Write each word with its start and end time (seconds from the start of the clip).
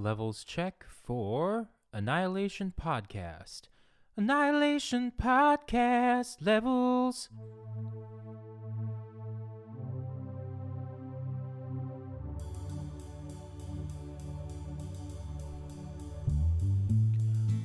Levels 0.00 0.44
check 0.44 0.84
for 0.88 1.70
Annihilation 1.92 2.72
Podcast. 2.80 3.62
Annihilation 4.16 5.12
Podcast 5.20 6.36
levels. 6.40 7.28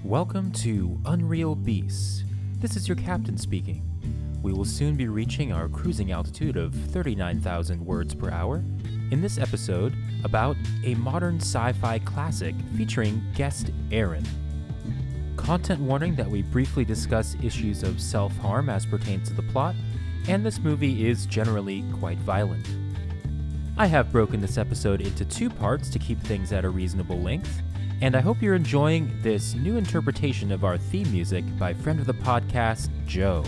Welcome 0.04 0.52
to 0.54 1.00
Unreal 1.06 1.54
Beasts. 1.54 2.24
This 2.58 2.76
is 2.76 2.88
your 2.88 2.98
captain 2.98 3.38
speaking. 3.38 3.88
We 4.42 4.54
will 4.54 4.66
soon 4.66 4.96
be 4.96 5.08
reaching 5.08 5.54
our 5.54 5.70
cruising 5.70 6.12
altitude 6.12 6.58
of 6.58 6.74
39,000 6.74 7.86
words 7.86 8.16
per 8.16 8.32
hour. 8.32 8.64
In 9.14 9.22
this 9.22 9.38
episode, 9.38 9.96
about 10.24 10.58
a 10.84 10.96
modern 10.96 11.36
sci 11.36 11.72
fi 11.74 12.00
classic 12.00 12.56
featuring 12.76 13.24
guest 13.36 13.70
Aaron. 13.92 14.26
Content 15.38 15.80
warning 15.82 16.16
that 16.16 16.28
we 16.28 16.42
briefly 16.42 16.84
discuss 16.84 17.38
issues 17.44 17.84
of 17.84 18.02
self 18.02 18.36
harm 18.38 18.70
as 18.70 18.88
pertains 18.88 19.28
to 19.28 19.36
the 19.36 19.44
plot, 19.44 19.76
and 20.28 20.44
this 20.44 20.58
movie 20.58 21.08
is 21.08 21.28
generally 21.28 21.86
quite 22.00 22.18
violent. 22.18 22.68
I 23.78 23.86
have 23.86 24.12
broken 24.12 24.42
this 24.42 24.58
episode 24.58 25.00
into 25.00 25.26
two 25.26 25.48
parts 25.52 25.92
to 25.92 26.00
keep 26.00 26.20
things 26.20 26.52
at 26.52 26.66
a 26.66 26.70
reasonable 26.72 27.22
length, 27.22 27.62
and 28.02 28.16
I 28.16 28.20
hope 28.20 28.42
you're 28.42 28.56
enjoying 28.56 29.16
this 29.22 29.54
new 29.54 29.78
interpretation 29.78 30.52
of 30.52 30.64
our 30.64 30.80
theme 30.80 31.12
music 31.12 31.46
by 31.60 31.76
friend 31.76 32.00
of 32.00 32.08
the 32.08 32.16
podcast, 32.16 32.90
Joe. 33.06 33.44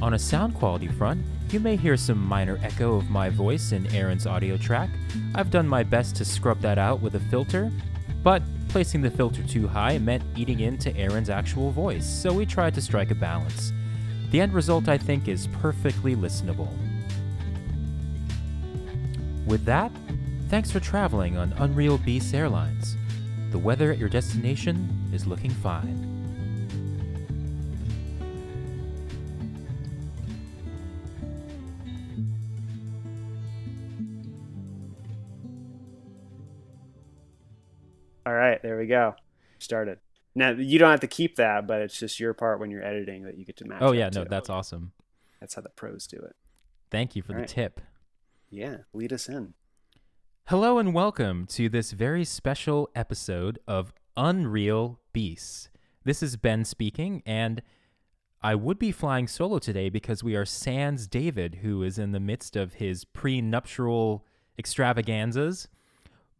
On 0.00 0.14
a 0.14 0.18
sound 0.18 0.54
quality 0.54 0.86
front, 0.86 1.24
you 1.50 1.58
may 1.58 1.74
hear 1.74 1.96
some 1.96 2.24
minor 2.24 2.58
echo 2.62 2.94
of 2.94 3.10
my 3.10 3.28
voice 3.28 3.72
in 3.72 3.92
Aaron's 3.92 4.28
audio 4.28 4.56
track. 4.56 4.90
I've 5.34 5.50
done 5.50 5.66
my 5.66 5.82
best 5.82 6.14
to 6.16 6.24
scrub 6.24 6.60
that 6.60 6.78
out 6.78 7.00
with 7.00 7.16
a 7.16 7.20
filter, 7.20 7.72
but 8.22 8.42
placing 8.68 9.02
the 9.02 9.10
filter 9.10 9.42
too 9.42 9.66
high 9.66 9.98
meant 9.98 10.22
eating 10.36 10.60
into 10.60 10.96
Aaron's 10.96 11.30
actual 11.30 11.72
voice, 11.72 12.06
so 12.06 12.32
we 12.32 12.46
tried 12.46 12.74
to 12.74 12.80
strike 12.80 13.10
a 13.10 13.16
balance. 13.16 13.72
The 14.30 14.40
end 14.40 14.54
result, 14.54 14.88
I 14.88 14.98
think, 14.98 15.26
is 15.26 15.48
perfectly 15.48 16.14
listenable. 16.14 16.70
With 19.46 19.64
that, 19.64 19.90
thanks 20.48 20.70
for 20.70 20.78
traveling 20.78 21.36
on 21.36 21.54
Unreal 21.54 21.98
Beast 21.98 22.32
Airlines. 22.34 22.96
The 23.50 23.58
weather 23.58 23.90
at 23.90 23.98
your 23.98 24.10
destination 24.10 25.10
is 25.12 25.26
looking 25.26 25.50
fine. 25.50 26.07
There 38.68 38.76
we 38.76 38.86
go. 38.86 39.14
Started. 39.58 39.98
Now 40.34 40.50
you 40.50 40.78
don't 40.78 40.90
have 40.90 41.00
to 41.00 41.06
keep 41.06 41.36
that, 41.36 41.66
but 41.66 41.80
it's 41.80 41.98
just 41.98 42.20
your 42.20 42.34
part 42.34 42.60
when 42.60 42.70
you're 42.70 42.84
editing 42.84 43.22
that 43.22 43.38
you 43.38 43.46
get 43.46 43.56
to 43.56 43.64
match. 43.64 43.78
Oh 43.80 43.92
yeah, 43.92 44.10
no, 44.12 44.24
to. 44.24 44.28
that's 44.28 44.50
awesome. 44.50 44.92
that's 45.40 45.54
how 45.54 45.62
the 45.62 45.70
pros 45.70 46.06
do 46.06 46.18
it. 46.18 46.36
Thank 46.90 47.16
you 47.16 47.22
for 47.22 47.28
the 47.28 47.38
Alright. 47.38 47.48
tip. 47.48 47.80
Yeah, 48.50 48.78
lead 48.92 49.14
us 49.14 49.26
in. 49.26 49.54
Hello 50.48 50.78
and 50.78 50.92
welcome 50.92 51.46
to 51.46 51.70
this 51.70 51.92
very 51.92 52.26
special 52.26 52.90
episode 52.94 53.58
of 53.66 53.94
Unreal 54.18 55.00
Beasts. 55.14 55.70
This 56.04 56.22
is 56.22 56.36
Ben 56.36 56.66
speaking, 56.66 57.22
and 57.24 57.62
I 58.42 58.54
would 58.54 58.78
be 58.78 58.92
flying 58.92 59.28
solo 59.28 59.58
today 59.58 59.88
because 59.88 60.22
we 60.22 60.36
are 60.36 60.44
sans 60.44 61.06
David, 61.06 61.60
who 61.62 61.82
is 61.82 61.98
in 61.98 62.12
the 62.12 62.20
midst 62.20 62.54
of 62.54 62.74
his 62.74 63.06
prenuptial 63.06 64.26
extravaganzas. 64.58 65.68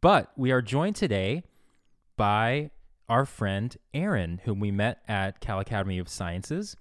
But 0.03 0.31
we 0.37 0.53
are 0.53 0.61
joined 0.61 0.97
today 0.97 1.45
by 2.19 2.71
our 3.09 3.25
friend 3.25 3.75
Aaron, 3.95 4.43
whom 4.45 4.61
we 4.61 4.71
met 4.71 5.01
at 5.09 5.41
Cal 5.41 5.61
Academy 5.61 5.99
of 5.99 6.11
Sciences. 6.11 6.77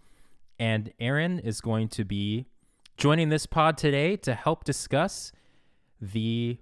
And 0.59 0.91
Aaron 0.99 1.39
is 1.39 1.61
going 1.61 1.87
to 1.89 2.03
be 2.03 2.47
joining 2.97 3.29
this 3.29 3.45
pod 3.45 3.77
today 3.77 4.17
to 4.17 4.33
help 4.33 4.65
discuss 4.65 5.31
the 6.01 6.57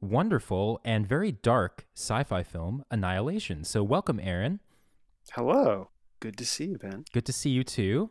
wonderful 0.00 0.80
and 0.84 1.06
very 1.06 1.32
dark 1.32 1.86
sci-fi 1.94 2.42
film 2.42 2.84
Annihilation. 2.90 3.64
So 3.64 3.82
welcome 3.82 4.20
Aaron. 4.22 4.60
Hello. 5.32 5.88
Good 6.20 6.36
to 6.36 6.44
see 6.44 6.66
you, 6.66 6.78
Ben. 6.78 7.04
Good 7.12 7.24
to 7.26 7.32
see 7.32 7.50
you 7.50 7.64
too. 7.64 8.10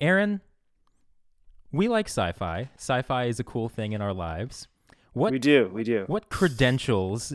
Aaron, 0.00 0.42
we 1.72 1.88
like 1.88 2.06
sci-fi. 2.06 2.68
Sci-fi 2.76 3.24
is 3.24 3.40
a 3.40 3.44
cool 3.44 3.68
thing 3.68 3.92
in 3.92 4.00
our 4.00 4.14
lives. 4.14 4.68
What 5.14 5.32
We 5.32 5.38
do. 5.38 5.70
We 5.72 5.82
do. 5.82 6.04
what 6.06 6.28
credentials 6.28 7.34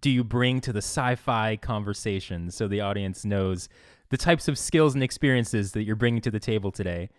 do 0.00 0.10
you 0.10 0.24
bring 0.24 0.60
to 0.62 0.72
the 0.72 0.78
sci-fi 0.78 1.56
conversation 1.56 2.50
so 2.50 2.68
the 2.68 2.80
audience 2.80 3.24
knows 3.24 3.68
the 4.10 4.16
types 4.16 4.48
of 4.48 4.58
skills 4.58 4.94
and 4.94 5.02
experiences 5.02 5.72
that 5.72 5.82
you're 5.82 5.96
bringing 5.96 6.20
to 6.22 6.30
the 6.30 6.40
table 6.40 6.70
today? 6.70 7.10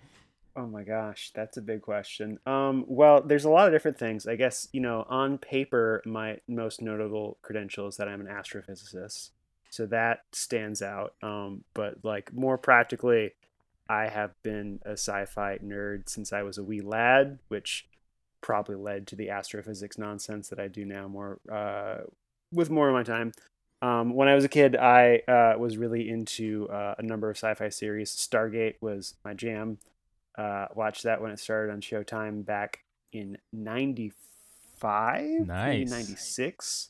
Oh 0.56 0.66
my 0.66 0.84
gosh, 0.84 1.32
that's 1.34 1.58
a 1.58 1.62
big 1.62 1.82
question. 1.82 2.40
Um, 2.46 2.84
well, 2.88 3.22
there's 3.22 3.46
a 3.46 3.50
lot 3.50 3.68
of 3.68 3.74
different 3.74 3.98
things. 3.98 4.28
I 4.28 4.36
guess, 4.36 4.68
you 4.74 4.82
know, 4.82 5.06
on 5.08 5.38
paper, 5.38 6.02
my 6.06 6.38
most 6.48 6.82
notable 6.82 7.38
credential 7.42 7.88
is 7.88 7.98
that 7.98 8.08
I'm 8.08 8.20
an 8.20 8.28
astrophysicist. 8.28 9.30
So 9.70 9.86
that 9.86 10.24
stands 10.32 10.82
out. 10.82 11.14
Um, 11.22 11.64
but 11.74 12.04
like 12.04 12.34
more 12.34 12.58
practically, 12.58 13.34
I 13.88 14.08
have 14.08 14.32
been 14.44 14.80
a 14.86 14.94
sci-fi 14.94 15.60
nerd 15.60 16.10
since 16.10 16.34
I 16.34 16.42
was 16.42 16.58
a 16.58 16.64
wee 16.64 16.82
lad, 16.82 17.40
which 17.48 17.88
probably 18.42 18.76
led 18.76 19.08
to 19.08 19.16
the 19.16 19.30
astrophysics 19.30 19.98
nonsense 19.98 20.50
that 20.50 20.60
I 20.60 20.68
do 20.68 20.86
now 20.86 21.08
more 21.08 21.40
uh, 21.52 22.00
with 22.52 22.70
more 22.70 22.88
of 22.90 22.94
my 22.94 23.04
time. 23.04 23.32
Um, 23.82 24.14
when 24.14 24.28
I 24.28 24.36
was 24.36 24.44
a 24.44 24.50
kid, 24.50 24.76
I 24.76 25.22
uh, 25.28 25.58
was 25.58 25.78
really 25.78 26.10
into 26.10 26.68
uh, 26.70 26.96
a 26.98 27.04
number 27.04 27.30
of 27.30 27.38
sci-fi 27.38 27.70
series. 27.70 28.12
Stargate 28.12 28.76
was 28.82 29.16
my 29.24 29.34
jam. 29.34 29.78
Uh, 30.38 30.68
watched 30.76 31.04
that 31.04 31.22
when 31.22 31.32
it 31.32 31.40
started 31.40 31.72
on 31.72 31.80
Showtime 31.82 32.46
back 32.46 32.84
in 33.14 33.38
'95, 33.54 35.48
Nice. 35.48 35.90
'96, 35.90 36.90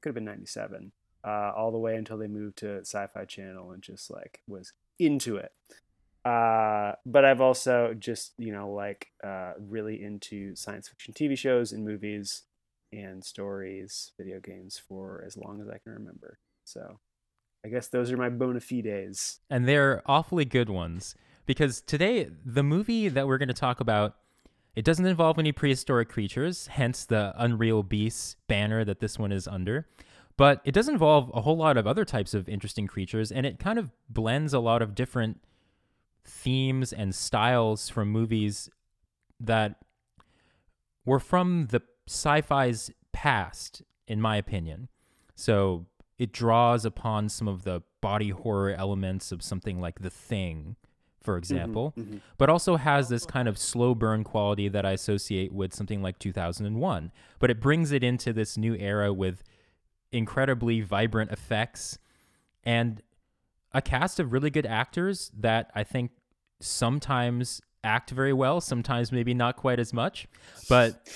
could 0.00 0.10
have 0.10 0.14
been 0.14 0.24
'97, 0.24 0.92
uh, 1.24 1.52
all 1.56 1.72
the 1.72 1.78
way 1.78 1.96
until 1.96 2.18
they 2.18 2.26
moved 2.28 2.58
to 2.58 2.80
Sci-Fi 2.80 3.24
Channel 3.24 3.72
and 3.72 3.82
just 3.82 4.10
like 4.10 4.40
was 4.46 4.72
into 4.98 5.36
it. 5.36 5.52
Uh, 6.24 6.94
but 7.06 7.24
I've 7.24 7.40
also 7.40 7.94
just 7.94 8.32
you 8.36 8.52
know 8.52 8.70
like 8.72 9.12
uh, 9.22 9.52
really 9.58 10.02
into 10.02 10.54
science 10.56 10.88
fiction 10.88 11.14
TV 11.14 11.38
shows 11.38 11.72
and 11.72 11.84
movies 11.84 12.42
and 12.96 13.22
stories, 13.24 14.12
video 14.18 14.40
games 14.40 14.80
for 14.88 15.22
as 15.26 15.36
long 15.36 15.60
as 15.60 15.68
I 15.68 15.78
can 15.78 15.92
remember. 15.92 16.38
So 16.64 16.98
I 17.64 17.68
guess 17.68 17.88
those 17.88 18.10
are 18.10 18.16
my 18.16 18.28
bona 18.28 18.60
fides. 18.60 19.40
and 19.50 19.68
they're 19.68 20.02
awfully 20.06 20.44
good 20.44 20.70
ones 20.70 21.14
because 21.46 21.80
today 21.80 22.28
the 22.44 22.62
movie 22.62 23.08
that 23.08 23.26
we're 23.26 23.38
going 23.38 23.48
to 23.48 23.54
talk 23.54 23.80
about 23.80 24.16
it 24.74 24.84
doesn't 24.84 25.06
involve 25.06 25.38
any 25.38 25.52
prehistoric 25.52 26.08
creatures 26.08 26.68
hence 26.68 27.04
the 27.04 27.32
unreal 27.36 27.82
beasts 27.82 28.36
banner 28.46 28.84
that 28.84 29.00
this 29.00 29.18
one 29.18 29.32
is 29.32 29.48
under 29.48 29.88
but 30.36 30.60
it 30.64 30.72
does 30.72 30.88
involve 30.88 31.30
a 31.34 31.40
whole 31.40 31.56
lot 31.56 31.76
of 31.76 31.86
other 31.86 32.04
types 32.04 32.34
of 32.34 32.48
interesting 32.48 32.86
creatures 32.86 33.32
and 33.32 33.46
it 33.46 33.58
kind 33.58 33.78
of 33.78 33.90
blends 34.08 34.52
a 34.52 34.60
lot 34.60 34.80
of 34.82 34.94
different 34.94 35.40
themes 36.24 36.92
and 36.92 37.14
styles 37.14 37.88
from 37.88 38.10
movies 38.10 38.68
that 39.40 39.76
were 41.04 41.20
from 41.20 41.66
the 41.70 41.82
sci-fi's 42.06 42.90
past 43.12 43.82
in 44.06 44.20
my 44.20 44.36
opinion 44.36 44.88
so 45.34 45.86
it 46.18 46.32
draws 46.32 46.84
upon 46.84 47.28
some 47.28 47.46
of 47.46 47.64
the 47.64 47.82
body 48.00 48.30
horror 48.30 48.70
elements 48.70 49.32
of 49.32 49.42
something 49.42 49.80
like 49.80 50.00
The 50.00 50.10
Thing, 50.10 50.76
for 51.22 51.36
example, 51.36 51.92
mhm. 51.96 52.20
but 52.38 52.48
also 52.48 52.76
has 52.76 53.08
this 53.08 53.26
kind 53.26 53.48
of 53.48 53.58
slow 53.58 53.94
burn 53.94 54.24
quality 54.24 54.68
that 54.68 54.86
I 54.86 54.92
associate 54.92 55.52
with 55.52 55.74
something 55.74 56.02
like 56.02 56.18
2001. 56.18 57.12
But 57.38 57.50
it 57.50 57.60
brings 57.60 57.92
it 57.92 58.02
into 58.02 58.32
this 58.32 58.56
new 58.56 58.74
era 58.76 59.12
with 59.12 59.42
incredibly 60.10 60.80
vibrant 60.80 61.32
effects 61.32 61.98
and 62.64 63.02
a 63.72 63.82
cast 63.82 64.18
of 64.18 64.32
really 64.32 64.50
good 64.50 64.66
actors 64.66 65.30
that 65.36 65.70
I 65.74 65.84
think 65.84 66.12
sometimes 66.60 67.60
act 67.84 68.10
very 68.10 68.32
well, 68.32 68.60
sometimes 68.60 69.12
maybe 69.12 69.34
not 69.34 69.56
quite 69.56 69.78
as 69.78 69.92
much. 69.92 70.28
But 70.68 71.06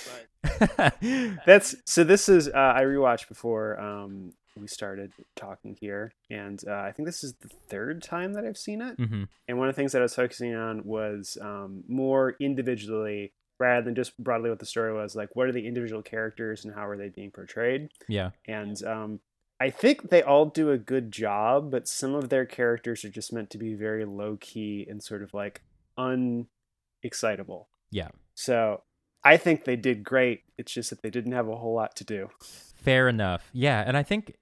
That's 1.46 1.74
so. 1.84 2.04
This 2.04 2.28
is 2.28 2.48
uh, 2.48 2.52
I 2.76 2.82
rewatched 2.82 3.28
before 3.28 3.78
um, 3.80 4.32
we 4.56 4.66
started 4.66 5.12
talking 5.36 5.76
here, 5.80 6.12
and 6.30 6.62
uh, 6.66 6.72
I 6.80 6.92
think 6.92 7.06
this 7.06 7.22
is 7.22 7.34
the 7.34 7.48
third 7.48 8.02
time 8.02 8.32
that 8.34 8.44
I've 8.44 8.58
seen 8.58 8.80
it. 8.82 8.96
Mhm. 8.98 9.28
And 9.48 9.58
one 9.58 9.68
of 9.68 9.74
the 9.74 9.80
things 9.80 9.92
that 9.92 9.98
I 10.00 10.02
was 10.02 10.14
focusing 10.14 10.54
on 10.54 10.84
was 10.84 11.36
um, 11.40 11.84
more 11.88 12.36
individually 12.40 13.32
rather 13.58 13.84
than 13.84 13.94
just 13.94 14.16
broadly 14.18 14.48
what 14.48 14.58
the 14.58 14.66
story 14.66 14.92
was. 14.94 15.14
Like, 15.14 15.36
what 15.36 15.46
are 15.46 15.52
the 15.52 15.66
individual 15.66 16.02
characters 16.02 16.64
and 16.64 16.74
how 16.74 16.86
are 16.86 16.96
they 16.96 17.10
being 17.10 17.30
portrayed? 17.30 17.90
yeah. 18.08 18.30
And 18.48 18.82
um, 18.84 19.20
I 19.60 19.68
think 19.68 20.08
they 20.08 20.22
all 20.22 20.46
do 20.46 20.70
a 20.70 20.78
good 20.78 21.12
job, 21.12 21.70
but 21.70 21.86
some 21.86 22.14
of 22.14 22.30
their 22.30 22.46
characters 22.46 23.04
are 23.04 23.10
just 23.10 23.30
meant 23.34 23.50
to 23.50 23.58
be 23.58 23.74
very 23.74 24.06
low 24.06 24.38
key 24.40 24.86
and 24.88 25.02
sort 25.02 25.22
of 25.22 25.34
like 25.34 25.60
unexcitable. 25.98 27.66
Yeah. 27.90 28.08
So 28.34 28.82
I 29.22 29.36
think 29.36 29.64
they 29.64 29.76
did 29.76 30.02
great. 30.02 30.42
It's 30.56 30.72
just 30.72 30.90
that 30.90 31.02
they 31.02 31.10
didn't 31.10 31.32
have 31.32 31.48
a 31.48 31.56
whole 31.56 31.74
lot 31.74 31.96
to 31.96 32.04
do. 32.04 32.30
Fair 32.74 33.08
enough. 33.08 33.50
Yeah, 33.52 33.84
and 33.86 33.96
I 33.96 34.02
think 34.02 34.36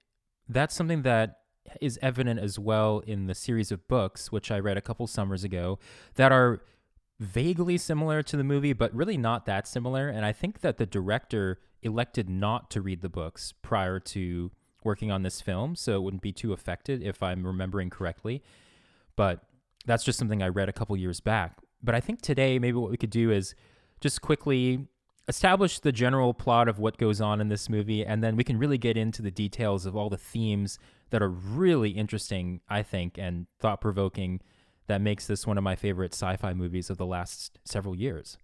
that's 0.47 0.73
something 0.73 1.01
that 1.03 1.35
is 1.81 1.99
evident 2.01 2.39
as 2.39 2.57
well 2.57 2.99
in 3.05 3.27
the 3.27 3.35
series 3.35 3.71
of 3.71 3.87
books, 3.87 4.31
which 4.31 4.49
I 4.51 4.59
read 4.59 4.77
a 4.77 4.81
couple 4.81 5.05
summers 5.07 5.43
ago, 5.43 5.79
that 6.15 6.31
are 6.31 6.61
vaguely 7.19 7.77
similar 7.77 8.23
to 8.23 8.37
the 8.37 8.43
movie, 8.43 8.73
but 8.73 8.95
really 8.95 9.17
not 9.17 9.45
that 9.45 9.67
similar. 9.67 10.07
And 10.07 10.25
I 10.25 10.31
think 10.31 10.61
that 10.61 10.77
the 10.77 10.85
director 10.85 11.59
elected 11.81 12.29
not 12.29 12.71
to 12.71 12.81
read 12.81 13.01
the 13.01 13.09
books 13.09 13.53
prior 13.61 13.99
to 13.99 14.51
working 14.83 15.11
on 15.11 15.23
this 15.23 15.41
film, 15.41 15.75
so 15.75 15.95
it 15.95 16.01
wouldn't 16.01 16.23
be 16.23 16.31
too 16.31 16.53
affected 16.53 17.03
if 17.03 17.21
I'm 17.21 17.45
remembering 17.45 17.89
correctly. 17.89 18.41
But 19.15 19.43
that's 19.85 20.03
just 20.03 20.17
something 20.17 20.41
I 20.41 20.47
read 20.47 20.69
a 20.69 20.73
couple 20.73 20.95
years 20.95 21.19
back. 21.19 21.57
But 21.83 21.95
I 21.95 21.99
think 21.99 22.21
today, 22.21 22.57
maybe 22.59 22.77
what 22.77 22.91
we 22.91 22.97
could 22.97 23.09
do 23.09 23.31
is 23.31 23.53
just 23.99 24.21
quickly 24.21 24.87
establish 25.27 25.79
the 25.79 25.91
general 25.91 26.33
plot 26.33 26.67
of 26.67 26.79
what 26.79 26.97
goes 26.97 27.21
on 27.21 27.39
in 27.39 27.49
this 27.49 27.69
movie, 27.69 28.05
and 28.05 28.23
then 28.23 28.35
we 28.35 28.43
can 28.43 28.57
really 28.57 28.77
get 28.77 28.97
into 28.97 29.21
the 29.21 29.31
details 29.31 29.85
of 29.85 29.95
all 29.95 30.09
the 30.09 30.17
themes 30.17 30.79
that 31.11 31.21
are 31.21 31.29
really 31.29 31.91
interesting, 31.91 32.61
I 32.67 32.81
think, 32.83 33.17
and 33.17 33.47
thought 33.59 33.79
provoking 33.79 34.41
that 34.87 35.01
makes 35.01 35.27
this 35.27 35.45
one 35.45 35.57
of 35.57 35.63
my 35.63 35.75
favorite 35.75 36.13
sci-fi 36.13 36.53
movies 36.53 36.89
of 36.89 36.97
the 36.97 37.05
last 37.05 37.59
several 37.63 37.95
years. 37.95 38.37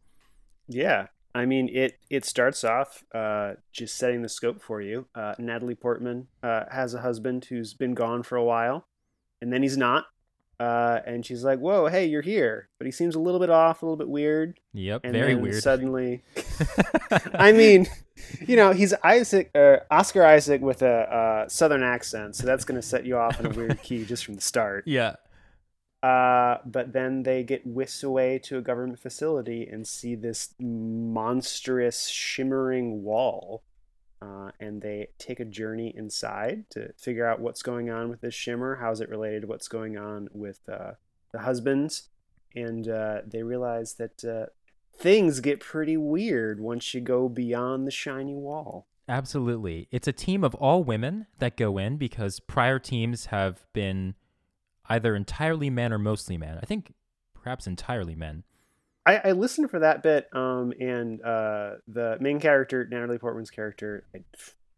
Yeah, 0.68 1.08
I 1.34 1.46
mean 1.46 1.70
it. 1.70 1.98
It 2.10 2.24
starts 2.24 2.64
off 2.64 3.04
uh, 3.14 3.54
just 3.72 3.98
setting 3.98 4.22
the 4.22 4.30
scope 4.30 4.62
for 4.62 4.80
you. 4.82 5.08
Uh, 5.16 5.34
Natalie 5.40 5.76
Portman 5.76 6.28
uh, 6.44 6.66
has 6.72 6.94
a 6.94 7.02
husband 7.02 7.46
who's 7.46 7.74
been 7.74 7.96
gone 7.96 8.24
for 8.24 8.36
a 8.36 8.44
while, 8.44 8.88
and 9.42 9.52
then 9.52 9.64
he's 9.64 9.78
not. 9.78 10.06
Uh, 10.60 11.00
and 11.06 11.26
she's 11.26 11.44
like, 11.44 11.60
"Whoa, 11.60 11.88
hey, 11.88 12.06
you're 12.06 12.22
here," 12.22 12.70
but 12.78 12.86
he 12.86 12.92
seems 12.92 13.16
a 13.16 13.20
little 13.20 13.40
bit 13.40 13.50
off, 13.50 13.82
a 13.82 13.86
little 13.86 13.98
bit 13.98 14.08
weird. 14.10 14.60
Yep, 14.74 15.02
And 15.04 15.14
very 15.14 15.34
then 15.34 15.44
weird. 15.44 15.62
Suddenly, 15.64 16.24
I 17.34 17.52
mean, 17.52 17.88
you 18.48 18.56
know, 18.56 18.72
he's 18.72 18.94
Isaac, 19.04 19.52
uh, 19.56 19.78
Oscar 19.92 20.24
Isaac 20.26 20.62
with 20.62 20.82
a 20.82 20.88
uh, 21.46 21.48
southern 21.50 21.84
accent, 21.84 22.36
so 22.36 22.46
that's 22.46 22.64
going 22.66 22.80
to 22.80 22.86
set 22.88 23.06
you 23.06 23.18
off 23.18 23.40
in 23.40 23.48
a 23.48 23.50
weird 23.50 23.82
key 23.82 24.06
just 24.06 24.24
from 24.26 24.36
the 24.36 24.42
start. 24.42 24.84
yeah, 24.88 25.16
Uh, 26.02 26.60
but 26.66 26.94
then 26.94 27.24
they 27.24 27.44
get 27.44 27.66
whisked 27.66 28.04
away 28.04 28.40
to 28.40 28.58
a 28.58 28.62
government 28.62 29.00
facility 29.00 29.68
and 29.68 29.86
see 29.88 30.16
this 30.16 30.54
monstrous 30.60 32.08
shimmering 32.08 33.04
wall. 33.04 33.64
Uh, 34.26 34.52
and 34.60 34.82
they 34.82 35.10
take 35.20 35.40
a 35.40 35.46
journey 35.46 35.94
inside 35.96 36.66
to 36.72 36.92
figure 36.98 37.28
out 37.28 37.40
what's 37.40 37.62
going 37.62 37.90
on 37.90 38.10
with 38.10 38.22
this 38.22 38.34
shimmer. 38.34 38.78
How's 38.78 39.02
it 39.02 39.10
related 39.10 39.42
to 39.42 39.48
what's 39.48 39.68
going 39.68 39.98
on 39.98 40.30
with 40.34 40.68
uh, 40.68 40.94
the 41.32 41.40
husbands? 41.40 42.10
And 42.56 42.88
uh, 42.88 43.22
they 43.28 43.44
realize 43.44 43.96
that 43.96 44.24
uh, 44.24 44.48
things 44.98 45.42
get 45.42 45.60
pretty 45.60 45.98
weird 45.98 46.60
once 46.60 46.94
you 46.94 47.02
go 47.02 47.30
beyond 47.30 47.86
the 47.86 47.92
shiny 47.92 48.36
wall. 48.36 48.88
absolutely. 49.08 49.88
It's 49.92 50.08
a 50.08 50.14
team 50.14 50.44
of 50.44 50.56
all 50.56 50.84
women 50.84 51.28
that 51.40 51.58
go 51.58 51.78
in 51.78 51.98
because 51.98 52.40
prior 52.40 52.80
teams 52.80 53.28
have 53.28 53.66
been 53.74 54.16
either 54.90 55.16
entirely 55.16 55.70
men 55.70 55.94
or 55.94 56.00
mostly 56.00 56.38
men. 56.38 56.58
I 56.62 56.66
think 56.66 56.94
perhaps 57.34 57.68
entirely 57.68 58.16
men. 58.16 58.44
I, 59.06 59.18
I 59.26 59.32
listened 59.34 59.70
for 59.70 59.80
that 59.80 60.02
bit, 60.02 60.28
um, 60.34 60.74
and 60.80 61.22
uh, 61.24 61.76
the 61.88 62.18
main 62.20 62.40
character, 62.40 62.88
Natalie 62.90 63.20
Portman's 63.20 63.52
character, 63.52 64.04
I, 64.16 64.24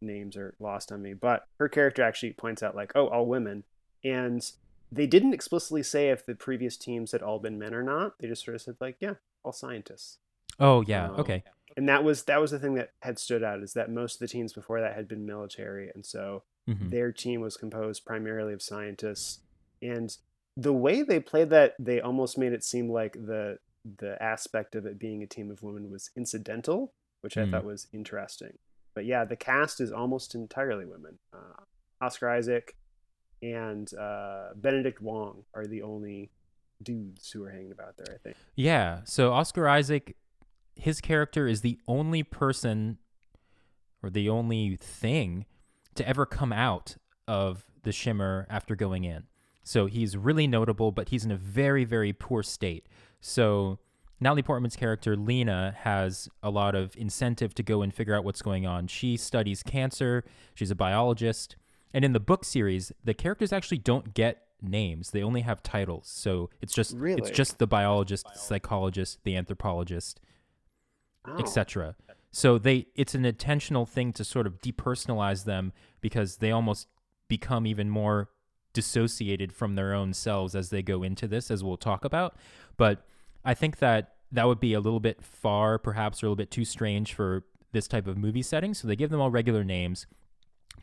names 0.02 0.36
are 0.36 0.54
lost 0.60 0.92
on 0.92 1.02
me, 1.02 1.14
but 1.14 1.46
her 1.60 1.70
character 1.70 2.04
actually 2.04 2.34
points 2.34 2.62
out 2.62 2.76
like, 2.76 2.92
oh, 2.96 3.08
all 3.08 3.26
women, 3.26 3.64
and 4.04 4.50
they 4.92 5.08
didn't 5.08 5.34
explicitly 5.34 5.82
say 5.84 6.10
if 6.10 6.26
the 6.26 6.36
previous 6.36 6.78
teams 6.78 7.12
had 7.14 7.22
all 7.22 7.40
been 7.40 7.58
men 7.60 7.74
or 7.74 7.84
not. 7.84 8.20
They 8.20 8.28
just 8.28 8.44
sort 8.46 8.56
of 8.56 8.62
said 8.62 8.76
like, 8.82 8.98
yeah, 9.00 9.16
all 9.44 9.54
scientists, 9.54 10.18
Oh 10.60 10.82
yeah, 10.82 11.10
Oh. 11.12 11.22
okay. 11.22 11.44
and 11.78 11.88
that 11.88 12.04
was 12.04 12.24
that 12.24 12.42
was 12.42 12.52
the 12.52 12.60
thing 12.60 12.74
that 12.76 12.92
had 13.02 13.20
stood 13.20 13.44
out 13.44 13.62
is 13.64 13.74
that 13.74 13.90
most 13.92 14.16
of 14.16 14.20
the 14.20 14.28
teams 14.28 14.52
before 14.54 14.82
that 14.82 14.96
had 14.96 15.08
been 15.08 15.26
military, 15.26 15.90
and 15.94 16.06
so 16.06 16.44
hmm 16.68 16.90
their 16.90 17.14
team 17.14 17.40
was 17.40 17.56
composed 17.56 18.04
primarily 18.06 18.52
of 18.52 18.62
scientists 18.62 19.40
and 19.82 20.18
the 20.58 20.74
way 20.74 21.02
they 21.02 21.20
played 21.20 21.50
that 21.50 21.76
they 21.80 22.02
almost 22.02 22.38
made 22.38 22.52
it 22.52 22.62
seem 22.64 22.90
like 22.90 23.14
the 23.14 23.58
the 24.00 24.22
aspect 24.22 24.76
of 24.76 24.86
it 24.86 25.00
being 25.00 25.24
a 25.24 25.28
team 25.28 25.50
of 25.52 25.64
women 25.64 25.90
was 25.90 26.10
incidental 26.16 26.94
which 27.22 27.38
i 27.38 27.44
Hmm. 27.44 27.52
thought 27.52 27.64
was 27.66 27.88
interesting 27.94 28.58
but 28.94 29.06
yeah 29.06 29.24
the 29.26 29.36
cast 29.36 29.80
is 29.82 29.92
almost 29.92 30.36
entirely 30.36 30.86
women 30.86 31.20
uh, 31.34 31.62
oscar 32.02 32.30
isaac 32.30 32.76
and 33.42 33.94
uh, 33.96 34.50
benedict 34.56 35.02
wong 35.02 35.44
are 35.54 35.66
the 35.66 35.82
only 35.82 36.32
dudes 36.82 37.32
who 37.32 37.44
are 37.44 37.50
hanging 37.50 37.72
about 37.72 37.96
there 37.98 38.14
i 38.16 38.18
think 38.24 38.36
Yeah. 38.56 39.02
So 39.06 39.34
Oscar 39.34 39.68
Isaac, 39.68 40.16
his 40.76 41.02
character 41.02 41.48
is 41.48 41.62
the 41.62 41.80
only 41.88 42.24
person 42.24 42.98
or 44.04 44.10
the 44.12 44.30
only 44.30 44.76
thing 44.76 45.46
to 45.96 46.08
ever 46.08 46.26
come 46.26 46.52
out 46.54 46.98
of 47.28 47.66
the 47.84 47.92
shimmer 47.92 48.46
after 48.50 48.76
going 48.76 49.04
in. 49.06 49.24
So 49.64 49.86
he's 49.88 50.16
really 50.16 50.46
notable, 50.48 50.92
but 50.92 51.10
he's 51.10 51.26
in 51.26 51.32
a 51.32 51.36
very, 51.38 51.84
very 51.84 52.14
poor 52.14 52.42
state. 52.44 52.88
So 53.20 53.80
Natalie 54.20 54.44
Portman's 54.44 54.76
character, 54.76 55.16
Lena, 55.16 55.76
has 55.80 56.30
a 56.42 56.50
lot 56.50 56.76
of 56.76 56.96
incentive 56.98 57.54
to 57.56 57.64
go 57.64 57.82
and 57.82 57.94
figure 57.94 58.16
out 58.16 58.24
what's 58.24 58.42
going 58.42 58.66
on. 58.66 58.88
She 58.88 59.18
studies 59.18 59.64
cancer, 59.64 60.24
she's 60.56 60.72
a 60.72 60.76
biologist. 60.76 61.56
And 61.94 62.04
in 62.04 62.14
the 62.14 62.20
book 62.20 62.44
series, 62.44 62.92
the 63.04 63.14
characters 63.14 63.54
actually 63.54 63.78
don't 63.78 64.14
get 64.14 64.44
names. 64.62 65.12
They 65.12 65.24
only 65.24 65.42
have 65.42 65.64
titles. 65.64 66.08
So 66.08 66.50
it's 66.62 66.74
just 66.74 66.96
Really? 66.96 67.22
it's 67.22 67.30
just 67.32 67.60
the 67.60 67.68
biologist, 67.68 68.28
psychologist, 68.36 69.20
the 69.24 69.36
anthropologist, 69.36 70.20
oh. 71.26 71.38
etc. 71.38 71.96
So 72.32 72.58
they 72.58 72.88
it's 72.96 73.16
an 73.16 73.26
intentional 73.26 73.86
thing 73.86 74.14
to 74.14 74.24
sort 74.24 74.48
of 74.48 74.62
depersonalize 74.62 75.46
them 75.46 75.74
because 76.02 76.38
they 76.38 76.52
almost 76.52 76.88
become 77.28 77.66
even 77.66 77.90
more 77.90 78.30
dissociated 78.78 79.52
from 79.52 79.74
their 79.74 79.92
own 79.92 80.14
selves 80.14 80.54
as 80.54 80.70
they 80.70 80.84
go 80.84 81.02
into 81.02 81.28
this 81.28 81.50
as 81.50 81.64
we'll 81.64 81.78
talk 81.78 82.06
about. 82.06 82.36
But 82.78 83.04
I 83.44 83.56
think 83.56 83.80
that 83.80 84.14
that 84.32 84.46
would 84.46 84.60
be 84.60 84.74
a 84.76 84.80
little 84.80 85.00
bit 85.00 85.24
far 85.24 85.80
perhaps 85.80 86.22
or 86.22 86.28
a 86.28 86.30
little 86.30 86.36
bit 86.36 86.52
too 86.52 86.64
strange 86.64 87.14
for 87.16 87.44
this 87.72 87.88
type 87.88 88.06
of 88.06 88.18
movie 88.20 88.44
setting, 88.44 88.76
so 88.76 88.88
they 88.88 88.96
give 88.96 89.10
them 89.10 89.20
all 89.20 89.32
regular 89.32 89.64
names. 89.64 90.06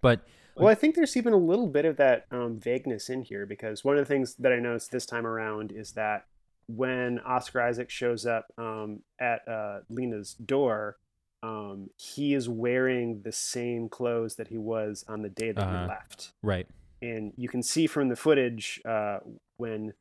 But 0.00 0.26
Well, 0.56 0.67
I 0.69 0.75
think 0.75 0.96
there's 0.96 1.17
even 1.17 1.32
a 1.32 1.37
little 1.38 1.69
bit 1.69 1.85
of 1.85 1.96
that 1.99 2.26
um, 2.32 2.58
vagueness 2.58 3.08
in 3.08 3.23
here 3.23 3.46
because 3.46 3.85
one 3.85 3.97
of 3.97 4.00
the 4.06 4.12
things 4.12 4.35
that 4.40 4.52
I 4.52 4.58
noticed 4.58 4.90
this 4.90 5.06
time 5.06 5.25
around 5.26 5.70
is 5.70 5.93
that 5.93 6.26
when 6.67 7.20
Oscar 7.20 7.62
Isaac 7.62 7.90
shows 7.90 8.26
up 8.26 8.47
um, 8.58 9.02
at 9.20 9.47
uh, 9.47 9.81
Lena's 9.88 10.35
door, 10.35 10.97
um, 11.44 11.90
he 11.97 12.35
is 12.35 12.49
wearing 12.49 13.20
the 13.23 13.32
same 13.32 13.88
clothes 13.88 14.35
that 14.37 14.49
he 14.49 14.56
was 14.58 15.05
on 15.06 15.23
the 15.23 15.29
day 15.29 15.52
that 15.52 15.62
Uh-huh. 15.62 15.82
he 15.82 15.88
left. 15.88 16.32
right. 16.43 16.67
And 17.04 17.32
you 17.36 17.48
can 17.48 17.62
see 17.62 17.87
from 17.87 18.08
the 18.08 18.16
footage 18.16 18.80
uh, 18.84 19.18
when 19.58 19.92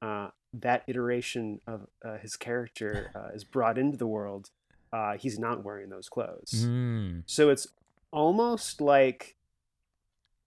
uh, 0.00 0.28
that 0.52 0.84
iteration 0.86 1.60
of 1.66 1.86
uh, 2.04 2.18
his 2.18 2.36
character 2.36 3.10
uh, 3.16 3.34
is 3.34 3.42
brought 3.44 3.78
into 3.78 3.96
the 3.96 4.06
world, 4.06 4.50
uh, 4.92 5.16
he's 5.18 5.38
not 5.38 5.64
wearing 5.64 5.88
those 5.90 6.08
clothes. 6.08 6.52
Mm, 6.66 7.24
So 7.26 7.50
it's 7.50 7.66
almost 8.12 8.80
like 8.80 9.36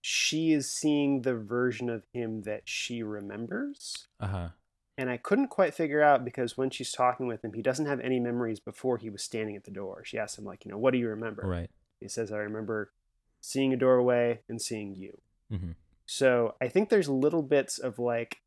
she 0.00 0.52
is 0.52 0.72
seeing 0.72 1.22
the 1.22 1.34
version 1.34 1.90
of 1.90 2.04
him 2.12 2.42
that 2.42 2.62
she 2.64 3.02
remembers. 3.02 4.08
uh-huh. 4.20 4.48
And 4.96 5.08
I 5.08 5.16
couldn't 5.16 5.48
quite 5.48 5.72
figure 5.72 6.02
out 6.02 6.26
because 6.26 6.58
when 6.58 6.68
she's 6.68 6.92
talking 6.92 7.26
with 7.26 7.42
him, 7.42 7.54
he 7.54 7.62
doesn't 7.62 7.86
have 7.86 8.00
any 8.00 8.20
memories 8.20 8.60
before 8.60 8.98
he 8.98 9.08
was 9.08 9.22
standing 9.22 9.56
at 9.56 9.64
the 9.64 9.70
door. 9.70 10.02
She 10.04 10.18
asks 10.18 10.38
him, 10.38 10.44
like, 10.44 10.64
you 10.66 10.70
know, 10.70 10.76
what 10.76 10.92
do 10.92 10.98
you 10.98 11.08
remember? 11.08 11.42
Right. 11.46 11.70
He 12.00 12.08
says, 12.08 12.30
I 12.30 12.36
remember 12.38 12.92
seeing 13.40 13.72
a 13.72 13.78
doorway 13.78 14.40
and 14.46 14.60
seeing 14.60 14.94
you. 14.94 15.18
Mhm. 15.50 15.74
So 16.12 16.56
I 16.60 16.66
think 16.66 16.88
there's 16.88 17.08
little 17.08 17.44
bits 17.44 17.78
of 17.78 18.00
like 18.00 18.38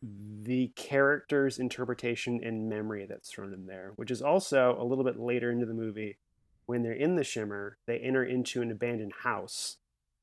the 0.00 0.68
character's 0.76 1.58
interpretation 1.58 2.40
and 2.42 2.70
memory 2.70 3.04
that's 3.06 3.30
thrown 3.30 3.52
in 3.52 3.66
there, 3.66 3.92
which 3.96 4.10
is 4.10 4.22
also 4.22 4.74
a 4.80 4.82
little 4.82 5.04
bit 5.04 5.20
later 5.20 5.50
into 5.50 5.66
the 5.66 5.74
movie 5.74 6.16
when 6.64 6.82
they're 6.82 6.94
in 6.94 7.16
the 7.16 7.22
shimmer, 7.22 7.76
they 7.86 7.98
enter 7.98 8.24
into 8.24 8.62
an 8.62 8.70
abandoned 8.70 9.12
house, 9.24 9.76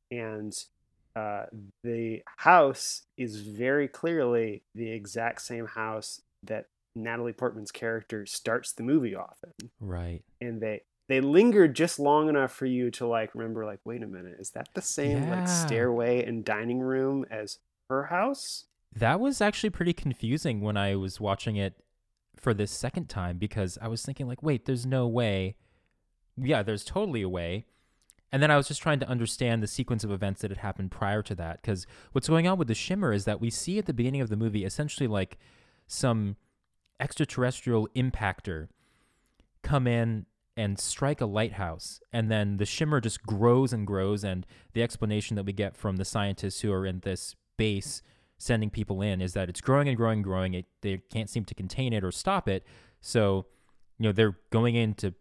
and 0.09 0.51
uh, 1.15 1.45
the 1.83 2.23
house 2.37 3.03
is 3.17 3.41
very 3.41 3.87
clearly 3.87 4.63
the 4.73 4.89
exact 4.89 5.43
same 5.43 5.67
house 5.67 6.21
that 6.41 6.65
Natalie 6.95 7.33
Portman's 7.33 7.71
character 7.71 8.25
starts 8.25 8.73
the 8.73 8.81
movie 8.81 9.13
off 9.13 9.37
in 9.59 9.69
Right. 9.79 10.23
and 10.41 10.59
they 10.59 10.81
they 11.09 11.19
lingered 11.19 11.75
just 11.75 11.99
long 11.99 12.29
enough 12.29 12.51
for 12.53 12.65
you 12.65 12.89
to 12.91 13.05
like 13.05 13.35
remember 13.35 13.65
like 13.65 13.79
wait 13.83 14.01
a 14.03 14.07
minute 14.07 14.37
is 14.39 14.51
that 14.51 14.69
the 14.75 14.81
same 14.81 15.23
Yeah. 15.23 15.35
like 15.39 15.47
stairway 15.49 16.23
and 16.23 16.45
dining 16.45 16.79
room 16.79 17.25
as 17.29 17.57
her 17.89 18.05
house 18.05 18.65
That 18.95 19.19
was 19.19 19.41
actually 19.41 19.71
pretty 19.71 19.93
confusing 19.93 20.61
when 20.61 20.77
I 20.77 20.95
was 20.95 21.19
watching 21.19 21.55
it 21.57 21.73
for 22.37 22.53
this 22.53 22.71
second 22.71 23.09
time 23.09 23.37
because 23.37 23.77
I 23.81 23.87
was 23.89 24.01
thinking 24.03 24.27
like, 24.27 24.41
wait, 24.41 24.65
there's 24.65 24.85
no 24.85 25.05
way. 25.07 25.57
Yeah, 26.37 26.63
there's 26.63 26.85
totally 26.85 27.21
a 27.21 27.27
way. 27.29 27.65
And 28.31 28.41
then 28.41 28.49
I 28.51 28.55
was 28.57 28.67
just 28.67 28.81
trying 28.81 28.99
to 29.01 29.07
understand 29.09 29.61
the 29.61 29.67
sequence 29.67 30.03
of 30.05 30.11
events 30.11 30.41
that 30.41 30.51
had 30.51 30.59
happened 30.59 30.91
prior 30.91 31.21
to 31.23 31.35
that 31.35 31.61
because 31.61 31.85
what's 32.13 32.29
going 32.29 32.47
on 32.47 32.57
with 32.57 32.67
the 32.69 32.75
shimmer 32.75 33.11
is 33.11 33.25
that 33.25 33.41
we 33.41 33.49
see 33.49 33.77
at 33.79 33.87
the 33.87 33.93
beginning 33.93 34.21
of 34.21 34.29
the 34.29 34.37
movie 34.37 34.63
essentially 34.63 35.07
like 35.07 35.37
some 35.87 36.35
extraterrestrial 36.99 37.87
impactor 37.95 38.67
come 39.63 39.87
in 39.87 40.25
and 40.59 40.77
strike 40.77 41.21
a 41.21 41.25
lighthouse. 41.25 42.01
And 42.11 42.29
then 42.29 42.57
the 42.57 42.65
shimmer 42.65 42.99
just 42.99 43.23
grows 43.23 43.71
and 43.71 43.87
grows. 43.87 44.25
And 44.25 44.45
the 44.73 44.83
explanation 44.83 45.37
that 45.37 45.45
we 45.45 45.53
get 45.53 45.77
from 45.77 45.95
the 45.95 46.03
scientists 46.03 46.59
who 46.59 46.73
are 46.73 46.85
in 46.85 46.99
this 46.99 47.33
base 47.55 48.01
sending 48.37 48.69
people 48.69 49.01
in 49.01 49.21
is 49.21 49.31
that 49.33 49.47
it's 49.47 49.61
growing 49.61 49.87
and 49.87 49.95
growing 49.95 50.17
and 50.17 50.23
growing. 50.25 50.53
It, 50.53 50.65
they 50.81 50.97
can't 51.13 51.29
seem 51.29 51.45
to 51.45 51.55
contain 51.55 51.93
it 51.93 52.03
or 52.03 52.11
stop 52.11 52.49
it. 52.49 52.67
So, 52.99 53.45
you 53.97 54.03
know, 54.03 54.11
they're 54.11 54.37
going 54.49 54.75
in 54.75 54.95
to 54.95 55.13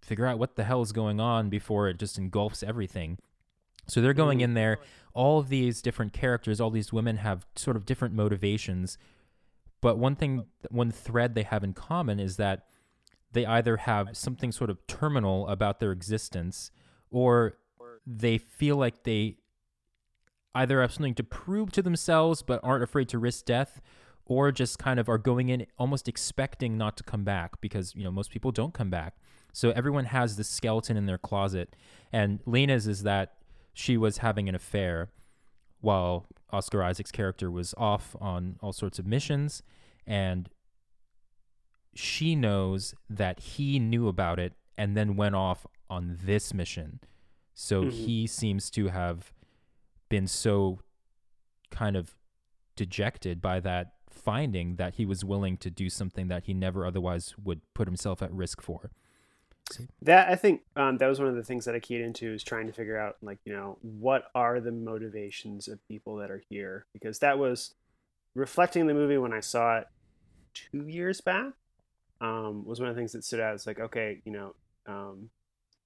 figure 0.00 0.24
out 0.24 0.38
what 0.38 0.56
the 0.56 0.64
hell 0.64 0.80
is 0.80 0.92
going 0.92 1.20
on 1.20 1.50
before 1.50 1.88
it 1.88 1.98
just 1.98 2.16
engulfs 2.16 2.62
everything. 2.62 3.18
So 3.88 4.00
they're 4.00 4.14
going 4.14 4.40
in 4.40 4.54
there. 4.54 4.78
All 5.12 5.38
of 5.38 5.50
these 5.50 5.82
different 5.82 6.14
characters, 6.14 6.58
all 6.58 6.70
these 6.70 6.90
women 6.90 7.18
have 7.18 7.44
sort 7.54 7.76
of 7.76 7.84
different 7.84 8.14
motivations. 8.14 8.96
But 9.82 9.98
one 9.98 10.16
thing, 10.16 10.46
one 10.70 10.90
thread 10.90 11.34
they 11.34 11.42
have 11.42 11.62
in 11.62 11.74
common 11.74 12.18
is 12.18 12.36
that 12.38 12.64
they 13.36 13.44
either 13.44 13.76
have 13.76 14.16
something 14.16 14.50
sort 14.50 14.70
of 14.70 14.84
terminal 14.86 15.46
about 15.48 15.78
their 15.78 15.92
existence 15.92 16.70
or 17.10 17.58
they 18.06 18.38
feel 18.38 18.76
like 18.76 19.02
they 19.02 19.36
either 20.54 20.80
have 20.80 20.90
something 20.90 21.14
to 21.14 21.22
prove 21.22 21.70
to 21.70 21.82
themselves 21.82 22.40
but 22.40 22.58
aren't 22.62 22.82
afraid 22.82 23.10
to 23.10 23.18
risk 23.18 23.44
death 23.44 23.82
or 24.24 24.50
just 24.50 24.78
kind 24.78 24.98
of 24.98 25.06
are 25.06 25.18
going 25.18 25.50
in 25.50 25.66
almost 25.78 26.08
expecting 26.08 26.78
not 26.78 26.96
to 26.96 27.04
come 27.04 27.24
back 27.24 27.60
because 27.60 27.94
you 27.94 28.02
know 28.02 28.10
most 28.10 28.30
people 28.30 28.50
don't 28.50 28.72
come 28.72 28.88
back. 28.88 29.16
So 29.52 29.70
everyone 29.70 30.06
has 30.06 30.36
this 30.36 30.48
skeleton 30.48 30.96
in 30.96 31.04
their 31.04 31.18
closet 31.18 31.76
and 32.10 32.40
lena's 32.46 32.86
is 32.86 33.02
that 33.02 33.34
she 33.74 33.98
was 33.98 34.18
having 34.18 34.48
an 34.48 34.54
affair 34.54 35.10
while 35.82 36.26
oscar 36.50 36.82
isaac's 36.82 37.12
character 37.12 37.50
was 37.50 37.74
off 37.76 38.16
on 38.18 38.56
all 38.62 38.72
sorts 38.72 38.98
of 38.98 39.06
missions 39.06 39.62
and 40.06 40.48
she 41.98 42.34
knows 42.36 42.94
that 43.08 43.40
he 43.40 43.78
knew 43.78 44.08
about 44.08 44.38
it 44.38 44.52
and 44.76 44.96
then 44.96 45.16
went 45.16 45.34
off 45.34 45.66
on 45.88 46.18
this 46.24 46.52
mission. 46.52 47.00
So 47.54 47.84
Mhm. 47.84 47.92
he 47.92 48.26
seems 48.26 48.70
to 48.70 48.88
have 48.88 49.32
been 50.08 50.26
so 50.26 50.80
kind 51.70 51.96
of 51.96 52.16
dejected 52.76 53.40
by 53.40 53.60
that 53.60 53.94
finding 54.10 54.76
that 54.76 54.94
he 54.94 55.06
was 55.06 55.24
willing 55.24 55.56
to 55.58 55.70
do 55.70 55.88
something 55.90 56.28
that 56.28 56.44
he 56.44 56.54
never 56.54 56.86
otherwise 56.86 57.34
would 57.38 57.60
put 57.74 57.86
himself 57.88 58.22
at 58.22 58.32
risk 58.32 58.60
for. 58.60 58.90
That 60.00 60.28
I 60.28 60.36
think 60.36 60.62
um, 60.76 60.98
that 60.98 61.06
was 61.08 61.18
one 61.18 61.28
of 61.28 61.34
the 61.34 61.42
things 61.42 61.64
that 61.64 61.74
I 61.74 61.80
keyed 61.80 62.00
into 62.00 62.32
is 62.32 62.44
trying 62.44 62.66
to 62.68 62.72
figure 62.72 62.96
out 62.98 63.16
like 63.20 63.38
you 63.44 63.52
know 63.52 63.78
what 63.82 64.30
are 64.34 64.60
the 64.60 64.70
motivations 64.70 65.66
of 65.66 65.86
people 65.88 66.16
that 66.16 66.30
are 66.30 66.42
here 66.48 66.86
because 66.92 67.18
that 67.18 67.38
was 67.38 67.74
reflecting 68.34 68.86
the 68.86 68.94
movie 68.94 69.18
when 69.18 69.32
I 69.32 69.40
saw 69.40 69.78
it 69.78 69.88
two 70.54 70.86
years 70.86 71.20
back 71.20 71.52
um, 72.20 72.64
was 72.64 72.80
one 72.80 72.88
of 72.88 72.94
the 72.94 73.00
things 73.00 73.12
that 73.12 73.24
stood 73.24 73.40
out. 73.40 73.54
It's 73.54 73.66
like 73.66 73.80
okay 73.80 74.20
you 74.24 74.32
know 74.32 74.54
um, 74.86 75.30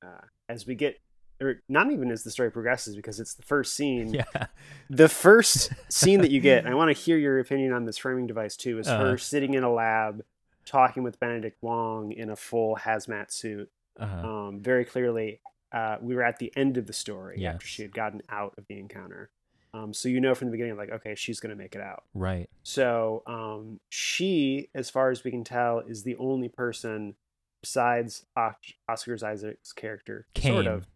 uh, 0.05 0.25
as 0.49 0.67
we 0.67 0.75
get 0.75 0.99
or 1.43 1.63
not 1.71 1.91
even 1.91 2.11
as 2.11 2.23
the 2.23 2.31
story 2.31 2.51
progresses 2.51 2.95
because 2.97 3.19
it's 3.19 3.35
the 3.35 3.43
first 3.43 3.75
scene 3.79 4.13
Yeah. 4.15 4.47
the 4.91 5.09
first 5.09 5.73
scene 5.89 6.21
that 6.21 6.31
you 6.31 6.41
get, 6.41 6.59
and 6.65 6.69
I 6.69 6.75
want 6.81 6.95
to 6.95 7.03
hear 7.03 7.17
your 7.17 7.39
opinion 7.39 7.73
on 7.73 7.85
this 7.87 7.97
framing 7.99 8.27
device 8.27 8.57
too, 8.57 8.79
is 8.79 8.87
Uh-huh. 8.89 9.11
her 9.13 9.19
sitting 9.19 9.55
in 9.55 9.63
a 9.65 9.73
lab 9.73 10.23
talking 10.67 11.03
with 11.03 11.19
Benedict 11.19 11.57
Wong 11.63 12.13
in 12.13 12.29
a 12.31 12.37
full 12.37 12.77
hazmat 12.77 13.33
suit. 13.33 13.71
Uh-huh. 13.99 14.29
Um, 14.49 14.61
very 14.61 14.85
clearly, 14.85 15.41
uh, 15.73 15.97
we 16.01 16.15
were 16.15 16.23
at 16.23 16.39
the 16.39 16.53
end 16.57 16.77
of 16.77 16.87
the 16.87 16.93
story 16.93 17.47
after 17.47 17.67
she 17.67 17.83
had 17.83 17.93
gotten 17.95 18.21
out 18.29 18.55
of 18.59 18.67
the 18.69 18.79
encounter. 18.79 19.31
Um, 19.73 19.95
so 19.95 20.09
you 20.09 20.21
know 20.21 20.35
from 20.35 20.49
the 20.49 20.53
beginning, 20.53 20.77
like, 20.77 20.91
okay, 20.91 21.15
she's 21.15 21.39
going 21.41 21.51
to 21.51 21.57
make 21.57 21.75
it 21.75 21.81
out. 21.81 22.05
right. 22.15 22.49
So 22.63 23.23
um, 23.27 23.81
she, 23.89 24.69
as 24.75 24.91
far 24.91 25.11
as 25.11 25.23
we 25.25 25.31
can 25.31 25.45
tell, 25.45 25.79
is 25.81 26.03
the 26.03 26.17
only 26.17 26.49
person 26.49 27.15
besides 27.63 28.25
Os- 28.37 28.55
Oscar 28.89 29.17
Isaac's 29.25 29.73
character, 29.73 30.27
Kane 30.35 30.53
sort 30.55 30.67
of. 30.67 30.87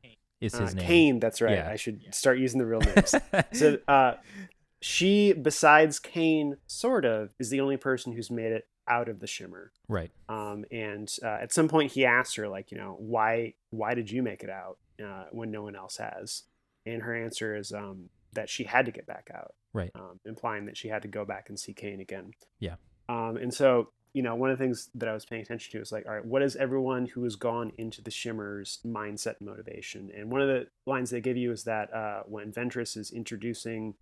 is 0.40 0.54
Uh, 0.54 0.62
his 0.62 0.74
name. 0.74 0.86
Kane, 0.86 1.20
that's 1.20 1.40
right. 1.40 1.58
Yeah. 1.58 1.70
I 1.70 1.76
should 1.76 2.14
start 2.14 2.38
using 2.38 2.58
the 2.58 2.66
real 2.66 2.80
names 2.94 3.14
so 3.52 3.78
uh, 3.86 4.14
she 4.80 5.32
besides 5.32 5.98
kane 5.98 6.56
sort 6.66 7.04
of 7.04 7.30
is 7.38 7.48
the 7.50 7.60
only 7.60 7.76
person 7.76 8.12
who's 8.12 8.30
made 8.30 8.52
it 8.52 8.66
out 8.86 9.08
of 9.08 9.20
the 9.20 9.26
shimmer 9.26 9.72
right. 9.88 10.10
um, 10.28 10.64
and 10.70 11.10
uh, 11.22 11.38
at 11.40 11.52
some 11.52 11.68
point 11.68 11.92
he 11.92 12.04
asked 12.04 12.36
her 12.36 12.48
like 12.48 12.70
you 12.70 12.76
know 12.76 12.96
why 12.98 13.54
why 13.70 13.94
did 13.94 14.10
you 14.10 14.22
make 14.22 14.42
it 14.42 14.50
out 14.50 14.76
uh, 15.02 15.24
when 15.32 15.50
no 15.50 15.62
one 15.62 15.74
else 15.76 15.96
has 15.96 16.42
and 16.84 17.02
her 17.02 17.14
answer 17.14 17.56
is 17.56 17.72
um, 17.72 18.10
that 18.34 18.48
she 18.48 18.64
had 18.64 18.86
to 18.86 18.92
get 18.92 19.06
back 19.06 19.28
out 19.34 19.54
Right. 19.72 19.90
um, 19.94 20.20
implying 20.24 20.66
that 20.66 20.76
she 20.76 20.88
had 20.88 21.02
to 21.02 21.08
go 21.08 21.24
back 21.24 21.48
and 21.48 21.58
see 21.58 21.72
kane 21.72 22.00
again 22.00 22.32
Yeah. 22.60 22.76
um, 23.08 23.36
and 23.36 23.52
so 23.52 23.90
you 24.12 24.22
know 24.22 24.34
one 24.36 24.50
of 24.50 24.56
the 24.58 24.64
things 24.64 24.90
that 24.94 25.08
i 25.08 25.12
was 25.12 25.24
paying 25.26 25.42
attention 25.42 25.72
to 25.72 25.80
is 25.80 25.90
like 25.90 26.06
all 26.06 26.14
right 26.14 26.24
what 26.24 26.40
is 26.42 26.54
everyone 26.56 27.06
who 27.06 27.24
has 27.24 27.34
gone 27.34 27.72
into 27.78 28.00
the 28.00 28.10
shimmers 28.12 28.78
mindset 28.86 29.36
and 29.40 29.48
motivation 29.48 30.10
and 30.16 30.30
one 30.30 30.40
of 30.40 30.46
the 30.48 30.66
lines 30.86 31.10
they 31.10 31.20
give 31.20 31.36
you 31.36 31.50
is 31.50 31.64
that 31.64 31.92
uh, 31.92 32.22
when 32.26 32.52
ventress 32.52 32.96
is 32.96 33.10
introducing 33.10 33.94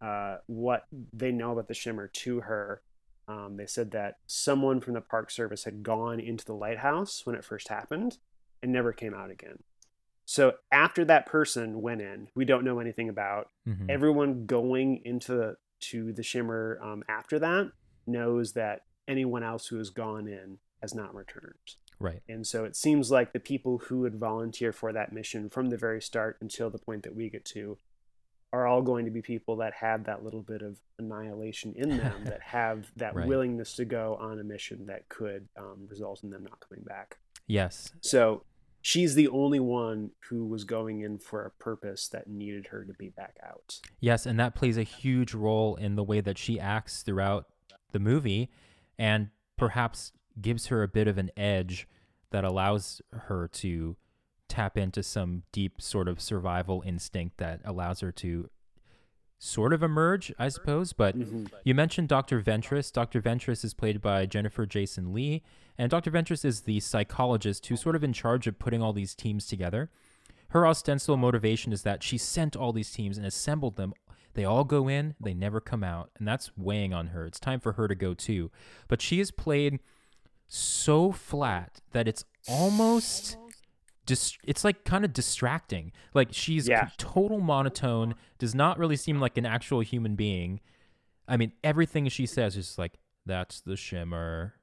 uh, 0.00 0.36
what 0.46 0.84
they 1.12 1.30
know 1.32 1.52
about 1.52 1.68
the 1.68 1.74
shimmer 1.74 2.08
to 2.08 2.40
her 2.40 2.80
um, 3.26 3.56
they 3.58 3.66
said 3.66 3.90
that 3.90 4.16
someone 4.26 4.80
from 4.80 4.94
the 4.94 5.02
park 5.02 5.30
service 5.30 5.64
had 5.64 5.82
gone 5.82 6.18
into 6.18 6.46
the 6.46 6.54
lighthouse 6.54 7.26
when 7.26 7.34
it 7.36 7.44
first 7.44 7.68
happened 7.68 8.16
and 8.62 8.72
never 8.72 8.92
came 8.92 9.12
out 9.12 9.30
again 9.30 9.58
so 10.30 10.52
after 10.70 11.06
that 11.06 11.24
person 11.24 11.80
went 11.80 12.02
in 12.02 12.28
we 12.34 12.44
don't 12.44 12.64
know 12.64 12.78
anything 12.80 13.08
about 13.08 13.48
Mhm. 13.66 13.88
everyone 13.88 14.44
going 14.44 15.00
into 15.04 15.32
the, 15.34 15.56
to 15.80 16.12
the 16.12 16.22
shimmer 16.22 16.78
um, 16.82 17.02
after 17.08 17.38
that 17.38 17.72
knows 18.06 18.52
that 18.52 18.82
anyone 19.06 19.42
else 19.42 19.68
who 19.68 19.78
has 19.78 19.88
gone 19.90 20.28
in 20.28 20.58
has 20.82 20.94
not 20.94 21.14
returned 21.14 21.76
right. 21.98 22.20
and 22.28 22.46
so 22.46 22.64
it 22.64 22.76
seems 22.76 23.10
like 23.10 23.32
the 23.32 23.40
people 23.40 23.78
who 23.78 24.00
would 24.00 24.16
volunteer 24.16 24.70
for 24.72 24.92
that 24.92 25.12
mission 25.12 25.48
from 25.48 25.70
the 25.70 25.78
very 25.78 26.00
start 26.02 26.36
until 26.42 26.68
the 26.68 26.78
point 26.78 27.02
that 27.04 27.16
we 27.16 27.30
get 27.30 27.44
to 27.44 27.78
are 28.52 28.66
all 28.66 28.80
going 28.82 29.04
to 29.04 29.10
be 29.10 29.20
people 29.22 29.56
that 29.56 29.74
have 29.74 30.04
that 30.04 30.24
little 30.24 30.40
bit 30.42 30.62
of 30.62 30.78
annihilation 30.98 31.72
in 31.76 31.90
them 31.98 32.24
that 32.24 32.40
have 32.58 32.90
that 32.96 33.14
Right. 33.14 33.26
willingness 33.28 33.76
to 33.76 33.84
go 33.84 34.16
on 34.16 34.38
a 34.38 34.44
mission 34.44 34.86
that 34.86 35.08
could 35.08 35.48
um, 35.56 35.86
result 35.90 36.22
in 36.22 36.30
them 36.30 36.44
not 36.44 36.60
coming 36.60 36.84
back 36.84 37.18
Yes. 37.46 37.92
so 38.02 38.44
she's 38.80 39.14
the 39.14 39.28
only 39.28 39.60
one 39.60 40.10
who 40.28 40.46
was 40.46 40.64
going 40.64 41.00
in 41.00 41.18
for 41.18 41.44
a 41.44 41.50
purpose 41.50 42.08
that 42.08 42.28
needed 42.28 42.68
her 42.68 42.84
to 42.84 42.92
be 42.94 43.08
back 43.10 43.36
out. 43.46 43.80
Yes, 44.00 44.26
and 44.26 44.38
that 44.38 44.54
plays 44.54 44.76
a 44.76 44.82
huge 44.82 45.34
role 45.34 45.76
in 45.76 45.96
the 45.96 46.04
way 46.04 46.20
that 46.20 46.38
she 46.38 46.58
acts 46.58 47.02
throughout 47.02 47.46
the 47.92 47.98
movie 47.98 48.50
and 48.98 49.28
perhaps 49.56 50.12
gives 50.40 50.66
her 50.66 50.82
a 50.82 50.88
bit 50.88 51.08
of 51.08 51.18
an 51.18 51.30
edge 51.36 51.88
that 52.30 52.44
allows 52.44 53.00
her 53.12 53.48
to 53.48 53.96
tap 54.48 54.78
into 54.78 55.02
some 55.02 55.42
deep 55.52 55.80
sort 55.80 56.08
of 56.08 56.20
survival 56.20 56.82
instinct 56.86 57.36
that 57.38 57.60
allows 57.64 58.00
her 58.00 58.12
to 58.12 58.48
sort 59.38 59.72
of 59.72 59.82
emerge, 59.82 60.32
I 60.38 60.48
suppose. 60.48 60.92
But 60.92 61.16
Mhm. 61.18 61.50
you 61.64 61.74
mentioned 61.74 62.08
Dr. 62.08 62.40
Ventress. 62.42 62.92
Dr. 62.92 63.20
Ventress 63.22 63.64
is 63.64 63.72
played 63.74 64.00
by 64.00 64.26
Jennifer 64.26 64.66
Jason 64.66 65.12
Lee, 65.12 65.42
and 65.76 65.90
Dr. 65.90 66.10
Ventress 66.10 66.44
is 66.44 66.62
the 66.62 66.80
psychologist 66.80 67.66
who's 67.66 67.80
sort 67.80 67.94
of 67.96 68.02
in 68.02 68.12
charge 68.12 68.46
of 68.46 68.58
putting 68.58 68.82
all 68.82 68.92
these 68.92 69.14
teams 69.14 69.46
together. 69.46 69.90
Her 70.50 70.66
ostensible 70.66 71.16
motivation 71.18 71.72
is 71.72 71.82
that 71.82 72.02
she 72.02 72.18
sent 72.18 72.56
all 72.56 72.72
these 72.72 72.90
teams 72.90 73.16
and 73.16 73.26
assembled 73.26 73.76
them. 73.76 73.94
They 74.34 74.44
all 74.44 74.64
go 74.64 74.88
in, 74.88 75.14
they 75.20 75.34
never 75.34 75.60
come 75.60 75.84
out, 75.84 76.10
and 76.18 76.26
that's 76.26 76.56
weighing 76.56 76.92
on 76.94 77.08
her. 77.08 77.26
It's 77.26 77.40
time 77.40 77.60
for 77.60 77.72
her 77.74 77.86
to 77.88 77.94
go 77.94 78.14
too. 78.14 78.50
But 78.88 79.02
she 79.02 79.20
is 79.20 79.30
played 79.30 79.80
so 80.46 81.12
flat 81.12 81.80
that 81.92 82.08
it's 82.08 82.24
almost 82.48 83.36
dis- 84.08 84.36
it's 84.42 84.64
like 84.64 84.84
kind 84.84 85.04
of 85.04 85.12
distracting. 85.12 85.92
Like 86.14 86.28
she's 86.32 86.66
Yeah. 86.68 86.88
total 86.96 87.38
monotone, 87.40 88.14
does 88.38 88.54
not 88.54 88.78
really 88.78 88.96
seem 88.96 89.20
like 89.20 89.36
an 89.38 89.46
actual 89.46 89.80
human 89.80 90.16
being. 90.16 90.60
I 91.28 91.36
mean, 91.36 91.52
everything 91.62 92.08
she 92.08 92.24
says 92.26 92.56
is 92.56 92.78
like, 92.78 92.94
"That's 93.26 93.60
the 93.60 93.76
shimmer. 93.76 94.54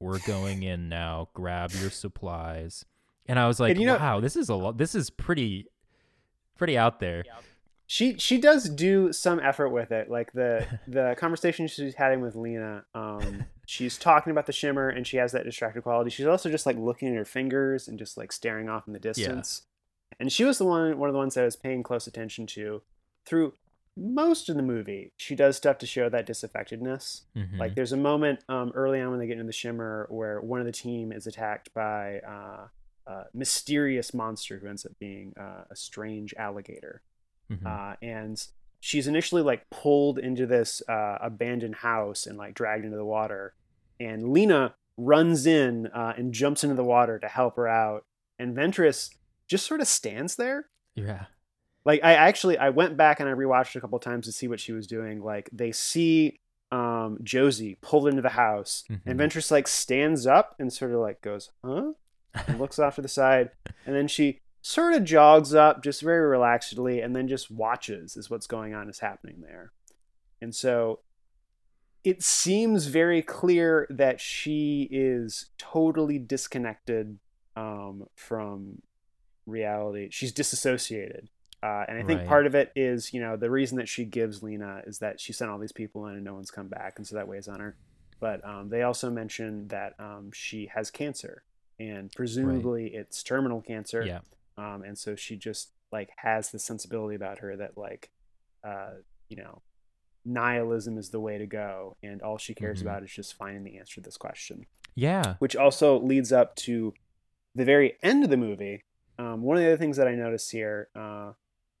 We're 0.00 0.18
going 0.20 0.62
in 0.62 0.88
now. 0.88 1.28
Grab 1.34 1.70
your 1.72 1.90
supplies." 1.90 2.84
And 3.26 3.38
I 3.38 3.46
was 3.46 3.60
like, 3.60 3.72
And 3.72 3.80
you 3.80 3.86
know- 3.86 3.96
"Wow, 3.98 4.20
this 4.20 4.34
is 4.36 4.48
a 4.48 4.54
lot. 4.54 4.78
This 4.78 4.94
is 4.94 5.10
pretty, 5.10 5.66
pretty 6.56 6.78
out 6.78 6.98
there." 7.00 7.22
She 7.86 8.16
she 8.18 8.38
does 8.38 8.68
do 8.68 9.12
some 9.12 9.38
effort 9.40 9.68
with 9.68 9.92
it 9.92 10.10
like 10.10 10.32
the 10.32 10.66
the 10.88 11.14
conversation 11.18 11.66
she's 11.68 11.94
having 11.94 12.20
with 12.20 12.34
lena 12.34 12.84
um 12.94 13.44
she's 13.66 13.98
talking 13.98 14.30
about 14.30 14.46
the 14.46 14.52
shimmer 14.52 14.88
and 14.88 15.06
she 15.06 15.16
has 15.16 15.32
that 15.32 15.44
distracted 15.44 15.82
quality. 15.82 16.08
She's 16.10 16.26
also 16.26 16.48
just 16.48 16.66
like 16.66 16.76
looking 16.78 17.08
at 17.08 17.14
her 17.16 17.24
fingers 17.24 17.88
and 17.88 17.98
just 17.98 18.16
like 18.16 18.30
staring 18.32 18.68
off 18.68 18.86
in 18.86 18.92
the 18.92 18.98
distance. 19.00 19.62
And 20.20 20.32
she 20.32 20.44
was 20.44 20.58
the 20.58 20.64
one 20.64 20.98
one 20.98 21.08
of 21.08 21.12
the 21.12 21.18
ones 21.18 21.34
that 21.34 21.42
I 21.42 21.44
was 21.44 21.56
paying 21.56 21.82
close 21.82 22.06
attention 22.06 22.46
to 22.48 22.82
through 23.26 23.54
most 23.96 24.48
of 24.48 24.56
the 24.56 24.62
movie. 24.62 25.12
She 25.16 25.34
does 25.34 25.56
stuff 25.56 25.78
to 25.78 25.86
show 25.86 26.08
that 26.08 26.26
disaffectedness. 26.26 27.22
Mhm. 27.36 27.58
like 27.58 27.74
there's 27.74 27.92
a 27.92 27.96
moment 27.96 28.40
um, 28.48 28.70
early 28.74 29.00
on 29.00 29.10
when 29.10 29.18
they 29.18 29.26
get 29.26 29.32
into 29.34 29.44
the 29.46 29.52
shimmer 29.52 30.06
where 30.10 30.40
one 30.40 30.60
of 30.60 30.66
the 30.66 30.72
team 30.72 31.12
is 31.12 31.26
attacked 31.26 31.74
by 31.74 32.20
uh, 32.20 32.68
a 33.06 33.24
mysterious 33.34 34.14
monster 34.14 34.58
who 34.58 34.68
ends 34.68 34.86
up 34.86 34.92
being 35.00 35.34
uh, 35.38 35.64
a 35.70 35.76
strange 35.76 36.34
alligator 36.38 37.02
Mhm. 37.50 37.64
uh, 37.66 37.96
and 38.02 38.44
she's 38.80 39.06
initially 39.06 39.42
like 39.42 39.68
pulled 39.70 40.18
into 40.18 40.46
this 40.46 40.82
uh, 40.88 41.18
abandoned 41.20 41.76
house 41.76 42.26
and 42.26 42.36
like 42.38 42.54
dragged 42.54 42.84
into 42.84 42.96
the 42.96 43.04
water 43.04 43.54
and 44.00 44.28
lena 44.30 44.74
runs 44.96 45.46
in 45.46 45.86
uh, 45.88 46.12
and 46.16 46.32
jumps 46.32 46.62
into 46.64 46.74
the 46.76 46.84
water 46.84 47.18
to 47.18 47.28
help 47.28 47.56
her 47.56 47.68
out 47.68 48.04
and 48.38 48.56
Ventress 48.56 49.10
just 49.48 49.66
sort 49.66 49.80
of 49.80 49.86
stands 49.88 50.36
there. 50.36 50.66
Yeah. 50.94 51.26
Like 51.84 52.00
I 52.02 52.14
actually 52.14 52.58
I 52.58 52.70
went 52.70 52.96
back 52.96 53.20
and 53.20 53.28
I 53.28 53.32
rewatched 53.32 53.76
a 53.76 53.80
couple 53.80 53.98
times 53.98 54.26
to 54.26 54.32
see 54.32 54.48
what 54.48 54.58
she 54.60 54.72
was 54.72 54.86
doing. 54.86 55.22
Like 55.22 55.48
they 55.52 55.70
see 55.72 56.40
um 56.72 57.18
Josie 57.22 57.78
pulled 57.80 58.08
into 58.08 58.22
the 58.22 58.30
house 58.30 58.82
Mm-hmm. 58.90 59.08
and 59.08 59.20
Ventress 59.20 59.50
like 59.50 59.68
stands 59.68 60.26
up 60.26 60.56
and 60.58 60.72
sort 60.72 60.90
of 60.92 60.98
like 61.00 61.20
goes, 61.22 61.50
"Huh?" 61.64 61.92
and 62.48 62.58
looks 62.58 62.78
off 62.78 62.96
to 62.96 63.02
the 63.02 63.08
side 63.08 63.50
and 63.86 63.94
then 63.94 64.08
she 64.08 64.40
sort 64.66 64.94
of 64.94 65.04
jogs 65.04 65.54
up 65.54 65.80
just 65.80 66.02
very 66.02 66.36
relaxedly 66.36 67.02
and 67.04 67.14
then 67.14 67.28
just 67.28 67.52
watches 67.52 68.16
as 68.16 68.28
what's 68.28 68.48
going 68.48 68.74
on 68.74 68.88
is 68.88 68.98
happening 68.98 69.36
there. 69.40 69.70
And 70.42 70.52
so 70.52 70.98
it 72.02 72.20
seems 72.20 72.86
very 72.86 73.22
clear 73.22 73.86
that 73.90 74.20
she 74.20 74.88
is 74.90 75.50
totally 75.56 76.18
disconnected 76.18 77.20
um, 77.54 78.08
from 78.16 78.82
reality. 79.46 80.08
She's 80.10 80.32
disassociated. 80.32 81.28
Uh, 81.62 81.84
and 81.86 81.96
I 81.96 82.02
think 82.02 82.22
Right. 82.22 82.28
part 82.28 82.46
of 82.46 82.56
it 82.56 82.72
is, 82.74 83.14
you 83.14 83.20
know, 83.20 83.36
the 83.36 83.50
reason 83.52 83.78
that 83.78 83.88
she 83.88 84.04
gives 84.04 84.42
Lena 84.42 84.82
is 84.84 84.98
that 84.98 85.20
she 85.20 85.32
sent 85.32 85.48
all 85.48 85.60
these 85.60 85.70
people 85.70 86.08
in 86.08 86.16
and 86.16 86.24
no 86.24 86.34
one's 86.34 86.50
come 86.50 86.66
back. 86.66 86.94
And 86.96 87.06
so 87.06 87.14
that 87.14 87.28
weighs 87.28 87.46
on 87.46 87.60
her. 87.60 87.76
But 88.20 88.44
um, 88.44 88.68
they 88.68 88.82
also 88.82 89.10
mention 89.10 89.68
that 89.68 89.94
um, 90.00 90.30
she 90.34 90.68
has 90.74 90.90
cancer 90.90 91.44
and 91.78 92.10
presumably 92.12 92.88
it's 92.94 93.22
terminal 93.22 93.60
cancer 93.60 94.04
Yeah. 94.04 94.20
Um, 94.58 94.82
and 94.82 94.96
so 94.98 95.14
she 95.16 95.36
just 95.36 95.70
like 95.92 96.10
has 96.16 96.50
the 96.50 96.58
sensibility 96.58 97.14
about 97.14 97.38
her 97.38 97.56
that 97.56 97.76
like 97.76 98.10
uh, 98.64 98.90
you 99.28 99.36
know 99.36 99.62
nihilism 100.24 100.98
is 100.98 101.10
the 101.10 101.20
way 101.20 101.38
to 101.38 101.46
go 101.46 101.96
and 102.02 102.20
all 102.22 102.36
she 102.38 102.54
cares 102.54 102.78
Mhm. 102.80 102.82
about 102.82 103.02
is 103.04 103.12
just 103.12 103.34
finding 103.34 103.62
the 103.64 103.78
answer 103.78 103.96
to 103.96 104.00
this 104.00 104.16
question 104.16 104.66
Yeah. 104.96 105.36
which 105.38 105.54
also 105.54 106.00
leads 106.00 106.32
up 106.32 106.56
to 106.56 106.94
the 107.54 107.64
very 107.64 107.96
end 108.02 108.24
of 108.24 108.30
the 108.30 108.36
movie 108.36 108.82
um, 109.18 109.42
one 109.42 109.56
of 109.56 109.62
the 109.62 109.68
other 109.68 109.76
things 109.76 109.96
that 109.96 110.08
i 110.08 110.14
noticed 110.14 110.50
here 110.50 110.88
uh, 110.96 111.32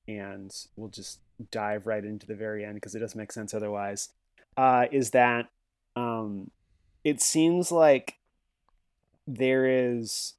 and 0.08 0.54
we'll 0.76 0.88
just 0.90 1.20
dive 1.50 1.86
right 1.86 2.04
into 2.04 2.24
the 2.26 2.36
very 2.36 2.64
end 2.64 2.74
because 2.76 2.94
it 2.94 3.00
doesn't 3.00 3.18
make 3.18 3.32
sense 3.32 3.52
otherwise 3.52 4.10
uh, 4.56 4.86
is 4.92 5.10
that 5.10 5.48
um, 5.96 6.50
it 7.04 7.20
seems 7.20 7.70
like 7.72 8.14
there 9.26 9.66
is 9.66 10.34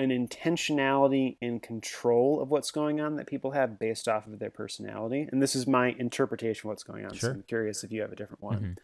an 0.00 0.10
intentionality 0.10 1.36
and 1.42 1.62
control 1.62 2.40
of 2.40 2.48
what's 2.50 2.70
going 2.70 3.00
on 3.00 3.16
that 3.16 3.26
people 3.26 3.50
have 3.52 3.78
based 3.78 4.08
off 4.08 4.26
of 4.26 4.38
their 4.38 4.50
personality. 4.50 5.28
And 5.30 5.42
this 5.42 5.54
is 5.54 5.66
my 5.66 5.94
interpretation 5.98 6.66
of 6.66 6.70
what's 6.70 6.82
going 6.82 7.04
on. 7.04 7.12
Sure. 7.12 7.30
So 7.30 7.34
I'm 7.34 7.42
curious 7.42 7.84
if 7.84 7.92
you 7.92 8.00
have 8.00 8.12
a 8.12 8.16
different 8.16 8.42
one. 8.42 8.62
Mhm. 8.62 8.78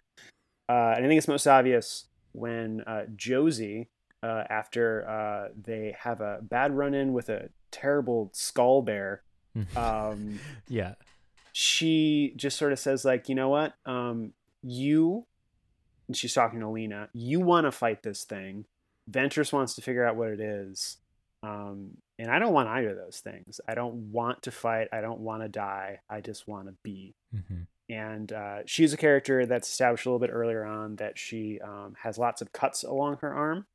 Uh, 0.69 0.95
and 0.97 1.05
I 1.05 1.09
think 1.09 1.19
it's 1.19 1.29
most 1.29 1.47
obvious 1.47 2.07
when 2.33 2.83
uh, 2.83 3.05
Josie, 3.17 3.89
uh, 4.23 4.45
after 4.51 5.09
uh, 5.09 5.49
they 5.61 5.97
have 5.99 6.21
a 6.21 6.41
bad 6.43 6.77
run 6.77 6.93
in 6.95 7.13
with 7.13 7.29
a 7.29 7.49
terrible 7.71 8.31
skull 8.35 8.83
bear, 8.83 9.23
um, 9.77 10.39
yeah. 10.69 10.95
she 11.53 12.35
just 12.37 12.59
sort 12.59 12.73
of 12.73 12.79
says 12.79 13.05
like 13.07 13.29
you 13.31 13.35
know 13.35 13.49
what 13.49 13.75
um 13.87 14.35
you 14.63 15.25
and 16.09 16.15
she's 16.17 16.35
talking 16.35 16.61
to 16.61 16.69
lena 16.69 17.09
you 17.15 17.41
want 17.41 17.65
to 17.65 17.73
fight 17.73 18.03
this 18.03 18.25
thing 18.25 18.67
ventress 19.11 19.53
wants 19.55 19.75
to 19.75 19.81
figure 19.81 20.05
out 20.05 20.15
what 20.17 20.29
it 20.29 20.41
is 20.41 20.99
um 21.47 21.91
and 22.19 22.31
i 22.31 22.39
don't 22.39 22.53
want 22.53 22.69
either 22.69 22.91
of 22.91 22.97
those 22.97 23.21
things. 23.21 23.61
I 23.69 23.75
don't 23.75 24.11
want 24.11 24.43
to 24.43 24.51
fight. 24.51 24.89
I 24.93 25.01
don't 25.01 25.21
want 25.21 25.43
to 25.43 25.49
die. 25.49 26.01
I 26.09 26.21
just 26.21 26.49
want 26.49 26.69
to 26.69 26.75
be. 26.83 27.15
Hmm 27.31 27.63
and 27.89 28.33
uh, 28.33 28.59
she's 28.67 28.93
a 28.93 28.97
character 28.97 29.47
that's 29.47 29.69
established 29.69 30.07
a 30.07 30.09
little 30.09 30.19
bit 30.19 30.33
earlier 30.33 30.65
on 30.65 30.97
that 30.97 31.19
she 31.19 31.61
um, 31.61 31.95
has 32.03 32.19
lots 32.19 32.43
of 32.43 32.53
cuts 32.53 32.83
along 32.83 33.19
her 33.21 33.33
arm. 33.33 33.67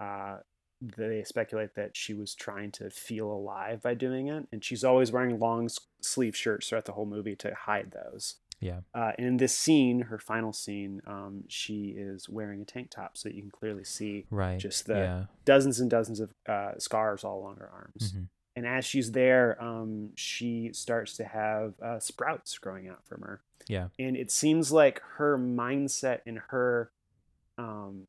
Uh, 0.00 0.38
they 0.80 1.22
speculate 1.22 1.76
that 1.76 1.96
she 1.96 2.12
was 2.12 2.34
trying 2.34 2.72
to 2.72 2.90
feel 2.90 3.30
alive 3.30 3.80
by 3.80 3.94
doing 3.94 4.26
it, 4.26 4.48
and 4.50 4.64
she's 4.64 4.82
always 4.82 5.12
wearing 5.12 5.38
long 5.38 5.68
sleeve 6.00 6.36
shirts 6.36 6.68
throughout 6.68 6.86
the 6.86 6.92
whole 6.92 7.06
movie 7.06 7.36
to 7.36 7.54
hide 7.54 7.92
those. 7.92 8.36
Yeah. 8.62 8.80
Uh, 8.94 9.12
and 9.18 9.26
in 9.26 9.36
this 9.38 9.54
scene, 9.56 10.00
her 10.02 10.18
final 10.18 10.52
scene, 10.52 11.02
um, 11.06 11.44
she 11.48 11.94
is 11.96 12.28
wearing 12.28 12.62
a 12.62 12.64
tank 12.64 12.90
top, 12.90 13.16
so 13.18 13.28
you 13.28 13.42
can 13.42 13.50
clearly 13.50 13.84
see 13.84 14.24
Right. 14.30 14.58
just 14.58 14.86
the 14.86 14.94
yeah. 14.94 15.24
dozens 15.44 15.80
and 15.80 15.90
dozens 15.90 16.20
of 16.20 16.32
uh, 16.46 16.78
scars 16.78 17.24
all 17.24 17.40
along 17.40 17.56
her 17.56 17.68
arms. 17.68 18.12
Mhm. 18.12 18.28
And 18.54 18.66
as 18.66 18.84
she's 18.84 19.12
there, 19.12 19.62
um, 19.62 20.10
she 20.14 20.70
starts 20.72 21.16
to 21.16 21.24
have 21.24 21.74
uh, 21.82 21.98
sprouts 21.98 22.56
growing 22.58 22.86
out 22.88 23.04
from 23.06 23.22
her 23.22 23.40
Yeah. 23.68 23.88
and 23.98 24.16
it 24.16 24.30
seems 24.30 24.70
like 24.70 25.00
her 25.16 25.36
mindset 25.38 26.20
and 26.26 26.38
her 26.50 26.90
um, 27.58 28.06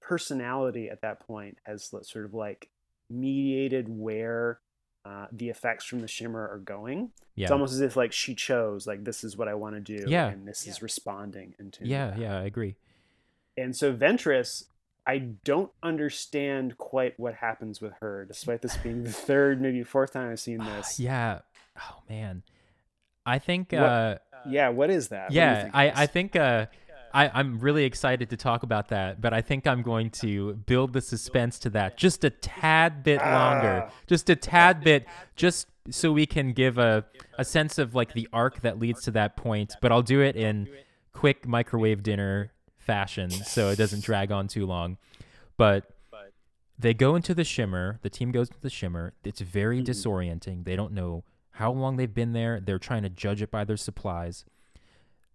personality 0.00 0.88
at 0.90 1.00
that 1.02 1.20
point 1.20 1.58
has 1.64 1.84
sort 2.02 2.24
of 2.24 2.34
like 2.34 2.70
mediated 3.08 3.88
where 3.88 4.60
uh, 5.04 5.26
the 5.32 5.48
effects 5.48 5.84
from 5.84 6.00
the 6.00 6.08
shimmer 6.08 6.40
are 6.48 6.58
going. 6.58 7.10
Yeah. 7.34 7.44
It's 7.46 7.50
almost 7.52 7.72
as 7.72 7.80
if 7.80 7.96
like 7.96 8.12
she 8.12 8.34
chose 8.34 8.86
like 8.86 9.04
this 9.04 9.24
is 9.24 9.36
what 9.36 9.48
I 9.48 9.54
want 9.54 9.74
to 9.74 9.80
do, 9.80 10.04
Yeah. 10.08 10.28
and 10.28 10.46
this 10.46 10.66
is 10.66 10.80
responding 10.82 11.54
into. 11.58 11.84
yeah. 11.86 12.10
that. 12.10 12.18
Yeah. 12.18 12.38
I 12.38 12.42
agree. 12.44 12.76
And 13.56 13.74
so 13.76 13.92
Ventress, 13.92 14.64
I 15.06 15.18
don't 15.18 15.70
understand 15.82 16.78
quite 16.78 17.18
what 17.18 17.34
happens 17.34 17.80
with 17.80 17.92
her, 18.00 18.24
despite 18.26 18.62
this 18.62 18.76
being 18.76 19.02
the 19.04 19.12
third, 19.28 19.60
maybe 19.60 19.82
fourth 19.82 20.12
time 20.12 20.30
I've 20.30 20.40
seen 20.40 20.58
this. 20.58 21.00
Yeah. 21.00 21.40
Oh 21.78 22.02
man. 22.08 22.42
I 23.26 23.38
think. 23.38 23.72
What- 23.72 23.82
uh 23.82 24.18
Yeah, 24.48 24.68
what 24.70 24.90
is 24.90 25.08
that? 25.08 25.24
What 25.24 25.28
do 25.30 25.34
you 25.34 25.40
yeah. 25.40 25.70
I 25.74 26.02
I 26.02 26.06
think. 26.06 26.36
uh 26.36 26.66
I, 27.14 27.30
I'm 27.34 27.58
really 27.58 27.84
excited 27.84 28.30
to 28.30 28.36
talk 28.36 28.62
about 28.62 28.88
that, 28.88 29.20
but 29.20 29.32
I 29.34 29.40
think 29.40 29.66
I'm 29.66 29.82
going 29.82 30.10
to 30.22 30.54
build 30.54 30.92
the 30.92 31.00
suspense 31.00 31.58
to 31.60 31.70
that 31.70 31.96
just 31.96 32.24
a 32.24 32.30
tad 32.30 33.02
bit 33.02 33.18
longer. 33.20 33.84
Ah. 33.88 33.92
Just 34.06 34.30
a 34.30 34.36
tad 34.36 34.82
bit, 34.82 35.06
just 35.36 35.68
so 35.90 36.12
we 36.12 36.26
can 36.26 36.52
give 36.52 36.78
a, 36.78 37.04
a 37.38 37.44
sense 37.44 37.78
of 37.78 37.94
like 37.94 38.12
the 38.14 38.28
arc 38.32 38.60
that 38.62 38.78
leads 38.78 39.02
to 39.02 39.10
that 39.12 39.36
point. 39.36 39.74
But 39.80 39.92
I'll 39.92 40.02
do 40.02 40.20
it 40.20 40.36
in 40.36 40.68
quick 41.12 41.46
microwave 41.46 42.02
dinner 42.02 42.52
fashion 42.78 43.30
so 43.30 43.68
it 43.70 43.76
doesn't 43.76 44.02
drag 44.04 44.32
on 44.32 44.48
too 44.48 44.66
long. 44.66 44.96
But 45.56 45.84
they 46.78 46.94
go 46.94 47.14
into 47.14 47.34
the 47.34 47.44
shimmer, 47.44 47.98
the 48.02 48.10
team 48.10 48.32
goes 48.32 48.48
into 48.48 48.60
the 48.60 48.70
shimmer. 48.70 49.12
It's 49.22 49.40
very 49.40 49.80
Mhm. 49.82 49.86
disorienting. 49.86 50.64
They 50.64 50.74
don't 50.74 50.92
know 50.92 51.24
how 51.52 51.70
long 51.70 51.96
they've 51.96 52.12
been 52.12 52.32
there. 52.32 52.58
They're 52.60 52.78
trying 52.78 53.02
to 53.02 53.08
judge 53.10 53.42
it 53.42 53.50
by 53.50 53.64
their 53.64 53.76
supplies. 53.76 54.44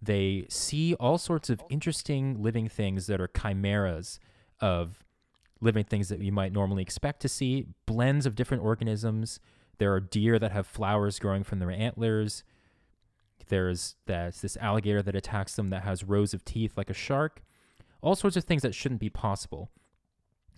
They 0.02 0.46
see 0.50 0.94
all 0.96 1.18
sorts 1.18 1.50
of 1.50 1.62
interesting 1.70 2.42
living 2.42 2.70
things 2.70 3.08
that 3.08 3.20
are 3.20 3.28
chimeras 3.28 4.20
of 4.60 5.04
living 5.60 5.84
things 5.84 6.10
that 6.10 6.20
you 6.20 6.32
might 6.32 6.54
normally 6.54 6.84
expect 6.84 7.22
to 7.22 7.30
see, 7.30 7.66
blends 7.86 8.26
of 8.26 8.36
different 8.36 8.64
organisms. 8.64 9.40
There 9.80 9.94
are 9.94 10.00
deer 10.00 10.40
that 10.40 10.52
have 10.52 10.68
flowers 10.68 11.20
growing 11.20 11.44
from 11.44 11.60
their 11.60 11.72
antlers. 11.72 12.44
There's 13.48 13.96
that's 14.06 14.42
this 14.42 14.58
alligator 14.58 15.02
that 15.02 15.16
attacks 15.16 15.56
them 15.56 15.70
that 15.70 15.84
has 15.84 16.04
rows 16.04 16.34
of 16.34 16.44
teeth 16.44 16.78
like 16.78 16.90
a 16.90 16.94
shark. 16.94 17.44
All 18.02 18.16
sorts 18.16 18.38
of 18.38 18.44
things 18.44 18.62
that 18.62 18.76
shouldn't 18.76 19.00
be 19.00 19.10
possible. 19.10 19.72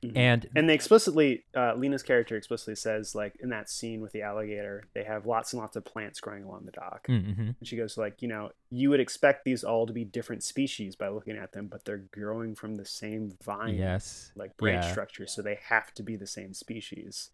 Mhm. 0.04 0.12
And 0.16 0.50
and 0.56 0.70
they 0.70 0.74
explicitly 0.74 1.46
uh, 1.56 1.74
lena's 1.76 2.04
character 2.04 2.36
explicitly 2.38 2.76
says 2.76 3.16
like 3.16 3.36
in 3.42 3.50
that 3.50 3.70
scene 3.70 4.02
with 4.02 4.12
the 4.12 4.22
alligator 4.22 4.84
they 4.94 5.04
have 5.04 5.26
lots 5.26 5.54
and 5.54 5.62
lots 5.62 5.76
of 5.76 5.84
plants 5.84 6.20
growing 6.20 6.44
along 6.44 6.66
the 6.66 6.72
dock. 6.72 7.08
Mm-hmm. 7.08 7.42
and 7.42 7.68
she 7.68 7.76
goes 7.76 7.98
like 7.98 8.22
you 8.22 8.28
know 8.28 8.52
you 8.70 8.90
would 8.90 9.00
expect 9.00 9.46
these 9.46 9.64
all 9.64 9.86
to 9.88 9.94
be 9.94 10.06
different 10.06 10.44
species 10.44 10.96
by 10.96 11.10
looking 11.10 11.38
at 11.38 11.52
them 11.52 11.68
but 11.68 11.86
they're 11.86 12.06
growing 12.12 12.56
from 12.56 12.76
the 12.76 12.86
same 12.86 13.32
vine 13.44 13.76
yes, 13.76 14.32
like 14.36 14.56
branch 14.58 14.86
yeah. 14.86 14.92
structure 14.92 15.28
so 15.28 15.42
they 15.42 15.60
have 15.68 15.94
to 15.94 16.04
be 16.04 16.16
the 16.16 16.28
same 16.28 16.54
species. 16.54 17.30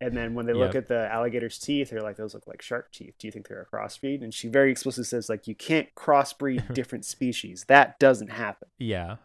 And 0.00 0.16
then 0.16 0.34
when 0.34 0.44
they 0.44 0.52
look 0.52 0.74
at 0.74 0.88
the 0.88 1.10
alligator's 1.10 1.58
teeth 1.58 1.90
they're 1.90 2.02
like 2.02 2.16
those 2.16 2.34
look 2.34 2.46
like 2.46 2.60
shark 2.62 2.92
teeth. 2.92 3.14
Do 3.18 3.26
you 3.26 3.32
think 3.32 3.48
they're 3.48 3.62
a 3.62 3.76
crossbreed? 3.76 4.22
And 4.22 4.34
she 4.34 4.48
very 4.48 4.70
explicitly 4.70 5.04
says 5.04 5.28
like 5.28 5.46
you 5.46 5.54
can't 5.54 5.88
crossbreed 5.94 6.74
different 6.74 7.04
species. 7.04 7.64
That 7.68 7.98
doesn't 7.98 8.28
happen. 8.28 8.68
Yeah, 8.78 9.16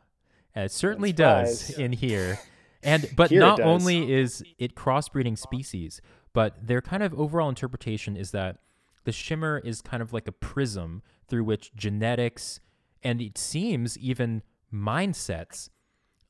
Uh, 0.55 0.61
it 0.61 0.71
certainly 0.71 1.11
does 1.11 1.69
in 1.71 1.93
here. 1.93 2.39
And 2.83 3.09
but 3.15 3.29
Here 3.29 3.39
not 3.39 3.59
only 3.59 4.11
is 4.11 4.43
it 4.57 4.75
crossbreeding 4.75 5.37
species, 5.37 6.01
but 6.33 6.67
their 6.67 6.81
kind 6.81 7.03
of 7.03 7.13
overall 7.19 7.49
interpretation 7.49 8.15
is 8.15 8.31
that 8.31 8.57
the 9.03 9.11
shimmer 9.11 9.61
is 9.63 9.81
kind 9.81 10.01
of 10.01 10.13
like 10.13 10.27
a 10.27 10.31
prism 10.31 11.01
through 11.27 11.43
which 11.43 11.73
genetics 11.73 12.59
and 13.01 13.21
it 13.21 13.37
seems 13.37 13.97
even 13.97 14.43
mindsets 14.73 15.69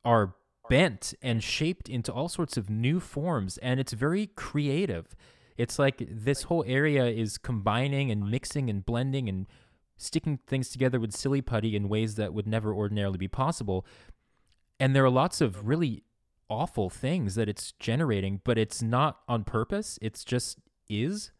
are 0.05 0.35
bent 0.69 1.13
and 1.21 1.43
shaped 1.43 1.89
into 1.89 2.13
all 2.13 2.29
sorts 2.29 2.57
of 2.57 2.69
new 2.69 2.99
forms 2.99 3.57
and 3.59 3.79
it's 3.79 3.93
very 3.93 4.27
creative. 4.27 5.15
It's 5.57 5.77
like 5.77 6.07
this 6.09 6.43
whole 6.43 6.63
area 6.67 7.05
is 7.05 7.37
combining 7.37 8.11
and 8.11 8.29
mixing 8.29 8.69
and 8.69 8.85
blending 8.85 9.27
and 9.27 9.47
sticking 9.99 10.39
things 10.47 10.69
together 10.69 10.99
with 10.99 11.13
silly 11.13 11.41
putty 11.41 11.75
in 11.75 11.89
ways 11.89 12.15
that 12.15 12.33
would 12.33 12.47
never 12.47 12.73
ordinarily 12.73 13.17
be 13.17 13.27
possible. 13.27 13.85
And 14.79 14.95
there 14.95 15.03
are 15.03 15.09
lots 15.09 15.41
of 15.41 15.67
really 15.67 16.03
awful 16.49 16.89
things 16.89 17.35
that 17.35 17.49
it's 17.49 17.73
generating, 17.73 18.41
but 18.43 18.57
it's 18.57 18.81
not 18.81 19.19
on 19.27 19.43
purpose. 19.43 19.99
It's 20.01 20.23
just 20.23 20.57
is. 20.89 21.31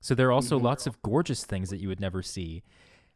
So 0.00 0.14
there 0.14 0.28
are 0.28 0.32
also 0.32 0.58
Mhm. 0.58 0.62
lots 0.62 0.86
of 0.86 1.00
gorgeous 1.02 1.44
things 1.44 1.70
that 1.70 1.78
you 1.78 1.88
would 1.88 2.00
never 2.00 2.22
see. 2.22 2.62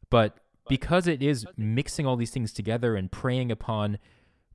But 0.09 0.39
because 0.69 1.07
it 1.09 1.23
is 1.23 1.45
mixing 1.57 2.07
all 2.07 2.17
these 2.17 2.31
things 2.31 2.53
together 2.53 2.95
and 2.95 3.11
preying 3.11 3.51
upon 3.51 3.99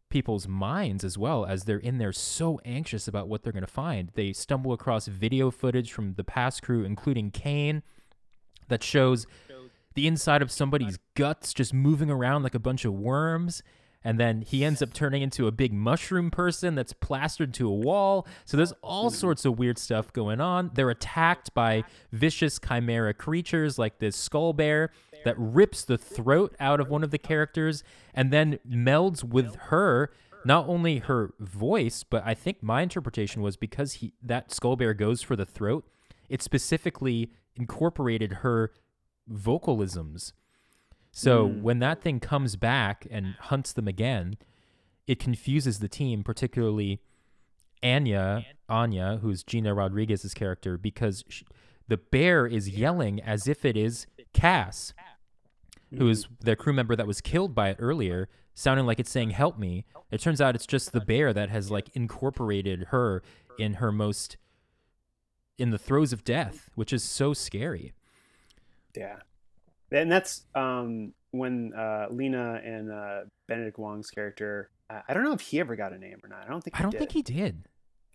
people's 0.10 0.48
minds 0.48 1.04
as 1.04 1.18
well 1.18 1.46
as 1.46 1.66
they're 1.66 1.78
in 1.80 1.98
there 1.98 2.14
so 2.14 2.62
anxious 2.64 3.10
about 3.10 3.28
what 3.28 3.44
they're 3.44 3.52
going 3.52 3.62
to 3.62 3.68
find. 3.68 4.10
They 4.16 4.32
stumble 4.32 4.72
across 4.72 5.08
video 5.08 5.52
footage 5.52 5.92
from 5.92 6.14
the 6.14 6.24
past 6.24 6.64
crew, 6.64 6.86
including 6.86 7.32
Kane, 7.32 7.84
that 8.70 8.84
shows 8.84 9.28
the 9.98 10.08
inside 10.08 10.44
of 10.44 10.52
somebody's 10.52 11.00
guts 11.16 11.52
just 11.54 11.74
moving 11.74 12.12
around 12.12 12.44
like 12.44 12.54
a 12.54 12.60
bunch 12.60 12.86
of 12.86 12.94
worms. 12.94 13.64
And 14.04 14.20
then 14.20 14.44
he 14.44 14.64
ends 14.64 14.84
up 14.84 14.94
turning 14.94 15.24
into 15.24 15.48
a 15.48 15.52
big 15.52 15.74
mushroom 15.74 16.30
person 16.30 16.76
that's 16.76 16.94
plastered 16.94 17.52
to 17.56 17.68
a 17.68 17.74
wall. 17.74 18.28
So 18.46 18.58
there's 18.58 18.74
all 18.84 19.10
mm-hmm. 19.10 19.18
sorts 19.18 19.44
of 19.44 19.58
weird 19.58 19.80
stuff 19.80 20.14
going 20.14 20.40
on. 20.40 20.70
They're 20.76 20.92
attacked 20.92 21.52
by 21.56 21.84
vicious 22.12 22.60
chimera 22.60 23.16
creatures 23.16 23.80
like 23.80 23.98
this 23.98 24.16
skull 24.16 24.54
bear 24.54 24.92
that 25.26 25.36
rips 25.36 25.84
the 25.84 25.98
throat 25.98 26.56
out 26.60 26.80
of 26.80 26.90
one 26.90 27.04
of 27.04 27.10
the 27.10 27.18
characters 27.18 27.84
and 28.14 28.32
then 28.32 28.60
melds 28.70 29.24
with 29.24 29.56
her 29.56 30.12
not 30.46 30.70
only 30.70 31.00
her 31.00 31.34
voice 31.40 32.04
but 32.04 32.22
i 32.24 32.36
think 32.36 32.62
my 32.62 32.84
interpretation 32.84 33.42
was 33.42 33.58
because 33.58 33.94
he 33.94 34.14
that 34.22 34.52
skull 34.52 34.76
bear 34.76 34.94
goes 34.94 35.24
for 35.24 35.36
the 35.36 35.46
throat 35.46 35.84
it 36.30 36.44
specifically 36.44 37.32
incorporated 37.56 38.32
her 38.32 38.72
vocalisms 39.32 40.34
so 41.12 41.48
Mm. 41.50 41.62
when 41.62 41.80
that 41.80 42.02
thing 42.02 42.20
comes 42.20 42.56
back 42.56 43.08
and 43.10 43.36
hunts 43.40 43.74
them 43.74 43.88
again 43.88 44.38
it 45.08 45.20
confuses 45.20 45.80
the 45.80 45.88
team 45.90 46.24
particularly 46.24 47.00
anya 47.84 48.46
anya 48.70 49.18
who's 49.22 49.44
gina 49.44 49.74
rodriguez's 49.74 50.34
character 50.34 50.78
because 50.78 51.24
sh 51.30 51.44
the 51.88 51.98
bear 51.98 52.46
is 52.46 52.70
yelling 52.70 53.22
as 53.22 53.48
if 53.48 53.63
it 53.63 53.78
is 53.78 54.06
cass 54.34 54.94
who 55.98 56.10
is 56.10 56.28
their 56.42 56.56
crew 56.58 56.74
member 56.74 56.98
that 56.98 57.08
was 57.08 57.22
killed 57.22 57.56
by 57.56 57.70
it 57.70 57.78
earlier, 57.80 58.28
sounding 58.54 58.86
like 58.86 59.00
it's 59.00 59.10
saying 59.10 59.30
"Help 59.30 59.58
me." 59.58 59.86
It 60.12 60.20
turns 60.20 60.42
out 60.42 60.54
it's 60.54 60.68
just 60.68 60.92
the 60.92 61.00
bear 61.00 61.32
that 61.32 61.50
has 61.50 61.72
like 61.72 61.88
incorporated 61.96 62.88
her 62.90 63.24
in 63.58 63.76
her 63.76 63.90
most 63.94 64.36
in 65.58 65.70
the 65.70 65.78
throes 65.78 66.12
of 66.12 66.26
death, 66.26 66.70
which 66.76 66.92
is 66.92 67.04
so 67.06 67.34
scary. 67.34 67.94
Yeah, 68.98 69.18
and 69.92 70.12
that's 70.12 70.44
um, 70.56 71.14
when 71.32 71.74
uh, 71.74 72.08
Lena 72.10 72.62
and 72.64 72.92
uh, 72.92 73.20
Benedict 73.48 73.78
Wong's 73.78 74.10
character. 74.10 74.70
I 74.90 75.02
I 75.10 75.14
don't 75.14 75.24
know 75.24 75.34
if 75.34 75.42
he 75.42 75.60
ever 75.60 75.76
got 75.76 75.94
a 75.94 75.98
name 75.98 76.20
or 76.24 76.30
not. 76.30 76.44
I 76.46 76.50
don't 76.50 76.62
think. 76.64 76.76
He 76.76 76.80
I 76.80 76.84
don't 76.84 76.92
did. 76.92 76.98
think 77.00 77.12
he 77.12 77.22
did. 77.22 77.64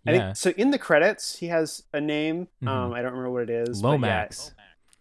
I 0.06 0.12
Yeah, 0.12 0.18
think 0.26 0.36
so. 0.36 0.50
In 0.56 0.70
the 0.72 0.78
credits, 0.78 1.36
he 1.38 1.46
has 1.46 1.84
a 1.92 2.00
name. 2.00 2.48
Mhm. 2.62 2.68
Um, 2.68 2.92
I 2.92 3.02
don't 3.02 3.12
remember 3.12 3.30
what 3.30 3.42
it 3.44 3.50
is. 3.50 3.80
yeah, 3.80 3.88
Lomax. 3.88 4.52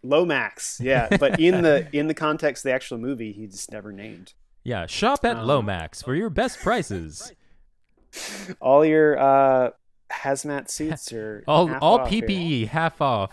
Lomax. 0.04 0.80
Yeah, 0.84 1.08
but 1.20 1.39
in 1.39 1.62
the 1.63 1.88
in 1.91 2.08
the 2.08 2.13
context 2.13 2.63
of 2.65 2.70
the 2.70 2.74
actual 2.76 2.98
movie, 3.00 3.32
he's 3.34 3.70
never 3.72 3.91
named. 3.91 4.34
Yeah, 4.63 4.86
shop 4.86 5.26
at 5.26 5.38
Um, 5.38 5.48
Lomax 5.48 6.04
for 6.04 6.13
your 6.13 6.30
best 6.30 6.60
prices. 6.60 7.32
All 8.60 8.86
your 8.86 9.17
uh, 9.17 9.70
hazmat 10.12 10.70
suits 10.70 11.12
are 11.13 11.44
All 11.48 11.74
all 11.82 12.00
off 12.02 12.10
here. 12.10 12.22
PPE 12.22 12.67
half 12.67 13.02
off. 13.02 13.32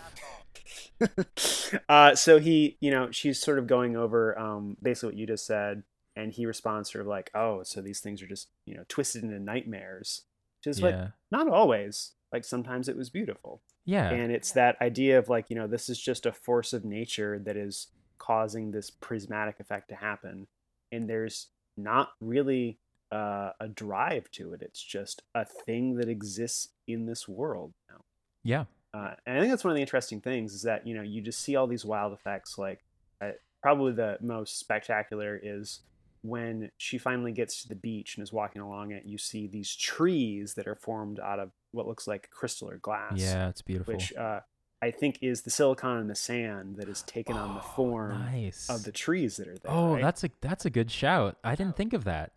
uh, 1.89 2.15
so 2.15 2.39
he, 2.39 2.77
you 2.79 2.91
know, 2.91 3.11
she's 3.11 3.39
sort 3.39 3.59
of 3.59 3.67
going 3.67 3.95
over 3.95 4.37
um, 4.37 4.77
basically 4.81 5.07
what 5.07 5.17
you 5.17 5.27
just 5.27 5.45
said, 5.45 5.83
and 6.15 6.33
he 6.33 6.45
responds 6.45 6.91
sort 6.91 7.01
of 7.01 7.07
like, 7.07 7.31
"Oh, 7.33 7.63
so 7.63 7.81
these 7.81 7.99
things 7.99 8.21
are 8.21 8.27
just 8.27 8.49
you 8.65 8.75
know 8.75 8.83
twisted 8.87 9.23
into 9.23 9.39
nightmares," 9.39 10.23
which 10.59 10.71
is 10.71 10.81
like 10.81 10.95
not 11.31 11.47
always. 11.47 12.11
Like 12.31 12.45
sometimes 12.45 12.87
it 12.87 12.95
was 12.95 13.09
beautiful, 13.09 13.61
yeah, 13.85 14.09
and 14.09 14.31
it's 14.31 14.51
that 14.51 14.79
idea 14.81 15.17
of 15.17 15.29
like 15.29 15.49
you 15.49 15.55
know 15.55 15.67
this 15.67 15.89
is 15.89 15.99
just 15.99 16.25
a 16.25 16.31
force 16.31 16.73
of 16.73 16.85
nature 16.85 17.39
that 17.39 17.57
is 17.57 17.87
causing 18.19 18.71
this 18.71 18.91
prismatic 18.91 19.59
effect 19.59 19.89
to 19.89 19.95
happen, 19.95 20.47
and 20.91 21.09
there's 21.09 21.47
not 21.77 22.09
really 22.21 22.77
uh, 23.11 23.51
a 23.59 23.67
drive 23.67 24.29
to 24.31 24.53
it. 24.53 24.61
It's 24.61 24.83
just 24.83 25.23
a 25.33 25.45
thing 25.45 25.95
that 25.95 26.09
exists 26.09 26.69
in 26.87 27.05
this 27.05 27.27
world 27.27 27.73
now. 27.89 28.01
yeah. 28.43 28.65
Uh, 28.93 29.11
and 29.25 29.37
I 29.37 29.39
think 29.41 29.51
that's 29.51 29.63
one 29.63 29.71
of 29.71 29.75
the 29.75 29.81
interesting 29.81 30.19
things 30.21 30.53
is 30.53 30.63
that 30.63 30.85
you 30.87 30.95
know 30.95 31.01
you 31.03 31.21
just 31.21 31.39
see 31.41 31.55
all 31.55 31.67
these 31.67 31.85
wild 31.85 32.13
effects. 32.13 32.57
Like 32.57 32.83
uh, 33.21 33.31
probably 33.61 33.91
the 33.93 34.17
most 34.21 34.57
spectacular 34.59 35.39
is 35.41 35.81
when 36.21 36.69
she 36.77 36.97
finally 36.97 37.31
gets 37.31 37.61
to 37.61 37.69
the 37.69 37.75
beach 37.75 38.17
and 38.17 38.23
is 38.23 38.33
walking 38.33 38.61
along 38.61 38.91
it. 38.91 39.05
You 39.05 39.17
see 39.17 39.47
these 39.47 39.73
trees 39.75 40.55
that 40.55 40.67
are 40.67 40.75
formed 40.75 41.19
out 41.19 41.39
of 41.39 41.51
what 41.71 41.87
looks 41.87 42.07
like 42.07 42.29
crystal 42.31 42.69
or 42.69 42.77
glass, 42.77 43.13
Yeah, 43.15 43.47
it's 43.47 43.61
beautiful. 43.61 43.93
which 43.93 44.13
uh, 44.15 44.39
I 44.81 44.91
think 44.91 45.19
is 45.21 45.43
the 45.43 45.49
silicon 45.51 45.99
in 45.99 46.07
the 46.07 46.15
sand 46.15 46.77
that 46.77 46.89
is 46.89 47.03
taken 47.03 47.37
on 47.37 47.53
the 47.53 47.61
Oh, 47.61 47.73
form 47.75 48.19
nice. 48.19 48.69
of 48.69 48.83
the 48.83 48.91
trees 48.91 49.37
that 49.37 49.47
are 49.47 49.57
there. 49.57 49.71
oh, 49.71 49.93
right? 49.93 50.01
that's 50.01 50.23
a 50.23 50.29
that's 50.41 50.65
a 50.65 50.69
good 50.69 50.89
shout. 50.91 51.37
I 51.43 51.55
didn't 51.55 51.75
think 51.77 51.93
of 51.93 52.03
that. 52.05 52.31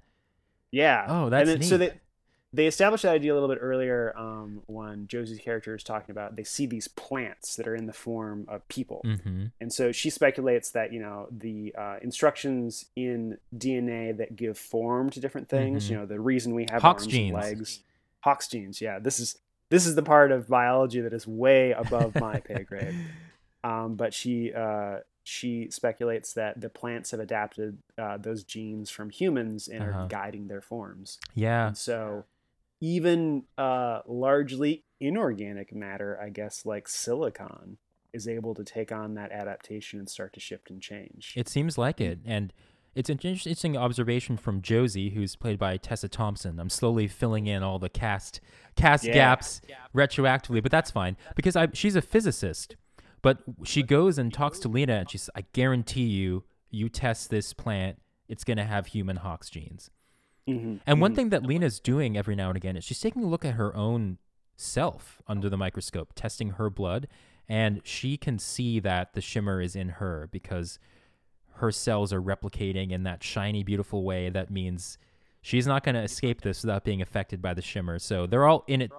Yeah. 0.70 1.06
Oh, 1.08 1.28
that's 1.28 1.50
and 1.50 1.60
then, 1.62 1.68
so 1.68 1.76
neat. 1.76 1.92
they 1.92 2.00
they 2.54 2.66
established 2.66 3.02
that 3.04 3.12
idea 3.14 3.32
a 3.32 3.34
little 3.34 3.48
bit 3.48 3.58
earlier 3.62 4.12
um, 4.16 4.62
when 4.66 5.06
Josie's 5.06 5.38
character 5.38 5.74
is 5.74 5.82
talking 5.82 6.10
about 6.10 6.36
they 6.36 6.44
see 6.44 6.66
these 6.66 6.86
plants 6.88 7.56
that 7.56 7.66
are 7.66 7.74
in 7.74 7.86
the 7.86 7.92
form 7.92 8.44
of 8.48 8.66
people, 8.68 9.00
Mm-hmm. 9.04 9.46
and 9.60 9.72
so 9.72 9.90
she 9.92 10.10
speculates 10.10 10.70
that 10.72 10.92
you 10.92 11.00
know 11.00 11.28
the 11.30 11.74
uh, 11.78 11.96
instructions 12.02 12.86
in 12.94 13.38
DNA 13.56 14.16
that 14.16 14.36
give 14.36 14.58
form 14.58 15.08
to 15.10 15.20
different 15.20 15.48
things. 15.48 15.86
Mhm. 15.86 15.90
You 15.90 15.96
know 15.98 16.06
the 16.06 16.20
reason 16.20 16.54
we 16.54 16.66
have 16.70 16.82
Hox 16.82 17.04
arms 17.04 17.12
genes. 17.12 17.34
and 17.34 17.42
legs. 17.42 17.80
Hox 18.20 18.48
genes. 18.48 18.80
Yeah, 18.80 18.98
this 18.98 19.18
is 19.18 19.38
this 19.70 19.86
is 19.86 19.94
the 19.94 20.02
part 20.02 20.30
of 20.32 20.48
biology 20.48 21.00
that 21.00 21.12
is 21.14 21.26
way 21.26 21.72
above 21.72 22.14
my 22.16 22.40
pay 22.40 22.62
grade. 22.68 22.94
Um, 23.64 23.94
but 23.94 24.12
she 24.12 24.52
uh, 24.52 24.98
she 25.24 25.70
speculates 25.70 26.34
that 26.34 26.60
the 26.60 26.68
plants 26.68 27.12
have 27.12 27.20
adapted 27.20 27.78
uh, 27.96 28.16
those 28.18 28.42
genes 28.44 28.90
from 28.90 29.08
humans 29.10 29.68
and 29.68 29.82
Uh-huh. 29.82 30.00
are 30.00 30.08
guiding 30.08 30.48
their 30.48 30.60
forms. 30.60 31.18
Yeah, 31.34 31.68
And 31.68 31.78
so 31.78 32.24
even 32.82 33.44
uh, 33.56 34.00
largely 34.06 34.82
inorganic 35.00 35.72
matter, 35.72 36.18
I 36.20 36.30
guess, 36.30 36.66
like 36.66 36.88
silicon, 36.88 37.78
is 38.12 38.26
able 38.26 38.54
to 38.56 38.64
take 38.64 38.90
on 38.90 39.14
that 39.14 39.30
adaptation 39.30 40.00
and 40.00 40.10
start 40.10 40.32
to 40.34 40.40
shift 40.40 40.68
and 40.68 40.82
change. 40.82 41.32
It 41.36 41.48
seems 41.48 41.78
like 41.78 42.00
it. 42.00 42.18
And 42.26 42.52
it's 42.96 43.08
an 43.08 43.20
interesting 43.22 43.76
observation 43.76 44.36
from 44.36 44.60
Josie, 44.62 45.10
who's 45.10 45.36
played 45.36 45.60
by 45.60 45.76
Tessa 45.76 46.08
Thompson. 46.08 46.58
I'm 46.58 46.68
slowly 46.68 47.06
filling 47.06 47.46
in 47.46 47.62
all 47.62 47.78
the 47.78 47.88
cast 47.88 48.40
cast 48.74 49.04
Yeah. 49.04 49.14
gaps 49.14 49.60
retroactively, 49.94 50.60
but 50.60 50.72
that's 50.72 50.90
fine 50.90 51.16
because 51.36 51.54
I 51.56 51.68
she's 51.72 51.94
a 51.96 52.02
physicist. 52.02 52.76
But 53.22 53.38
she 53.62 53.84
goes 53.84 54.18
and 54.18 54.34
talks 54.34 54.58
to 54.58 54.68
Lena 54.68 54.94
and 54.94 55.08
she's 55.10 55.30
I 55.36 55.44
guarantee 55.52 56.06
you 56.06 56.42
you 56.68 56.88
test 56.88 57.30
this 57.30 57.52
plant, 57.54 57.98
it's 58.28 58.42
gonna 58.44 58.64
have 58.66 58.88
human 58.88 59.16
Hox 59.16 59.48
genes. 59.48 59.88
Mhm, 60.48 60.80
And 60.86 61.00
one 61.00 61.12
mhm. 61.12 61.16
thing 61.16 61.28
that 61.30 61.44
Lena's 61.44 61.78
doing 61.78 62.16
every 62.16 62.34
now 62.34 62.48
and 62.48 62.56
again 62.56 62.76
is 62.76 62.84
she's 62.84 63.00
taking 63.00 63.22
a 63.22 63.28
look 63.28 63.44
at 63.44 63.54
her 63.54 63.74
own 63.76 64.18
self 64.56 65.22
under 65.28 65.48
the 65.48 65.56
microscope, 65.56 66.12
testing 66.14 66.50
her 66.50 66.68
blood, 66.68 67.06
and 67.48 67.80
she 67.84 68.16
can 68.16 68.38
see 68.38 68.80
that 68.80 69.12
the 69.14 69.20
shimmer 69.20 69.60
is 69.60 69.76
in 69.76 69.88
her 69.90 70.28
because 70.32 70.78
her 71.56 71.70
cells 71.70 72.12
are 72.12 72.20
replicating 72.22 72.90
in 72.90 73.02
that 73.04 73.22
shiny, 73.22 73.62
beautiful 73.62 74.02
way. 74.04 74.30
That 74.30 74.50
means 74.50 74.98
she's 75.42 75.66
not 75.66 75.84
going 75.84 75.94
to 75.94 76.02
escape 76.02 76.40
this 76.40 76.62
without 76.62 76.82
being 76.84 77.00
affected 77.02 77.40
by 77.42 77.54
the 77.54 77.62
shimmer. 77.62 77.98
So 77.98 78.26
they're 78.26 78.46
all 78.46 78.64
in 78.66 78.80
it 78.82 78.90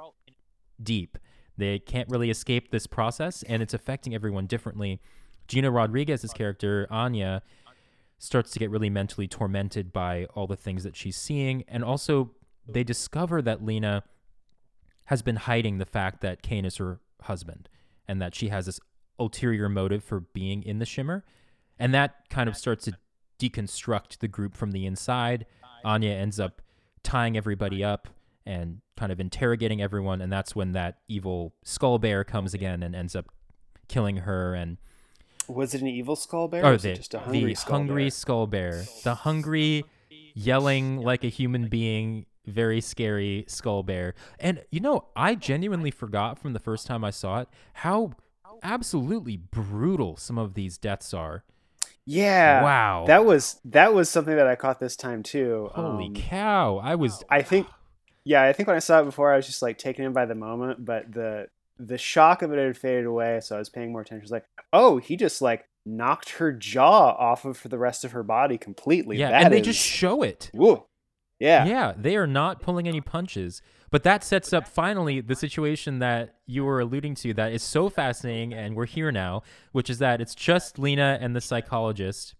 deep. 0.81 1.17
They 1.57 1.79
can't 1.79 2.09
really 2.09 2.29
escape 2.29 2.71
this 2.71 2.87
process, 2.87 3.43
and 3.43 3.61
it's 3.61 3.73
affecting 3.73 4.15
everyone 4.15 4.47
differently. 4.47 5.01
Gina 5.47 5.69
Rodriguez's 5.71 6.31
character, 6.33 6.87
Anya, 6.89 7.41
starts 8.23 8.51
to 8.51 8.59
get 8.59 8.69
really 8.69 8.89
mentally 8.89 9.27
tormented 9.27 9.91
by 9.91 10.25
all 10.33 10.47
the 10.47 10.55
things 10.55 10.85
that 10.85 10.95
she's 10.95 11.17
seeing. 11.17 11.65
And 11.67 11.83
also, 11.83 12.31
they 12.65 12.85
discover 12.85 13.41
that 13.41 13.65
Lena 13.65 14.05
has 15.05 15.21
been 15.21 15.35
hiding 15.35 15.77
the 15.77 15.85
fact 15.85 16.21
that 16.21 16.41
Kane 16.41 16.63
is 16.63 16.77
her 16.77 17.01
husband 17.23 17.67
and 18.07 18.21
that 18.21 18.33
she 18.33 18.47
has 18.47 18.65
this 18.65 18.79
ulterior 19.19 19.67
motive 19.67 20.05
for 20.05 20.21
being 20.21 20.63
in 20.63 20.79
the 20.79 20.85
shimmer. 20.85 21.25
And 21.77 21.93
that 21.93 22.29
kind 22.29 22.47
of 22.47 22.55
starts 22.55 22.85
to 22.85 22.93
deconstruct 23.39 24.19
the 24.19 24.29
group 24.29 24.55
from 24.55 24.71
the 24.71 24.85
inside. 24.85 25.45
Anya 25.83 26.11
ends 26.11 26.39
up 26.39 26.61
tying 27.03 27.35
everybody 27.35 27.83
up 27.83 28.07
and 28.45 28.79
kind 28.95 29.11
of 29.11 29.19
interrogating 29.19 29.81
everyone. 29.81 30.21
And 30.21 30.31
that's 30.31 30.55
when 30.55 30.71
that 30.71 30.99
evil 31.09 31.55
skull 31.65 31.99
bear 31.99 32.23
comes 32.23 32.53
again 32.53 32.83
and 32.83 32.95
ends 32.95 33.17
up 33.17 33.25
killing 33.89 34.17
her 34.17 34.55
and 34.55 34.77
was 35.47 35.73
it 35.73 35.81
an 35.81 35.87
evil 35.87 36.15
skull 36.15 36.47
bear? 36.47 36.63
or 36.63 36.69
or 36.69 36.71
was 36.73 36.83
the, 36.83 36.91
it 36.91 36.95
just 36.95 37.13
a 37.13 37.19
hungry 37.19 37.53
the 37.53 37.55
skull 37.55 37.77
hungry 37.77 38.03
bear? 38.03 38.09
skull 38.11 38.47
bear 38.47 38.83
the 39.03 39.15
hungry 39.15 39.85
yelling 40.35 40.97
like 40.97 41.23
a 41.23 41.27
human 41.29 41.67
being 41.67 42.25
very 42.45 42.81
scary 42.81 43.45
skull 43.47 43.83
bear 43.83 44.13
and 44.39 44.63
you 44.71 44.79
know 44.79 45.05
i 45.15 45.33
genuinely 45.35 45.91
forgot 45.91 46.37
from 46.39 46.53
the 46.53 46.59
first 46.59 46.85
time 46.87 47.03
i 47.03 47.09
saw 47.09 47.39
it 47.39 47.47
how 47.75 48.11
absolutely 48.63 49.37
brutal 49.37 50.17
some 50.17 50.37
of 50.37 50.53
these 50.53 50.77
deaths 50.77 51.13
are 51.13 51.43
Yeah. 52.05 52.63
wow 52.63 53.05
That 53.07 53.25
was 53.25 53.59
that 53.65 53.93
was 53.93 54.09
something 54.09 54.35
that 54.35 54.47
I 54.47 54.55
caught 54.55 54.79
this 54.79 54.95
time 54.95 55.23
too. 55.23 55.69
holy 55.73 56.07
Um, 56.07 56.13
cow 56.15 56.77
i 56.83 56.95
was 56.95 57.23
I 57.29 57.41
think, 57.43 57.67
yeah, 58.25 58.43
I 58.43 58.53
think 58.53 58.67
when 58.67 58.75
I 58.75 58.79
saw 58.79 59.01
it 59.01 59.05
before, 59.05 59.31
I 59.33 59.37
was 59.37 59.45
just 59.45 59.61
like 59.61 59.77
taken 59.77 60.05
in 60.05 60.13
by 60.13 60.25
the 60.25 60.35
moment, 60.35 60.83
but 60.85 61.11
the 61.11 61.47
the 61.85 61.97
shock 61.97 62.41
of 62.41 62.51
it 62.51 62.57
had 62.57 62.77
faded 62.77 63.05
away, 63.05 63.39
so 63.41 63.55
I 63.55 63.59
was 63.59 63.69
paying 63.69 63.91
more 63.91 64.01
attention. 64.01 64.21
I 64.21 64.23
was 64.23 64.31
like, 64.31 64.45
oh, 64.71 64.97
he 64.97 65.15
just 65.17 65.41
like 65.41 65.65
knocked 65.85 66.29
her 66.31 66.51
jaw 66.53 67.11
off 67.11 67.43
of 67.45 67.57
for 67.57 67.67
the 67.67 67.77
rest 67.77 68.05
of 68.05 68.11
her 68.13 68.23
body 68.23 68.57
completely. 68.57 69.17
yeah 69.17 69.31
That 69.31 69.43
and 69.45 69.53
they 69.53 69.59
is- 69.59 69.65
just 69.65 69.79
show 69.81 70.23
it 70.23 70.49
woo. 70.53 70.85
Yeah. 71.39 71.65
Yeah, 71.65 71.93
they 71.97 72.15
are 72.15 72.27
not 72.27 72.61
pulling 72.61 72.87
any 72.87 73.01
punches. 73.01 73.61
But 73.91 74.03
that 74.03 74.23
sets 74.23 74.53
up 74.53 74.65
finally 74.67 75.19
the 75.19 75.35
situation 75.35 75.99
that 75.99 76.35
you 76.47 76.63
were 76.63 76.79
alluding 76.79 77.15
to 77.15 77.33
that 77.35 77.51
is 77.51 77.61
so 77.61 77.89
fascinating, 77.89 78.53
and 78.53 78.75
we're 78.75 78.85
here 78.85 79.11
now, 79.11 79.43
which 79.71 79.89
is 79.89 79.99
that 79.99 80.21
it's 80.21 80.33
just 80.35 80.79
Lena 80.79 81.17
and 81.21 81.35
the 81.35 81.41
psychologist. 81.41 82.33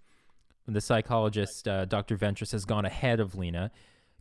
The 0.68 0.80
psychologist, 0.82 1.68
uh, 1.68 1.84
Dr. 1.86 2.18
Ventress, 2.18 2.54
has 2.54 2.64
gone 2.64 2.86
ahead 2.86 3.20
of 3.20 3.36
Lena, 3.36 3.72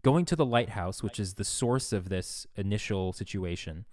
going 0.02 0.24
to 0.24 0.34
the 0.36 0.44
lighthouse, 0.44 1.00
which 1.02 1.20
is 1.20 1.34
the 1.34 1.44
source 1.44 1.92
of 1.92 2.08
this 2.08 2.46
initial 2.56 3.12
situation. 3.12 3.84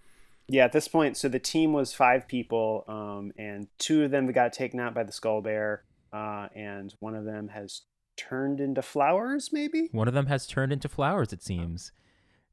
Yeah, 0.49 0.65
at 0.65 0.71
this 0.71 0.88
point, 0.88 1.15
so 1.15 1.29
the 1.29 1.39
team 1.39 1.73
was 1.73 1.93
five 1.93 2.27
people, 2.27 2.83
um, 2.88 3.31
and 3.38 3.67
two 3.77 4.03
of 4.03 4.12
them 4.12 4.25
got 4.31 4.51
taken 4.51 4.79
out 4.79 4.93
by 4.95 5.03
the 5.03 5.12
skull 5.12 5.41
bear, 5.41 5.83
uh, 6.12 6.47
and 6.55 6.93
one 6.99 7.13
of 7.15 7.23
them 7.25 7.49
has 7.49 7.83
turned 8.17 8.59
into 8.59 8.81
flowers, 8.81 9.51
maybe? 9.53 9.89
One 9.91 10.07
of 10.07 10.13
them 10.13 10.25
has 10.25 10.47
turned 10.47 10.73
into 10.73 10.89
flowers, 10.89 11.31
it 11.31 11.43
seems. 11.43 11.91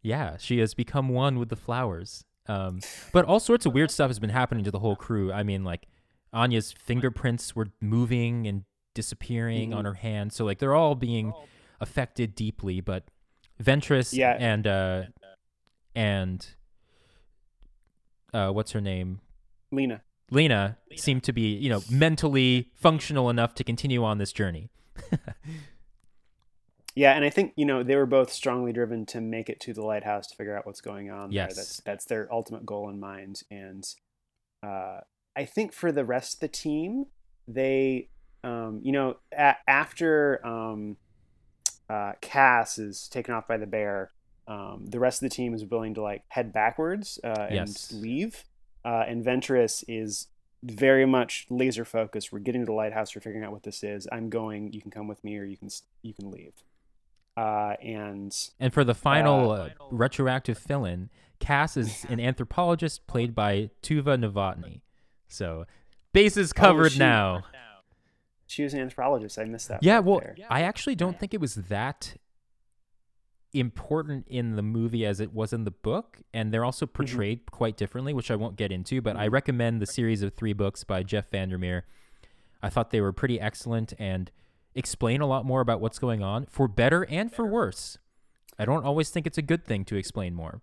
Yeah, 0.03 0.37
she 0.39 0.59
has 0.59 0.75
become 0.75 1.09
one 1.09 1.39
with 1.39 1.49
the 1.49 1.57
flowers. 1.57 2.25
Um, 2.49 2.79
but 3.13 3.25
all 3.25 3.41
sorts 3.41 3.67
of 3.67 3.75
weird 3.75 3.91
stuff 3.91 4.09
has 4.09 4.19
been 4.21 4.31
happening 4.31 4.63
to 4.65 4.71
the 4.71 4.79
whole 4.79 4.95
crew. 4.95 5.33
I 5.33 5.43
mean, 5.43 5.65
like 5.65 5.87
Anya's 6.33 6.71
fingerprints 6.73 7.57
were 7.57 7.69
moving 7.81 8.47
and 8.47 8.63
disappearing 8.95 9.71
Mhm. 9.71 9.77
on 9.77 9.85
her 9.85 9.95
hand, 9.95 10.33
so 10.33 10.45
like 10.45 10.59
they're 10.59 10.75
all 10.75 10.95
being 10.95 11.33
affected 11.81 12.35
deeply. 12.37 12.81
But 12.81 13.05
Ventress 13.61 14.13
Yeah. 14.17 14.37
and 14.39 14.67
uh, 14.67 15.03
and 15.95 16.47
uh, 18.33 18.51
what's 18.51 18.73
her 18.73 18.81
name? 18.81 19.21
Lena. 19.73 20.03
Lena 20.31 20.77
seemed 20.97 21.23
to 21.25 21.33
be, 21.33 21.55
you 21.55 21.69
know, 21.69 21.83
mentally 21.91 22.71
functional 22.75 23.31
enough 23.31 23.55
to 23.55 23.65
continue 23.65 24.03
on 24.05 24.19
this 24.19 24.33
journey. 24.33 24.71
Yeah, 26.97 27.13
and 27.13 27.27
I 27.27 27.31
think 27.31 27.53
you 27.57 27.67
know 27.67 27.83
they 27.83 27.95
were 27.95 28.07
both 28.07 28.33
strongly 28.33 28.73
driven 28.73 29.05
to 29.07 29.21
make 29.21 29.51
it 29.51 29.61
to 29.61 29.75
the 29.75 29.83
lighthouse 29.83 30.29
to 30.29 30.35
figure 30.35 30.57
out 30.57 30.67
what's 30.67 30.81
going 30.81 31.11
on. 31.11 31.31
Yes. 31.31 31.55
there. 31.55 31.63
that's 31.63 31.81
that's 31.83 32.05
their 32.07 32.33
ultimate 32.33 32.65
goal 32.65 32.89
in 32.89 32.99
mind. 32.99 33.43
And 33.51 33.87
uh, 34.63 35.01
I 35.37 35.45
think 35.45 35.75
for 35.75 35.93
the 35.93 36.07
rest 36.07 36.35
of 36.37 36.41
the 36.41 36.49
team, 36.49 37.05
they, 37.47 38.09
um, 38.43 38.81
you 38.83 38.93
know, 38.93 39.19
a- 39.31 39.57
after 39.69 40.45
um, 40.45 40.97
uh, 41.91 42.13
Cass 42.23 42.79
is 42.79 43.09
taken 43.09 43.35
off 43.35 43.47
by 43.47 43.59
the 43.59 43.67
bear, 43.67 44.11
um, 44.49 44.87
the 44.87 44.99
rest 45.01 45.23
of 45.23 45.29
the 45.29 45.35
team 45.35 45.55
is 45.55 45.65
willing 45.65 45.95
to 45.95 46.03
like 46.03 46.23
head 46.29 46.53
backwards 46.53 47.19
uh, 47.25 47.49
Yes. 47.51 47.91
and 47.91 48.01
leave. 48.03 48.45
Uh, 48.85 49.05
and 49.09 49.25
Ventress 49.25 49.83
is 49.89 50.29
very 50.63 51.05
much 51.07 51.47
laser 51.51 51.85
focused. 51.85 52.33
We're 52.33 52.39
getting 52.39 52.63
to 52.63 52.67
the 52.67 52.73
lighthouse. 52.73 53.15
We're 53.15 53.21
figuring 53.21 53.45
out 53.45 53.53
what 53.53 53.65
this 53.65 53.83
is. 53.83 54.07
I'm 54.13 54.31
going. 54.31 54.73
You 54.73 54.81
can 54.81 54.91
come 54.91 55.09
with 55.09 55.23
me, 55.25 55.37
or 55.39 55.45
you 55.45 55.57
can 55.57 55.69
you 56.03 56.15
can 56.15 56.31
leave. 56.31 56.53
Uh, 57.37 57.75
and 57.83 58.35
And 58.61 58.73
for 58.73 58.83
the 58.85 58.95
final 58.95 59.51
uh, 59.51 59.69
retroactive 59.91 60.57
fill-in, 60.57 61.11
Cass 61.41 61.77
is 61.77 62.05
an 62.09 62.19
anthropologist 62.21 63.07
played 63.07 63.35
by 63.35 63.71
Tuva 63.83 64.17
Novotny. 64.19 64.81
So, 65.29 65.67
bases 66.13 66.53
covered 66.53 66.93
she- 66.93 66.99
now. 67.01 67.43
she 68.47 68.63
was 68.63 68.73
an 68.73 68.81
anthropologist. 68.81 69.39
I 69.39 69.45
missed 69.45 69.69
that. 69.69 69.83
Yeah, 69.83 69.99
well, 69.99 70.21
there. 70.21 70.37
I 70.49 70.63
actually 70.63 70.95
don't 70.95 71.19
think 71.21 71.35
it 71.35 71.41
was 71.41 71.57
that 71.57 72.15
important 73.59 74.27
in 74.29 74.57
the 74.57 74.63
movie 74.63 75.05
as 75.05 75.21
it 75.21 75.33
was 75.33 75.53
in 75.53 75.65
the 75.65 75.71
book, 75.71 76.19
and 76.33 76.53
they're 76.53 76.65
also 76.65 76.87
portrayed 76.87 77.51
quite 77.51 77.77
differently, 77.77 78.13
which 78.13 78.31
I 78.31 78.37
won't 78.37 78.57
get 78.57 78.73
into. 78.73 79.01
But 79.01 79.17
I 79.17 79.27
recommend 79.27 79.81
the 79.81 79.87
series 79.87 80.23
of 80.23 80.35
three 80.35 80.53
books 80.53 80.85
by 80.85 81.03
Jeff 81.03 81.31
Vandermeer. 81.31 81.85
I 82.63 82.69
thought 82.69 82.91
they 82.91 83.01
were 83.01 83.13
pretty 83.13 83.41
excellent 83.41 83.93
and 83.99 84.31
explain 84.75 85.21
a 85.21 85.27
lot 85.27 85.45
more 85.45 85.61
about 85.61 85.81
what's 85.81 85.99
going 85.99 86.23
on 86.23 86.47
for 86.47 86.69
better 86.69 87.07
and 87.07 87.33
for 87.33 87.47
worse. 87.47 87.99
I 88.59 88.65
don't 88.65 88.85
always 88.85 89.11
think 89.11 89.27
it's 89.27 89.39
a 89.39 89.43
good 89.43 89.65
thing 89.65 89.85
to 89.87 89.97
explain 89.97 90.35
more. 90.35 90.63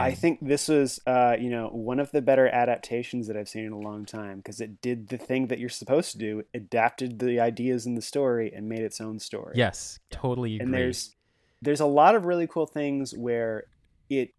I 0.00 0.12
think 0.12 0.38
this 0.40 0.68
was, 0.68 1.00
uh, 1.06 1.36
you 1.38 1.50
know, 1.50 1.68
one 1.68 2.00
of 2.00 2.10
the 2.12 2.22
better 2.22 2.48
adaptations 2.48 3.26
that 3.26 3.36
I've 3.36 3.48
seen 3.48 3.64
in 3.64 3.72
a 3.72 3.78
long 3.78 4.06
time 4.06 4.38
because 4.38 4.60
it 4.60 4.80
did 4.80 5.08
the 5.08 5.18
thing 5.18 5.48
that 5.48 5.58
you're 5.58 5.68
supposed 5.68 6.12
to 6.12 6.18
do, 6.18 6.42
adapted 6.54 7.18
the 7.18 7.40
ideas 7.40 7.84
in 7.84 7.94
the 7.94 8.02
story 8.02 8.52
and 8.54 8.68
made 8.68 8.80
its 8.80 9.00
own 9.00 9.18
story. 9.18 9.52
Yes, 9.56 9.98
totally 10.10 10.56
agree. 10.56 10.64
and 10.64 10.74
there's 10.74 11.14
there's 11.62 11.80
a 11.80 11.86
lot 11.86 12.14
of 12.14 12.26
really 12.26 12.46
cool 12.46 12.66
things 12.66 13.14
where 13.14 13.64
it 14.10 14.34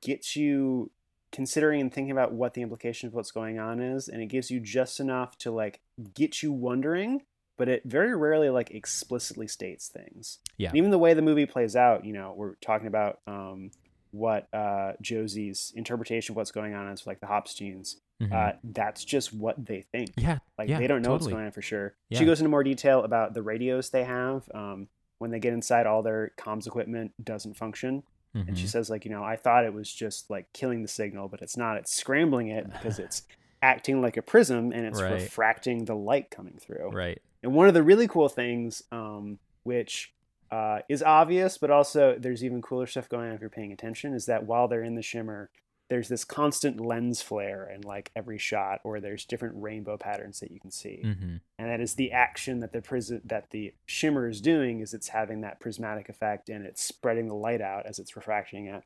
gets 0.00 0.34
you 0.36 0.90
considering 1.32 1.80
and 1.80 1.92
thinking 1.94 2.10
about 2.10 2.32
what 2.32 2.54
the 2.54 2.62
implication 2.62 3.06
of 3.06 3.14
what's 3.14 3.30
going 3.30 3.58
on 3.58 3.80
is 3.80 4.08
and 4.08 4.20
it 4.20 4.26
gives 4.26 4.50
you 4.50 4.58
just 4.58 4.98
enough 4.98 5.38
to 5.38 5.50
like 5.50 5.80
get 6.14 6.42
you 6.42 6.50
wondering 6.52 7.22
but 7.56 7.68
it 7.68 7.82
very 7.84 8.16
rarely 8.16 8.50
like 8.50 8.70
explicitly 8.72 9.46
states 9.46 9.86
things 9.88 10.38
Yeah. 10.58 10.68
And 10.70 10.78
even 10.78 10.90
the 10.90 10.98
way 10.98 11.14
the 11.14 11.22
movie 11.22 11.46
plays 11.46 11.76
out 11.76 12.04
you 12.04 12.12
know 12.12 12.34
we're 12.36 12.54
talking 12.56 12.88
about 12.88 13.20
um, 13.28 13.70
what 14.10 14.52
uh, 14.52 14.94
josie's 15.00 15.72
interpretation 15.76 16.32
of 16.32 16.36
what's 16.36 16.50
going 16.50 16.74
on 16.74 16.88
is 16.88 17.06
like 17.06 17.20
the 17.20 17.26
Hox 17.26 17.54
genes 17.54 18.00
Mhm. 18.20 18.32
uh, 18.34 18.52
that's 18.64 19.02
just 19.02 19.32
what 19.32 19.64
they 19.64 19.80
think 19.80 20.10
yeah, 20.18 20.40
like 20.58 20.68
yeah, 20.68 20.78
they 20.78 20.86
don't 20.88 21.00
know 21.00 21.12
what's 21.12 21.26
going 21.26 21.46
on 21.46 21.52
for 21.52 21.62
sure. 21.62 21.94
Yeah. 22.10 22.18
She 22.18 22.26
goes 22.26 22.38
into 22.38 22.50
more 22.50 22.62
detail 22.62 23.02
about 23.02 23.32
the 23.32 23.40
radios 23.42 23.88
they 23.88 24.04
have. 24.04 24.42
Um, 24.52 24.88
when 25.20 25.30
they 25.30 25.38
get 25.38 25.52
inside, 25.52 25.86
all 25.86 26.02
their 26.02 26.32
comms 26.36 26.66
equipment 26.66 27.12
doesn't 27.22 27.54
function, 27.54 28.02
and 28.34 28.58
she 28.58 28.66
Mhm. 28.66 28.70
says 28.70 28.90
like, 28.90 29.04
you 29.04 29.10
know, 29.12 29.22
I 29.22 29.36
thought 29.36 29.64
it 29.64 29.72
was 29.74 29.92
just 29.92 30.28
like 30.30 30.52
killing 30.52 30.82
the 30.82 30.88
signal, 30.88 31.28
but 31.28 31.42
it's 31.42 31.56
not. 31.56 31.76
It's 31.76 31.94
scrambling 31.94 32.48
it 32.48 32.66
because 32.72 32.98
it's 33.04 33.22
acting 33.62 34.00
like 34.00 34.16
a 34.16 34.22
prism 34.22 34.72
and 34.72 34.86
it's 34.86 34.98
Right. 35.00 35.12
refracting 35.12 35.84
the 35.84 35.94
light 35.94 36.30
coming 36.30 36.58
through. 36.60 36.90
right. 36.90 37.20
And 37.42 37.54
one 37.54 37.68
of 37.68 37.74
the 37.74 37.82
really 37.82 38.08
cool 38.08 38.28
things, 38.28 38.82
um, 38.92 39.38
which 39.64 40.12
uh, 40.50 40.80
is 40.88 41.02
obvious, 41.02 41.58
but 41.58 41.70
also 41.70 42.16
there's 42.18 42.42
even 42.44 42.60
cooler 42.62 42.86
stuff 42.86 43.08
going 43.08 43.28
on 43.28 43.34
if 43.34 43.40
you're 43.40 43.50
paying 43.50 43.72
attention, 43.72 44.14
is 44.14 44.26
that 44.26 44.44
while 44.46 44.66
they're 44.68 44.82
in 44.82 44.94
the 44.96 45.02
shimmer, 45.02 45.50
there's 45.90 46.08
this 46.08 46.24
constant 46.24 46.80
lens 46.80 47.20
flare 47.20 47.68
in 47.68 47.82
like 47.82 48.10
every 48.16 48.38
shot, 48.38 48.80
or 48.84 49.00
there's 49.00 49.26
different 49.26 49.54
rainbow 49.58 49.98
patterns 49.98 50.40
that 50.40 50.50
you 50.50 50.60
can 50.60 50.70
see, 50.70 51.02
hmm 51.02 51.36
and 51.58 51.68
that 51.68 51.80
is 51.80 51.94
the 51.94 52.12
action 52.12 52.60
that 52.60 52.72
the 52.72 52.80
prism 52.80 53.20
that 53.24 53.50
the 53.50 53.74
shimmer 53.84 54.26
is 54.26 54.40
doing 54.40 54.80
is 54.80 54.94
it's 54.94 55.08
having 55.08 55.42
that 55.42 55.60
prismatic 55.60 56.08
effect 56.08 56.48
and 56.48 56.64
it's 56.64 56.82
spreading 56.82 57.28
the 57.28 57.34
light 57.34 57.60
out 57.60 57.84
as 57.84 57.98
it's 57.98 58.16
refracting 58.16 58.66
it. 58.66 58.82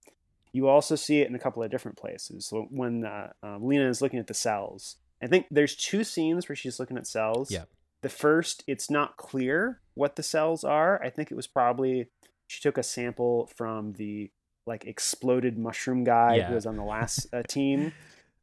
You 0.52 0.68
also 0.68 0.96
see 0.96 1.20
it 1.20 1.28
in 1.28 1.34
a 1.34 1.38
couple 1.38 1.62
of 1.62 1.70
different 1.70 1.96
places. 1.96 2.46
So 2.46 2.66
when 2.70 3.04
uh, 3.04 3.32
um, 3.42 3.64
Lena 3.64 3.88
is 3.88 4.02
looking 4.02 4.18
at 4.18 4.26
the 4.26 4.34
cells, 4.34 4.96
I 5.22 5.26
think 5.26 5.46
there's 5.50 5.76
two 5.76 6.04
scenes 6.04 6.48
where 6.48 6.56
she's 6.56 6.78
looking 6.80 6.96
at 6.96 7.06
cells. 7.06 7.50
Yeah. 7.50 7.64
The 8.02 8.08
first, 8.08 8.64
it's 8.66 8.90
not 8.90 9.16
clear 9.16 9.80
what 9.94 10.16
the 10.16 10.22
cells 10.22 10.64
are. 10.64 11.02
I 11.02 11.10
think 11.10 11.30
it 11.30 11.34
was 11.34 11.46
probably 11.46 12.08
she 12.46 12.60
took 12.60 12.76
a 12.76 12.82
sample 12.82 13.50
from 13.56 13.94
the 13.94 14.30
like 14.66 14.84
exploded 14.86 15.58
mushroom 15.58 16.04
guy 16.04 16.38
Yeah. 16.38 16.48
who 16.48 16.54
was 16.54 16.66
on 16.66 16.76
the 16.76 16.84
last 16.84 17.26
uh, 17.32 17.42
team, 17.42 17.92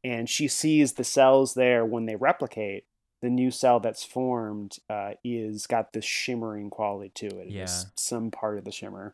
and 0.03 0.29
she 0.29 0.47
sees 0.47 0.93
the 0.93 1.03
cells 1.03 1.53
there 1.53 1.85
when 1.85 2.05
they 2.05 2.15
replicate. 2.15 2.85
The 3.21 3.29
new 3.29 3.51
cell 3.51 3.79
that's 3.79 4.03
formed 4.03 4.77
uh, 4.89 5.11
is 5.23 5.67
got 5.67 5.93
this 5.93 6.05
shimmering 6.05 6.71
quality 6.71 7.11
to 7.15 7.27
it. 7.27 7.47
It 7.47 7.55
is 7.55 7.55
Yeah. 7.55 7.89
some 7.95 8.31
part 8.31 8.57
of 8.57 8.65
the 8.65 8.71
shimmer, 8.71 9.13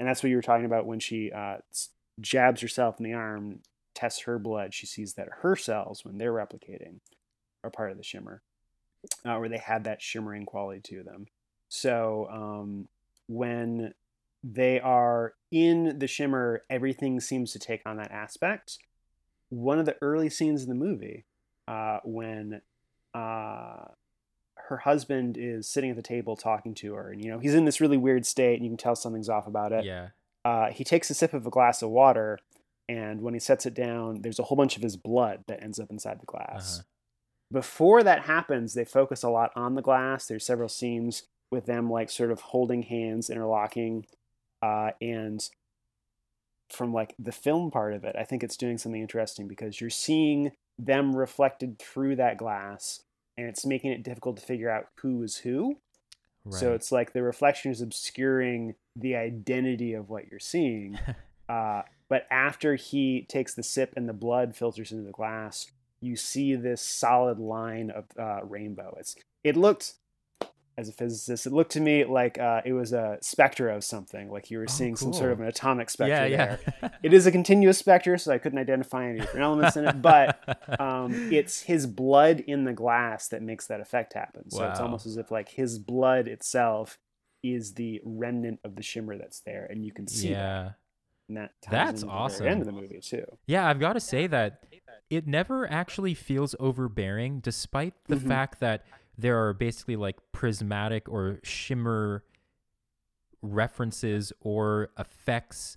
and 0.00 0.08
that's 0.08 0.22
what 0.22 0.30
you 0.30 0.36
were 0.36 0.42
talking 0.42 0.66
about 0.66 0.86
when 0.86 0.98
she 0.98 1.30
uh, 1.30 1.58
jabs 2.20 2.60
herself 2.62 2.98
in 2.98 3.04
the 3.04 3.12
arm, 3.12 3.60
tests 3.94 4.22
her 4.22 4.38
blood. 4.40 4.74
She 4.74 4.86
sees 4.86 5.14
that 5.14 5.28
her 5.42 5.54
cells, 5.54 6.04
when 6.04 6.18
they're 6.18 6.32
replicating, 6.32 6.98
are 7.62 7.70
part 7.70 7.92
of 7.92 7.96
the 7.96 8.02
shimmer, 8.02 8.42
uh, 9.24 9.36
or 9.38 9.48
they 9.48 9.58
have 9.58 9.84
that 9.84 10.02
shimmering 10.02 10.46
quality 10.46 10.80
to 10.80 11.04
them. 11.04 11.26
So 11.68 12.28
um, 12.30 12.88
when 13.28 13.94
they 14.46 14.78
are 14.78 15.32
in 15.50 15.98
the 15.98 16.06
shimmer, 16.06 16.62
everything 16.68 17.18
seems 17.18 17.52
to 17.52 17.58
take 17.58 17.80
on 17.86 17.96
that 17.96 18.10
aspect. 18.10 18.76
One 19.48 19.78
of 19.78 19.86
the 19.86 19.96
early 20.02 20.28
scenes 20.28 20.62
in 20.62 20.68
the 20.68 20.74
movie, 20.74 21.24
uh, 21.66 22.00
when 22.04 22.60
uh, 23.14 23.84
her 24.68 24.76
husband 24.78 25.36
is 25.38 25.66
sitting 25.66 25.90
at 25.90 25.96
the 25.96 26.02
table 26.02 26.36
talking 26.36 26.74
to 26.74 26.92
her, 26.94 27.10
and 27.10 27.24
you 27.24 27.30
know 27.30 27.38
he's 27.38 27.54
in 27.54 27.64
this 27.64 27.80
really 27.80 27.96
weird 27.96 28.26
state, 28.26 28.56
and 28.56 28.64
you 28.64 28.70
can 28.70 28.76
tell 28.76 28.94
something's 28.96 29.28
off 29.30 29.46
about 29.46 29.72
it 29.72 29.84
Yeah. 29.84 30.08
uh, 30.44 30.70
he 30.70 30.84
takes 30.84 31.08
a 31.10 31.14
sip 31.14 31.32
of 31.32 31.46
a 31.46 31.50
glass 31.50 31.80
of 31.82 31.88
water, 31.90 32.38
and 32.88 33.22
when 33.22 33.32
he 33.32 33.40
sets 33.40 33.64
it 33.64 33.72
down, 33.74 34.20
there's 34.22 34.38
a 34.38 34.42
whole 34.44 34.56
bunch 34.56 34.76
of 34.76 34.82
his 34.82 34.96
blood 34.96 35.44
that 35.48 35.62
ends 35.62 35.78
up 35.80 35.90
inside 35.90 36.20
the 36.20 36.26
glass. 36.26 36.80
Uh-huh. 36.80 36.84
Before 37.52 38.02
that 38.02 38.22
happens, 38.22 38.74
they 38.74 38.84
focus 38.84 39.22
a 39.22 39.28
lot 39.30 39.52
on 39.54 39.74
the 39.74 39.82
glass. 39.82 40.26
There's 40.26 40.44
several 40.44 40.68
scenes 40.68 41.24
with 41.50 41.66
them 41.66 41.88
like 41.90 42.10
sort 42.10 42.30
of 42.32 42.40
holding 42.40 42.82
hands, 42.82 43.30
interlocking, 43.30 44.06
uh, 44.64 44.92
and 45.02 45.46
from 46.70 46.94
like 46.94 47.14
the 47.18 47.32
film 47.32 47.70
part 47.70 47.92
of 47.92 48.04
it, 48.04 48.16
I 48.18 48.24
think 48.24 48.42
it's 48.42 48.56
doing 48.56 48.78
something 48.78 49.00
interesting 49.00 49.46
because 49.46 49.78
you're 49.80 49.90
seeing 49.90 50.52
them 50.78 51.14
reflected 51.14 51.78
through 51.78 52.16
that 52.16 52.38
glass, 52.38 53.02
and 53.36 53.46
it's 53.46 53.66
making 53.66 53.92
it 53.92 54.02
difficult 54.02 54.38
to 54.38 54.42
figure 54.46 54.70
out 54.70 54.86
who 55.02 55.22
is 55.22 55.36
who. 55.36 55.76
Right. 56.46 56.58
So 56.58 56.72
it's 56.72 56.90
like 56.90 57.12
the 57.12 57.22
reflection 57.22 57.70
is 57.72 57.82
obscuring 57.82 58.74
the 58.96 59.16
identity 59.16 59.92
of 59.92 60.08
what 60.08 60.30
you're 60.30 60.40
seeing. 60.40 60.98
uh, 61.48 61.82
but 62.08 62.26
after 62.30 62.74
he 62.74 63.26
takes 63.28 63.54
the 63.54 63.62
sip 63.62 63.92
and 63.96 64.08
the 64.08 64.14
blood 64.14 64.56
filters 64.56 64.92
into 64.92 65.04
the 65.04 65.12
glass, 65.12 65.70
you 66.00 66.16
see 66.16 66.54
this 66.54 66.80
solid 66.80 67.38
line 67.38 67.90
of 67.90 68.04
uh, 68.18 68.40
rainbow. 68.44 68.96
It's 68.98 69.14
it 69.42 69.56
looked 69.58 69.94
as 70.76 70.88
a 70.88 70.92
physicist. 70.92 71.46
It 71.46 71.52
looked 71.52 71.72
to 71.72 71.80
me 71.80 72.04
like 72.04 72.38
uh, 72.38 72.62
it 72.64 72.72
was 72.72 72.92
a 72.92 73.18
specter 73.20 73.68
of 73.68 73.84
something, 73.84 74.30
like 74.30 74.50
you 74.50 74.58
were 74.58 74.64
Oh, 74.64 74.72
seeing 74.72 74.96
some 74.96 75.12
sort 75.12 75.32
of 75.32 75.40
an 75.40 75.46
atomic 75.46 75.90
specter 75.90 76.28
yeah, 76.28 76.36
there. 76.36 76.58
yeah. 76.82 76.88
It 77.02 77.12
is 77.12 77.26
a 77.26 77.32
continuous 77.32 77.78
specter, 77.78 78.16
so 78.18 78.32
I 78.32 78.38
couldn't 78.38 78.58
identify 78.58 79.08
any 79.08 79.20
different 79.20 79.44
elements 79.44 79.76
in 79.76 79.84
it, 79.84 80.00
but 80.02 80.80
um, 80.80 81.20
it's 81.30 81.62
his 81.62 81.86
blood 81.86 82.40
in 82.40 82.64
the 82.64 82.72
glass 82.72 83.28
that 83.28 83.42
makes 83.42 83.66
that 83.66 83.80
effect 83.80 84.14
happen. 84.14 84.50
So 84.50 84.66
it's 84.66 84.80
almost 84.80 85.06
as 85.06 85.16
if 85.16 85.30
like 85.30 85.50
his 85.50 85.78
blood 85.78 86.28
itself 86.28 86.98
is 87.42 87.74
the 87.74 88.00
remnant 88.04 88.60
of 88.64 88.74
the 88.76 88.82
shimmer 88.82 89.18
that's 89.18 89.40
there, 89.40 89.66
and 89.70 89.84
you 89.84 89.92
can 89.92 90.06
see 90.08 90.28
that. 90.32 90.38
yeah. 90.38 90.70
That 91.30 91.52
ties 91.62 91.70
That's 91.70 92.04
awesome. 92.04 92.46
end 92.46 92.60
of 92.60 92.66
the 92.66 92.72
movie 92.72 93.00
too. 93.00 93.24
Yeah, 93.46 93.66
I've 93.66 93.80
got 93.80 93.94
to 93.94 94.00
say 94.00 94.26
that 94.26 94.62
it 95.10 95.26
never 95.26 95.70
actually 95.70 96.12
feels 96.14 96.54
overbearing, 96.60 97.40
despite 97.40 97.94
the 98.08 98.16
Mhm. 98.16 98.28
fact 98.28 98.60
that 98.60 98.84
there 99.16 99.44
are 99.44 99.52
basically 99.52 99.96
like 99.96 100.16
prismatic 100.32 101.08
or 101.08 101.40
shimmer 101.42 102.24
references 103.42 104.32
or 104.40 104.90
effects 104.98 105.76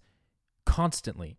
constantly. 0.65 1.37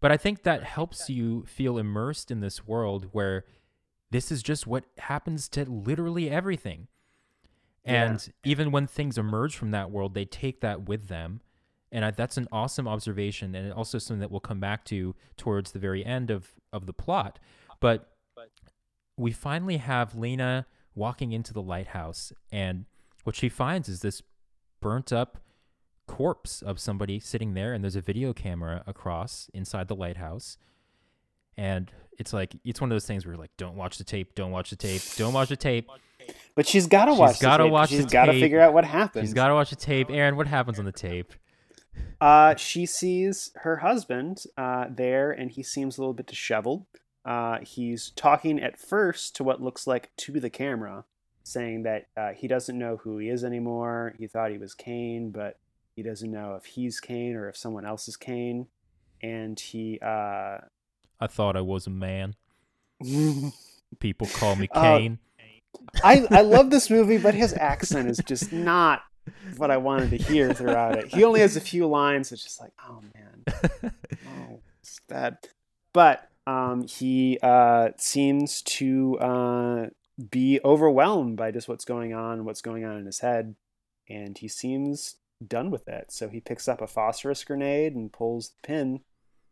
But 0.00 0.12
I 0.12 0.16
think 0.16 0.42
that 0.42 0.62
helps 0.62 1.08
you 1.08 1.44
feel 1.46 1.78
immersed 1.78 2.30
in 2.30 2.40
this 2.40 2.66
world 2.66 3.08
where 3.12 3.44
this 4.10 4.30
is 4.30 4.42
just 4.42 4.66
what 4.66 4.84
happens 4.98 5.48
to 5.50 5.64
literally 5.64 6.30
everything. 6.30 6.88
Yeah. 7.84 8.04
And 8.04 8.32
even 8.44 8.70
when 8.70 8.86
things 8.86 9.16
emerge 9.16 9.56
from 9.56 9.70
that 9.70 9.90
world, 9.90 10.14
they 10.14 10.24
take 10.24 10.60
that 10.60 10.88
with 10.88 11.08
them. 11.08 11.40
And 11.92 12.04
I, 12.04 12.10
that's 12.10 12.36
an 12.36 12.48
awesome 12.50 12.86
observation, 12.88 13.54
and 13.54 13.72
also 13.72 13.98
something 13.98 14.20
that 14.20 14.30
we'll 14.30 14.40
come 14.40 14.60
back 14.60 14.84
to 14.86 15.14
towards 15.36 15.72
the 15.72 15.78
very 15.78 16.04
end 16.04 16.30
of, 16.30 16.52
of 16.72 16.86
the 16.86 16.92
plot. 16.92 17.38
But 17.80 18.10
we 19.16 19.30
finally 19.30 19.78
have 19.78 20.14
Lena 20.14 20.66
walking 20.96 21.30
into 21.30 21.52
the 21.52 21.62
lighthouse, 21.62 22.32
and 22.50 22.86
what 23.22 23.36
she 23.36 23.48
finds 23.48 23.88
is 23.88 24.00
this 24.00 24.22
burnt 24.80 25.12
up 25.12 25.38
corpse 26.06 26.62
of 26.62 26.80
somebody 26.80 27.20
sitting 27.20 27.54
there, 27.54 27.72
and 27.72 27.84
there's 27.84 27.96
a 27.96 28.00
video 28.00 28.32
camera 28.32 28.82
across 28.86 29.50
inside 29.54 29.88
the 29.88 29.94
lighthouse. 29.94 30.56
And 31.56 31.90
it's 32.18 32.32
like, 32.32 32.54
it's 32.64 32.80
one 32.80 32.90
of 32.90 32.94
those 32.94 33.06
things 33.06 33.24
where 33.24 33.34
you're 33.34 33.40
like, 33.40 33.56
don't 33.56 33.76
watch 33.76 33.98
the 33.98 34.04
tape, 34.04 34.34
don't 34.34 34.50
watch 34.50 34.70
the 34.70 34.76
tape, 34.76 35.02
don't 35.16 35.32
watch 35.32 35.48
the 35.48 35.56
tape. 35.56 35.88
But 36.54 36.66
she's 36.66 36.86
got 36.86 37.04
to 37.06 37.12
She's 37.12 37.18
watch. 37.18 37.40
gotta 37.40 37.64
the 37.64 37.70
watch 37.70 37.90
She's 37.90 38.06
got 38.06 38.26
to 38.26 38.32
figure 38.32 38.60
out 38.60 38.72
what 38.72 38.84
happens. 38.84 39.28
She's 39.28 39.34
got 39.34 39.48
to 39.48 39.54
watch 39.54 39.70
the 39.70 39.76
tape. 39.76 40.10
Aaron, 40.10 40.36
what 40.36 40.46
happens 40.46 40.78
on 40.78 40.84
the 40.84 40.92
tape? 40.92 41.32
Uh, 42.20 42.54
she 42.56 42.86
sees 42.86 43.52
her 43.56 43.76
husband 43.76 44.42
uh, 44.56 44.86
there, 44.90 45.30
and 45.30 45.50
he 45.50 45.62
seems 45.62 45.98
a 45.98 46.00
little 46.00 46.14
bit 46.14 46.26
disheveled. 46.26 46.86
Uh, 47.26 47.58
he's 47.60 48.10
talking 48.10 48.60
at 48.60 48.78
first 48.78 49.34
to 49.36 49.44
what 49.44 49.60
looks 49.60 49.86
like 49.86 50.10
to 50.16 50.38
the 50.38 50.48
camera, 50.48 51.04
saying 51.42 51.82
that 51.82 52.06
uh, 52.16 52.30
he 52.32 52.46
doesn't 52.46 52.78
know 52.78 52.98
who 52.98 53.18
he 53.18 53.28
is 53.28 53.42
anymore. 53.44 54.14
He 54.18 54.26
thought 54.28 54.52
he 54.52 54.58
was 54.58 54.74
Kane, 54.74 55.30
but 55.32 55.58
he 55.96 56.02
doesn't 56.02 56.30
know 56.30 56.54
if 56.54 56.64
he's 56.66 57.00
Kane 57.00 57.34
or 57.34 57.48
if 57.48 57.56
someone 57.56 57.84
else 57.84 58.06
is 58.06 58.16
Kane. 58.16 58.68
And 59.22 59.58
he, 59.58 59.98
uh, 60.00 60.58
I 61.18 61.26
thought 61.28 61.56
I 61.56 61.62
was 61.62 61.86
a 61.86 61.90
man. 61.90 62.36
People 63.98 64.26
call 64.28 64.56
me 64.56 64.68
Uh, 64.72 64.98
Kane. 64.98 65.18
I 66.02 66.26
I 66.30 66.40
love 66.40 66.70
this 66.70 66.88
movie, 66.90 67.18
but 67.18 67.34
his 67.34 67.52
accent 67.54 68.08
is 68.08 68.18
just 68.24 68.52
not 68.70 69.02
what 69.56 69.70
I 69.70 69.76
wanted 69.76 70.10
to 70.10 70.16
hear 70.16 70.52
throughout 70.54 70.96
it. 70.96 71.08
He 71.12 71.24
only 71.24 71.40
has 71.40 71.56
a 71.56 71.60
few 71.60 71.86
lines. 71.86 72.32
It's 72.32 72.42
just 72.42 72.60
like, 72.60 72.72
oh 72.88 73.02
man. 73.14 73.92
Oh, 74.28 74.60
it's 74.80 75.00
bad. 75.08 75.38
But 75.92 76.28
um, 76.46 76.86
he 76.86 77.38
uh, 77.42 77.90
seems 77.96 78.62
to 78.62 79.18
uh, 79.18 79.86
be 80.30 80.60
overwhelmed 80.64 81.36
by 81.36 81.50
just 81.50 81.68
what's 81.68 81.84
going 81.84 82.14
on, 82.14 82.44
what's 82.44 82.62
going 82.62 82.84
on 82.84 82.96
in 82.96 83.06
his 83.06 83.20
head, 83.20 83.56
and 84.08 84.38
he 84.38 84.48
seems 84.48 85.16
done 85.46 85.70
with 85.70 85.88
it. 85.88 86.06
So 86.10 86.28
he 86.28 86.40
picks 86.40 86.68
up 86.68 86.80
a 86.80 86.86
phosphorus 86.86 87.42
grenade 87.44 87.94
and 87.94 88.12
pulls 88.12 88.50
the 88.50 88.66
pin, 88.66 89.00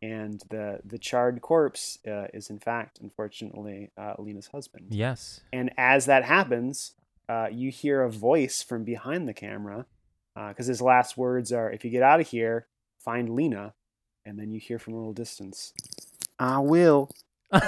and 0.00 0.42
the 0.50 0.80
the 0.84 0.98
charred 0.98 1.42
corpse 1.42 1.98
uh, 2.06 2.26
is 2.32 2.48
in 2.48 2.60
fact, 2.60 3.00
unfortunately, 3.02 3.90
uh, 3.98 4.14
Lena's 4.18 4.48
husband. 4.48 4.86
yes. 4.90 5.40
And 5.52 5.72
as 5.76 6.06
that 6.06 6.24
happens, 6.24 6.92
uh, 7.28 7.48
you 7.50 7.70
hear 7.70 8.02
a 8.02 8.10
voice 8.10 8.62
from 8.62 8.84
behind 8.84 9.26
the 9.28 9.34
camera 9.34 9.86
because 10.48 10.66
his 10.66 10.82
last 10.82 11.16
words 11.16 11.52
are, 11.52 11.70
"If 11.70 11.84
you 11.84 11.90
get 11.90 12.02
out 12.02 12.20
of 12.20 12.28
here, 12.28 12.66
find 12.98 13.34
Lena." 13.34 13.74
And 14.26 14.38
then 14.38 14.50
you 14.50 14.58
hear 14.58 14.78
from 14.78 14.94
a 14.94 14.96
little 14.96 15.12
distance, 15.12 15.74
"I 16.44 16.58
will." 16.58 17.10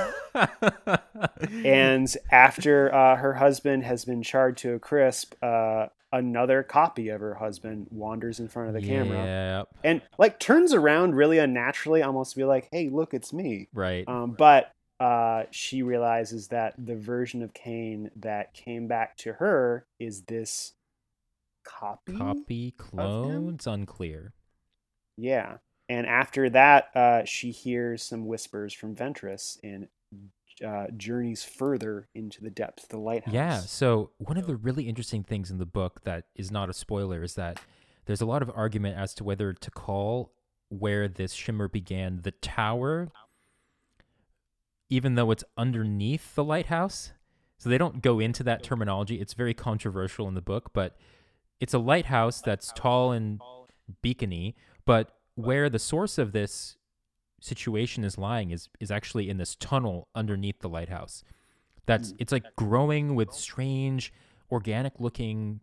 And 1.65 2.15
after 2.31 2.95
uh, 2.95 3.17
her 3.17 3.35
husband 3.35 3.85
has 3.85 4.05
been 4.05 4.23
charred 4.23 4.57
to 4.59 4.75
a 4.75 4.79
crisp, 4.79 5.35
uh, 5.43 5.87
another 6.13 6.63
copy 6.63 7.09
of 7.09 7.21
her 7.21 7.35
husband 7.35 7.87
wanders 7.91 8.39
in 8.41 8.49
front 8.49 8.69
of 8.69 8.75
the 8.75 8.87
camera 8.87 9.67
and 9.83 10.03
like 10.19 10.39
turns 10.39 10.75
around 10.75 11.15
really 11.15 11.39
unnaturally, 11.39 12.03
almost 12.03 12.33
to 12.33 12.37
be 12.37 12.45
like, 12.45 12.69
"Hey, 12.71 12.89
look, 12.89 13.15
it's 13.15 13.33
me." 13.33 13.69
Right. 13.73 14.07
Um, 14.07 14.33
but 14.33 14.73
uh, 15.01 15.45
she 15.51 15.83
realizes 15.83 16.49
that 16.49 16.75
the 16.79 16.97
version 16.97 17.43
of 17.43 17.55
Kane 17.55 18.11
that 18.17 18.55
came 18.55 18.89
back 18.89 19.17
to 19.19 19.35
her 19.35 19.87
is 19.99 20.23
this 20.23 20.73
copy. 21.65 22.17
Copy, 22.17 22.71
clone, 22.73 23.55
it's 23.55 23.67
unclear. 23.67 24.33
Yeah. 25.17 25.57
And 25.89 26.07
after 26.07 26.51
that, 26.51 26.89
uh, 26.95 27.25
she 27.25 27.51
hears 27.51 28.03
some 28.03 28.27
whispers 28.27 28.75
from 28.75 28.97
Ventress 28.97 29.59
and 29.63 29.89
uh, 30.67 30.87
journeys 30.97 31.45
further 31.45 32.09
into 32.15 32.43
the 32.43 32.51
depths 32.51 32.85
of 32.85 32.89
the 32.89 32.99
lighthouse. 32.99 33.35
Yeah. 33.35 33.59
So 33.59 34.11
one 34.19 34.37
of 34.37 34.47
the 34.47 34.57
really 34.57 34.89
interesting 34.89 35.23
things 35.23 35.51
in 35.51 35.59
the 35.59 35.67
book 35.67 36.03
that 36.05 36.25
is 36.35 36.51
not 36.51 36.71
a 36.71 36.73
spoiler 36.73 37.23
is 37.23 37.35
that 37.35 37.61
there's 38.07 38.21
a 38.21 38.27
lot 38.27 38.43
of 38.43 38.51
argument 38.55 38.97
as 38.97 39.15
to 39.15 39.25
whether 39.25 39.53
to 39.53 39.71
call 39.71 40.33
where 40.69 41.09
this 41.09 41.33
shimmer 41.33 41.69
began 41.69 42.21
the 42.23 42.31
tower, 42.31 43.09
even 44.89 45.15
though 45.15 45.31
it's 45.31 45.45
underneath 45.57 46.35
the 46.35 46.45
lighthouse. 46.45 47.13
So 47.59 47.69
they 47.69 47.79
don't 47.79 48.03
go 48.03 48.19
into 48.19 48.43
that 48.45 48.63
terminology. 48.63 49.21
It's 49.21 49.35
very 49.35 49.55
controversial 49.55 50.29
in 50.29 50.35
the 50.35 50.43
book, 50.43 50.73
but 50.73 50.97
it's 51.61 51.75
a 51.75 51.79
lighthouse 51.79 52.41
that's 52.41 52.73
tall 52.75 53.13
and 53.13 53.41
beacony, 54.03 54.55
but 54.85 55.16
where 55.37 55.71
the 55.71 55.79
source 55.79 56.19
of 56.19 56.33
this 56.33 56.77
situation 57.41 58.03
is 58.03 58.19
lying 58.19 58.51
is 58.51 58.69
is 58.81 58.91
actually 58.91 59.31
in 59.31 59.37
this 59.37 59.55
tunnel 59.55 60.09
underneath 60.15 60.59
the 60.61 60.69
lighthouse. 60.69 61.23
That's 61.87 62.13
mm. 62.13 62.17
it's 62.19 62.33
like 62.33 62.45
growing 62.57 63.15
with 63.15 63.33
strange 63.33 64.13
organic 64.51 64.95
looking 64.99 65.61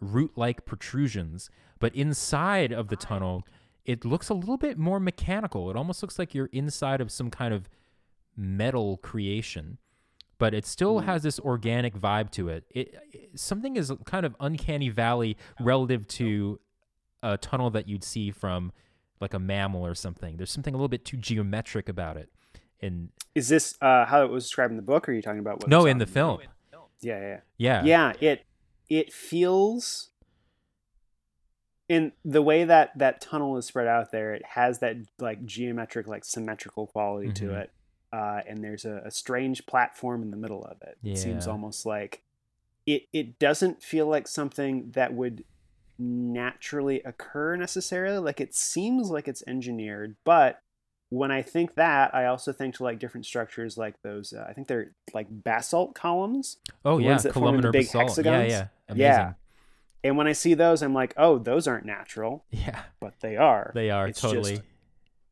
root 0.00 0.32
like 0.36 0.64
protrusions, 0.64 1.50
but 1.78 1.94
inside 1.94 2.72
of 2.72 2.88
the 2.88 2.96
tunnel 2.96 3.44
it 3.84 4.04
looks 4.04 4.28
a 4.28 4.34
little 4.34 4.56
bit 4.56 4.78
more 4.78 4.98
mechanical. 4.98 5.70
It 5.70 5.76
almost 5.76 6.02
looks 6.02 6.18
like 6.18 6.34
you're 6.34 6.50
inside 6.52 7.00
of 7.00 7.12
some 7.12 7.30
kind 7.30 7.54
of 7.54 7.68
metal 8.36 8.98
creation. 8.98 9.78
But 10.38 10.52
it 10.52 10.66
still 10.66 11.00
hmm. 11.00 11.06
has 11.06 11.22
this 11.22 11.38
organic 11.40 11.94
vibe 11.94 12.30
to 12.32 12.48
it. 12.48 12.64
It, 12.70 12.94
it 13.12 13.40
something 13.40 13.76
is 13.76 13.92
kind 14.04 14.26
of 14.26 14.36
uncanny 14.40 14.90
valley 14.90 15.36
relative 15.60 16.06
to 16.08 16.60
a 17.22 17.38
tunnel 17.38 17.70
that 17.70 17.88
you'd 17.88 18.04
see 18.04 18.30
from 18.30 18.72
like 19.20 19.34
a 19.34 19.38
mammal 19.38 19.84
or 19.86 19.94
something. 19.94 20.36
There's 20.36 20.50
something 20.50 20.74
a 20.74 20.76
little 20.76 20.88
bit 20.88 21.04
too 21.04 21.16
geometric 21.16 21.88
about 21.88 22.16
it. 22.16 22.30
And 22.82 23.08
Is 23.34 23.48
this 23.48 23.74
uh, 23.80 24.04
how 24.04 24.22
it 24.24 24.30
was 24.30 24.44
described 24.44 24.70
in 24.72 24.76
the 24.76 24.82
book, 24.82 25.08
or 25.08 25.12
are 25.12 25.14
you 25.14 25.22
talking 25.22 25.40
about 25.40 25.60
what? 25.60 25.68
no, 25.68 25.86
in 25.86 25.98
the 25.98 26.06
film. 26.06 26.40
Yeah, 27.00 27.18
yeah, 27.20 27.40
Yeah. 27.58 27.84
yeah. 27.84 27.84
Yeah, 27.84 28.12
it 28.20 28.46
it 28.88 29.12
feels 29.12 30.10
in 31.88 32.12
the 32.24 32.42
way 32.42 32.64
that 32.64 32.96
that 32.98 33.20
tunnel 33.20 33.56
is 33.56 33.66
spread 33.66 33.86
out 33.86 34.10
there. 34.12 34.34
It 34.34 34.44
has 34.44 34.80
that 34.80 34.96
like 35.18 35.44
geometric, 35.44 36.06
like 36.06 36.24
symmetrical 36.24 36.86
quality 36.86 37.32
to 37.34 37.44
Mhm. 37.48 37.60
it. 37.62 37.70
Uh, 38.12 38.40
and 38.48 38.62
there's 38.62 38.84
a, 38.84 39.02
a 39.04 39.10
strange 39.10 39.66
platform 39.66 40.22
in 40.22 40.30
the 40.30 40.36
middle 40.36 40.64
of 40.64 40.80
it. 40.82 40.96
It 41.04 41.16
seems 41.18 41.46
almost 41.46 41.84
like 41.86 42.22
it. 42.86 43.06
It 43.12 43.38
doesn't 43.38 43.82
feel 43.82 44.06
like 44.06 44.26
something 44.28 44.90
that 44.92 45.12
would 45.14 45.44
naturally 45.98 47.00
occur 47.04 47.56
necessarily. 47.56 48.18
Like 48.18 48.40
it 48.40 48.54
seems 48.54 49.10
like 49.10 49.28
it's 49.28 49.42
engineered, 49.46 50.16
but 50.24 50.60
when 51.08 51.30
I 51.30 51.40
think 51.42 51.74
that, 51.76 52.14
I 52.14 52.26
also 52.26 52.52
think 52.52 52.74
to 52.76 52.82
like 52.82 52.98
different 52.98 53.26
structures 53.26 53.78
like 53.78 54.02
those. 54.02 54.32
Uh, 54.32 54.44
I 54.48 54.52
think 54.52 54.66
they're 54.66 54.92
like 55.14 55.26
basalt 55.30 55.94
columns. 55.94 56.56
Oh 56.84 56.98
yeah, 56.98 57.10
ones 57.10 57.22
that 57.22 57.32
form 57.34 57.54
into 57.56 57.70
big 57.70 57.86
basalt. 57.86 58.02
Yeah, 58.02 58.32
hexagons? 58.40 58.50
yeah. 58.52 58.66
Amazing. 58.88 59.00
Yeah. 59.02 59.32
And 60.04 60.16
when 60.16 60.26
I 60.28 60.32
see 60.32 60.54
those, 60.54 60.82
I'm 60.82 60.94
like, 60.94 61.14
oh, 61.16 61.38
those 61.38 61.66
aren't 61.66 61.84
natural, 61.86 62.44
Yeah. 62.50 62.80
but 63.00 63.14
they 63.20 63.36
are. 63.36 63.72
They 63.74 63.90
are 63.90 64.06
It's 64.08 64.20
totally. 64.20 64.52
just- 64.56 64.62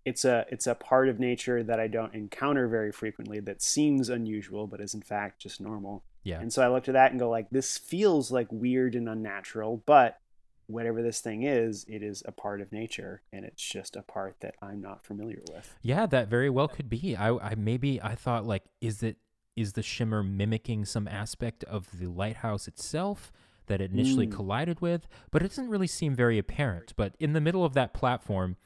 It's 0.04 0.24
a 0.24 0.46
it's 0.50 0.66
a 0.66 0.74
part 0.74 1.08
of 1.08 1.18
nature 1.18 1.62
that 1.62 1.80
I 1.80 1.86
don't 1.88 2.14
encounter 2.14 2.68
very 2.68 2.92
frequently. 2.92 3.40
That 3.40 3.62
seems 3.62 4.08
unusual, 4.08 4.66
but 4.66 4.80
is 4.80 4.94
in 4.94 5.02
fact 5.02 5.40
just 5.40 5.60
normal. 5.60 6.04
yeah. 6.24 6.40
And 6.40 6.52
so 6.52 6.62
I 6.62 6.68
look 6.68 6.84
to 6.84 6.92
that 6.92 7.10
and 7.10 7.18
go 7.20 7.28
like, 7.30 7.50
this 7.50 7.78
feels 7.78 8.30
like 8.30 8.48
weird 8.50 8.94
and 8.94 9.08
unnatural, 9.08 9.82
but 9.86 10.18
whatever 10.66 11.02
this 11.02 11.20
thing 11.20 11.42
is, 11.42 11.84
it 11.88 12.02
is 12.02 12.22
a 12.26 12.32
part 12.32 12.60
of 12.60 12.72
nature, 12.72 13.22
and 13.32 13.44
it's 13.44 13.62
just 13.62 13.96
a 13.96 14.02
part 14.02 14.36
that 14.40 14.54
I'm 14.62 14.80
not 14.80 15.04
familiar 15.04 15.40
with. 15.52 15.74
Yeah, 15.82 16.06
that 16.06 16.28
very 16.28 16.50
well 16.50 16.68
could 16.68 16.88
be. 16.88 17.16
I, 17.16 17.34
I 17.36 17.54
maybe 17.56 18.00
I 18.02 18.14
thought 18.14 18.46
like, 18.46 18.64
is 18.80 19.02
it 19.02 19.16
is 19.56 19.74
the 19.74 19.82
shimmer 19.82 20.22
mimicking 20.22 20.84
some 20.84 21.06
aspect 21.06 21.62
of 21.64 21.98
the 21.98 22.06
lighthouse 22.06 22.66
itself? 22.68 23.32
that 23.66 23.80
it 23.80 23.92
initially 23.92 24.26
Mm. 24.26 24.32
collided 24.32 24.80
with, 24.82 25.08
but 25.30 25.40
it 25.40 25.48
doesn't 25.48 25.70
really 25.70 25.86
seem 25.86 26.14
very 26.14 26.36
apparent. 26.36 26.92
But 26.98 27.14
in 27.18 27.32
the 27.32 27.40
middle 27.40 27.64
of 27.64 27.72
that 27.72 27.94
platform, 27.94 28.58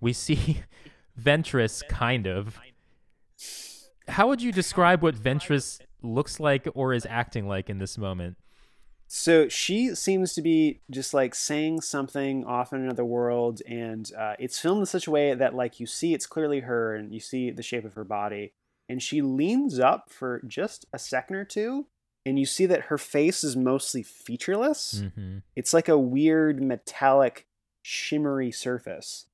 we 0.00 0.12
see 0.12 0.62
Ventress 1.20 1.86
kind 1.86 2.26
of. 2.26 2.58
How 4.08 4.26
would 4.26 4.42
you 4.42 4.50
describe 4.50 5.00
what 5.00 5.14
Ventress 5.14 5.80
looks 6.02 6.40
like 6.40 6.66
or 6.74 6.92
is 6.92 7.06
acting 7.08 7.46
like 7.46 7.70
in 7.70 7.78
this 7.78 7.96
moment? 7.96 8.36
So 9.14 9.46
she 9.46 9.94
seems 9.94 10.32
to 10.32 10.40
be 10.40 10.80
just 10.90 11.12
like 11.12 11.34
saying 11.34 11.82
something 11.82 12.46
off 12.46 12.72
in 12.72 12.80
another 12.80 13.04
world, 13.04 13.60
and 13.68 14.10
uh, 14.18 14.36
it's 14.38 14.58
filmed 14.58 14.80
in 14.80 14.86
such 14.86 15.06
a 15.06 15.10
way 15.10 15.34
that 15.34 15.54
like 15.54 15.78
you 15.78 15.84
see 15.86 16.14
it's 16.14 16.26
clearly 16.26 16.60
her, 16.60 16.94
and 16.94 17.12
you 17.12 17.20
see 17.20 17.50
the 17.50 17.62
shape 17.62 17.84
of 17.84 17.92
her 17.92 18.04
body, 18.04 18.54
and 18.88 19.02
she 19.02 19.20
leans 19.20 19.78
up 19.78 20.10
for 20.10 20.40
just 20.46 20.86
a 20.94 20.98
second 20.98 21.36
or 21.36 21.44
two, 21.44 21.88
and 22.24 22.38
you 22.38 22.46
see 22.46 22.64
that 22.64 22.84
her 22.84 22.96
face 22.96 23.44
is 23.44 23.54
mostly 23.54 24.02
featureless. 24.02 25.04
hmm 25.14 25.38
It's 25.54 25.74
like 25.74 25.90
a 25.90 25.98
weird 25.98 26.62
metallic, 26.62 27.46
shimmery 27.82 28.50
surface, 28.50 29.26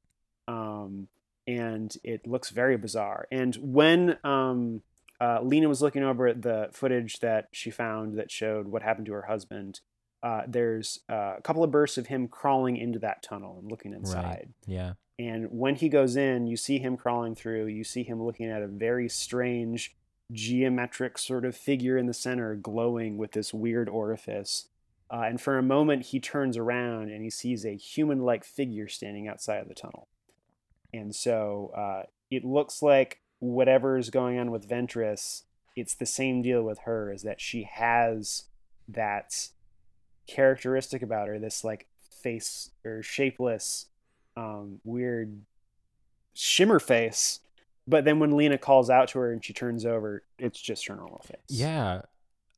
um, 0.48 1.06
and 1.46 1.96
it 2.02 2.26
looks 2.26 2.50
very 2.50 2.76
bizarre. 2.76 3.28
And 3.30 3.54
when 3.60 4.18
um, 4.24 4.82
uh, 5.20 5.40
Lena 5.42 5.68
was 5.68 5.82
looking 5.82 6.02
over 6.02 6.26
at 6.28 6.42
the 6.42 6.68
footage 6.72 7.18
that 7.20 7.48
she 7.52 7.70
found 7.70 8.18
that 8.18 8.30
showed 8.30 8.68
what 8.68 8.82
happened 8.82 9.06
to 9.06 9.12
her 9.12 9.22
husband, 9.22 9.80
uh, 10.22 10.42
there's 10.46 11.00
uh, 11.10 11.34
a 11.38 11.42
couple 11.42 11.62
of 11.64 11.70
bursts 11.70 11.98
of 11.98 12.06
him 12.06 12.28
crawling 12.28 12.76
into 12.76 12.98
that 12.98 13.22
tunnel 13.22 13.58
and 13.60 13.70
looking 13.70 13.92
inside. 13.92 14.48
Yeah. 14.66 14.92
And 15.18 15.48
when 15.50 15.74
he 15.74 15.88
goes 15.88 16.16
in, 16.16 16.46
you 16.46 16.56
see 16.56 16.78
him 16.78 16.96
crawling 16.96 17.34
through. 17.34 17.66
You 17.66 17.82
see 17.82 18.04
him 18.04 18.22
looking 18.22 18.50
at 18.50 18.62
a 18.62 18.68
very 18.68 19.08
strange 19.08 19.96
geometric 20.32 21.18
sort 21.18 21.44
of 21.44 21.56
figure 21.56 21.96
in 21.96 22.06
the 22.06 22.14
center, 22.14 22.54
glowing 22.54 23.16
with 23.16 23.32
this 23.32 23.52
weird 23.52 23.88
orifice. 23.88 24.68
Uh, 25.10 25.22
and 25.22 25.40
for 25.40 25.58
a 25.58 25.62
moment, 25.62 26.06
he 26.06 26.20
turns 26.20 26.56
around 26.56 27.10
and 27.10 27.22
he 27.22 27.30
sees 27.30 27.64
a 27.64 27.74
human 27.74 28.20
like 28.20 28.44
figure 28.44 28.86
standing 28.88 29.26
outside 29.26 29.60
of 29.60 29.68
the 29.68 29.74
tunnel. 29.74 30.06
And 30.92 31.14
so 31.14 31.72
uh, 31.76 32.02
it 32.30 32.44
looks 32.44 32.82
like 32.82 33.20
whatever's 33.41 34.11
going 34.11 34.39
on 34.39 34.51
with 34.51 34.68
Ventress, 34.68 35.43
it's 35.76 35.95
the 35.95 36.07
same 36.07 36.43
deal 36.43 36.62
with 36.62 36.80
her, 36.80 37.12
is 37.12 37.22
that 37.22 37.41
she 37.41 37.64
has 37.64 38.45
that 38.89 39.49
characteristic 40.26 41.03
about 41.03 41.28
her, 41.28 41.39
this 41.39 41.64
like 41.64 41.86
face 42.11 42.70
or 42.84 43.03
shapeless, 43.03 43.86
um, 44.36 44.80
weird 44.84 45.43
shimmer 46.34 46.78
face. 46.78 47.41
But 47.86 48.05
then 48.05 48.18
when 48.18 48.36
Lena 48.36 48.59
calls 48.59 48.91
out 48.91 49.09
to 49.09 49.18
her 49.18 49.32
and 49.32 49.45
she 49.45 49.53
turns 49.53 49.86
over, 49.86 50.22
it's 50.39 50.61
just 50.61 50.86
her 50.89 50.97
normal 50.97 51.20
face. 51.20 51.41
Yeah. 51.49 52.03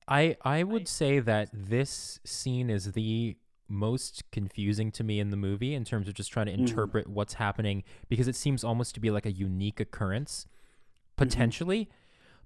I 0.08 0.36
I 0.42 0.64
would 0.64 0.88
say 0.88 1.20
that 1.20 1.50
this 1.52 2.18
scene 2.24 2.68
is 2.68 2.92
the 2.92 3.36
most 3.68 4.24
confusing 4.32 4.90
to 4.90 5.04
me 5.04 5.20
in 5.20 5.30
the 5.30 5.36
movie 5.36 5.74
in 5.74 5.84
terms 5.84 6.08
of 6.08 6.14
just 6.14 6.32
trying 6.32 6.46
to 6.46 6.52
interpret 6.52 7.06
what's 7.06 7.34
happening 7.34 7.84
because 8.08 8.26
it 8.26 8.34
seems 8.34 8.64
almost 8.64 8.94
to 8.94 9.00
be 9.00 9.12
like 9.12 9.24
a 9.24 9.30
unique 9.30 9.78
occurrence 9.78 10.46
potentially 11.20 11.88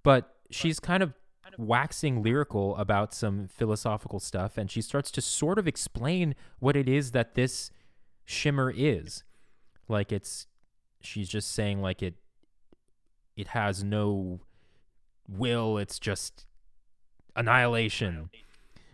but 0.03 0.35
she's 0.51 0.79
kind 0.81 1.03
of 1.03 1.15
waxing 1.57 2.23
lyrical 2.23 2.77
about 2.77 3.15
some 3.15 3.47
philosophical 3.47 4.19
stuff 4.19 4.59
and 4.59 4.71
she 4.71 4.81
starts 4.83 5.11
to 5.11 5.21
sort 5.21 5.59
of 5.59 5.69
explain 5.69 6.35
what 6.59 6.77
it 6.77 6.89
is 6.89 7.13
that 7.13 7.35
this 7.35 7.71
shimmer 8.25 8.73
is 8.75 9.23
like 9.89 10.11
it's 10.11 10.47
she's 11.01 11.29
just 11.29 11.53
saying 11.53 11.81
like 11.81 12.03
it 12.03 12.15
it 13.37 13.49
has 13.49 13.85
no 13.85 14.41
will 15.29 15.79
it's 15.79 15.99
just 15.99 16.47
annihilation 17.37 18.31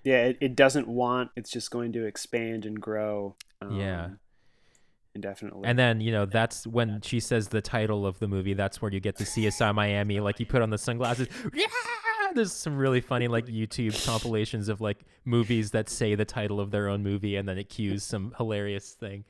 Yeah, 0.03 0.25
it, 0.25 0.39
it 0.41 0.57
doesn't 0.57 0.89
want, 0.89 1.31
it's 1.37 1.51
just 1.51 1.71
going 1.71 1.93
to 1.93 2.07
expand 2.07 2.65
and 2.65 2.81
grow. 2.81 3.37
Um, 3.61 3.79
Yeah. 3.79 4.09
Indefinitely. 5.15 5.63
and 5.69 5.77
then 5.79 6.01
you 6.01 6.13
know 6.13 6.25
that's 6.25 6.67
when 6.67 7.01
she 7.03 7.19
says 7.19 7.49
the 7.49 7.61
title 7.61 8.07
of 8.07 8.19
the 8.21 8.29
movie 8.29 8.55
that's 8.55 8.81
where 8.81 8.93
you 8.93 9.01
get 9.01 9.17
the 9.17 9.25
csi 9.25 9.75
miami 9.75 10.21
like 10.21 10.39
you 10.39 10.47
put 10.47 10.63
on 10.63 10.71
the 10.71 10.79
sunglasses. 10.79 11.27
Yeah! 11.53 11.67
There's 12.33 12.53
some 12.53 12.77
really 12.79 13.01
funny 13.01 13.27
like 13.27 13.47
youtube 13.47 14.05
compilations 14.07 14.69
of 14.69 14.81
like 14.81 14.99
movies 15.25 15.73
that 15.73 15.89
say 15.89 16.15
the 16.15 16.25
title 16.25 16.61
of 16.61 16.71
their 16.71 16.89
own 16.89 17.03
movie 17.03 17.35
and 17.35 17.49
then 17.49 17.59
it 17.59 17.69
cues 17.69 18.05
some 18.05 18.33
hilarious 18.37 18.93
thing 18.93 19.25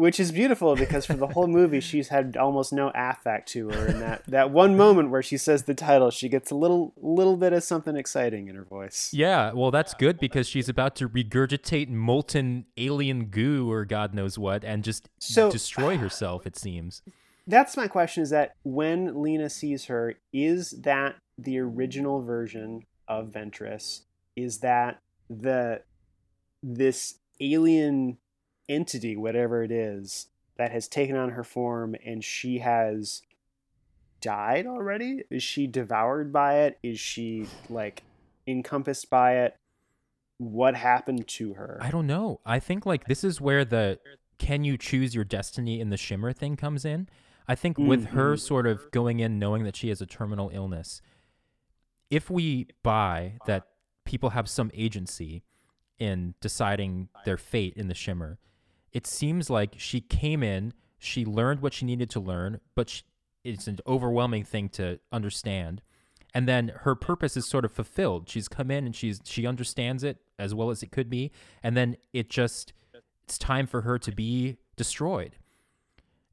Which 0.00 0.18
is 0.18 0.32
beautiful 0.32 0.76
because 0.76 1.04
for 1.04 1.12
the 1.12 1.26
whole 1.26 1.46
movie, 1.46 1.80
she's 1.80 2.08
had 2.08 2.34
almost 2.34 2.72
no 2.72 2.90
affect 2.94 3.50
to 3.50 3.68
her. 3.68 3.86
And 3.86 4.00
that, 4.00 4.24
that 4.28 4.50
one 4.50 4.74
moment 4.74 5.10
where 5.10 5.20
she 5.22 5.36
says 5.36 5.64
the 5.64 5.74
title, 5.74 6.10
she 6.10 6.30
gets 6.30 6.50
a 6.50 6.54
little 6.54 6.94
little 6.96 7.36
bit 7.36 7.52
of 7.52 7.62
something 7.62 7.96
exciting 7.96 8.48
in 8.48 8.56
her 8.56 8.64
voice. 8.64 9.10
Yeah, 9.12 9.52
well, 9.52 9.70
that's 9.70 9.92
good 9.92 10.18
because 10.18 10.48
she's 10.48 10.70
about 10.70 10.96
to 10.96 11.08
regurgitate 11.10 11.90
molten 11.90 12.64
alien 12.78 13.26
goo 13.26 13.70
or 13.70 13.84
God 13.84 14.14
knows 14.14 14.38
what 14.38 14.64
and 14.64 14.82
just 14.82 15.10
So- 15.18 15.50
destroy 15.50 15.98
herself, 15.98 16.46
it 16.46 16.56
seems. 16.56 17.02
That's 17.46 17.76
my 17.76 17.86
question 17.86 18.22
is 18.22 18.30
that 18.30 18.54
when 18.62 19.20
Lena 19.20 19.50
sees 19.50 19.84
her, 19.84 20.14
is 20.32 20.70
that 20.80 21.16
the 21.36 21.58
original 21.58 22.22
version 22.22 22.86
of 23.06 23.32
Ventress? 23.32 24.04
Is 24.34 24.60
that 24.60 25.00
the 25.28 25.82
this 26.62 27.18
alien 27.38 28.16
entity, 28.70 29.16
whatever 29.16 29.62
it 29.62 29.70
is, 29.70 30.28
that 30.56 30.70
has 30.70 30.88
taken 30.88 31.16
on 31.16 31.30
her 31.30 31.44
form 31.44 31.96
and 32.04 32.24
she 32.24 32.60
has 32.60 33.22
died 34.20 34.66
already? 34.66 35.24
Is 35.30 35.42
she 35.42 35.66
devoured 35.66 36.32
by 36.32 36.60
it? 36.60 36.78
Is 36.82 37.00
she 37.00 37.46
like 37.68 38.02
encompassed 38.46 39.10
by 39.10 39.38
it? 39.38 39.56
What 40.38 40.74
happened 40.74 41.26
to 41.28 41.54
her? 41.54 41.78
I 41.82 41.90
don't 41.90 42.06
know. 42.06 42.40
I 42.46 42.60
think 42.60 42.86
like 42.86 43.06
this 43.06 43.24
is 43.24 43.40
where 43.40 43.64
the 43.64 43.98
can 44.38 44.64
you 44.64 44.78
choose 44.78 45.14
your 45.14 45.24
destiny 45.24 45.80
in 45.80 45.90
the 45.90 45.98
shimmer 45.98 46.32
thing 46.32 46.56
comes 46.56 46.84
in. 46.86 47.08
I 47.46 47.54
think 47.54 47.76
with 47.76 48.06
her 48.06 48.34
Mhm. 48.34 48.40
sort 48.40 48.66
of 48.66 48.90
going 48.90 49.20
in 49.20 49.38
knowing 49.38 49.64
that 49.64 49.76
she 49.76 49.88
has 49.88 50.00
a 50.00 50.06
terminal 50.06 50.50
illness, 50.50 51.02
if 52.08 52.30
we 52.30 52.68
buy 52.82 53.34
that 53.46 53.66
people 54.04 54.30
have 54.30 54.48
some 54.48 54.70
agency 54.72 55.42
in 55.98 56.34
deciding 56.40 57.08
their 57.24 57.36
fate 57.36 57.74
in 57.74 57.88
the 57.88 57.94
shimmer, 57.94 58.38
it 58.92 59.06
seems 59.06 59.50
like 59.50 59.74
she 59.78 60.00
came 60.00 60.42
in, 60.42 60.72
she 60.98 61.24
learned 61.24 61.60
what 61.60 61.72
she 61.72 61.84
needed 61.84 62.10
to 62.10 62.20
learn, 62.20 62.60
but 62.74 62.88
she, 62.88 63.02
it's 63.44 63.66
an 63.66 63.78
overwhelming 63.86 64.44
thing 64.44 64.68
to 64.70 65.00
understand. 65.12 65.82
And 66.34 66.46
then 66.46 66.72
her 66.80 66.94
purpose 66.94 67.36
is 67.36 67.46
sort 67.46 67.64
of 67.64 67.72
fulfilled. 67.72 68.28
She's 68.28 68.48
come 68.48 68.70
in 68.70 68.86
and 68.86 68.94
she's 68.94 69.20
she 69.24 69.46
understands 69.46 70.04
it 70.04 70.18
as 70.38 70.54
well 70.54 70.70
as 70.70 70.82
it 70.82 70.92
could 70.92 71.10
be, 71.10 71.32
and 71.62 71.76
then 71.76 71.96
it 72.12 72.30
just 72.30 72.72
it's 73.24 73.38
time 73.38 73.66
for 73.66 73.82
her 73.82 73.98
to 73.98 74.12
be 74.12 74.58
destroyed. 74.76 75.36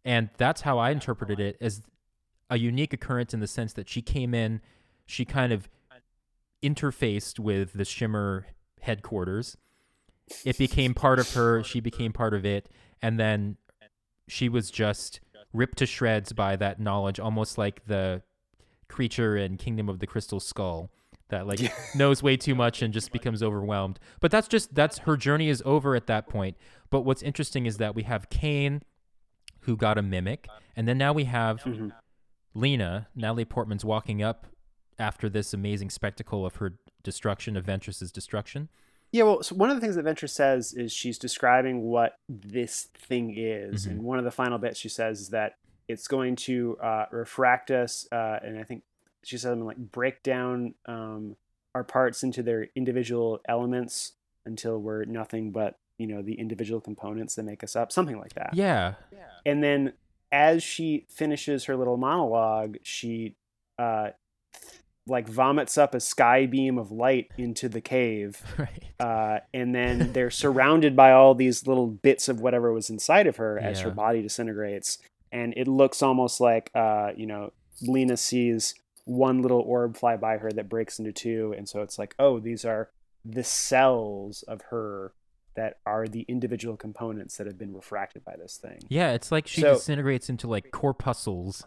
And 0.06 0.30
that's 0.38 0.62
how 0.62 0.78
I 0.78 0.92
interpreted 0.92 1.40
it 1.40 1.58
as 1.60 1.82
a 2.50 2.58
unique 2.58 2.94
occurrence 2.94 3.34
in 3.34 3.40
the 3.40 3.48
sense 3.48 3.74
that 3.74 3.90
she 3.90 4.02
came 4.02 4.34
in, 4.34 4.62
she 5.06 5.26
kind 5.26 5.52
of 5.52 5.68
interfaced 6.64 7.40
with 7.40 7.74
the 7.74 7.86
Shimmer 7.86 8.48
headquarters. 8.82 9.58
It 10.46 10.58
became 10.58 10.94
part 10.94 11.20
of 11.20 11.34
her, 11.34 11.64
she 11.64 11.80
became 11.80 12.12
part 12.14 12.34
of 12.34 12.46
it, 12.46 12.70
and 13.02 13.20
then 13.20 13.58
she 14.28 14.50
was 14.50 14.70
just 14.70 15.20
ripped 15.54 15.78
to 15.80 15.86
shreds 15.86 16.34
by 16.34 16.56
that 16.58 16.80
knowledge, 16.80 17.20
almost 17.20 17.58
like 17.58 17.86
the 17.86 18.22
creature 18.90 19.36
in 19.38 19.58
Kingdom 19.58 19.90
of 19.90 20.00
the 20.00 20.08
Crystal 20.08 20.40
Skull 20.40 20.92
that 21.30 21.46
like 21.48 21.60
knows 21.96 22.24
way 22.24 22.38
too 22.38 22.56
much 22.56 22.82
and 22.82 22.94
just 22.94 23.12
becomes 23.12 23.44
overwhelmed. 23.44 24.00
But 24.20 24.32
that's 24.32 24.48
just 24.48 24.74
that's 24.76 25.00
her 25.00 25.18
journey 25.18 25.50
is 25.50 25.62
over 25.66 25.96
at 25.96 26.08
that 26.08 26.28
point. 26.28 26.58
But 26.90 27.02
what's 27.02 27.22
interesting 27.22 27.66
is 27.66 27.78
that 27.78 27.96
we 27.96 28.04
have 28.04 28.30
Kane 28.30 28.82
who 29.62 29.76
got 29.76 29.98
a 29.98 30.02
mimic, 30.02 30.48
and 30.76 30.88
then 30.88 30.98
now 30.98 31.12
we 31.12 31.26
have 31.26 31.62
Mhm. 31.64 31.92
Lena, 32.54 33.08
Natalie 33.16 33.46
Portman's 33.46 33.84
walking 33.84 34.24
up 34.24 34.48
after 34.98 35.30
this 35.30 35.54
amazing 35.54 35.90
spectacle 35.90 36.46
of 36.46 36.56
her 36.56 36.78
destruction, 37.04 37.56
of 37.58 37.66
Ventress's 37.66 38.12
destruction. 38.12 38.70
Yeah, 39.12 39.24
well, 39.24 39.42
so 39.44 39.56
one 39.56 39.70
of 39.70 39.76
the 39.78 39.82
things 39.82 39.96
that 39.96 40.06
Ventress 40.06 40.32
says 40.32 40.74
is 40.74 40.92
she's 40.92 41.18
describing 41.18 41.84
what 41.84 42.18
this 42.28 42.86
thing 42.96 43.36
is, 43.38 43.86
Mhm. 43.88 43.92
and 43.92 44.04
one 44.04 44.20
of 44.20 44.26
the 44.26 44.32
final 44.32 44.58
bits 44.58 44.80
she 44.80 44.90
says 44.90 45.22
is 45.22 45.30
that 45.30 45.58
it's 45.88 46.08
going 46.08 46.36
to 46.36 46.78
uh, 46.84 47.06
refract 47.12 47.72
us, 47.72 48.08
uh, 48.12 48.40
and 48.44 48.60
I 48.60 48.64
think 48.64 48.84
she 49.24 49.38
said 49.38 49.50
something 49.50 49.66
like 49.66 49.78
break 49.78 50.22
down 50.24 50.76
um, 50.86 51.38
our 51.74 51.84
parts 51.84 52.24
into 52.24 52.44
their 52.44 52.68
individual 52.76 53.40
elements 53.48 54.14
until 54.46 54.80
we're 54.80 55.06
nothing 55.06 55.52
but 55.52 55.78
you 55.98 56.08
know 56.08 56.22
the 56.22 56.36
individual 56.36 56.80
components 56.80 57.36
that 57.36 57.44
make 57.44 57.64
us 57.64 57.76
up, 57.76 57.92
something 57.92 58.20
like 58.20 58.34
that. 58.34 58.52
Yeah. 58.54 58.96
And 59.46 59.64
then 59.64 59.94
as 60.32 60.62
she 60.62 61.06
finishes 61.10 61.66
her 61.66 61.76
little 61.78 61.98
monologue, 61.98 62.78
she 62.84 63.36
uh, 63.80 64.10
like 65.08 65.28
vomits 65.28 65.78
up 65.78 65.96
a 65.96 66.00
sky 66.00 66.46
beam 66.46 66.78
of 66.78 66.92
light 66.92 67.32
into 67.38 67.70
the 67.70 67.82
cave 67.82 68.42
Right. 68.58 68.84
uh, 69.00 69.40
and 69.54 69.74
then 69.74 70.12
they're 70.14 70.30
surrounded 70.32 70.96
by 70.96 71.12
all 71.12 71.34
these 71.36 71.66
little 71.68 71.88
bits 71.88 72.28
of 72.30 72.40
whatever 72.42 72.72
was 72.74 72.90
inside 72.90 73.28
of 73.28 73.38
her 73.38 73.58
as 73.60 73.80
her 73.82 73.92
body 73.92 74.22
disintegrates 74.22 74.98
and 75.32 75.54
it 75.58 75.68
looks 75.68 76.02
almost 76.02 76.40
like 76.42 76.72
uh, 76.76 77.12
you 77.16 77.26
know 77.28 77.52
lena 77.82 78.18
sees 78.18 78.76
one 79.06 79.42
little 79.42 79.62
orb 79.62 79.96
fly 79.96 80.18
by 80.18 80.38
her 80.38 80.52
that 80.52 80.68
breaks 80.68 81.00
into 81.00 81.12
two 81.12 81.54
and 81.58 81.70
so 81.70 81.82
it's 81.82 81.98
like 81.98 82.14
oh 82.20 82.40
these 82.40 82.66
are 82.66 82.90
the 83.24 83.44
cells 83.44 84.44
of 84.44 84.62
her 84.70 85.14
that 85.56 85.78
are 85.86 86.08
the 86.08 86.22
individual 86.28 86.78
components 86.78 87.38
that 87.38 87.48
have 87.48 87.58
been 87.58 87.74
refracted 87.74 88.24
by 88.24 88.36
this 88.38 88.58
thing. 88.58 88.78
Yeah, 88.90 89.14
it's 89.14 89.32
like 89.32 89.48
she 89.48 89.62
So- 89.62 89.74
disintegrates 89.74 90.30
into 90.30 90.48
like 90.48 90.70
corpuscles. 90.72 91.66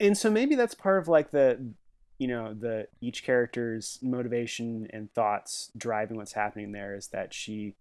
and 0.00 0.16
so 0.16 0.30
maybe 0.30 0.54
that's 0.54 0.74
part 0.74 0.98
of 1.00 1.08
like 1.08 1.30
the 1.30 1.72
you 2.18 2.28
know 2.28 2.54
the 2.54 2.86
each 3.00 3.24
character's 3.24 3.98
motivation 4.02 4.86
and 4.90 5.12
thoughts 5.14 5.70
driving 5.76 6.16
what's 6.16 6.32
happening 6.32 6.72
there 6.72 6.94
is 6.94 7.08
that 7.08 7.34
she 7.34 7.74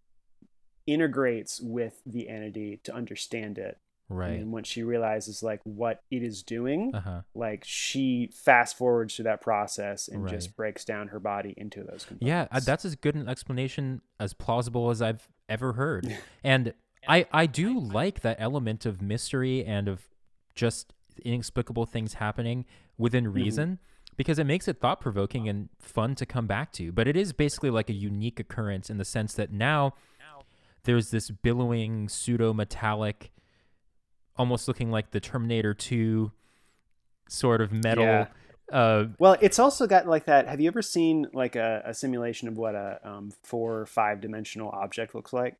integrates 0.85 1.61
with 1.61 2.01
the 2.05 2.27
entity 2.27 2.79
to 2.83 2.93
understand 2.93 3.57
it 3.57 3.77
Right. 4.09 4.31
and 4.39 4.51
once 4.51 4.67
she 4.67 4.83
realizes 4.83 5.41
like 5.41 5.61
what 5.63 6.01
it 6.11 6.21
is 6.21 6.43
doing 6.43 6.91
Uh 6.93 6.99
huh. 6.99 7.21
like 7.33 7.63
she 7.65 8.29
fast 8.33 8.77
forwards 8.77 9.15
through 9.15 9.23
that 9.23 9.39
process 9.41 10.07
and 10.09 10.23
Right. 10.25 10.33
just 10.33 10.55
breaks 10.57 10.83
down 10.83 11.07
her 11.07 11.19
body 11.21 11.53
into 11.55 11.79
those 11.83 12.03
components 12.05 12.27
Yeah, 12.27 12.47
uh, 12.51 12.59
that's 12.59 12.83
as 12.85 12.95
good 12.95 13.15
an 13.15 13.29
explanation 13.29 14.01
as 14.19 14.33
plausible 14.33 14.89
as 14.89 15.01
I've 15.01 15.27
ever 15.47 15.73
heard. 15.73 16.05
And 16.43 16.73
I 17.07 17.25
I 17.31 17.45
do 17.47 17.79
like 17.79 18.19
that 18.21 18.37
element 18.39 18.85
of 18.85 19.01
mystery 19.01 19.63
and 19.63 19.87
of 19.87 20.01
just 20.53 20.93
inexplicable 21.23 21.85
things 21.85 22.15
happening 22.15 22.65
within 22.97 23.23
Mm-hmm. 23.25 23.33
Because 24.15 24.39
it 24.39 24.45
makes 24.45 24.67
it 24.67 24.79
thought 24.79 24.99
provoking 24.99 25.47
and 25.47 25.69
fun 25.79 26.15
to 26.15 26.25
come 26.25 26.47
back 26.47 26.71
to. 26.73 26.91
But 26.91 27.07
it 27.07 27.17
is 27.17 27.33
basically 27.33 27.69
like 27.69 27.89
a 27.89 27.93
unique 27.93 28.39
occurrence 28.39 28.89
in 28.89 28.97
the 28.97 29.05
sense 29.05 29.33
that 29.33 29.51
now 29.51 29.93
there's 30.83 31.11
this 31.11 31.29
billowing 31.29 32.09
pseudo 32.09 32.53
metallic 32.53 33.31
almost 34.35 34.67
looking 34.67 34.91
like 34.91 35.11
the 35.11 35.19
Terminator 35.19 35.73
2 35.73 36.31
sort 37.29 37.61
of 37.61 37.71
metal 37.71 38.03
Yeah. 38.03 38.27
uh 38.71 39.05
Well, 39.19 39.37
it's 39.41 39.59
also 39.59 39.87
got 39.87 40.07
like 40.07 40.25
that. 40.25 40.47
Have 40.47 40.59
you 40.59 40.67
ever 40.67 40.81
seen 40.81 41.27
like 41.33 41.55
a, 41.55 41.83
a 41.85 41.93
simulation 41.93 42.47
of 42.47 42.57
what 42.57 42.75
a 42.75 42.99
um, 43.03 43.31
four 43.43 43.79
or 43.79 43.85
five 43.85 44.21
dimensional 44.21 44.69
object 44.69 45.15
looks 45.15 45.33
like? 45.33 45.55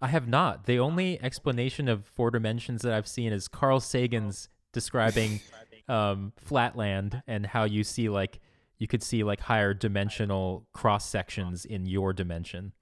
I 0.00 0.08
have 0.08 0.28
not. 0.28 0.66
The 0.66 0.78
only 0.78 1.22
explanation 1.22 1.88
of 1.88 2.06
four 2.06 2.30
dimensions 2.30 2.82
that 2.82 2.92
I've 2.92 3.06
seen 3.06 3.32
is 3.32 3.48
Carl 3.48 3.80
Sagan's 3.80 4.48
describing 4.72 5.40
um, 5.88 6.32
Flatland 6.36 7.22
and 7.26 7.46
how 7.46 7.64
you 7.64 7.84
see 7.84 8.08
like 8.08 8.40
you 8.78 8.86
could 8.86 9.02
see 9.02 9.24
like 9.24 9.40
higher 9.40 9.74
dimensional 9.74 10.66
cross 10.72 11.08
sections 11.08 11.64
in 11.64 11.86
your 11.86 12.12
dimension. 12.12 12.72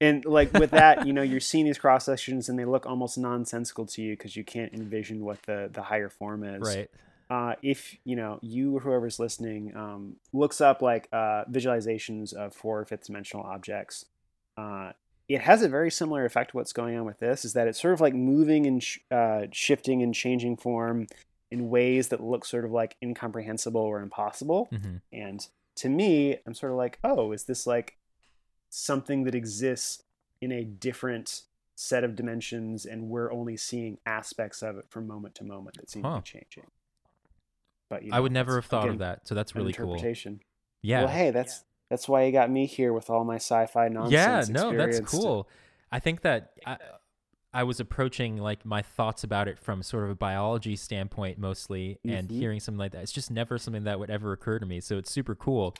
And 0.00 0.24
like 0.24 0.52
with 0.52 0.70
that, 0.72 1.06
you 1.06 1.12
know, 1.12 1.22
you're 1.22 1.40
seeing 1.40 1.64
these 1.64 1.78
cross 1.78 2.04
sections 2.04 2.48
and 2.48 2.58
they 2.58 2.64
look 2.64 2.84
almost 2.84 3.16
nonsensical 3.16 3.86
to 3.86 4.02
you 4.02 4.16
because 4.16 4.36
you 4.36 4.44
can't 4.44 4.72
envision 4.72 5.24
what 5.24 5.42
the 5.42 5.70
the 5.72 5.82
higher 5.82 6.08
form 6.08 6.44
is. 6.44 6.62
Right. 6.62 6.90
Uh, 7.30 7.54
if 7.62 7.96
you 8.04 8.16
know 8.16 8.38
you 8.42 8.76
or 8.76 8.80
whoever's 8.80 9.18
listening 9.18 9.74
um, 9.74 10.16
looks 10.32 10.60
up 10.60 10.82
like 10.82 11.08
uh, 11.12 11.44
visualizations 11.50 12.34
of 12.34 12.54
four 12.54 12.80
or 12.80 12.84
fifth 12.84 13.06
dimensional 13.06 13.44
objects, 13.46 14.04
uh, 14.58 14.92
it 15.28 15.40
has 15.40 15.62
a 15.62 15.68
very 15.68 15.90
similar 15.90 16.26
effect 16.26 16.50
to 16.50 16.56
what's 16.56 16.72
going 16.72 16.98
on 16.98 17.06
with 17.06 17.20
this. 17.20 17.44
Is 17.44 17.54
that 17.54 17.66
it's 17.66 17.80
sort 17.80 17.94
of 17.94 18.00
like 18.00 18.14
moving 18.14 18.66
and 18.66 18.82
sh- 18.82 18.98
uh, 19.10 19.46
shifting 19.52 20.02
and 20.02 20.14
changing 20.14 20.58
form 20.58 21.06
in 21.54 21.70
ways 21.70 22.08
that 22.08 22.20
look 22.20 22.44
sort 22.44 22.64
of 22.64 22.72
like 22.72 22.96
incomprehensible 23.00 23.80
or 23.80 24.00
impossible. 24.00 24.66
hmm 24.70 24.96
And 25.12 25.46
to 25.76 25.88
me, 25.88 26.36
I'm 26.44 26.52
sort 26.52 26.72
of 26.72 26.78
like, 26.78 26.98
oh, 27.04 27.30
is 27.30 27.44
this 27.44 27.64
like 27.64 27.96
something 28.70 29.22
that 29.22 29.36
exists 29.36 30.02
in 30.40 30.50
a 30.50 30.64
different 30.64 31.42
set 31.76 32.02
of 32.02 32.16
dimensions 32.16 32.84
and 32.84 33.08
we're 33.08 33.32
only 33.32 33.56
seeing 33.56 33.98
aspects 34.04 34.62
of 34.62 34.76
it 34.78 34.86
from 34.90 35.06
moment 35.06 35.36
to 35.36 35.44
moment 35.44 35.76
that 35.76 35.88
seem 35.88 36.02
to 36.02 36.16
be 36.16 36.22
changing? 36.22 36.66
But 37.88 38.02
you 38.02 38.10
I 38.12 38.18
would 38.18 38.32
never 38.32 38.56
have 38.56 38.66
thought 38.66 38.84
again, 38.84 38.94
of 38.94 38.98
that. 38.98 39.28
So 39.28 39.36
that's 39.36 39.52
an 39.52 39.58
really 39.58 39.72
cool. 39.72 39.92
interpretation. 39.92 40.40
Yeah. 40.82 41.04
Well, 41.04 41.12
hey, 41.12 41.30
that's 41.30 41.62
that's 41.88 42.08
why 42.08 42.24
you 42.24 42.32
got 42.32 42.50
me 42.50 42.66
here 42.66 42.92
with 42.92 43.10
all 43.10 43.24
my 43.24 43.36
sci-fi 43.36 43.88
nonsense. 43.90 44.12
yeah, 44.12 44.44
no, 44.48 44.76
that's 44.76 44.98
experience 44.98 45.10
to- 45.12 45.16
cool. 45.16 45.48
I 45.92 46.00
think 46.00 46.22
that 46.22 46.54
I, 46.66 46.78
I 47.54 47.62
was 47.62 47.78
approaching 47.80 48.36
like 48.38 48.64
my 48.64 48.82
thoughts 48.82 49.22
about 49.24 49.46
it 49.48 49.58
from 49.58 49.82
sort 49.82 50.04
of 50.04 50.10
a 50.10 50.14
biology 50.14 50.74
standpoint 50.76 51.38
mostly, 51.38 51.98
and 52.04 52.28
Mhm. 52.28 52.32
hearing 52.38 52.60
something 52.60 52.78
like 52.78 52.92
that, 52.92 53.02
it's 53.02 53.12
just 53.12 53.30
never 53.30 53.56
something 53.58 53.84
that 53.84 53.98
would 54.00 54.10
ever 54.10 54.32
occur 54.32 54.58
to 54.58 54.66
me. 54.66 54.80
So 54.80 54.98
it's 54.98 55.10
super 55.10 55.34
cool. 55.34 55.74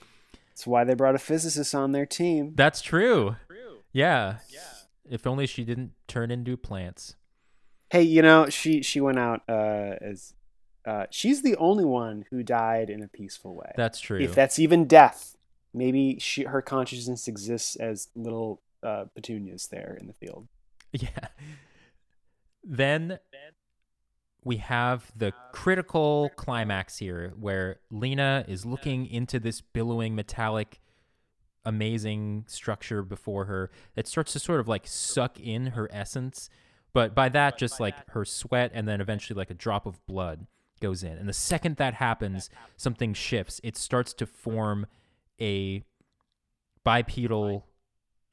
That's 0.49 0.65
why 0.65 0.85
they 0.85 0.93
brought 0.93 1.15
a 1.15 1.19
physicist 1.19 1.75
on 1.75 1.91
their 1.91 2.05
team. 2.05 2.53
That's 2.55 2.81
true. 2.81 3.35
Yeah. 3.91 4.37
If 5.09 5.27
only 5.27 5.45
she 5.45 5.63
didn't 5.63 5.91
turn 6.07 6.31
into 6.31 6.57
plants. 6.57 7.15
Hey, 7.91 8.01
you 8.03 8.21
know, 8.21 8.49
she 8.49 8.81
she 8.81 8.99
went 8.99 9.19
out 9.19 9.43
uh, 9.47 9.95
as 10.01 10.33
uh, 10.85 11.05
she's 11.11 11.41
the 11.41 11.55
only 11.57 11.85
one 11.85 12.25
who 12.29 12.41
died 12.43 12.89
in 12.89 13.03
a 13.03 13.07
peaceful 13.07 13.55
way. 13.55 13.71
That's 13.75 13.99
true. 13.99 14.19
if 14.19 14.33
that's 14.33 14.59
even 14.59 14.85
death, 14.85 15.35
maybe 15.73 16.17
she 16.19 16.43
her 16.43 16.61
consciousness 16.61 17.27
exists 17.27 17.75
as 17.75 18.07
little 18.15 18.61
uh, 18.81 19.05
petunias 19.13 19.67
there 19.67 19.97
in 19.99 20.07
the 20.07 20.13
field. 20.13 20.47
yeah. 21.01 21.27
Then 22.63 23.19
we 24.43 24.57
have 24.57 25.11
the 25.15 25.33
critical 25.51 26.29
climax 26.35 26.97
here 26.97 27.33
where 27.39 27.79
Lena 27.89 28.45
is 28.47 28.65
looking 28.65 29.07
into 29.07 29.39
this 29.39 29.61
billowing 29.61 30.15
metallic 30.15 30.79
amazing 31.65 32.45
structure 32.47 33.01
before 33.01 33.45
her 33.45 33.71
that 33.95 34.07
starts 34.07 34.33
to 34.33 34.39
sort 34.39 34.59
of 34.59 34.67
like 34.67 34.85
suck 34.85 35.39
in 35.39 35.67
her 35.67 35.89
essence. 35.91 36.49
But 36.93 37.15
by 37.15 37.27
that 37.29 37.57
just 37.57 37.79
like 37.79 37.95
her 38.11 38.23
sweat 38.23 38.71
and 38.73 38.87
then 38.87 39.01
eventually 39.01 39.37
like 39.37 39.49
a 39.49 39.55
drop 39.55 39.85
of 39.85 40.05
blood 40.05 40.45
goes 40.79 41.03
in. 41.03 41.17
And 41.17 41.27
the 41.27 41.33
second 41.33 41.77
that 41.77 41.95
happens 41.95 42.49
something 42.77 43.13
shifts. 43.13 43.59
It 43.63 43.75
starts 43.75 44.13
to 44.13 44.27
form 44.27 44.85
a 45.41 45.83
bipedal 46.83 47.65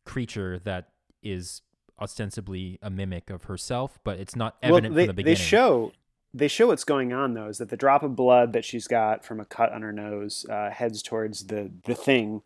creature 0.04 0.58
that 0.64 0.90
is 1.22 1.62
ostensibly 2.02 2.78
a 2.82 2.90
mimic 2.90 3.30
of 3.30 3.44
herself 3.44 3.98
but 4.04 4.18
it's 4.18 4.36
not 4.36 4.56
evident 4.62 4.92
well, 4.94 4.96
they, 4.96 5.02
from 5.04 5.06
the 5.08 5.22
beginning. 5.22 5.34
they 5.38 5.40
show 5.40 5.92
they 6.34 6.48
show 6.48 6.66
what's 6.68 6.84
going 6.84 7.12
on 7.12 7.34
though 7.34 7.48
is 7.48 7.58
that 7.58 7.68
the 7.70 7.76
drop 7.76 8.02
of 8.02 8.16
blood 8.16 8.52
that 8.52 8.64
she's 8.64 8.86
got 8.88 9.24
from 9.24 9.38
a 9.40 9.44
cut 9.44 9.72
on 9.72 9.82
her 9.82 9.92
nose 9.92 10.44
uh, 10.50 10.70
heads 10.70 11.02
towards 11.02 11.46
the 11.46 11.70
the 11.84 11.94
thing, 11.94 12.42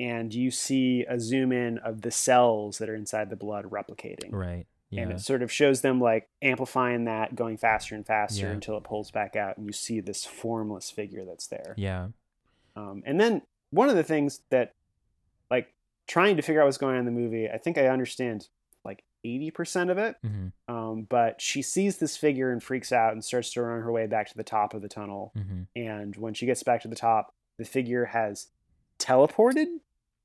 and 0.00 0.32
you 0.32 0.50
see 0.50 1.04
a 1.08 1.18
zoom 1.20 1.50
in 1.52 1.78
of 1.78 2.02
the 2.02 2.10
cells 2.10 2.78
that 2.78 2.88
are 2.88 2.94
inside 2.94 3.30
the 3.30 3.36
blood 3.36 3.64
replicating. 3.70 4.32
right 4.32 4.66
yeah 4.90 5.02
And 5.02 5.12
it 5.12 5.20
sort 5.20 5.42
of 5.42 5.50
shows 5.50 5.80
them 5.80 6.00
like 6.00 6.28
amplifying 6.42 7.04
that, 7.06 7.34
going 7.34 7.56
faster 7.56 7.94
and 7.96 8.06
faster 8.06 8.46
Yeah. 8.46 8.52
until 8.52 8.76
it 8.76 8.84
pulls 8.84 9.10
back 9.10 9.34
out, 9.36 9.56
and 9.56 9.66
you 9.66 9.72
see 9.72 9.98
this 10.00 10.24
formless 10.24 10.90
figure 10.90 11.24
that's 11.24 11.48
there. 11.48 11.74
yeah 11.76 12.08
Um, 12.76 13.02
and 13.04 13.18
then 13.20 13.42
one 13.70 13.88
of 13.88 13.96
the 13.96 14.04
things 14.04 14.40
that, 14.50 14.72
like, 15.50 15.72
trying 16.06 16.36
to 16.36 16.42
figure 16.42 16.60
out 16.60 16.66
what's 16.66 16.78
going 16.78 16.94
on 16.94 17.00
in 17.00 17.04
the 17.06 17.10
movie, 17.22 17.48
I 17.48 17.58
think 17.58 17.76
I 17.78 17.88
understand 17.88 18.48
80% 19.24 19.90
of 19.90 19.98
it. 19.98 20.16
hmm 20.22 20.48
Um, 20.68 21.06
but 21.08 21.40
she 21.40 21.62
sees 21.62 21.98
this 21.98 22.16
figure 22.16 22.50
and 22.50 22.62
freaks 22.62 22.92
out 22.92 23.12
and 23.12 23.24
starts 23.24 23.52
to 23.52 23.62
run 23.62 23.80
her 23.80 23.92
way 23.92 24.06
back 24.06 24.28
to 24.28 24.36
the 24.36 24.44
top 24.44 24.74
of 24.74 24.82
the 24.82 24.88
tunnel. 24.88 25.32
hmm 25.34 25.62
And 25.74 26.16
when 26.16 26.34
she 26.34 26.46
gets 26.46 26.62
back 26.62 26.82
to 26.82 26.88
the 26.88 26.96
top, 26.96 27.34
the 27.58 27.64
figure 27.64 28.06
has 28.06 28.48
teleported 28.98 29.66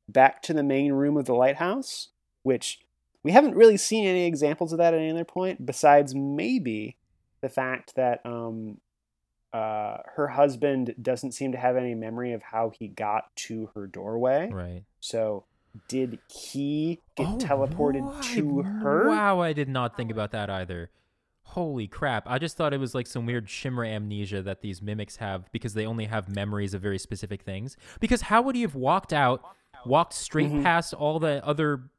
back 0.08 0.42
to 0.44 0.54
the 0.54 0.64
main 0.64 0.94
room 0.94 1.18
of 1.18 1.26
the 1.26 1.34
lighthouse, 1.36 2.10
which 2.44 2.80
we 3.24 3.32
haven't 3.32 3.56
really 3.56 3.78
seen 3.78 4.06
any 4.06 4.26
examples 4.26 4.72
of 4.72 4.78
that 4.78 4.94
at 4.94 5.00
any 5.00 5.12
other 5.12 5.26
point, 5.26 5.66
besides 5.66 6.16
maybe 6.16 6.96
the 7.42 7.50
fact 7.50 7.96
that 7.96 8.26
um, 8.26 8.78
uh, 9.54 9.98
her 10.16 10.28
husband 10.28 10.96
doesn't 11.02 11.34
seem 11.34 11.52
to 11.52 11.58
have 11.58 11.76
any 11.76 11.96
memory 11.96 12.34
of 12.34 12.42
how 12.42 12.70
he 12.70 12.88
got 12.88 13.36
to 13.36 13.70
her 13.76 13.88
doorway. 13.88 14.50
right 14.52 14.84
So, 15.00 15.46
did 15.88 16.20
he 16.28 17.00
get 17.16 17.28
Oh, 17.28 17.38
teleported 17.38 18.02
why- 18.04 18.22
to 18.36 18.62
her? 18.64 19.08
Wow, 19.08 19.40
I 19.40 19.54
did 19.54 19.70
not 19.70 19.96
think 19.96 20.12
about 20.12 20.32
that 20.32 20.50
either. 20.50 20.90
Holy 21.44 21.88
crap. 21.88 22.24
I 22.28 22.38
just 22.38 22.58
thought 22.58 22.74
it 22.74 22.80
was 22.80 22.94
like 22.94 23.08
some 23.08 23.26
weird 23.26 23.50
shimmer 23.50 23.84
amnesia 23.84 24.42
that 24.44 24.62
these 24.62 24.82
mimics 24.82 25.16
have 25.18 25.52
because 25.52 25.74
they 25.74 25.86
only 25.86 26.06
have 26.06 26.34
memories 26.34 26.74
of 26.76 26.82
very 26.82 27.00
specific 27.00 27.42
things. 27.42 27.76
Because 28.00 28.22
how 28.24 28.42
would 28.44 28.56
he 28.56 28.62
have 28.62 28.76
walked 28.76 29.12
out, 29.14 29.42
walked 29.86 30.14
straight 30.14 30.52
Mhm. 30.52 30.62
past 30.64 30.94
all 30.94 31.18
the 31.20 31.44
other 31.46 31.90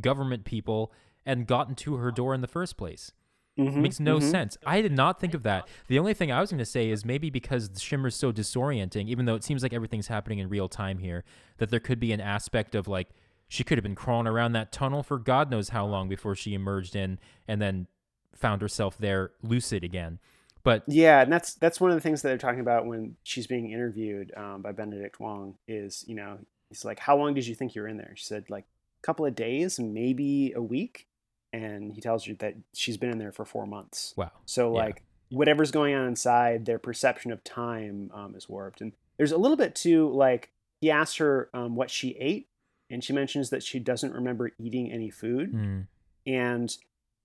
government 0.00 0.44
people 0.44 0.92
and 1.24 1.46
gotten 1.46 1.74
to 1.76 1.96
her 1.96 2.10
door 2.10 2.34
in 2.34 2.40
the 2.40 2.48
first 2.48 2.76
place? 2.76 3.12
Mhm, 3.58 3.76
makes 3.76 3.98
no 3.98 4.18
mhm. 4.18 4.30
sense. 4.30 4.56
I 4.64 4.80
did 4.80 4.92
not 4.92 5.20
think 5.20 5.34
of 5.34 5.42
that. 5.42 5.68
The 5.88 5.98
only 5.98 6.14
thing 6.14 6.30
I 6.30 6.40
was 6.40 6.50
going 6.50 6.58
to 6.58 6.64
say 6.64 6.90
is 6.90 7.04
maybe 7.04 7.28
because 7.28 7.68
the 7.68 7.80
shimmer's 7.80 8.14
so 8.14 8.32
disorienting, 8.32 9.08
even 9.08 9.26
though 9.26 9.34
it 9.34 9.42
seems 9.42 9.62
like 9.62 9.72
everything's 9.72 10.06
happening 10.06 10.38
in 10.38 10.48
real 10.48 10.68
time 10.68 10.98
here, 10.98 11.24
that 11.58 11.70
there 11.70 11.80
could 11.80 11.98
be 11.98 12.12
an 12.12 12.20
aspect 12.20 12.74
of 12.74 12.86
like 12.86 13.08
she 13.48 13.64
could 13.64 13.76
have 13.76 13.82
been 13.82 13.96
crawling 13.96 14.26
around 14.26 14.52
that 14.52 14.70
tunnel 14.70 15.02
for 15.02 15.18
God 15.18 15.50
knows 15.50 15.70
how 15.70 15.86
long 15.86 16.08
before 16.08 16.34
she 16.34 16.54
emerged 16.54 16.94
in 16.94 17.18
and 17.48 17.60
then 17.60 17.88
found 18.34 18.62
herself 18.62 18.96
there 18.96 19.32
lucid 19.42 19.82
again. 19.82 20.20
But 20.62 20.84
Yeah, 20.86 21.22
and 21.22 21.32
that's 21.32 21.54
that's 21.54 21.80
one 21.80 21.90
of 21.90 21.96
the 21.96 22.00
things 22.00 22.22
that 22.22 22.28
they're 22.28 22.38
talking 22.38 22.60
about 22.60 22.86
when 22.86 23.16
she's 23.22 23.46
being 23.46 23.70
interviewed 23.72 24.32
um, 24.36 24.62
by 24.62 24.72
Benedict 24.72 25.18
Wong. 25.18 25.56
Is 25.66 26.04
you 26.06 26.14
know 26.14 26.38
he's 26.68 26.84
like, 26.84 26.98
how 26.98 27.16
long 27.16 27.34
did 27.34 27.46
you 27.46 27.54
think 27.54 27.74
you 27.74 27.82
were 27.82 27.88
in 27.88 27.96
there? 27.96 28.12
She 28.14 28.26
said 28.26 28.44
like 28.50 28.66
a 29.02 29.06
couple 29.06 29.26
of 29.26 29.34
days, 29.34 29.80
maybe 29.80 30.52
a 30.54 30.62
week, 30.62 31.06
and 31.52 31.92
he 31.92 32.00
tells 32.00 32.26
you 32.26 32.34
that 32.36 32.54
she's 32.74 32.96
been 32.96 33.10
in 33.10 33.18
there 33.18 33.32
for 33.32 33.44
four 33.44 33.66
months. 33.66 34.14
wow. 34.16 34.30
So 34.46 34.74
Yeah. 34.74 34.84
like 34.84 35.02
whatever's 35.30 35.70
going 35.70 35.94
on 35.94 36.06
inside, 36.06 36.64
their 36.64 36.78
perception 36.78 37.32
of 37.32 37.42
time 37.44 38.10
um, 38.14 38.34
is 38.34 38.48
warped. 38.48 38.80
And 38.80 38.92
there's 39.16 39.32
a 39.32 39.38
little 39.38 39.56
bit 39.56 39.74
too 39.74 40.10
like 40.10 40.50
he 40.80 40.90
asked 40.90 41.18
her 41.18 41.50
um, 41.54 41.74
what 41.76 41.90
she 41.90 42.10
ate, 42.18 42.48
and 42.90 43.02
she 43.02 43.12
mentions 43.12 43.50
that 43.50 43.62
she 43.62 43.78
doesn't 43.78 44.12
remember 44.14 44.52
eating 44.58 44.90
any 44.92 45.10
food. 45.10 45.52
Mm. 45.52 45.86
And 46.26 46.76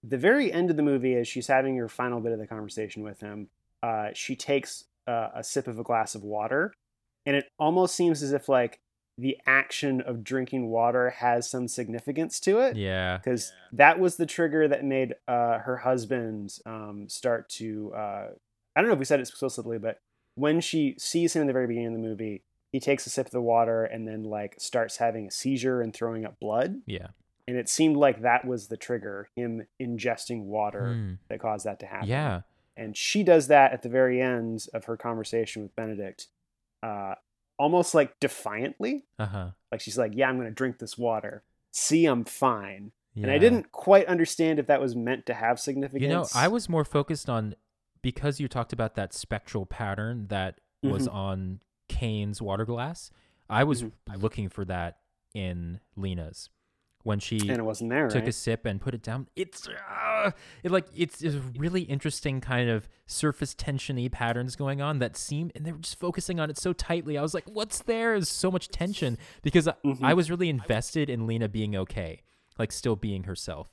the 0.03 0.17
very 0.17 0.51
end 0.51 0.69
of 0.69 0.75
the 0.75 0.83
movie, 0.83 1.15
as 1.15 1.27
she's 1.27 1.47
having 1.47 1.77
her 1.77 1.87
final 1.87 2.19
bit 2.19 2.31
of 2.33 2.39
the 2.39 2.47
conversation 2.47 3.03
with 3.03 3.19
him, 3.21 3.47
uh, 3.81 4.09
she 4.13 4.35
takes 4.35 4.85
uh, 5.07 5.29
a 5.35 5.43
sip 5.43 5.67
of 5.67 5.77
a 5.79 5.83
glass 5.83 6.15
of 6.15 6.23
water, 6.23 6.73
and 7.25 7.35
it 7.35 7.45
almost 7.59 7.95
seems 7.95 8.23
as 8.23 8.33
if 8.33 8.49
like 8.49 8.79
the 9.17 9.37
action 9.45 10.01
of 10.01 10.23
drinking 10.23 10.67
water 10.69 11.11
has 11.11 11.47
some 11.49 11.67
significance 11.67 12.39
to 12.41 12.59
it 12.59 12.75
Yeah. 12.75 13.17
because 13.17 13.53
that 13.71 13.99
was 13.99 14.17
the 14.17 14.25
trigger 14.25 14.67
that 14.67 14.83
made 14.83 15.13
uh, 15.27 15.59
her 15.59 15.77
husband 15.77 16.57
um, 16.65 17.07
start 17.09 17.47
to 17.49 17.93
uh, 17.93 18.27
i 18.75 18.81
don't 18.81 18.87
know 18.87 18.93
if 18.93 18.99
we 18.99 19.05
said 19.05 19.19
it 19.19 19.27
explicitly 19.29 19.77
but 19.77 19.99
when 20.35 20.59
she 20.61 20.95
sees 20.97 21.35
him 21.35 21.41
in 21.41 21.47
the 21.47 21.53
very 21.53 21.67
beginning 21.67 21.89
of 21.95 22.01
the 22.01 22.07
movie 22.07 22.41
he 22.71 22.79
takes 22.79 23.05
a 23.05 23.09
sip 23.11 23.27
of 23.27 23.31
the 23.31 23.41
water 23.41 23.83
and 23.85 24.07
then 24.07 24.23
like 24.23 24.55
starts 24.59 24.97
having 24.97 25.27
a 25.27 25.31
seizure 25.31 25.79
and 25.81 25.93
throwing 25.93 26.25
up 26.25 26.39
blood 26.39 26.81
Yeah. 26.87 27.09
and 27.47 27.55
it 27.55 27.69
seemed 27.69 27.97
like 27.97 28.21
that 28.23 28.45
was 28.45 28.67
the 28.67 28.77
trigger 28.77 29.29
him 29.35 29.67
ingesting 29.79 30.45
water 30.45 30.81
Mm. 30.95 31.17
that 31.29 31.39
caused 31.39 31.65
that 31.67 31.79
to 31.81 31.85
happen 31.85 32.07
Yeah. 32.09 32.41
and 32.75 32.97
she 32.97 33.21
does 33.23 33.45
that 33.49 33.73
at 33.73 33.83
the 33.83 33.89
very 33.89 34.19
end 34.19 34.65
of 34.73 34.85
her 34.85 34.97
conversation 34.97 35.61
with 35.61 35.75
benedict 35.75 36.29
uh, 36.81 37.13
almost 37.63 37.93
like 37.95 38.19
defiantly 38.19 39.05
Uh 39.17 39.25
huh. 39.25 39.47
like 39.71 39.79
she's 39.81 39.97
like 39.97 40.11
yeah 40.15 40.27
i'm 40.29 40.37
gonna 40.37 40.51
drink 40.51 40.77
this 40.79 40.97
water 40.97 41.43
see 41.71 42.05
i'm 42.05 42.23
fine 42.25 42.91
Yeah. 43.15 43.23
and 43.23 43.31
I 43.31 43.37
didn't 43.37 43.71
quite 43.71 44.05
understand 44.07 44.59
if 44.59 44.67
that 44.67 44.81
was 44.81 44.95
meant 44.95 45.25
to 45.27 45.33
have 45.35 45.59
significance. 45.59 46.01
You 46.03 46.09
know, 46.09 46.25
I 46.35 46.47
was 46.47 46.67
more 46.67 46.83
focused 46.83 47.29
on 47.29 47.55
because 48.01 48.39
you 48.39 48.47
talked 48.47 48.73
about 48.73 48.95
that 48.95 49.13
spectral 49.13 49.65
pattern 49.67 50.27
that 50.29 50.59
was 50.81 51.07
Mhm. 51.07 51.13
on 51.13 51.59
Kane's 51.87 52.41
water 52.41 52.65
glass. 52.65 53.11
I 53.49 53.63
was 53.63 53.83
Mhm. 53.83 53.91
looking 54.17 54.49
for 54.49 54.65
that 54.65 54.97
in 55.35 55.79
Lena's 55.95 56.49
when 57.03 57.19
she 57.19 57.37
and 57.49 57.59
it 57.59 57.63
wasn't 57.63 57.89
there, 57.89 58.07
took 58.07 58.21
right? 58.21 58.29
a 58.29 58.31
sip 58.31 58.65
and 58.65 58.79
put 58.81 58.93
it 58.93 59.03
down. 59.03 59.27
It's 59.35 59.67
uh, 59.67 60.31
it 60.63 60.71
like 60.71 60.85
it's, 60.95 61.21
it's 61.21 61.35
really 61.57 61.81
interesting 61.81 62.39
kind 62.41 62.69
of 62.69 62.87
surface 63.05 63.53
tensiony 63.53 64.09
patterns 64.11 64.55
going 64.55 64.81
on 64.81 64.99
that 64.99 65.17
seem 65.17 65.51
and 65.55 65.65
they 65.65 65.71
were 65.73 65.79
just 65.79 65.99
focusing 65.99 66.39
on 66.39 66.49
it 66.49 66.57
so 66.57 66.71
tightly. 66.73 67.17
I 67.17 67.21
was 67.21 67.33
like, 67.33 67.43
what's? 67.45 67.79
There's 67.79 68.29
so 68.29 68.49
much 68.49 68.69
tension 68.69 69.17
because 69.41 69.67
I- 69.67 69.71
I 69.83 69.87
Mhm. 70.13 70.15
was 70.15 70.29
really 70.31 70.49
invested 70.49 71.09
in 71.09 71.27
Lena 71.27 71.49
being 71.49 71.75
okay, 71.75 72.21
like 72.57 72.71
still 72.71 72.95
being 72.95 73.23
herself, 73.23 73.67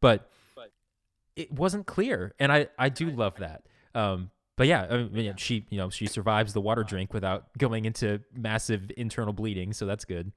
but 0.00 0.28
it 1.34 1.50
wasn't 1.52 1.86
clear, 1.86 2.34
and 2.38 2.52
I 2.52 2.66
I 2.78 2.88
do 2.90 3.08
love 3.10 3.36
that. 3.38 3.62
Um, 3.94 4.30
but 4.56 4.66
yeah, 4.66 4.86
I 4.90 4.96
mean, 5.04 5.24
yeah, 5.24 5.32
she 5.36 5.64
you 5.70 5.78
know 5.78 5.88
she 5.88 6.06
survives 6.06 6.52
the 6.52 6.60
water 6.60 6.84
drink 6.84 7.14
without 7.14 7.56
going 7.56 7.84
into 7.86 8.20
massive 8.34 8.90
internal 8.96 9.32
bleeding, 9.32 9.72
so 9.72 9.86
that's 9.86 10.04
good. 10.04 10.32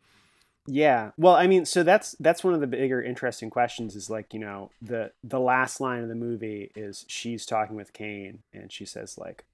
Yeah. 0.68 1.12
Well, 1.18 1.36
I 1.36 1.48
mean, 1.48 1.66
so 1.66 1.84
that's 1.84 2.16
that's 2.20 2.44
one 2.44 2.54
of 2.54 2.62
the 2.62 2.68
bigger 2.68 3.02
interesting 3.02 3.50
questions 3.50 3.96
is 3.96 4.10
like, 4.10 4.34
you 4.34 4.40
know, 4.40 4.72
the 4.82 5.12
the 5.24 5.40
last 5.40 5.80
line 5.80 6.02
of 6.02 6.10
the 6.10 6.16
movie 6.16 6.72
is 6.76 7.06
she's 7.08 7.46
talking 7.46 7.76
with 7.76 7.94
Kane 7.94 8.40
and 8.54 8.72
she 8.72 8.86
says 8.86 9.18
like, 9.18 9.46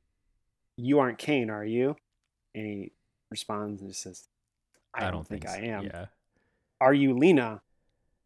"You 0.78 0.99
aren't 0.99 1.18
Kane, 1.18 1.49
are 1.49 1.66
you?" 1.66 1.97
And 2.55 2.66
he 2.66 2.91
responds 3.30 3.82
and 3.82 3.93
says, 3.95 4.28
"I, 4.93 5.12
don't, 5.12 5.28
think, 5.28 5.47
so. 5.47 5.53
I 5.53 5.59
am." 5.64 5.84
Yeah. 5.84 6.05
Are 6.80 6.93
you 6.93 7.18
Lena? 7.18 7.62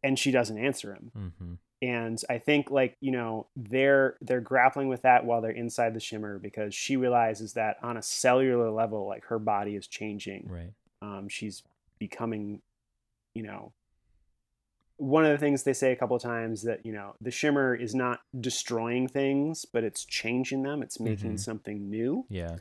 And 0.02 0.18
she 0.18 0.30
doesn't 0.30 0.58
answer 0.58 0.94
him. 0.94 1.10
Mm-hmm. 1.18 1.54
and 1.82 2.22
I 2.30 2.38
think 2.38 2.70
like 2.70 2.96
you 3.00 3.10
know 3.10 3.46
they're 3.56 4.16
they're 4.20 4.40
grappling 4.40 4.86
with 4.88 5.02
that 5.02 5.24
while 5.24 5.40
they're 5.40 5.50
inside 5.50 5.94
the 5.94 6.00
shimmer 6.00 6.38
because 6.38 6.72
she 6.74 6.96
realizes 6.96 7.54
that 7.54 7.78
on 7.82 7.96
a 7.96 8.02
cellular 8.02 8.70
level 8.70 9.06
like 9.08 9.24
her 9.26 9.38
body 9.40 9.74
is 9.74 9.86
changing 9.88 10.46
Right. 10.48 10.72
um, 11.02 11.28
she's 11.28 11.64
becoming 11.98 12.62
you 13.36 13.42
know 13.42 13.72
one 14.98 15.26
of 15.26 15.30
the 15.30 15.36
things 15.38 15.62
they 15.62 15.74
say 15.74 15.92
a 15.92 15.96
couple 15.96 16.16
of 16.16 16.22
times 16.22 16.62
that 16.62 16.84
you 16.86 16.92
know 16.92 17.14
the 17.20 17.30
shimmer 17.30 17.74
is 17.74 17.94
not 17.94 18.20
destroying 18.40 19.06
things 19.06 19.66
but 19.72 19.84
it's 19.84 20.04
changing 20.04 20.62
them 20.62 20.82
it's 20.82 20.98
making 20.98 21.34
Mhm. 21.34 21.40
something 21.40 21.90
new 21.90 22.24
Yeah. 22.30 22.56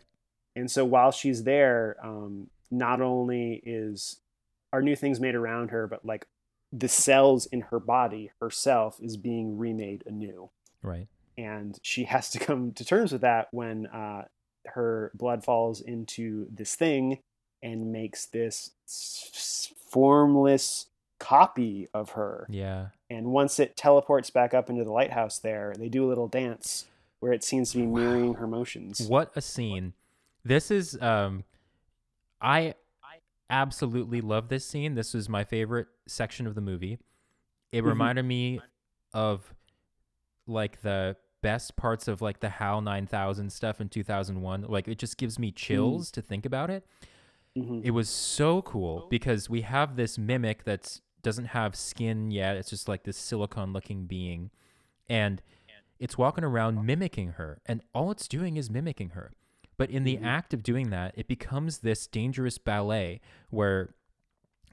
and 0.55 0.69
so 0.69 0.84
while 0.86 1.11
she's 1.11 1.43
there 1.43 1.95
um, 2.03 2.49
not 2.69 2.99
only 3.01 3.61
is 3.65 4.19
are 4.73 4.82
new 4.82 4.95
things 4.97 5.19
made 5.21 5.36
around 5.36 5.69
her 5.71 5.88
but 5.88 6.03
like 6.03 6.28
the 6.73 6.89
cells 6.89 7.45
in 7.45 7.61
her 7.61 7.80
body 7.80 8.32
herself 8.41 8.99
is 9.01 9.15
being 9.15 9.57
remade 9.57 10.03
anew 10.05 10.49
Right. 10.84 11.07
and 11.38 11.80
she 11.84 12.03
has 12.15 12.30
to 12.32 12.39
come 12.39 12.73
to 12.73 12.84
terms 12.84 13.13
with 13.13 13.21
that 13.21 13.47
when 13.51 13.86
uh, 13.88 14.26
her 14.65 15.11
blood 15.13 15.45
falls 15.45 15.80
into 15.80 16.47
this 16.51 16.76
thing 16.76 17.19
and 17.64 17.91
makes 17.91 18.26
this 18.28 18.72
formless 19.89 20.88
copy 21.20 21.88
of 21.93 22.12
her 22.12 22.45
Yeah. 22.49 22.89
and 23.10 23.28
once 23.28 23.60
it 23.60 23.78
teleports 23.78 24.30
back 24.30 24.53
up 24.53 24.70
into 24.70 24.84
the 24.84 24.91
lighthouse 24.91 25.39
there 25.39 25.74
they 25.78 25.88
do 25.88 26.06
a 26.06 26.10
little 26.10 26.28
dance 26.28 26.86
where 27.20 27.32
it 27.32 27.43
seems 27.43 27.72
to 27.72 27.78
be 27.78 27.86
mirroring 27.86 28.34
her 28.36 28.45
motions 28.47 29.08
What 29.08 29.32
a 29.36 29.41
scene. 29.41 29.93
This 30.43 30.70
is 30.70 31.01
um 31.01 31.43
I 32.41 32.76
absolutely 33.49 34.22
love 34.22 34.49
this 34.49 34.66
scene. 34.66 34.95
This 34.95 35.14
was 35.14 35.30
my 35.30 35.43
favorite 35.43 35.88
section 36.08 36.45
of 36.47 36.53
the 36.56 36.62
movie. 36.62 36.99
It 37.72 37.84
Mhm. 37.84 37.88
reminded 37.88 38.26
me 38.26 38.60
of 39.14 39.53
like 40.45 40.82
the 40.82 41.16
best 41.41 41.76
parts 41.78 42.08
of 42.08 42.22
like 42.22 42.39
the 42.41 42.49
HAL 42.49 42.82
9000 42.82 43.51
stuff 43.51 43.80
in 43.80 43.88
2001. 43.88 44.64
Like 44.64 44.88
it 44.88 44.97
just 44.99 45.18
gives 45.18 45.39
me 45.39 45.51
chills 45.51 46.12
to 46.12 46.22
think 46.22 46.45
about 46.45 46.70
it. 46.70 46.86
Mhm. 47.58 47.84
It 47.84 47.91
was 47.91 48.10
so 48.10 48.62
cool 48.62 49.08
because 49.10 49.49
we 49.49 49.62
have 49.62 49.95
this 49.95 50.18
mimic 50.18 50.64
that 50.66 50.99
doesn't 51.22 51.45
have 51.45 51.76
skin 51.76 52.30
yet. 52.32 52.58
It's 52.58 52.70
just 52.70 52.88
like 52.88 53.03
this 53.03 53.18
silicon 53.18 53.74
looking 53.74 54.06
being. 54.06 54.51
And 55.08 55.41
it's 55.99 56.18
walking 56.18 56.43
around 56.43 56.86
mimicking 56.86 57.30
her. 57.34 57.62
And 57.66 57.82
all 57.93 58.12
it's 58.12 58.28
doing 58.28 58.58
is 58.58 58.70
mimicking 58.70 59.12
her. 59.12 59.32
But 59.78 59.89
in 59.89 60.03
the 60.03 60.18
Mhm. 60.18 60.26
act 60.26 60.53
of 60.53 60.64
doing 60.64 60.89
that, 60.89 61.14
it 61.18 61.28
becomes 61.28 61.80
this 61.80 62.08
dangerous 62.08 62.58
ballet 62.58 63.22
where 63.49 63.95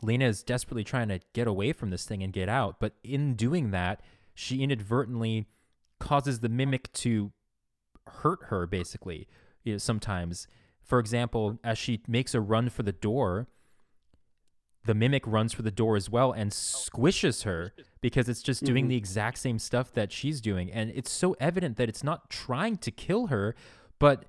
Lena 0.00 0.24
is 0.26 0.42
desperately 0.42 0.84
trying 0.84 1.08
to 1.08 1.20
get 1.32 1.46
away 1.46 1.72
from 1.72 1.90
this 1.90 2.04
thing 2.04 2.22
and 2.22 2.32
get 2.32 2.48
out. 2.48 2.80
But 2.80 2.94
in 3.04 3.34
doing 3.34 3.70
that, 3.70 4.02
she 4.34 4.62
inadvertently 4.62 5.46
causes 6.00 6.40
the 6.40 6.48
mimic 6.48 6.92
to 6.94 7.32
hurt 8.06 8.44
her, 8.44 8.66
basically, 8.66 9.28
you 9.62 9.74
know, 9.74 9.78
sometimes. 9.78 10.48
For 10.82 10.98
example, 10.98 11.58
as 11.64 11.78
she 11.78 12.02
makes 12.06 12.34
a 12.34 12.40
run 12.40 12.68
for 12.68 12.82
the 12.82 12.92
door, 12.92 13.46
the 14.84 14.94
mimic 14.94 15.24
runs 15.26 15.52
for 15.52 15.62
the 15.62 15.70
door 15.70 15.96
as 15.96 16.10
well 16.10 16.32
and 16.32 16.50
squishes 16.50 17.44
her 17.44 17.72
because 18.00 18.28
it's 18.28 18.42
just 18.42 18.64
doing 18.64 18.86
Mhm. 18.86 18.88
the 18.88 18.96
exact 18.96 19.38
same 19.38 19.58
stuff 19.60 19.92
that 19.92 20.10
she's 20.10 20.40
doing. 20.40 20.72
And 20.72 20.90
it's 20.90 21.10
so 21.10 21.36
evident 21.38 21.76
that 21.76 21.88
it's 21.88 22.02
not 22.02 22.28
trying 22.30 22.76
to 22.78 22.90
kill 22.90 23.28
her, 23.28 23.54
but 24.00 24.24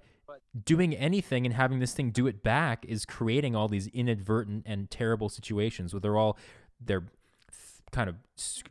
doing 0.63 0.95
anything 0.95 1.45
and 1.47 1.55
having 1.55 1.79
this 1.79 1.93
thing 1.95 2.11
do 2.11 2.27
it 2.27 2.43
back 2.43 2.85
is 2.85 3.03
creating 3.05 3.55
all 3.55 3.67
these 3.67 3.87
inadvertent 3.87 4.63
and 4.67 4.91
terrible 4.91 5.27
situations 5.27 5.91
where 5.93 5.99
they're 6.01 6.17
all 6.17 6.37
they're 6.79 7.05
kind 7.91 8.09
of 8.09 8.15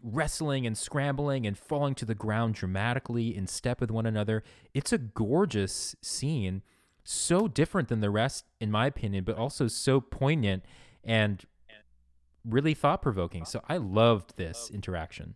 wrestling 0.02 0.66
and 0.66 0.76
scrambling 0.78 1.46
and 1.46 1.56
falling 1.58 1.94
to 1.96 2.04
the 2.04 2.14
ground 2.14 2.54
dramatically 2.54 3.34
in 3.36 3.46
step 3.46 3.80
with 3.80 3.90
one 3.90 4.06
another. 4.06 4.42
It's 4.74 4.92
a 4.92 4.98
gorgeous 4.98 5.96
scene, 6.02 6.62
so 7.04 7.48
different 7.48 7.88
than 7.88 8.00
the 8.00 8.10
rest 8.10 8.44
in 8.60 8.70
my 8.70 8.86
opinion, 8.86 9.24
but 9.24 9.36
also 9.36 9.66
so 9.68 10.00
poignant 10.00 10.64
and 11.04 11.44
really 12.44 12.74
thought 12.74 13.02
provoking. 13.02 13.44
So 13.44 13.62
I 13.68 13.76
loved 13.76 14.36
this 14.36 14.70
interaction. 14.72 15.34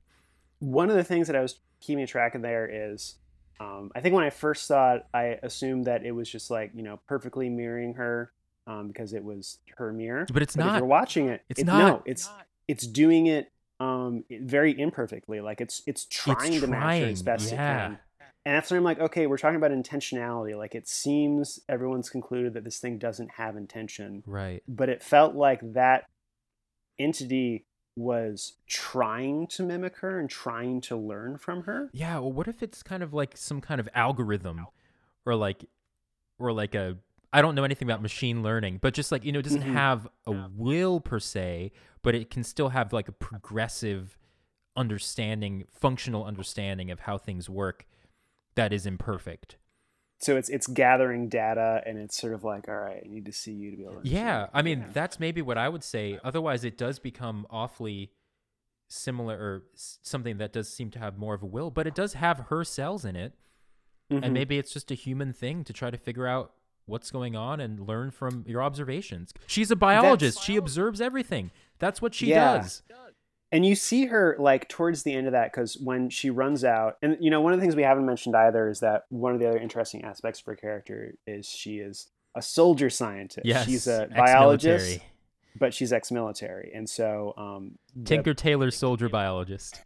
one 0.59 0.91
of 0.91 0.97
the 0.97 1.05
things 1.05 1.27
that 1.27 1.37
I 1.37 1.41
was 1.41 1.61
keeping 1.81 2.07
track 2.07 2.35
of 2.35 2.43
there 2.43 2.69
is, 2.93 3.17
um, 3.61 3.91
I 3.95 4.01
think 4.01 4.15
when 4.15 4.25
I 4.25 4.31
first 4.31 4.67
saw 4.67 4.95
it, 4.95 5.07
I 5.15 5.39
assumed 5.43 5.87
that 5.87 6.05
it 6.05 6.13
was 6.13 6.29
just 6.31 6.51
like 6.51 6.73
you 6.75 6.83
know 6.83 7.01
perfectly 7.07 7.49
mirroring 7.49 7.95
her 7.95 8.33
um, 8.67 8.89
because 8.89 9.13
it 9.13 9.23
was 9.25 9.59
her 9.77 9.93
mirror. 9.93 10.27
But 10.33 10.43
it's 10.43 10.57
But 10.57 10.65
not. 10.67 10.77
you're 10.79 10.87
watching 10.87 11.29
it, 11.29 11.43
It's 11.49 11.61
it- 11.61 11.67
not. 11.67 11.79
No, 11.79 12.03
it's 12.07 12.29
it's 12.69 12.87
doing 12.87 13.27
it 13.27 13.53
um, 13.79 14.25
very 14.31 14.79
imperfectly. 14.79 15.41
Like 15.41 15.61
it's 15.61 15.83
it's 15.87 16.05
trying 16.07 16.61
to 16.61 16.67
match 16.67 17.01
her 17.01 17.07
as 17.07 17.23
best 17.23 17.53
yeah. 17.53 17.55
it 17.55 17.89
can. 17.89 17.99
And 18.47 18.55
that's 18.55 18.71
when 18.71 18.79
I'm 18.79 18.85
like, 18.85 19.01
okay, 19.01 19.27
we're 19.27 19.39
talking 19.39 19.57
about 19.57 19.73
intentionality. 19.73 20.57
Like 20.57 20.77
it 20.77 20.87
seems 20.89 21.59
everyone's 21.69 22.09
concluded 22.09 22.55
that 22.55 22.63
this 22.63 22.79
thing 22.79 22.97
doesn't 22.97 23.33
have 23.33 23.57
intention, 23.57 24.23
Right. 24.25 24.63
but 24.69 24.89
it 24.89 25.03
felt 25.03 25.35
like 25.35 25.61
that 25.75 26.05
entity 26.99 27.67
was 27.97 28.53
trying 28.69 29.49
to 29.49 29.65
mimic 29.65 29.97
her 29.97 30.21
and 30.21 30.31
trying 30.31 30.81
to 30.83 30.97
learn 30.97 31.39
from 31.39 31.65
her. 31.65 31.91
Yeah, 31.93 32.19
well 32.21 32.33
what 32.33 32.47
if 32.47 32.63
it's 32.63 32.85
kind 32.85 33.03
of 33.03 33.13
like 33.13 33.37
some 33.37 33.61
kind 33.61 33.81
of 33.81 33.89
algorithm 33.95 34.67
or 35.25 35.35
like 35.35 35.65
or 36.39 36.53
like 36.53 36.75
a 36.77 36.99
I 37.33 37.43
don't 37.43 37.57
know 37.57 37.65
anything 37.65 37.89
about 37.89 38.01
machine 38.01 38.43
learning, 38.45 38.79
but 38.81 38.95
just 38.95 39.11
like, 39.11 39.25
you 39.25 39.33
know, 39.33 39.41
it 39.41 39.43
doesn't 39.43 39.63
Mhm. 39.63 39.73
have 39.73 40.07
a 40.27 40.49
will 40.55 41.01
per 41.01 41.19
se, 41.19 41.73
but 42.03 42.15
it 42.15 42.31
can 42.31 42.45
still 42.45 42.69
have 42.69 42.93
like 42.93 43.09
a 43.09 43.13
progressive 43.13 44.17
understanding, 44.77 45.65
functional 45.73 46.25
understanding 46.25 46.91
of 46.93 47.01
how 47.01 47.19
things 47.19 47.51
work 47.51 47.87
that 48.57 48.73
is 48.73 48.85
imperfect. 48.87 49.57
so 50.19 50.37
it's 50.37 50.49
it's 50.49 50.67
gathering 50.67 51.29
data 51.29 51.83
and 51.87 51.99
it's 51.99 52.17
sort 52.19 52.33
of 52.35 52.43
like 52.43 52.69
all 52.69 52.75
right 52.77 53.03
i 53.05 53.09
need 53.09 53.25
to 53.27 53.33
see 53.33 53.53
you 53.53 53.71
to 53.71 53.77
be 53.77 53.83
able 53.85 54.01
to 54.01 54.09
Yeah. 54.09 54.47
I 54.53 54.63
mean 54.63 54.81
Yeah. 54.81 54.87
that's 54.93 55.21
maybe 55.21 55.41
what 55.43 55.59
I 55.59 55.69
would 55.69 55.85
say. 55.85 56.19
Otherwise, 56.25 56.65
it 56.65 56.77
does 56.79 56.99
become 56.99 57.47
awfully 57.51 58.11
similar 58.89 59.37
or 59.37 59.63
something 60.03 60.39
that 60.39 60.53
does 60.53 60.69
seem 60.73 60.91
to 60.93 60.99
have 60.99 61.19
more 61.19 61.35
of 61.35 61.43
a 61.43 61.47
will, 61.47 61.71
but 61.71 61.87
it 61.87 61.95
does 61.95 62.15
have 62.15 62.39
her 62.51 62.63
cells 62.65 63.05
in 63.05 63.17
it, 63.17 63.33
Mhm. 64.11 64.23
and 64.25 64.33
maybe 64.35 64.59
it's 64.59 64.73
just 64.73 64.91
a 64.91 64.95
human 64.95 65.33
thing 65.33 65.65
to 65.65 65.73
try 65.73 65.91
to 65.91 65.99
figure 65.99 66.27
out 66.27 66.53
what's 66.87 67.11
going 67.11 67.35
on 67.35 67.59
and 67.61 67.81
learn 67.81 68.11
from 68.13 68.45
your 68.47 68.63
observations. 68.63 69.35
She's 69.49 69.71
a 69.73 69.77
biologist; 69.77 70.41
she 70.43 70.57
observes 70.57 71.01
everything. 71.01 71.51
That's 71.79 72.01
what 72.01 72.15
she 72.15 72.29
Yeah. 72.29 72.59
does. 72.59 72.83
And 73.53 73.65
you 73.65 73.75
see 73.75 74.07
her 74.07 74.37
like 74.39 74.69
towards 74.69 75.03
the 75.03 75.15
end 75.15 75.27
of 75.27 75.33
that 75.33 75.53
because 75.53 75.77
when 75.79 76.11
she 76.11 76.31
runs 76.31 76.65
out 76.65 76.97
and 77.03 77.17
you 77.21 77.31
know 77.31 77.41
one 77.41 77.53
of 77.53 77.59
the 77.59 77.63
things 77.63 77.77
we 77.77 77.83
haven't 77.83 78.07
mentioned 78.07 78.35
either 78.37 78.69
is 78.69 78.81
that 78.81 79.05
one 79.09 79.33
of 79.33 79.41
the 79.41 79.49
other 79.49 79.59
interesting 79.59 80.05
aspects 80.05 80.41
of 80.41 80.47
her 80.47 80.57
character 80.57 81.15
is 81.27 81.47
she 81.47 81.77
is 81.79 82.09
a 82.35 82.43
soldier 82.43 82.91
scientist 82.91 83.47
Yes, 83.47 83.65
she's 83.67 83.87
a 83.87 84.09
biologist 84.15 85.01
but 85.59 85.73
she's 85.73 85.93
ex-military 85.93 86.73
and 86.75 86.89
so 86.89 87.33
um, 87.37 87.79
the- 87.95 88.05
Tinker 88.05 88.35
Tailor 88.35 88.71
soldier 88.71 89.09
biologist. 89.09 89.81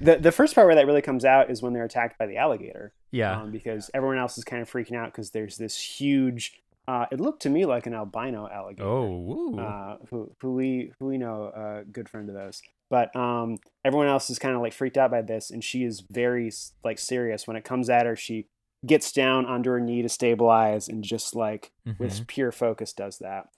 the, 0.00 0.16
the 0.16 0.32
first 0.32 0.54
part 0.54 0.66
where 0.66 0.74
that 0.74 0.86
really 0.86 1.00
comes 1.02 1.24
out 1.24 1.50
is 1.50 1.62
when 1.62 1.72
they're 1.72 1.84
attacked 1.84 2.18
by 2.18 2.26
the 2.26 2.36
alligator 2.38 2.92
Yeah. 3.10 3.40
um, 3.42 3.50
because 3.50 3.90
everyone 3.94 4.18
else 4.18 4.36
is 4.36 4.44
kind 4.44 4.60
of 4.62 4.70
freaking 4.70 4.96
out 4.96 5.06
because 5.12 5.30
there's 5.30 5.56
this 5.58 5.78
huge 5.80 6.58
uh, 6.88 7.06
it 7.12 7.20
looked 7.20 7.42
to 7.42 7.48
me 7.48 7.64
like 7.64 7.86
an 7.86 7.94
albino 7.94 8.48
alligator 8.52 8.88
oh, 8.88 9.56
uh, 9.56 10.04
who 10.10 10.32
who 10.40 10.52
we 10.52 10.90
who 10.98 11.06
we 11.06 11.16
know 11.16 11.44
a 11.54 11.84
good 11.84 12.08
friend 12.08 12.28
of 12.28 12.34
those. 12.34 12.60
But 12.92 13.16
um, 13.16 13.56
everyone 13.86 14.08
else 14.08 14.28
is 14.28 14.38
kind 14.38 14.54
of 14.54 14.60
like 14.60 14.74
freaked 14.74 14.98
out 14.98 15.10
by 15.10 15.22
this, 15.22 15.50
and 15.50 15.64
she 15.64 15.82
is 15.82 16.00
very 16.10 16.52
like 16.84 16.98
serious 16.98 17.46
when 17.46 17.56
it 17.56 17.64
comes 17.64 17.88
at 17.88 18.04
her. 18.04 18.14
She 18.14 18.48
gets 18.84 19.12
down 19.12 19.46
onto 19.46 19.70
her 19.70 19.80
knee 19.80 20.02
to 20.02 20.10
stabilize, 20.10 20.88
and 20.90 21.02
just 21.02 21.34
like 21.34 21.72
Mhm. 21.86 21.98
with 21.98 22.26
pure 22.26 22.52
focus 22.52 22.92
does 22.92 23.16
that. 23.20 23.48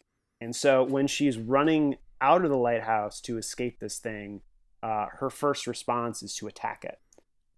And 0.41 0.55
so 0.55 0.85
when 0.85 1.09
she's 1.09 1.37
running 1.37 1.97
out 2.21 2.45
of 2.45 2.51
the 2.53 2.57
lighthouse 2.57 3.21
to 3.23 3.37
escape 3.37 3.81
this 3.81 3.99
thing, 3.99 4.43
uh, 4.85 5.07
her 5.15 5.31
first 5.31 5.67
response 5.67 6.23
is 6.23 6.37
to 6.37 6.47
attack 6.47 6.85
it. 6.85 7.01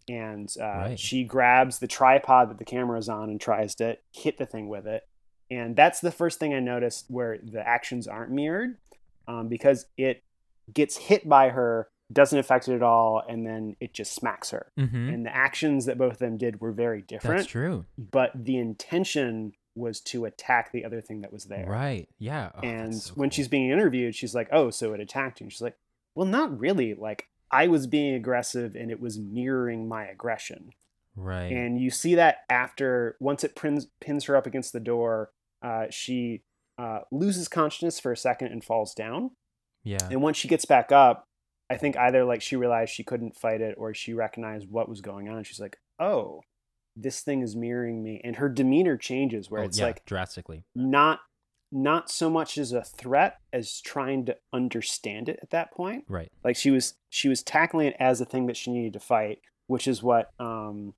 And 0.08 0.50
uh, 0.58 0.78
Right. 0.88 0.98
she 0.98 1.24
grabs 1.24 1.78
the 1.78 1.86
tripod 1.88 2.48
that 2.48 2.56
the 2.56 2.64
camera 2.64 2.98
is 2.98 3.10
on 3.10 3.28
and 3.28 3.38
tries 3.38 3.74
to 3.74 3.98
hit 4.14 4.38
the 4.38 4.46
thing 4.46 4.68
with 4.68 4.86
it. 4.86 5.06
And 5.50 5.76
that's 5.76 6.00
the 6.00 6.10
first 6.10 6.38
thing 6.38 6.54
I 6.54 6.60
noticed 6.60 7.10
where 7.10 7.36
the 7.36 7.60
actions 7.68 8.08
aren't 8.08 8.30
mirrored 8.30 8.78
um, 9.28 9.48
because 9.48 9.86
it 9.98 10.22
gets 10.72 10.96
hit 10.96 11.28
by 11.28 11.50
her, 11.50 11.88
doesn't 12.12 12.38
affect 12.38 12.68
it 12.68 12.74
at 12.74 12.82
all, 12.82 13.22
and 13.28 13.46
then 13.46 13.76
it 13.80 13.92
just 13.92 14.14
smacks 14.14 14.50
her. 14.50 14.70
Mhm. 14.78 15.12
And 15.12 15.26
the 15.26 15.34
actions 15.34 15.86
that 15.86 15.98
both 15.98 16.14
of 16.14 16.18
them 16.18 16.36
did 16.36 16.60
were 16.60 16.72
very 16.72 17.02
different, 17.02 17.38
That's 17.38 17.50
true. 17.50 17.84
but 17.98 18.30
the 18.34 18.58
intention 18.58 19.52
was 19.74 20.00
to 20.00 20.24
attack 20.24 20.72
the 20.72 20.84
other 20.86 21.02
thing 21.02 21.20
that 21.20 21.30
was 21.32 21.44
there 21.44 21.66
Right. 21.66 22.08
Yeah. 22.18 22.50
Oh, 22.54 22.60
and 22.60 22.94
so 22.94 23.12
when 23.14 23.28
cool. 23.28 23.34
she's 23.34 23.48
being 23.48 23.68
interviewed 23.70 24.14
she's 24.14 24.34
like 24.34 24.48
oh 24.50 24.70
so 24.70 24.94
it 24.94 25.00
attacked 25.00 25.38
you 25.38 25.44
and 25.44 25.52
she's 25.52 25.60
like 25.60 25.76
well 26.14 26.26
not 26.26 26.58
really 26.58 26.94
like 26.94 27.28
i 27.50 27.68
was 27.68 27.86
being 27.86 28.14
aggressive 28.14 28.74
and 28.74 28.90
it 28.90 29.00
was 29.00 29.18
mirroring 29.18 29.86
my 29.86 30.06
aggression 30.06 30.70
right. 31.14 31.52
and 31.52 31.78
you 31.78 31.90
see 31.90 32.14
that 32.14 32.38
after 32.48 33.16
once 33.20 33.44
it 33.44 33.54
pins, 33.54 33.88
pins 34.00 34.24
her 34.24 34.34
up 34.34 34.46
against 34.46 34.72
the 34.72 34.80
door 34.80 35.30
uh, 35.60 35.84
she 35.90 36.40
uh, 36.78 37.00
loses 37.12 37.46
consciousness 37.46 38.00
for 38.00 38.12
a 38.12 38.16
second 38.16 38.48
and 38.52 38.64
falls 38.64 38.94
down 38.94 39.32
yeah. 39.86 40.08
and 40.10 40.20
once 40.20 40.36
she 40.36 40.48
gets 40.48 40.64
back 40.64 40.90
up 40.92 41.24
i 41.70 41.76
think 41.76 41.96
either 41.96 42.24
like 42.24 42.42
she 42.42 42.56
realized 42.56 42.92
she 42.92 43.02
couldn't 43.04 43.36
fight 43.36 43.60
it 43.60 43.74
or 43.78 43.94
she 43.94 44.12
recognized 44.12 44.68
what 44.70 44.88
was 44.88 45.00
going 45.00 45.28
on 45.28 45.36
and 45.38 45.46
she's 45.46 45.60
like 45.60 45.78
oh 45.98 46.42
this 46.96 47.20
thing 47.20 47.42
is 47.42 47.54
mirroring 47.56 48.02
me 48.02 48.20
and 48.24 48.36
her 48.36 48.48
demeanor 48.48 48.96
changes 48.96 49.50
where 49.50 49.62
Oh, 49.62 49.66
it's 49.66 49.78
yeah, 49.78 49.84
like 49.86 50.04
drastically. 50.04 50.64
not 50.74 51.20
not 51.72 52.10
so 52.10 52.30
much 52.30 52.56
as 52.58 52.72
a 52.72 52.82
threat 52.82 53.38
as 53.52 53.80
trying 53.80 54.24
to 54.26 54.36
understand 54.52 55.28
it 55.28 55.38
at 55.42 55.50
that 55.50 55.72
point 55.72 56.04
Right. 56.08 56.30
like 56.44 56.56
she 56.56 56.70
was 56.70 56.94
she 57.08 57.28
was 57.28 57.42
tackling 57.42 57.88
it 57.88 57.96
as 57.98 58.20
a 58.20 58.24
thing 58.24 58.46
that 58.46 58.56
she 58.56 58.70
needed 58.70 58.92
to 58.94 59.00
fight 59.00 59.40
which 59.66 59.86
is 59.88 60.02
what 60.02 60.30
um 60.38 60.94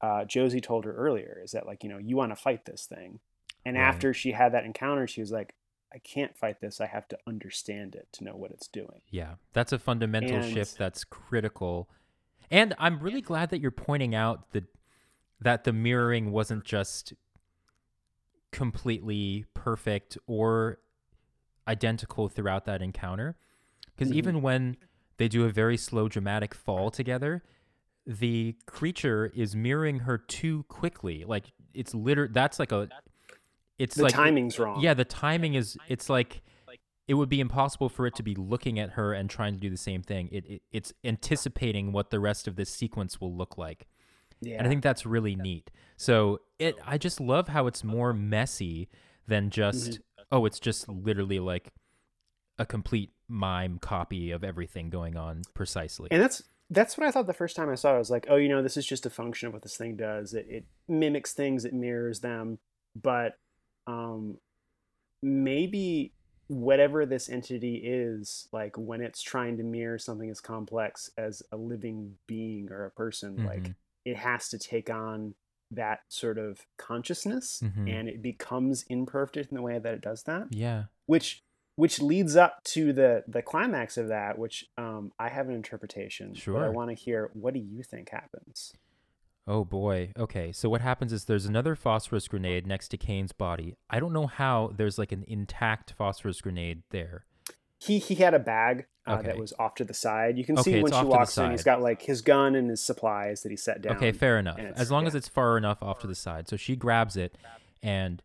uh 0.00 0.24
josie 0.24 0.60
told 0.60 0.84
her 0.84 0.94
earlier 0.94 1.40
is 1.44 1.50
that 1.52 1.66
like 1.66 1.82
you 1.82 1.90
know 1.90 1.98
you 1.98 2.16
want 2.16 2.30
to 2.32 2.36
fight 2.36 2.64
this 2.64 2.86
thing 2.86 3.18
and 3.64 3.76
Right. 3.76 3.82
after 3.82 4.14
she 4.14 4.30
had 4.32 4.52
that 4.54 4.64
encounter 4.64 5.06
she 5.08 5.20
was 5.20 5.32
like 5.32 5.54
i 5.94 5.98
can't 5.98 6.36
fight 6.36 6.60
this 6.60 6.80
i 6.80 6.86
have 6.86 7.06
to 7.08 7.18
understand 7.26 7.94
it 7.94 8.08
to 8.12 8.24
know 8.24 8.34
what 8.36 8.50
it's 8.50 8.68
doing 8.68 9.02
Yeah, 9.10 9.34
that's 9.52 9.72
a 9.72 9.78
fundamental 9.78 10.36
And- 10.36 10.52
shift 10.52 10.78
that's 10.78 11.04
critical. 11.04 11.88
And 12.50 12.74
I'm 12.78 12.98
really 13.00 13.20
glad 13.22 13.48
that 13.50 13.60
you're 13.60 13.70
pointing 13.70 14.14
out 14.14 14.50
that 14.52 14.64
that 15.40 15.64
the 15.64 15.72
mirroring 15.72 16.30
wasn't 16.32 16.64
just 16.64 17.14
completely 18.50 19.44
perfect 19.54 20.18
or 20.26 20.78
identical 21.66 22.28
throughout 22.28 22.64
that 22.66 22.82
encounter. 22.82 23.36
Because 23.94 24.12
Mhm. 24.12 24.16
even 24.16 24.42
when 24.42 24.76
they 25.16 25.28
do 25.28 25.44
a 25.44 25.50
very 25.50 25.76
slow 25.76 26.08
dramatic 26.08 26.54
fall 26.54 26.90
together, 26.90 27.42
the 28.06 28.56
creature 28.66 29.26
is 29.34 29.54
mirroring 29.56 30.00
her 30.00 30.18
too 30.18 30.64
quickly. 30.64 31.24
Like 31.24 31.52
it's 31.72 31.94
liter 31.94 32.28
that's 32.28 32.58
like 32.58 32.72
a 32.72 32.88
it's 33.78 33.96
the 33.96 34.04
like 34.04 34.12
timing's 34.12 34.58
wrong 34.58 34.80
yeah, 34.80 34.94
the 34.94 35.04
timing 35.04 35.54
is 35.54 35.76
it's 35.88 36.08
like 36.08 36.42
it 37.08 37.14
would 37.14 37.28
be 37.28 37.40
impossible 37.40 37.88
for 37.88 38.06
it 38.06 38.14
to 38.14 38.22
be 38.22 38.34
looking 38.34 38.78
at 38.78 38.90
her 38.90 39.12
and 39.12 39.28
trying 39.28 39.54
to 39.54 39.60
do 39.60 39.68
the 39.68 39.76
same 39.76 40.02
thing. 40.02 40.28
It, 40.30 40.46
it 40.46 40.62
it's 40.70 40.92
anticipating 41.04 41.92
what 41.92 42.10
the 42.10 42.20
rest 42.20 42.46
of 42.46 42.56
this 42.56 42.70
sequence 42.70 43.20
will 43.20 43.36
look 43.36 43.58
like. 43.58 43.86
yeah 44.40 44.56
And 44.56 44.66
I 44.66 44.70
think 44.70 44.82
that's 44.82 45.04
really 45.04 45.34
neat. 45.34 45.70
So 45.96 46.40
it 46.58 46.76
I 46.86 46.98
just 46.98 47.20
love 47.20 47.48
how 47.48 47.66
it's 47.66 47.82
more 47.82 48.12
messy 48.12 48.88
than 49.26 49.50
just 49.50 49.90
mm-hmm. 49.90 50.22
oh, 50.30 50.46
it's 50.46 50.60
just 50.60 50.88
literally 50.88 51.40
like 51.40 51.72
a 52.58 52.66
complete 52.66 53.10
mime 53.28 53.78
copy 53.78 54.30
of 54.30 54.44
everything 54.44 54.90
going 54.90 55.16
on 55.16 55.42
precisely. 55.54 56.08
and 56.10 56.22
that's 56.22 56.42
that's 56.70 56.96
what 56.96 57.06
I 57.06 57.10
thought 57.10 57.26
the 57.26 57.34
first 57.34 57.56
time 57.56 57.68
I 57.68 57.74
saw 57.74 57.92
it. 57.92 57.96
I 57.96 57.98
was 57.98 58.10
like, 58.10 58.26
oh, 58.30 58.36
you 58.36 58.48
know, 58.48 58.62
this 58.62 58.78
is 58.78 58.86
just 58.86 59.04
a 59.04 59.10
function 59.10 59.48
of 59.48 59.52
what 59.52 59.62
this 59.62 59.76
thing 59.76 59.96
does. 59.96 60.32
It, 60.32 60.46
it 60.48 60.64
mimics 60.88 61.34
things, 61.34 61.66
it 61.66 61.74
mirrors 61.74 62.20
them, 62.20 62.60
but 62.96 63.34
um, 63.86 64.38
maybe 65.22 66.12
whatever 66.48 67.06
this 67.06 67.28
entity 67.28 67.76
is, 67.76 68.48
like 68.52 68.76
when 68.76 69.00
it's 69.00 69.22
trying 69.22 69.56
to 69.56 69.62
mirror 69.62 69.98
something 69.98 70.28
as 70.28 70.40
complex 70.40 71.10
as 71.16 71.42
a 71.52 71.56
living 71.56 72.16
being 72.26 72.70
or 72.70 72.84
a 72.84 72.90
person, 72.90 73.44
like 73.44 73.62
Mhm. 73.62 73.74
it 74.04 74.16
has 74.16 74.48
to 74.50 74.58
take 74.58 74.90
on 74.90 75.34
that 75.70 76.00
sort 76.08 76.36
of 76.36 76.66
consciousness, 76.76 77.62
Mhm. 77.64 77.88
and 77.88 78.08
it 78.08 78.20
becomes 78.20 78.82
imperfect 78.90 79.50
in 79.50 79.54
the 79.56 79.62
way 79.62 79.78
that 79.78 79.94
it 79.94 80.00
does 80.02 80.24
that 80.24 80.48
yeah. 80.52 80.84
which 81.06 81.42
which 81.76 82.02
leads 82.02 82.36
up 82.36 82.62
to 82.64 82.92
the 82.92 83.24
the 83.26 83.40
climax 83.40 83.96
of 83.96 84.08
that 84.08 84.38
which 84.38 84.68
um 84.76 85.10
i 85.18 85.30
have 85.30 85.48
an 85.48 85.54
interpretation 85.54 86.34
but 86.52 86.62
i 86.62 86.68
want 86.68 86.90
to 86.90 86.94
hear 86.94 87.30
what 87.32 87.54
do 87.54 87.60
you 87.60 87.82
think 87.82 88.10
happens 88.10 88.74
Oh 89.46 89.64
boy. 89.64 90.12
Okay. 90.16 90.52
So 90.52 90.68
what 90.68 90.80
happens 90.80 91.12
is 91.12 91.24
there's 91.24 91.46
another 91.46 91.74
phosphorus 91.74 92.28
grenade 92.28 92.66
next 92.66 92.88
to 92.88 92.96
Kane's 92.96 93.32
body. 93.32 93.76
I 93.90 93.98
don't 94.00 94.12
know 94.12 94.26
how 94.26 94.72
there's 94.76 94.98
like 94.98 95.12
an 95.12 95.24
intact 95.26 95.92
phosphorus 95.96 96.40
grenade 96.40 96.82
there. 96.90 97.24
he 97.78 97.98
he 97.98 98.14
had 98.14 98.34
a 98.34 98.38
bag 98.38 98.86
uh, 99.04 99.20
that 99.22 99.36
was 99.36 99.52
off 99.58 99.74
to 99.74 99.84
the 99.84 99.92
side 99.94 100.38
you 100.38 100.44
can 100.44 100.56
Okay, 100.56 100.74
see 100.74 100.80
when 100.82 100.92
she 100.92 101.04
walks 101.04 101.36
in 101.36 101.50
he's 101.50 101.64
got 101.64 101.82
like 101.82 102.02
his 102.02 102.22
gun 102.22 102.54
and 102.54 102.70
his 102.70 102.80
supplies 102.80 103.42
that 103.42 103.50
he 103.50 103.56
set 103.56 103.82
down 103.82 103.96
Okay, 103.96 104.12
fair 104.12 104.38
enough. 104.38 104.60
As 104.76 104.92
long 104.92 105.08
as 105.08 105.16
it's 105.16 105.26
far 105.26 105.58
enough 105.58 105.82
off 105.82 105.98
to 106.02 106.06
the 106.06 106.14
side. 106.14 106.48
So 106.48 106.56
she 106.56 106.76
grabs 106.76 107.16
it 107.16 107.36
and 107.82 108.22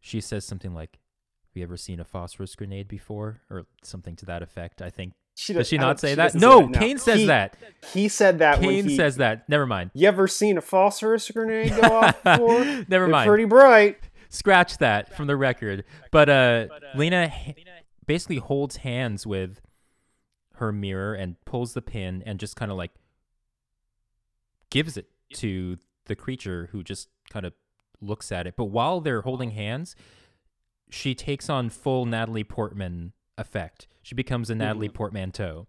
she 0.00 0.22
says 0.22 0.46
something 0.46 0.72
like, 0.72 0.92
Have 0.92 1.56
you 1.56 1.62
ever 1.62 1.76
seen 1.76 2.00
a 2.00 2.04
phosphorus 2.06 2.54
grenade 2.54 2.88
before? 2.88 3.42
Or 3.50 3.66
something 3.82 4.16
to 4.16 4.24
that 4.24 4.42
effect, 4.42 4.80
I 4.80 4.88
think. 4.88 5.12
She 5.34 5.52
Does 5.52 5.66
she 5.68 5.78
not 5.78 5.98
say 6.00 6.14
that? 6.14 6.32
doesn't 6.32 6.40
say 6.40 6.46
No, 6.46 6.66
that, 6.68 6.78
Kane 6.78 6.98
says 6.98 7.20
He- 7.20 7.26
that. 7.26 7.56
he 7.92 8.08
said 8.08 8.38
that 8.38 8.60
when 8.60 8.68
Kane 8.70 8.88
he, 8.88 8.96
says 8.96 9.16
that. 9.16 9.48
Never 9.48 9.66
mind. 9.66 9.90
you 9.94 10.06
ever 10.08 10.28
seen 10.28 10.56
a 10.58 10.60
phosphorus 10.60 11.30
grenade 11.30 11.70
go 11.80 11.88
off 11.88 12.22
before 12.24 12.64
Never 12.64 12.84
They're 12.88 13.08
mind. 13.08 13.28
pretty 13.28 13.44
bright 13.44 13.98
Scratch 14.28 14.78
that 14.78 15.14
from 15.16 15.26
the 15.28 15.36
record. 15.36 15.84
But 16.10 16.28
uh, 16.28 16.66
Lena 16.96 17.32
h- 17.46 17.56
basically 18.06 18.38
holds 18.38 18.76
hands 18.78 19.24
with 19.26 19.60
her 20.54 20.72
mirror 20.72 21.14
and 21.14 21.36
pulls 21.44 21.72
the 21.74 21.82
pin 21.82 22.22
and 22.26 22.40
just 22.40 22.56
kind 22.56 22.70
of 22.72 22.76
like 22.76 22.90
gives 24.70 24.96
it 24.96 25.06
to 25.34 25.78
the 26.06 26.16
creature 26.16 26.68
who 26.72 26.82
just 26.82 27.08
kind 27.30 27.46
of 27.46 27.52
looks 28.00 28.30
at 28.32 28.46
it. 28.46 28.54
But 28.56 28.66
while 28.66 29.00
they're 29.00 29.22
holding 29.22 29.52
hands, 29.52 29.94
she 30.90 31.14
takes 31.14 31.48
on 31.48 31.70
full 31.70 32.04
Natalie 32.04 32.44
Portman 32.44 33.12
effect. 33.38 33.86
She 34.02 34.14
becomes 34.14 34.50
a 34.50 34.54
Natalie 34.54 34.88
Portmanteau. 34.88 35.66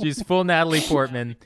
She's 0.00 0.22
full 0.22 0.44
Natalie 0.44 0.80
Portman, 0.80 1.36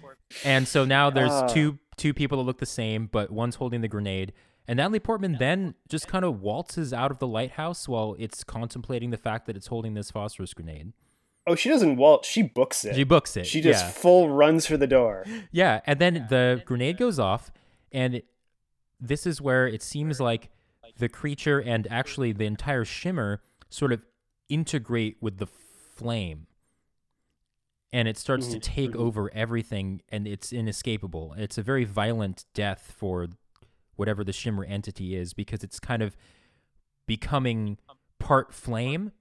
and 0.45 0.67
so 0.69 0.85
now 0.85 1.11
there's 1.11 1.31
Ah. 1.33 1.49
two 1.49 1.79
two 1.97 2.15
people 2.15 2.39
that 2.39 2.45
look 2.45 2.59
the 2.59 2.67
same, 2.67 3.07
but 3.07 3.31
one's 3.31 3.57
holding 3.57 3.81
the 3.81 3.89
grenade. 3.89 4.33
And 4.69 4.77
Natalie 4.77 5.01
Portman 5.01 5.37
then 5.39 5.75
just 5.89 6.07
kind 6.07 6.25
of 6.25 6.41
waltzes 6.41 6.93
out 6.93 7.11
of 7.11 7.19
the 7.19 7.27
lighthouse 7.27 7.89
while 7.89 8.15
it's 8.19 8.45
contemplating 8.45 9.11
the 9.11 9.17
fact 9.17 9.47
that 9.47 9.57
it's 9.57 9.67
holding 9.67 9.95
this 9.95 10.11
phosphorus 10.11 10.55
grenade. 10.55 10.93
oh 11.47 11.55
she 11.57 11.69
doesn't 11.71 11.97
waltz 11.97 12.29
she 12.29 12.43
books 12.43 12.85
it 12.85 12.95
She 12.95 13.05
books 13.05 13.37
it. 13.37 13.47
she 13.47 13.61
just 13.63 13.85
yeah. 13.85 13.91
full 13.91 14.29
runs 14.29 14.67
for 14.67 14.77
the 14.77 14.87
door 14.87 15.25
Yeah, 15.51 15.81
and 15.87 15.99
then 15.99 16.27
the 16.29 16.63
grenade 16.67 16.99
goes 16.99 17.19
off, 17.19 17.51
and 17.91 18.23
this 19.01 19.27
is 19.27 19.41
where 19.41 19.67
it 19.67 19.83
seems 19.83 20.21
like 20.21 20.51
the 20.99 21.09
creature 21.09 21.59
and 21.61 21.87
actually 21.91 22.33
the 22.33 22.45
entire 22.45 22.85
shimmer 22.85 23.41
sort 23.71 23.93
of 23.93 24.03
integrate 24.49 25.16
with 25.21 25.39
the 25.39 25.47
flame. 25.47 26.47
And 27.93 28.07
it 28.07 28.19
starts 28.19 28.49
Mhm, 28.49 28.53
to 28.53 28.59
take 28.61 28.91
mhm. 28.93 28.97
over 28.97 29.33
everything 29.35 30.03
and 30.09 30.27
it's 30.29 30.53
inescapable. 30.53 31.35
It's 31.39 31.57
a 31.59 31.62
very 31.62 31.85
violent 31.85 32.45
death 32.55 32.93
for 32.97 33.29
whatever 33.97 34.23
the 34.25 34.33
shimmer 34.33 34.64
entity 34.64 35.16
is 35.16 35.33
because 35.33 35.64
it's 35.64 35.81
kind 35.81 36.03
of 36.03 36.16
becoming 37.07 37.79
part 38.19 38.53
flame 38.53 39.12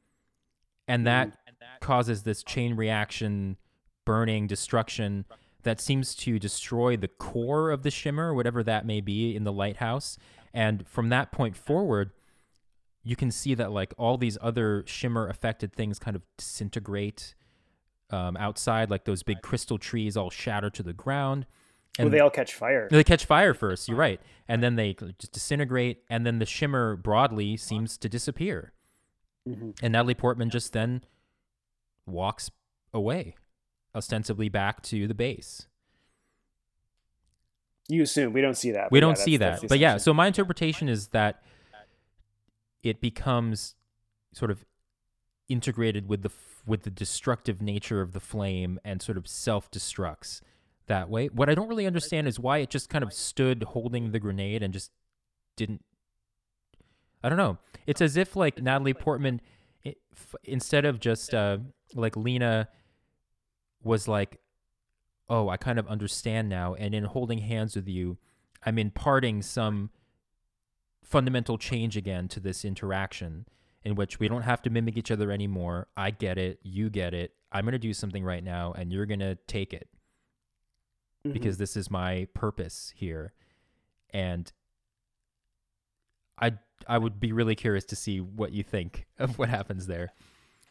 and 0.88 1.06
that 1.08 1.38
causes 1.80 2.24
this 2.24 2.44
chain 2.44 2.76
reaction 2.76 3.58
burning 4.06 4.48
destruction 4.48 5.26
that 5.64 5.80
seems 5.82 6.16
to 6.16 6.40
destroy 6.40 6.96
the 6.96 7.08
core 7.08 7.72
of 7.72 7.84
the 7.84 7.92
shimmer 7.92 8.34
whatever 8.34 8.64
that 8.64 8.86
may 8.86 9.02
be 9.02 9.36
in 9.36 9.44
the 9.44 9.52
lighthouse. 9.52 10.18
And 10.54 10.88
from 10.88 11.10
that 11.10 11.32
point 11.32 11.56
forward 11.58 12.12
you 13.08 13.16
can 13.16 13.32
see 13.32 13.54
that 13.56 13.72
like 13.72 13.94
all 13.98 14.18
these 14.18 14.38
other 14.42 14.84
shimmer 14.86 15.28
affected 15.30 15.72
things 15.72 15.98
kind 15.98 16.16
of 16.16 16.22
disintegrate 16.38 17.36
um, 18.10 18.36
outside 18.38 18.90
like 18.90 19.06
those 19.06 19.24
big 19.24 19.42
crystal 19.42 19.78
trees 19.78 20.18
all 20.18 20.30
shatter 20.30 20.70
to 20.70 20.84
the 20.84 20.92
ground 20.94 21.46
well, 21.98 22.10
they 22.10 22.20
all 22.20 22.30
catch 22.30 22.54
fire. 22.54 22.88
they 22.92 23.04
catch 23.04 23.26
fire 23.26 23.54
first 23.54 23.88
you're 23.88 23.98
right 23.98 24.20
and 24.48 24.62
then 24.62 24.76
they 24.76 24.94
just 25.20 25.32
disintegrate 25.32 26.04
and 26.10 26.26
then 26.26 26.40
the 26.40 26.46
shimmer 26.46 26.96
broadly 26.98 27.56
seems 27.56 27.98
to 27.98 28.10
disappear 28.10 28.74
Mhm. 29.48 29.78
and 29.82 29.94
Natalie 29.94 30.14
Portman 30.14 30.50
just 30.50 30.74
then 30.74 31.02
walks 32.06 32.52
away, 32.94 33.36
ostensibly 33.96 34.50
back 34.50 34.82
to 34.84 35.08
the 35.08 35.14
base. 35.14 35.68
You 37.88 38.02
assume 38.04 38.34
we 38.34 38.42
don't 38.42 38.58
see 38.58 38.72
that. 38.72 38.92
We 38.92 39.00
don't 39.00 39.18
see 39.18 39.38
that's- 39.38 39.60
that. 39.60 39.62
that's 39.62 39.70
But 39.72 39.80
yeah, 39.80 39.96
so 39.98 40.14
my 40.14 40.28
interpretation 40.28 40.90
is 40.90 41.08
that 41.10 41.42
it 42.84 43.02
becomes 43.02 43.76
sort 44.34 44.52
of 44.52 44.66
integrated 45.50 46.08
with 46.08 46.22
the 46.24 46.32
with 46.66 46.84
the 46.84 46.90
destructive 46.90 47.62
nature 47.62 48.02
of 48.02 48.12
the 48.12 48.20
flame 48.20 48.78
and 48.84 49.02
sort 49.02 49.18
of 49.18 49.26
self-destructs 49.26 50.42
that 50.88 51.10
way. 51.10 51.28
What 51.28 51.50
I 51.50 51.56
don't 51.56 51.70
really 51.70 51.88
understand 51.88 52.28
is 52.28 52.40
why 52.40 52.58
it 52.58 52.70
just 52.70 52.90
kind 52.90 53.04
of 53.04 53.14
stood 53.14 53.64
holding 53.64 54.12
the 54.12 54.20
grenade 54.20 54.62
and 54.62 54.74
just 54.74 54.92
didn't 55.56 55.84
I 57.24 57.30
don't 57.30 57.38
know. 57.38 57.58
It's 57.86 58.02
as 58.02 58.16
if 58.18 58.36
like 58.36 58.62
Natalie 58.62 58.94
Portman 58.94 59.42
i- 59.86 59.96
f- 60.14 60.36
instead 60.44 60.86
of 60.86 61.00
just 61.00 61.34
uh 61.34 61.60
like 61.94 62.16
Lena 62.18 62.68
was 63.84 64.08
like 64.08 64.40
oh, 65.30 65.50
I 65.50 65.58
kind 65.58 65.78
of 65.78 65.88
understand 65.88 66.48
now 66.48 66.74
and 66.74 66.96
in 66.96 67.04
holding 67.04 67.40
hands 67.40 67.76
with 67.76 67.88
you, 67.88 68.18
I'm 68.66 68.78
imparting 68.80 69.42
some 69.42 69.90
fundamental 71.08 71.58
change 71.58 71.96
again 71.96 72.28
to 72.28 72.40
this 72.40 72.66
interaction 72.66 73.46
in 73.84 73.96
which 73.96 74.20
we 74.20 74.28
don't 74.28 74.42
have 74.42 74.62
to 74.64 74.70
mimic 74.70 74.98
each 74.98 75.10
other 75.12 75.32
anymore. 75.32 75.88
I 75.96 76.12
get 76.12 76.38
it, 76.38 76.60
you 76.64 76.90
get 76.90 77.14
it. 77.14 77.34
I'm 77.52 77.64
going 77.64 77.72
to 77.72 77.80
do 77.80 77.94
something 77.94 78.24
right 78.26 78.44
now 78.44 78.74
and 78.78 78.92
you're 78.92 79.06
going 79.06 79.22
to 79.22 79.36
take 79.48 79.74
it 79.74 79.88
Mhm. 81.26 81.34
because 81.34 81.58
this 81.58 81.78
is 81.78 81.90
my 81.90 82.28
purpose 82.34 82.92
here. 82.96 83.32
And 84.12 84.52
I 86.40 86.54
I 86.88 86.98
would 86.98 87.20
be 87.20 87.32
really 87.32 87.56
curious 87.56 87.86
to 87.86 87.96
see 87.96 88.20
what 88.20 88.52
you 88.52 88.64
think 88.64 89.08
of 89.20 89.40
what 89.40 89.50
happens 89.50 89.88
there. 89.88 90.12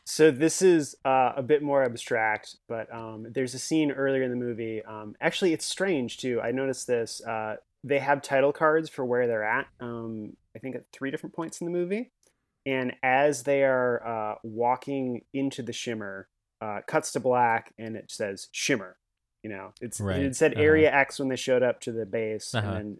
So 0.04 0.30
this 0.30 0.62
is 0.62 0.94
uh, 1.04 1.32
a 1.34 1.42
bit 1.42 1.62
more 1.64 1.82
abstract, 1.82 2.56
but 2.68 2.92
um, 2.94 3.26
there's 3.32 3.54
a 3.54 3.58
scene 3.58 3.90
earlier 3.90 4.22
in 4.22 4.30
the 4.30 4.36
movie. 4.36 4.80
Um, 4.84 5.16
actually, 5.20 5.52
it's 5.52 5.66
strange 5.66 6.18
too. 6.18 6.40
I 6.40 6.52
noticed 6.52 6.86
this. 6.86 7.20
Uh, 7.24 7.56
they 7.86 7.98
have 8.00 8.20
title 8.20 8.52
cards 8.52 8.88
for 8.88 9.04
where 9.04 9.26
they're 9.26 9.44
at. 9.44 9.66
Um, 9.80 10.36
I 10.54 10.58
think 10.58 10.74
at 10.76 10.82
three 10.92 11.10
different 11.10 11.34
points 11.36 11.60
in 11.60 11.66
the 11.66 11.72
movie, 11.72 12.10
and 12.66 12.94
as 13.02 13.44
they 13.44 13.62
are 13.62 14.06
uh, 14.06 14.34
walking 14.42 15.22
into 15.32 15.62
the 15.62 15.72
shimmer, 15.72 16.28
uh, 16.60 16.80
cuts 16.86 17.12
to 17.12 17.20
black, 17.20 17.72
and 17.78 17.96
it 17.96 18.10
says 18.10 18.48
shimmer. 18.52 18.96
You 19.42 19.50
know, 19.50 19.72
it's 19.80 20.00
Right, 20.00 20.20
it 20.20 20.34
said 20.34 20.54
uh-huh. 20.54 20.62
Area 20.62 20.92
X 20.92 21.18
when 21.20 21.28
they 21.28 21.36
showed 21.36 21.62
up 21.62 21.80
to 21.82 21.92
the 21.92 22.04
base, 22.06 22.54
Uh-huh. 22.54 22.68
and 22.72 22.98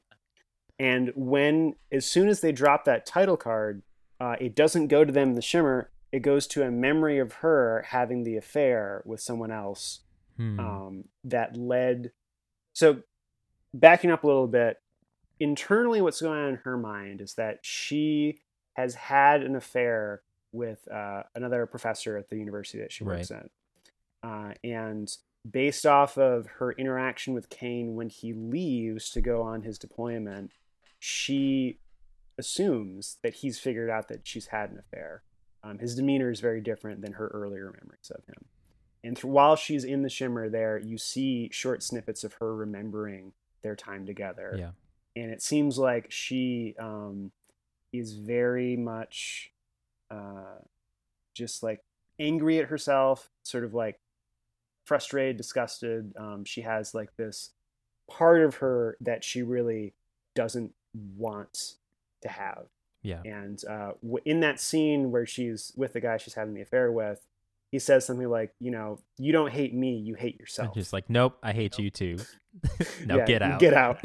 and 0.78 1.12
when 1.16 1.74
as 1.90 2.06
soon 2.06 2.28
as 2.28 2.40
they 2.40 2.52
drop 2.52 2.84
that 2.84 3.06
title 3.06 3.36
card, 3.36 3.82
uh, 4.20 4.36
it 4.40 4.54
doesn't 4.54 4.86
go 4.88 5.04
to 5.04 5.12
them 5.12 5.34
the 5.34 5.42
shimmer. 5.42 5.90
It 6.12 6.20
goes 6.20 6.46
to 6.48 6.62
a 6.62 6.70
memory 6.70 7.18
of 7.18 7.32
her 7.34 7.84
having 7.88 8.22
the 8.22 8.36
affair 8.36 9.02
with 9.04 9.20
someone 9.20 9.50
else 9.50 10.00
Hmm. 10.36 10.60
um, 10.60 11.04
that 11.24 11.56
led. 11.56 12.12
So, 12.74 13.02
backing 13.74 14.10
up 14.10 14.24
a 14.24 14.26
little 14.26 14.46
bit, 14.46 14.78
internally, 15.40 16.00
what's 16.00 16.20
going 16.20 16.38
on 16.38 16.48
in 16.50 16.56
her 16.64 16.76
mind 16.76 17.20
is 17.20 17.34
that 17.34 17.58
she 17.62 18.40
has 18.74 18.94
had 18.94 19.42
an 19.42 19.56
affair 19.56 20.22
with 20.52 20.86
uh, 20.92 21.22
another 21.34 21.66
professor 21.66 22.16
at 22.16 22.28
the 22.30 22.36
university 22.36 22.78
that 22.78 22.92
she 22.92 23.04
works 23.04 23.30
at. 23.30 23.50
Uh, 24.22 24.52
and 24.64 25.16
based 25.48 25.86
off 25.86 26.18
of 26.18 26.46
her 26.58 26.72
interaction 26.72 27.34
with 27.34 27.50
Kane 27.50 27.94
when 27.94 28.08
he 28.08 28.32
leaves 28.32 29.10
to 29.10 29.20
go 29.20 29.42
on 29.42 29.62
his 29.62 29.78
deployment, 29.78 30.52
she 30.98 31.78
assumes 32.38 33.18
that 33.22 33.34
he's 33.34 33.58
figured 33.58 33.90
out 33.90 34.08
that 34.08 34.26
she's 34.26 34.46
had 34.46 34.70
an 34.70 34.78
affair. 34.78 35.22
Um, 35.62 35.78
his 35.78 35.94
demeanor 35.94 36.30
is 36.30 36.40
very 36.40 36.60
different 36.60 37.02
than 37.02 37.14
her 37.14 37.28
earlier 37.28 37.66
memories 37.66 38.10
of 38.10 38.24
him. 38.26 38.46
And 39.02 39.16
th- 39.16 39.24
while 39.24 39.56
she's 39.56 39.84
in 39.84 40.02
the 40.02 40.08
shimmer 40.08 40.48
there, 40.48 40.78
you 40.78 40.98
see 40.98 41.48
short 41.52 41.82
snippets 41.82 42.24
of 42.24 42.34
her 42.34 42.54
remembering 42.54 43.32
their 43.66 43.76
time 43.76 44.06
together. 44.06 44.54
yeah. 44.56 44.70
And 45.20 45.30
it 45.30 45.42
seems 45.42 45.78
like 45.78 46.06
she 46.10 46.76
um, 46.78 47.32
is 47.92 48.12
very 48.12 48.76
much 48.76 49.50
uh, 50.10 50.60
just 51.34 51.62
like 51.62 51.82
angry 52.20 52.58
at 52.58 52.66
herself, 52.66 53.30
sort 53.42 53.64
of 53.64 53.74
like 53.74 53.98
frustrated, 54.84 55.36
disgusted. 55.36 56.12
Um, 56.16 56.44
she 56.44 56.60
has 56.60 56.94
like 56.94 57.16
this 57.16 57.50
part 58.08 58.40
of 58.42 58.56
her 58.56 58.96
that 59.00 59.24
she 59.24 59.42
really 59.42 59.94
doesn't 60.34 60.72
want 61.16 61.74
to 62.22 62.28
have. 62.28 62.66
Yeah. 63.02 63.22
And 63.24 63.62
uh, 63.64 63.92
in 64.24 64.40
that 64.40 64.60
scene 64.60 65.10
where 65.10 65.26
she's 65.26 65.72
with 65.76 65.92
the 65.92 66.00
guy 66.00 66.18
she's 66.18 66.34
having 66.34 66.54
the 66.54 66.62
affair 66.62 66.92
with, 66.92 67.26
he 67.72 67.78
says 67.78 68.06
something 68.06 68.28
like, 68.28 68.52
you 68.60 68.70
know, 68.70 68.98
you 69.18 69.32
don't 69.32 69.52
hate 69.52 69.74
me, 69.74 69.96
you 69.96 70.14
hate 70.14 70.38
yourself. 70.38 70.74
Just 70.74 70.92
like, 70.92 71.10
nope, 71.10 71.36
I 71.42 71.52
hate 71.52 71.78
you 71.78 71.90
too. 71.90 72.18
now 73.04 73.16
Yeah, 73.16 73.24
get 73.26 73.42
out. 73.42 73.60
Get 73.60 73.74
out. 73.74 73.98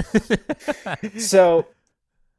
so, 1.18 1.68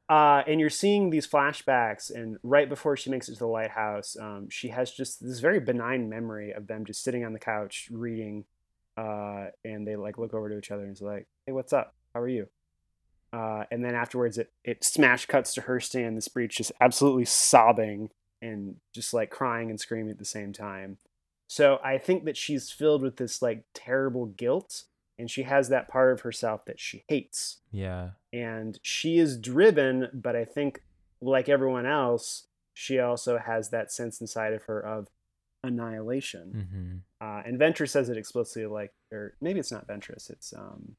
uh, 0.09 0.43
and 0.47 0.61
you're 0.61 0.71
seeing 0.71 1.11
these 1.11 1.27
flashbacks, 1.27 2.15
and 2.15 2.37
right 2.43 2.69
before 2.69 2.97
she 2.97 3.11
makes 3.11 3.29
it 3.29 3.35
to 3.35 3.39
the 3.39 3.47
lighthouse, 3.47 4.17
um, 4.21 4.49
she 4.51 4.69
has 4.69 4.91
just 4.91 5.25
this 5.25 5.41
very 5.41 5.61
benign 5.61 6.09
memory 6.09 6.53
of 6.53 6.67
them 6.67 6.85
just 6.85 7.03
sitting 7.03 7.25
on 7.25 7.33
the 7.33 7.39
couch 7.39 7.89
reading, 7.91 8.45
uh, 8.97 9.47
and 9.65 9.87
they 9.87 9.97
like 9.97 10.19
look 10.19 10.35
over 10.35 10.51
to 10.51 10.59
each 10.59 10.71
other 10.71 10.83
and 10.83 10.93
it's 10.93 11.01
like, 11.01 11.27
"Hey, 11.47 11.53
what's 11.53 11.73
up? 11.73 11.95
How 12.15 12.21
are 12.21 12.29
you?" 12.29 12.49
Uh, 13.33 13.65
and 13.71 13.83
then 13.83 13.95
afterwards, 13.95 14.37
it 14.37 14.53
it 14.65 14.85
smash 14.85 15.25
cuts 15.25 15.55
to 15.55 15.63
her 15.63 15.81
stand 15.81 16.17
this 16.17 16.29
breach, 16.29 16.57
just 16.57 16.73
absolutely 16.81 17.25
sobbing 17.25 18.11
and 18.43 18.77
just 18.93 19.15
like 19.15 19.31
crying 19.31 19.71
and 19.71 19.81
screaming 19.81 20.11
at 20.11 20.19
the 20.19 20.25
same 20.25 20.53
time. 20.53 20.99
So 21.53 21.79
I 21.85 21.99
think 21.99 22.25
that 22.25 22.39
she's 22.39 22.71
filled 22.71 23.03
with 23.03 23.19
this 23.19 23.43
like 23.43 23.65
terrible 23.75 24.25
guilt, 24.25 24.85
and 25.19 25.31
she 25.31 25.43
has 25.43 25.69
that 25.69 25.87
part 25.87 26.11
of 26.11 26.23
herself 26.23 26.65
that 26.65 26.81
she 26.81 27.05
hates 27.09 27.59
yeah. 27.71 28.13
and 28.33 28.79
she 28.81 29.19
is 29.19 29.37
driven 29.37 30.09
but 30.15 30.35
i 30.35 30.45
think 30.45 30.83
like 31.21 31.51
everyone 31.51 31.85
else 31.85 32.47
she 32.73 32.99
also 32.99 33.39
has 33.39 33.69
that 33.69 33.93
sense 33.93 34.21
inside 34.21 34.55
of 34.55 34.63
her 34.65 34.81
of 34.81 35.09
annihilation 35.63 37.05
hmm 37.21 37.27
uh, 37.27 37.43
and 37.47 37.61
ventress 37.61 37.91
says 37.91 38.09
it 38.09 38.17
explicitly 38.17 38.67
like 38.67 38.93
or 39.13 39.35
maybe 39.41 39.61
it's 39.61 39.71
not 39.71 39.87
ventress 39.87 40.31
it's 40.31 40.53
um 40.55 40.97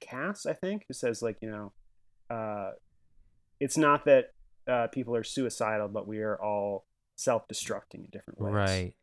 cass 0.00 0.44
i 0.44 0.52
think 0.52 0.84
who 0.88 0.92
says 0.92 1.22
like 1.22 1.38
you 1.40 1.48
know 1.48 1.72
uh 2.28 2.72
it's 3.60 3.78
not 3.78 4.04
that 4.04 4.32
uh, 4.68 4.88
people 4.88 5.14
are 5.14 5.24
suicidal 5.24 5.88
but 5.88 6.06
we 6.08 6.18
are 6.18 6.36
all 6.42 6.84
self-destructing 7.16 8.04
in 8.04 8.08
different 8.10 8.40
ways 8.40 8.52
Right. 8.52 8.94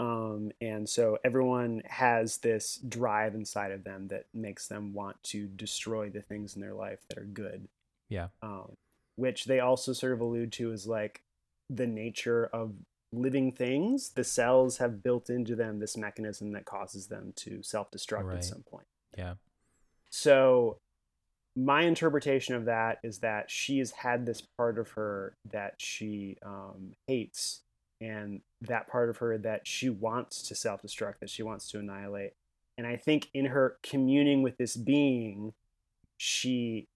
Um, 0.00 0.52
and 0.60 0.88
so 0.88 1.18
everyone 1.24 1.82
has 1.86 2.38
this 2.38 2.78
drive 2.88 3.34
inside 3.34 3.72
of 3.72 3.84
them 3.84 4.08
that 4.08 4.26
makes 4.32 4.68
them 4.68 4.92
want 4.92 5.20
to 5.24 5.46
destroy 5.46 6.08
the 6.08 6.22
things 6.22 6.54
in 6.54 6.62
their 6.62 6.74
life 6.74 7.00
that 7.08 7.18
are 7.18 7.24
good. 7.24 7.68
Yeah. 8.08 8.28
Um, 8.42 8.76
which 9.16 9.46
they 9.46 9.58
also 9.58 9.92
sort 9.92 10.12
of 10.12 10.20
allude 10.20 10.52
to 10.52 10.72
as 10.72 10.86
like 10.86 11.22
the 11.68 11.86
nature 11.86 12.46
of 12.52 12.72
living 13.12 13.50
things. 13.50 14.10
The 14.10 14.22
cells 14.24 14.78
have 14.78 15.02
built 15.02 15.28
into 15.30 15.56
them 15.56 15.80
this 15.80 15.96
mechanism 15.96 16.52
that 16.52 16.64
causes 16.64 17.08
them 17.08 17.32
to 17.36 17.62
self 17.62 17.90
destruct 17.90 18.24
Right. 18.24 18.36
at 18.36 18.44
some 18.44 18.62
point. 18.62 18.86
Yeah. 19.16 19.34
So 20.10 20.78
my 21.56 21.82
interpretation 21.82 22.54
of 22.54 22.66
that 22.66 22.98
is 23.02 23.18
that 23.18 23.50
she 23.50 23.78
has 23.78 23.90
had 23.90 24.24
this 24.24 24.40
part 24.40 24.78
of 24.78 24.90
her 24.90 25.36
that 25.50 25.74
she 25.78 26.36
um, 26.44 26.94
hates 27.08 27.62
and 28.00 28.40
that 28.60 28.88
part 28.88 29.08
of 29.10 29.18
her 29.18 29.36
that 29.38 29.66
she 29.66 29.88
wants 29.88 30.42
to 30.42 30.54
self-destruct 30.54 31.18
that 31.20 31.30
she 31.30 31.42
wants 31.42 31.70
to 31.70 31.78
annihilate 31.78 32.32
and 32.76 32.86
i 32.86 32.96
think 32.96 33.28
in 33.34 33.46
her 33.46 33.76
communing 33.82 34.42
with 34.42 34.56
this 34.56 34.76
being 34.76 35.52
she 36.16 36.86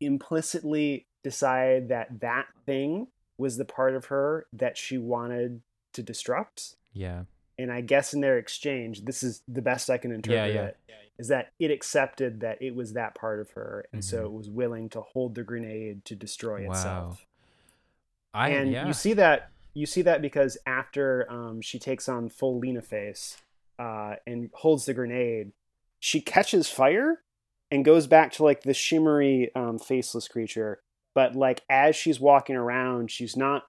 implicitly 0.00 1.06
decided 1.22 1.88
that 1.88 2.20
that 2.20 2.46
thing 2.64 3.08
was 3.38 3.56
the 3.56 3.64
part 3.64 3.94
of 3.94 4.06
her 4.06 4.46
that 4.52 4.78
she 4.78 4.96
wanted 4.98 5.60
to 5.92 6.02
disrupt. 6.02 6.76
Yeah. 6.92 7.24
And 7.58 7.72
I 7.72 7.80
guess 7.80 8.14
in 8.14 8.20
their 8.20 8.38
exchange, 8.38 9.04
this 9.04 9.22
is 9.22 9.42
the 9.48 9.62
best 9.62 9.90
I 9.90 9.98
can 9.98 10.12
interpret 10.12 10.54
yeah. 10.54 10.60
yeah. 10.60 10.66
it, 10.68 10.76
is 11.18 11.28
that 11.28 11.52
it 11.58 11.70
accepted 11.70 12.40
that 12.40 12.60
it 12.60 12.74
was 12.74 12.92
that 12.92 13.14
part 13.14 13.40
of 13.40 13.50
her, 13.52 13.86
and 13.92 14.04
so 14.04 14.22
Mhm. 14.22 14.24
it 14.26 14.32
was 14.32 14.50
willing 14.50 14.88
to 14.90 15.00
hold 15.00 15.34
the 15.34 15.42
grenade 15.42 16.04
to 16.04 16.14
destroy 16.14 16.66
Wow. 16.66 16.72
itself. 16.72 17.26
I 18.34 18.50
and 18.50 18.70
yeah. 18.70 18.86
you 18.86 18.92
see 18.92 19.14
that 19.14 19.50
you 19.76 19.84
see 19.84 20.00
that 20.00 20.22
because 20.22 20.56
after 20.66 21.30
um, 21.30 21.60
she 21.60 21.78
takes 21.78 22.08
on 22.08 22.30
full 22.30 22.58
Lena 22.58 22.80
face 22.80 23.36
uh, 23.78 24.14
and 24.26 24.48
holds 24.54 24.86
the 24.86 24.94
grenade, 24.94 25.52
she 26.00 26.22
catches 26.22 26.66
fire 26.70 27.20
and 27.70 27.84
goes 27.84 28.06
back 28.06 28.32
to 28.32 28.42
like 28.42 28.62
the 28.62 28.72
shimmery 28.72 29.50
um, 29.54 29.78
faceless 29.78 30.28
creature. 30.28 30.80
But 31.14 31.36
like 31.36 31.60
as 31.68 31.94
she's 31.94 32.18
walking 32.18 32.56
around, 32.56 33.10
she's 33.10 33.36
not 33.36 33.64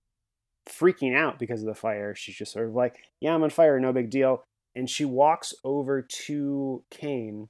freaking 0.66 1.14
out 1.14 1.40
because 1.40 1.60
of 1.60 1.68
the 1.68 1.76
fire. 1.76 2.16
She's 2.16 2.38
just 2.38 2.54
sort 2.54 2.70
of 2.70 2.74
like, 2.74 2.96
"Yeah, 3.20 3.36
I'm 3.36 3.44
on 3.44 3.50
fire, 3.50 3.78
no 3.78 3.92
big 3.92 4.10
deal." 4.10 4.46
And 4.78 4.90
she 4.90 5.04
walks 5.04 5.54
over 5.66 6.02
to 6.02 6.84
Kane, 6.90 7.50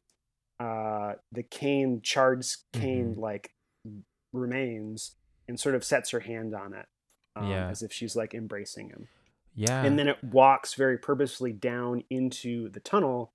uh, 0.60 1.14
the 1.32 1.44
Kane 1.44 2.02
charred 2.02 2.44
Kane 2.74 3.14
like 3.18 3.52
remains, 4.34 5.12
and 5.48 5.60
sort 5.60 5.76
of 5.76 5.84
sets 5.84 6.10
her 6.10 6.22
hand 6.22 6.56
on 6.56 6.74
it 6.74 6.88
um, 7.38 7.50
Yeah. 7.50 7.70
as 7.70 7.82
if 7.82 7.92
she's 7.94 8.16
like 8.16 8.34
embracing 8.34 8.90
him. 8.90 9.08
yeah. 9.56 9.84
And 9.84 9.98
then 9.98 10.08
it 10.08 10.24
walks 10.24 10.74
very 10.76 10.98
purposefully 10.98 11.52
down 11.54 12.04
into 12.10 12.70
the 12.70 12.80
tunnel 12.80 13.32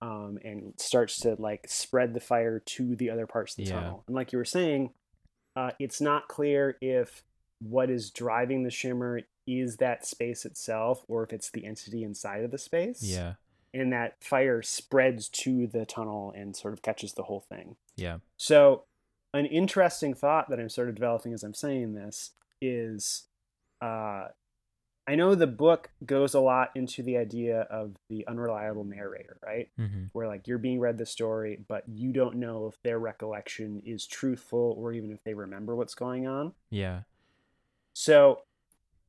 um, 0.00 0.38
and 0.44 0.74
starts 0.78 1.18
to 1.20 1.36
like 1.38 1.66
spread 1.68 2.14
the 2.14 2.20
fire 2.20 2.58
to 2.60 2.96
the 2.96 3.10
other 3.10 3.26
parts 3.26 3.52
of 3.52 3.56
the 3.64 3.70
Yeah. 3.70 3.80
tunnel. 3.80 4.04
And 4.06 4.16
like 4.16 4.32
you 4.32 4.38
were 4.38 4.44
saying, 4.44 4.92
uh, 5.54 5.70
it's 5.78 6.00
not 6.00 6.28
clear 6.28 6.76
if 6.80 7.22
what 7.60 7.88
is 7.90 8.10
driving 8.10 8.62
the 8.62 8.70
shimmer 8.70 9.20
is 9.46 9.76
that 9.78 10.04
space 10.06 10.44
itself 10.44 11.04
or 11.08 11.22
if 11.24 11.32
it's 11.32 11.50
the 11.50 11.64
entity 11.64 12.02
inside 12.04 12.44
of 12.44 12.50
the 12.50 12.58
space. 12.58 13.02
yeah. 13.02 13.34
And 13.74 13.92
that 13.92 14.22
fire 14.24 14.62
spreads 14.62 15.28
to 15.30 15.66
the 15.66 15.84
tunnel 15.84 16.32
and 16.34 16.56
sort 16.56 16.72
of 16.72 16.80
catches 16.82 17.12
the 17.12 17.24
whole 17.24 17.40
thing. 17.40 17.76
Yeah. 17.96 18.18
So, 18.38 18.84
an 19.34 19.44
interesting 19.46 20.14
thought 20.14 20.48
that 20.48 20.58
I'm 20.58 20.70
sort 20.70 20.88
of 20.88 20.94
developing 20.94 21.34
as 21.34 21.42
I'm 21.42 21.52
saying 21.54 21.92
this 21.94 22.30
is 22.62 23.25
uh, 23.80 24.28
I 25.08 25.14
know 25.14 25.34
the 25.34 25.46
book 25.46 25.90
goes 26.04 26.34
a 26.34 26.40
lot 26.40 26.70
into 26.74 27.02
the 27.02 27.16
idea 27.16 27.60
of 27.70 27.94
the 28.08 28.26
unreliable 28.26 28.84
narrator, 28.84 29.38
right? 29.44 29.68
Mm-hmm. 29.78 30.04
Where 30.12 30.26
like 30.26 30.48
you're 30.48 30.58
being 30.58 30.80
read 30.80 30.98
the 30.98 31.06
story, 31.06 31.60
but 31.68 31.84
you 31.88 32.12
don't 32.12 32.36
know 32.36 32.66
if 32.66 32.82
their 32.82 32.98
recollection 32.98 33.82
is 33.86 34.06
truthful 34.06 34.74
or 34.76 34.92
even 34.92 35.12
if 35.12 35.22
they 35.22 35.34
remember 35.34 35.76
what's 35.76 35.94
going 35.94 36.26
on. 36.26 36.52
Yeah. 36.70 37.02
So, 37.92 38.40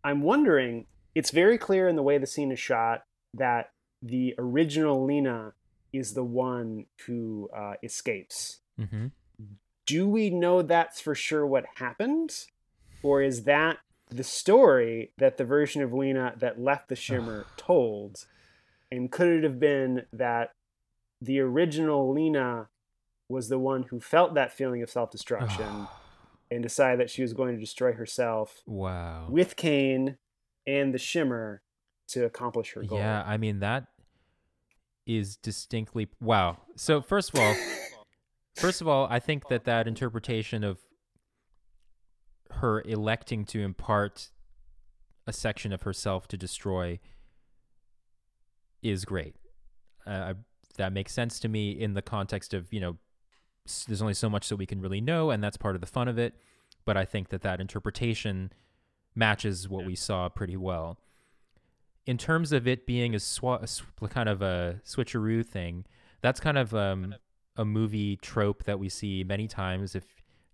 I'm 0.04 0.22
wondering, 0.22 0.86
it's 1.16 1.32
very 1.32 1.58
clear 1.58 1.90
in 1.90 1.96
the 1.96 2.04
way 2.04 2.18
the 2.18 2.28
scene 2.28 2.52
is 2.52 2.60
shot 2.60 3.04
that 3.34 3.72
the 4.02 4.36
original 4.38 5.04
Lena 5.04 5.54
is 5.92 6.14
the 6.14 6.24
one 6.24 6.86
who 7.06 7.50
uh, 7.56 7.74
escapes 7.82 8.60
Mm-hmm. 8.80 9.08
do 9.88 10.08
we 10.08 10.30
know 10.30 10.62
that's 10.62 11.02
for 11.02 11.16
sure 11.16 11.48
what 11.48 11.66
happened? 11.78 12.46
Or 13.02 13.24
is 13.24 13.44
that 13.46 13.78
the 14.10 14.24
story 14.24 15.12
that 15.18 15.38
the 15.38 15.46
version 15.46 15.82
of 15.82 15.94
Lena 15.94 16.34
that 16.38 16.60
left 16.60 16.90
the 16.90 16.96
shimmer 16.96 17.46
told? 17.58 18.26
And 18.92 19.12
could 19.12 19.28
it 19.28 19.44
have 19.44 19.60
been 19.60 20.06
that 20.14 20.52
the 21.22 21.40
original 21.40 22.14
Lena 22.14 22.70
was 23.30 23.50
the 23.50 23.60
one 23.60 23.84
who 23.84 24.00
felt 24.00 24.34
that 24.36 24.54
feeling 24.54 24.82
of 24.82 24.90
self 24.90 25.12
destruction 25.12 25.88
and 26.52 26.64
decided 26.64 27.00
that 27.00 27.10
she 27.10 27.22
was 27.22 27.34
going 27.34 27.54
to 27.56 27.60
destroy 27.60 27.94
herself 27.94 28.62
wow. 28.66 29.28
with 29.30 29.56
Kane 29.56 30.18
and 30.66 30.94
the 30.94 30.98
shimmer 30.98 31.62
to 32.10 32.26
accomplish 32.26 32.74
her 32.74 32.84
goal? 32.84 32.98
Yeah, 32.98 33.24
I 33.26 33.38
mean 33.38 33.60
that 33.60 33.88
is 35.06 35.38
distinctly 35.38 36.10
wow. 36.22 36.58
So 36.76 37.02
first 37.02 37.34
of 37.34 37.40
all, 37.40 37.56
first 38.56 38.82
of 38.82 38.88
all, 38.88 39.08
I 39.10 39.20
think 39.20 39.48
that 39.50 39.66
that 39.66 39.88
interpretation 39.88 40.64
of 40.64 40.80
her 42.58 42.82
electing 42.82 43.46
to 43.46 43.62
impart 43.62 44.30
a 45.26 45.34
section 45.34 45.74
of 45.74 45.82
herself 45.84 46.28
to 46.30 46.38
destroy 46.38 47.00
is 48.82 49.06
great. 49.06 49.36
Uh, 50.06 50.36
that 50.78 50.94
makes 50.94 51.12
sense 51.12 51.40
to 51.40 51.48
me 51.50 51.72
in 51.72 51.94
the 51.94 52.02
context 52.02 52.54
of 52.54 52.72
you 52.72 52.80
know, 52.80 52.98
s- 53.68 53.86
there's 53.88 54.02
only 54.02 54.14
so 54.14 54.30
much 54.30 54.48
that 54.50 54.56
we 54.58 54.66
can 54.66 54.80
really 54.82 55.02
know, 55.02 55.32
and 55.32 55.44
that's 55.44 55.58
part 55.58 55.76
of 55.76 55.82
the 55.82 55.88
fun 55.88 56.08
of 56.08 56.18
it. 56.18 56.36
But 56.86 56.96
I 56.96 57.04
think 57.06 57.30
that 57.30 57.42
that 57.42 57.60
interpretation 57.60 58.52
matches 59.16 59.68
what 59.68 59.86
we 59.86 59.96
saw 59.96 60.30
pretty 60.30 60.56
well. 60.56 60.98
In 62.06 62.18
terms 62.18 62.54
of 62.54 62.68
it 62.68 62.86
being 62.86 63.14
a, 63.14 63.18
swa- 63.18 63.62
a 63.62 63.68
sw- 63.68 63.84
kind 64.10 64.30
of 64.30 64.42
a 64.42 64.80
switcheroo 64.86 65.46
thing, 65.46 65.86
that's 66.22 66.40
kind 66.40 66.58
of 66.58 66.74
um, 66.74 67.16
a 67.58 67.66
movie 67.66 68.16
trope 68.18 68.64
that 68.64 68.80
we 68.80 68.88
see 68.88 69.26
many 69.26 69.48
times. 69.48 69.96
If 69.96 70.06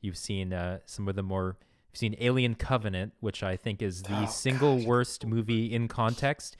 you've 0.01 0.17
seen 0.17 0.51
uh, 0.53 0.79
some 0.85 1.07
of 1.07 1.15
the 1.15 1.21
more, 1.21 1.57
you've 1.93 1.99
seen 1.99 2.15
Alien 2.19 2.55
Covenant, 2.55 3.13
which 3.19 3.43
I 3.43 3.55
think 3.55 3.81
is 3.81 4.03
the 4.03 4.23
Oh, 4.23 4.25
single 4.25 4.77
gosh. 4.77 4.85
worst 4.87 5.25
movie 5.25 5.73
in 5.73 5.87
context. 5.87 6.57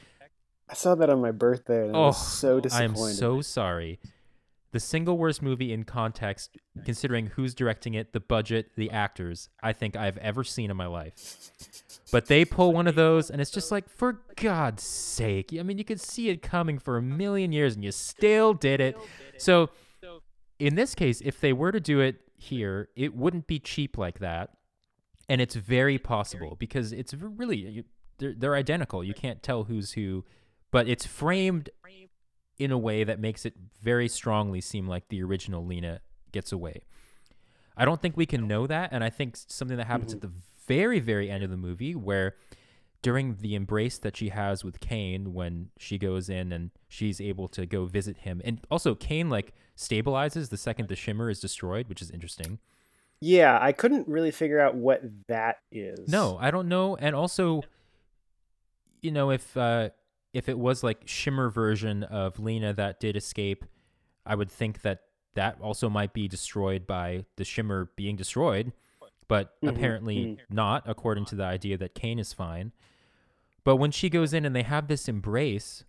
I 0.70 0.76
saw 0.76 0.96
that 0.96 1.10
on 1.10 1.22
my 1.22 1.32
birthday 1.32 1.88
and 1.88 1.96
I 1.96 2.00
Oh, 2.00 2.06
was 2.08 2.28
so 2.28 2.62
I 2.72 2.84
am 2.84 2.96
so 2.96 3.42
sorry. 3.42 4.00
The 4.72 4.80
single 4.80 5.18
worst 5.20 5.42
movie 5.44 5.72
in 5.72 5.84
context, 5.84 6.58
considering 6.84 7.28
who's 7.28 7.54
directing 7.54 7.94
it, 7.94 8.12
the 8.14 8.20
budget, 8.20 8.72
the 8.76 8.90
actors, 8.90 9.50
I 9.62 9.72
think 9.72 9.96
I've 9.96 10.18
ever 10.18 10.44
seen 10.44 10.72
in 10.72 10.78
my 10.78 10.88
life. 10.88 11.52
But 12.12 12.26
they 12.26 12.44
pull 12.44 12.74
one 12.74 12.88
of 12.88 12.96
those, 12.96 13.30
and 13.30 13.40
it's 13.40 13.52
just 13.52 13.72
like, 13.72 13.88
for 13.88 14.22
God's 14.36 14.82
sake. 14.82 15.54
I 15.60 15.62
mean, 15.62 15.78
you 15.78 15.84
could 15.84 16.02
see 16.02 16.30
it 16.30 16.42
coming 16.42 16.80
for 16.80 16.98
a 16.98 17.04
million 17.04 17.52
years, 17.52 17.76
and 17.76 17.84
you 17.84 17.92
still 17.92 18.56
did 18.56 18.82
it. 18.82 18.98
So, 19.38 19.70
in 20.58 20.74
this 20.74 20.96
case, 20.96 21.22
if 21.22 21.40
they 21.40 21.54
were 21.54 21.72
to 21.72 21.80
do 21.80 22.00
it 22.00 22.22
here, 22.36 22.90
it 22.96 23.16
wouldn't 23.16 23.46
be 23.46 23.60
cheap 23.60 23.96
like 23.96 24.20
that. 24.20 24.52
And 25.30 25.40
it's 25.42 25.56
very 25.56 25.98
possible 25.98 26.56
because 26.60 26.92
it's 26.92 27.14
really, 27.14 27.58
you- 27.58 27.84
they're, 28.18 28.34
they're 28.38 28.56
identical. 28.56 29.04
You 29.04 29.14
can't 29.14 29.42
tell 29.42 29.64
who's 29.66 29.94
who, 29.94 30.26
but 30.72 30.88
it's 30.88 31.06
framed 31.06 31.70
in 32.60 32.72
a 32.72 32.78
way 32.78 33.04
that 33.04 33.20
makes 33.20 33.46
it 33.46 33.54
very 33.82 34.08
strongly 34.08 34.62
seem 34.62 34.88
like 34.88 35.08
the 35.10 35.24
original 35.24 35.66
Lena 35.66 36.02
gets 36.32 36.52
away. 36.52 36.84
I 37.76 37.86
don't 37.86 38.02
think 38.02 38.16
we 38.16 38.26
can 38.28 38.48
know 38.48 38.68
that, 38.68 38.90
and 38.92 39.04
I 39.04 39.10
think 39.10 39.36
something 39.36 39.78
that 39.78 39.88
happens 39.88 40.12
Mhm. 40.12 40.16
at 40.18 40.22
the 40.22 40.32
very, 40.68 41.00
very 41.00 41.30
end 41.32 41.44
of 41.44 41.50
the 41.50 41.58
movie, 41.58 41.96
where 41.96 42.36
during 43.02 43.36
the 43.38 43.56
embrace 43.56 43.98
that 43.98 44.16
she 44.16 44.30
has 44.30 44.64
with 44.64 44.80
Kane, 44.80 45.34
when 45.34 45.72
she 45.78 45.98
goes 45.98 46.30
in 46.30 46.52
and 46.54 46.70
she's 46.88 47.20
able 47.20 47.48
to 47.50 47.66
go 47.66 47.86
visit 47.86 48.18
him, 48.20 48.42
and 48.46 48.66
also 48.70 48.94
Kane 48.96 49.30
like 49.30 49.54
stabilizes 49.76 50.50
the 50.50 50.58
second 50.58 50.88
the 50.88 50.96
shimmer 50.96 51.30
is 51.30 51.40
destroyed, 51.40 51.90
which 51.90 52.02
is 52.02 52.12
interesting. 52.12 52.60
Yeah, 53.26 53.58
I 53.62 53.72
couldn't 53.72 54.10
really 54.10 54.32
figure 54.32 54.60
out 54.60 54.76
what 54.76 55.02
that 55.30 55.60
is. 55.72 56.10
No, 56.10 56.38
I 56.42 56.52
don't 56.52 56.68
know, 56.68 56.98
and 56.98 57.16
also, 57.16 57.62
you 59.02 59.12
know, 59.12 59.32
if 59.32 59.56
uh, 59.56 59.92
if 60.34 60.50
it 60.50 60.60
was 60.60 60.84
like 60.84 61.04
shimmer 61.06 61.50
version 61.50 62.04
of 62.04 62.38
Lena 62.38 62.74
that 62.74 63.00
did 63.00 63.16
escape, 63.16 63.64
I 64.26 64.36
would 64.36 64.52
think 64.52 64.82
that 64.82 65.04
that 65.36 65.58
also 65.62 65.90
might 65.90 66.12
be 66.12 66.28
destroyed 66.28 66.86
by 66.86 67.24
the 67.38 67.46
shimmer 67.46 67.92
being 67.96 68.18
destroyed, 68.18 68.74
but 69.30 69.60
Mhm, 69.62 69.70
apparently 69.70 70.18
mhm. 70.18 70.40
not, 70.50 70.84
according 70.86 71.24
to 71.26 71.36
the 71.36 71.46
idea 71.46 71.78
that 71.78 71.96
Kane 71.96 72.20
is 72.20 72.34
fine. 72.34 72.74
But 73.64 73.78
when 73.78 73.92
she 73.92 74.10
goes 74.10 74.34
in 74.34 74.44
and 74.44 74.54
they 74.54 74.64
have 74.64 74.90
this 74.90 75.08
embrace, 75.08 75.86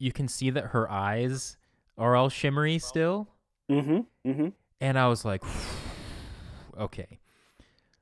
you 0.00 0.10
can 0.10 0.26
see 0.26 0.50
that 0.50 0.68
her 0.68 0.90
eyes 0.90 1.56
are 1.96 2.16
all 2.16 2.28
shimmery 2.28 2.80
still. 2.80 3.28
Mm-hmm. 3.70 4.30
Mm-hmm. 4.30 4.48
And 4.80 4.98
I 4.98 5.08
was 5.08 5.24
like, 5.24 5.42
okay, 6.78 7.18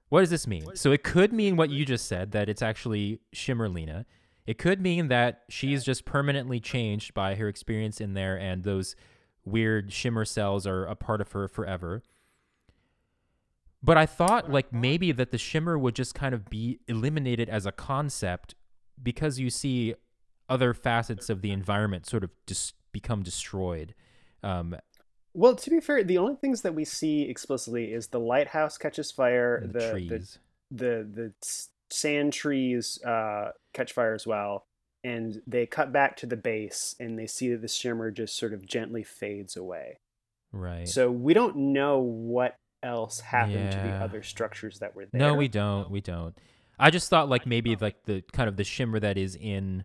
what 0.09 0.21
does 0.21 0.31
this 0.31 0.47
mean? 0.47 0.65
So 0.75 0.93
it 0.93 1.03
could 1.03 1.33
mean 1.33 1.57
what 1.57 1.71
you 1.71 1.85
just 1.85 2.07
said, 2.07 2.33
that 2.33 2.49
it's 2.49 2.63
actually 2.63 3.21
Shimmerlina. 3.35 4.05
It 4.47 4.59
could 4.59 4.81
mean 4.81 5.09
that 5.09 5.43
she's 5.49 5.83
just 5.83 6.05
permanently 6.05 6.61
changed 6.61 7.15
by 7.15 7.35
her 7.35 7.49
experience 7.49 8.01
in 8.01 8.15
there, 8.15 8.39
and 8.39 8.63
those 8.63 8.95
weird 9.45 9.93
shimmer 9.93 10.25
cells 10.25 10.67
are 10.67 10.85
a 10.85 10.95
part 10.95 11.21
of 11.21 11.33
her 11.33 11.49
forever. 11.49 12.03
But 13.83 13.97
I 13.97 14.07
thought, 14.07 14.51
like, 14.51 14.73
maybe 14.73 15.13
that 15.13 15.33
the 15.33 15.39
shimmer 15.39 15.77
would 15.77 15.95
just 15.95 16.15
kind 16.15 16.35
of 16.35 16.49
be 16.49 16.81
eliminated 16.87 17.49
as 17.49 17.67
a 17.67 17.73
concept 17.73 18.55
because 19.03 19.39
you 19.39 19.51
see 19.51 19.95
other 20.49 20.73
facets 20.75 21.29
of 21.29 21.43
the 21.43 21.51
environment 21.51 22.07
sort 22.07 22.25
of 22.25 22.31
just 22.47 22.75
become 22.93 23.23
destroyed. 23.23 23.95
Um, 24.43 24.77
Well, 25.37 25.55
to 25.55 25.71
be 25.71 25.81
fair, 25.81 26.03
the 26.03 26.19
only 26.19 26.37
things 26.37 26.63
that 26.63 26.75
we 26.75 26.85
see 26.85 27.23
explicitly 27.23 27.93
is 27.93 28.09
the 28.09 28.21
lighthouse 28.21 28.79
catches 28.79 29.11
fire, 29.11 29.61
the 29.61 29.73
the 29.73 29.79
the 29.79 29.91
trees. 29.91 30.39
the, 30.71 31.09
the 31.13 31.33
s- 31.43 31.69
sand 31.91 32.33
trees 32.33 32.99
uh, 33.05 33.51
catch 33.75 33.93
fire 33.93 34.15
as 34.15 34.27
well, 34.27 34.65
and 35.05 35.43
they 35.47 35.67
cut 35.67 35.93
back 35.93 36.17
to 36.19 36.27
the 36.27 36.37
base 36.37 36.95
and 36.99 37.19
they 37.19 37.27
see 37.27 37.51
that 37.51 37.61
the 37.61 37.69
shimmer 37.69 38.11
just 38.11 38.37
sort 38.37 38.55
of 38.55 38.67
gently 38.67 39.03
fades 39.03 39.57
away. 39.57 39.99
Right. 40.53 40.89
So 40.89 41.11
we 41.11 41.35
don't 41.35 41.57
know 41.57 41.99
what 41.99 42.57
else 42.83 43.21
happened 43.21 43.73
to 43.73 43.79
the 43.79 43.91
other 43.91 44.23
structures 44.23 44.79
that 44.79 44.95
were 44.97 45.07
there. 45.07 45.21
No, 45.21 45.35
we 45.35 45.49
don't. 45.49 45.91
We 45.91 46.01
don't. 46.01 46.35
I 46.79 46.91
just 46.91 47.11
thought 47.11 47.29
like 47.29 47.47
maybe 47.47 47.77
like 47.77 48.05
the 48.05 48.23
kind 48.33 48.49
of 48.49 48.57
the 48.57 48.65
shimmer 48.65 48.99
that 49.01 49.19
is 49.19 49.37
in 49.37 49.85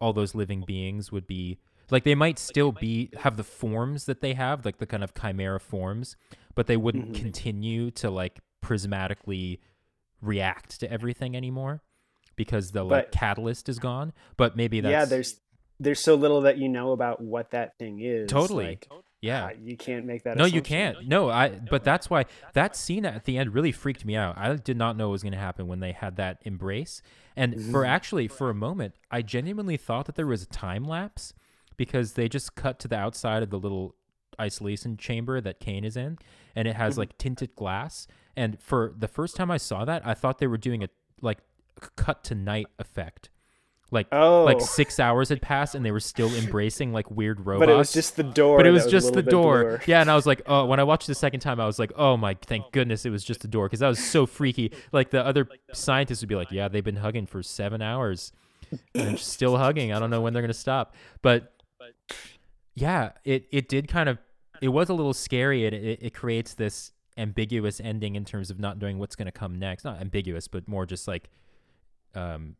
all 0.00 0.12
those 0.12 0.34
living 0.34 0.64
beings 0.66 1.12
would 1.12 1.26
be 1.26 1.58
like 1.90 2.04
they 2.04 2.14
might 2.14 2.38
still 2.38 2.72
be 2.72 3.10
have 3.20 3.36
the 3.36 3.44
forms 3.44 4.04
that 4.06 4.20
they 4.20 4.34
have, 4.34 4.64
like 4.64 4.78
the 4.78 4.86
kind 4.86 5.04
of 5.04 5.12
chimera 5.14 5.60
forms, 5.60 6.16
but 6.54 6.66
they 6.66 6.76
wouldn't 6.76 7.12
Mhm. 7.12 7.16
continue 7.20 7.90
to 7.92 8.10
like 8.10 8.40
prismatically 8.62 9.58
react 10.20 10.80
to 10.80 10.90
everything 10.90 11.36
anymore 11.36 11.82
because 12.36 12.72
the 12.72 12.82
like 12.84 13.06
But- 13.06 13.12
catalyst 13.12 13.68
is 13.68 13.78
gone. 13.78 14.12
But 14.36 14.56
maybe 14.56 14.80
that's 14.80 14.90
yeah, 14.90 15.04
there's 15.04 15.40
there's 15.80 16.00
so 16.00 16.14
little 16.14 16.42
that 16.42 16.56
you 16.56 16.68
know 16.68 16.92
about 16.92 17.20
what 17.20 17.50
that 17.50 17.76
thing 17.78 18.00
is. 18.00 18.30
Totally. 18.30 18.64
like, 18.66 18.88
yeah. 19.20 19.48
ah, 19.50 19.56
you 19.60 19.76
can't 19.76 20.06
make 20.06 20.22
that. 20.22 20.36
No, 20.36 20.44
you 20.44 20.62
can't. 20.62 21.08
No, 21.08 21.28
I. 21.30 21.48
But 21.48 21.82
that's 21.82 22.08
why 22.08 22.26
that 22.52 22.76
scene 22.76 23.04
at 23.04 23.24
the 23.24 23.36
end 23.38 23.52
really 23.54 23.72
freaked 23.72 24.04
me 24.04 24.14
out. 24.14 24.38
I 24.38 24.54
did 24.54 24.76
not 24.76 24.96
know 24.96 25.08
what 25.08 25.12
was 25.12 25.22
going 25.24 25.32
to 25.32 25.38
happen 25.38 25.66
when 25.66 25.80
they 25.80 25.90
had 25.90 26.14
that 26.16 26.38
embrace. 26.44 27.02
And 27.34 27.54
for 27.72 27.82
Mhm. 27.82 27.88
actually, 27.88 28.28
for 28.28 28.50
a 28.50 28.54
moment, 28.54 28.94
I 29.10 29.22
genuinely 29.22 29.76
thought 29.76 30.06
that 30.06 30.14
there 30.14 30.26
was 30.28 30.42
a 30.44 30.46
time 30.46 30.84
lapse 30.84 31.34
because 31.76 32.12
they 32.14 32.28
just 32.28 32.54
cut 32.54 32.78
to 32.80 32.88
the 32.88 32.96
outside 32.96 33.42
of 33.42 33.50
the 33.50 33.58
little 33.58 33.94
isolation 34.40 34.96
chamber 34.96 35.40
that 35.40 35.60
Kane 35.60 35.84
is 35.84 35.96
in, 35.96 36.18
and 36.56 36.66
it 36.68 36.76
has 36.76 36.94
Mhm. 36.94 36.98
like 36.98 37.18
tinted 37.18 37.54
glass. 37.54 38.06
And 38.36 38.60
for 38.60 38.92
the 38.96 39.08
first 39.08 39.36
time 39.36 39.50
I 39.50 39.58
saw 39.58 39.84
that, 39.84 40.04
I 40.06 40.14
thought 40.14 40.38
they 40.38 40.46
were 40.48 40.58
doing 40.58 40.82
a 40.82 40.88
like 41.20 41.38
cut 41.96 42.24
to 42.24 42.34
night 42.34 42.66
effect. 42.78 43.30
Like 43.90 44.08
Oh, 44.10 44.42
like 44.42 44.60
six 44.60 44.98
hours 44.98 45.28
had 45.28 45.40
passed 45.40 45.76
and 45.76 45.84
they 45.84 45.92
were 45.92 46.00
still 46.00 46.34
embracing 46.34 46.92
like 46.92 47.10
weird 47.12 47.46
robots 47.46 47.66
but 47.68 47.72
it 47.72 47.76
was 47.76 47.92
just 47.92 48.16
the 48.16 48.24
door. 48.24 48.56
but 48.56 48.66
it 48.66 48.70
that 48.70 48.82
was 48.84 48.90
just 48.90 49.12
the 49.12 49.22
door. 49.22 49.80
Yeah, 49.86 50.00
and 50.00 50.10
I 50.10 50.16
was 50.16 50.26
like, 50.26 50.42
oh, 50.46 50.64
when 50.64 50.80
I 50.80 50.82
watched 50.82 51.06
the 51.06 51.14
second 51.14 51.40
time, 51.40 51.60
I 51.60 51.66
was 51.66 51.78
like, 51.78 51.92
oh 51.94 52.16
my, 52.16 52.34
thank 52.34 52.72
goodness 52.72 53.06
it 53.06 53.10
was 53.10 53.22
just 53.22 53.42
the 53.42 53.48
door 53.48 53.66
because 53.66 53.80
that 53.80 53.88
was 53.88 54.04
so 54.04 54.26
freaky. 54.26 54.72
Like 54.90 55.10
the 55.10 55.24
other 55.24 55.46
scientists 55.72 56.22
would 56.22 56.28
be 56.28 56.34
like, 56.34 56.50
yeah, 56.50 56.66
they've 56.66 56.82
been 56.82 56.96
hugging 56.96 57.26
for 57.26 57.40
seven 57.42 57.82
hours 57.82 58.32
and 58.72 58.80
they're 59.10 59.16
still 59.16 59.56
hugging. 59.58 59.92
I 59.92 60.00
don't 60.00 60.10
know 60.10 60.22
when 60.22 60.32
they're 60.32 60.42
gonna 60.42 60.54
stop. 60.54 60.94
But 61.22 61.52
yeah, 62.74 63.12
it 63.24 63.46
it 63.50 63.68
did 63.68 63.88
kind 63.88 64.08
of 64.08 64.18
it 64.60 64.68
was 64.68 64.88
a 64.88 64.94
little 64.94 65.14
scary. 65.14 65.64
It 65.64 65.74
it, 65.74 65.98
it 66.02 66.14
creates 66.14 66.54
this 66.54 66.92
ambiguous 67.16 67.80
ending 67.80 68.16
in 68.16 68.24
terms 68.24 68.50
of 68.50 68.58
not 68.58 68.78
knowing 68.78 68.98
what's 68.98 69.16
gonna 69.16 69.32
come 69.32 69.58
next. 69.58 69.84
Not 69.84 70.00
ambiguous, 70.00 70.48
but 70.48 70.66
more 70.68 70.86
just 70.86 71.06
like 71.06 71.30
um 72.14 72.56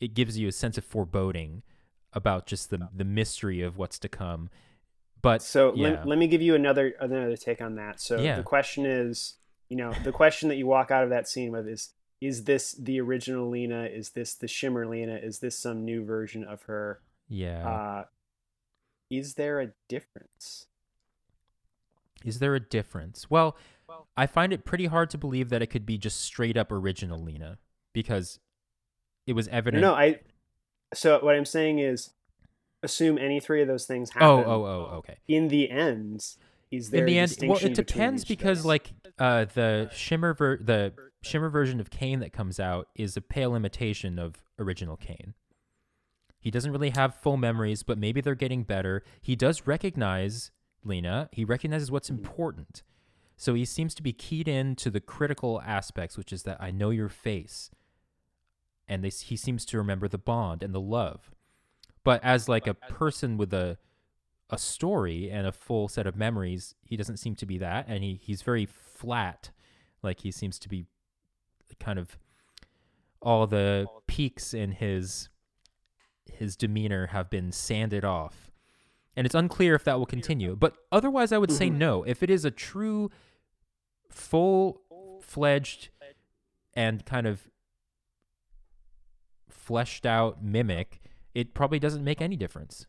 it 0.00 0.14
gives 0.14 0.38
you 0.38 0.48
a 0.48 0.52
sense 0.52 0.78
of 0.78 0.84
foreboding 0.84 1.62
about 2.12 2.46
just 2.46 2.70
the 2.70 2.88
the 2.94 3.04
mystery 3.04 3.62
of 3.62 3.76
what's 3.76 3.98
to 4.00 4.08
come. 4.08 4.50
But 5.22 5.42
So 5.42 5.74
yeah, 5.74 5.90
let, 5.90 6.08
let 6.08 6.18
me 6.18 6.26
give 6.26 6.42
you 6.42 6.54
another 6.54 6.94
another 7.00 7.36
take 7.36 7.60
on 7.60 7.76
that. 7.76 8.00
So 8.00 8.20
Yeah. 8.20 8.36
the 8.36 8.42
question 8.42 8.86
is, 8.86 9.34
you 9.68 9.76
know, 9.76 9.92
the 10.02 10.12
question 10.12 10.48
that 10.48 10.56
you 10.56 10.66
walk 10.66 10.90
out 10.90 11.04
of 11.04 11.10
that 11.10 11.28
scene 11.28 11.52
with 11.52 11.68
is 11.68 11.90
is 12.20 12.44
this 12.44 12.72
the 12.72 13.00
original 13.00 13.48
Lena? 13.48 13.84
Is 13.84 14.10
this 14.10 14.34
the 14.34 14.48
Shimmer 14.48 14.86
Lena? 14.86 15.16
Is 15.16 15.38
this 15.38 15.58
some 15.58 15.84
new 15.84 16.04
version 16.04 16.44
of 16.44 16.62
her? 16.62 17.00
yeah. 17.28 17.68
Uh, 17.68 18.04
is 19.10 19.34
there 19.34 19.60
a 19.60 19.72
difference? 19.88 20.66
Is 22.24 22.38
there 22.38 22.54
a 22.54 22.60
difference? 22.60 23.30
Well, 23.30 23.56
I 24.16 24.26
find 24.26 24.52
it 24.52 24.64
pretty 24.64 24.86
hard 24.86 25.10
to 25.10 25.18
believe 25.18 25.48
that 25.48 25.62
it 25.62 25.66
could 25.66 25.84
be 25.86 25.98
just 25.98 26.20
straight 26.20 26.56
up 26.56 26.70
original 26.70 27.22
Lena 27.22 27.58
because 27.92 28.38
it 29.26 29.32
was 29.32 29.48
evident. 29.48 29.80
no, 29.82 29.94
I. 29.94 30.20
So 30.94 31.18
what 31.22 31.34
I'm 31.34 31.44
saying 31.44 31.78
is, 31.78 32.10
assume 32.82 33.18
any 33.18 33.40
three 33.40 33.62
of 33.62 33.68
those 33.68 33.86
things 33.86 34.10
happen. 34.10 34.26
oh, 34.28 34.44
oh, 34.44 34.64
oh, 34.64 34.96
okay. 34.98 35.16
In 35.28 35.48
the 35.48 35.70
end, 35.70 36.24
is 36.70 36.90
there 36.90 37.00
In 37.00 37.06
the 37.06 37.18
a 37.18 37.22
end, 37.22 37.36
well, 37.42 37.58
it 37.58 37.74
depends 37.74 38.22
between 38.24 38.34
each 38.34 38.38
of 38.38 38.38
because 38.38 38.58
those? 38.58 38.64
like 38.66 38.92
uh, 39.18 39.44
the 39.54 39.90
shimmer 39.92 40.34
ver- 40.34 40.58
the 40.58 40.92
shimmer 41.22 41.48
version 41.48 41.80
of 41.80 41.90
Kane 41.90 42.20
that 42.20 42.32
comes 42.32 42.58
out 42.60 42.88
is 42.94 43.16
a 43.16 43.20
pale 43.20 43.54
imitation 43.54 44.18
of 44.18 44.36
original 44.58 44.96
Kane. 44.96 45.34
He 46.40 46.50
doesn't 46.50 46.72
really 46.72 46.90
have 46.90 47.14
full 47.14 47.36
memories, 47.36 47.82
but 47.82 47.98
maybe 47.98 48.20
they're 48.20 48.34
getting 48.34 48.62
better. 48.62 49.02
He 49.20 49.36
does 49.36 49.66
recognize 49.66 50.50
Lena. 50.82 51.28
He 51.32 51.44
recognizes 51.44 51.90
what's 51.90 52.08
Mhm. 52.10 52.18
important. 52.18 52.82
So 53.36 53.54
he 53.54 53.64
seems 53.64 53.94
to 53.94 54.02
be 54.02 54.12
keyed 54.12 54.48
in 54.48 54.74
to 54.76 54.90
the 54.90 55.00
critical 55.00 55.60
aspects, 55.62 56.16
which 56.16 56.32
is 56.32 56.42
that 56.44 56.60
I 56.60 56.70
know 56.70 56.90
your 56.90 57.08
face. 57.08 57.70
And 58.88 59.04
they, 59.04 59.10
he 59.10 59.36
seems 59.36 59.64
to 59.66 59.78
remember 59.78 60.08
the 60.08 60.18
bond 60.18 60.62
and 60.62 60.74
the 60.74 60.80
love. 60.80 61.30
But 62.02 62.22
as 62.24 62.48
like 62.48 62.66
a 62.66 62.74
person 62.74 63.36
with 63.36 63.52
a 63.54 63.78
a 64.52 64.58
story 64.58 65.30
and 65.30 65.46
a 65.46 65.52
full 65.52 65.86
set 65.86 66.08
of 66.08 66.16
memories, 66.16 66.74
he 66.82 66.96
doesn't 66.96 67.18
seem 67.18 67.36
to 67.36 67.46
be 67.46 67.56
that, 67.58 67.86
and 67.86 68.02
he 68.02 68.14
he's 68.16 68.42
very 68.42 68.66
flat. 68.66 69.50
Like 70.02 70.20
he 70.20 70.32
seems 70.32 70.58
to 70.58 70.68
be 70.68 70.86
kind 71.78 71.98
of 72.00 72.18
all 73.22 73.46
the 73.46 73.86
peaks 74.08 74.52
in 74.52 74.72
his 74.72 75.28
his 76.36 76.56
demeanor 76.56 77.06
have 77.08 77.30
been 77.30 77.52
sanded 77.52 78.04
off. 78.04 78.50
And 79.16 79.26
it's 79.26 79.34
unclear 79.34 79.74
if 79.74 79.84
that 79.84 79.98
will 79.98 80.06
continue. 80.06 80.56
But 80.56 80.74
otherwise 80.92 81.32
I 81.32 81.38
would 81.38 81.52
say 81.52 81.68
Mhm. 81.68 81.74
no. 81.78 82.02
If 82.04 82.22
it 82.22 82.30
is 82.30 82.44
a 82.44 82.50
true 82.50 83.10
full 84.08 84.82
fledged 85.22 85.90
and 86.74 87.04
kind 87.04 87.26
of 87.26 87.48
fleshed 89.48 90.06
out 90.06 90.42
mimic, 90.42 91.00
it 91.34 91.54
probably 91.54 91.78
doesn't 91.78 92.04
make 92.04 92.20
any 92.20 92.36
difference. 92.36 92.86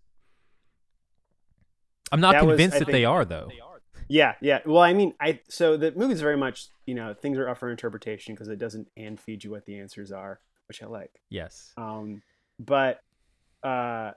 I'm 2.12 2.20
not 2.20 2.34
That 2.34 2.42
convinced 2.42 2.76
I 2.78 2.80
that 2.80 2.88
they 2.92 3.06
are 3.06 3.24
though. 3.26 3.50
Yeah, 4.08 4.36
yeah. 4.42 4.60
Well, 4.66 4.82
I 4.82 4.94
mean, 4.94 5.14
I 5.22 5.40
so 5.48 5.78
the 5.78 5.92
movie's 5.94 6.20
very 6.22 6.36
much 6.36 6.68
you 6.86 6.94
know 6.96 7.14
things 7.14 7.38
are 7.38 7.48
up 7.48 7.58
for 7.58 7.72
interpretation 7.72 8.36
because 8.36 8.50
it 8.50 8.58
doesn't 8.58 8.90
and 8.98 9.20
feed 9.20 9.44
you 9.44 9.52
what 9.52 9.66
the 9.66 9.80
answers 9.80 10.12
are, 10.12 10.42
which 10.68 10.84
I 10.84 10.88
like. 10.88 11.22
Yes. 11.30 11.72
Um, 11.78 12.22
but 12.60 13.00
uh, 13.64 14.12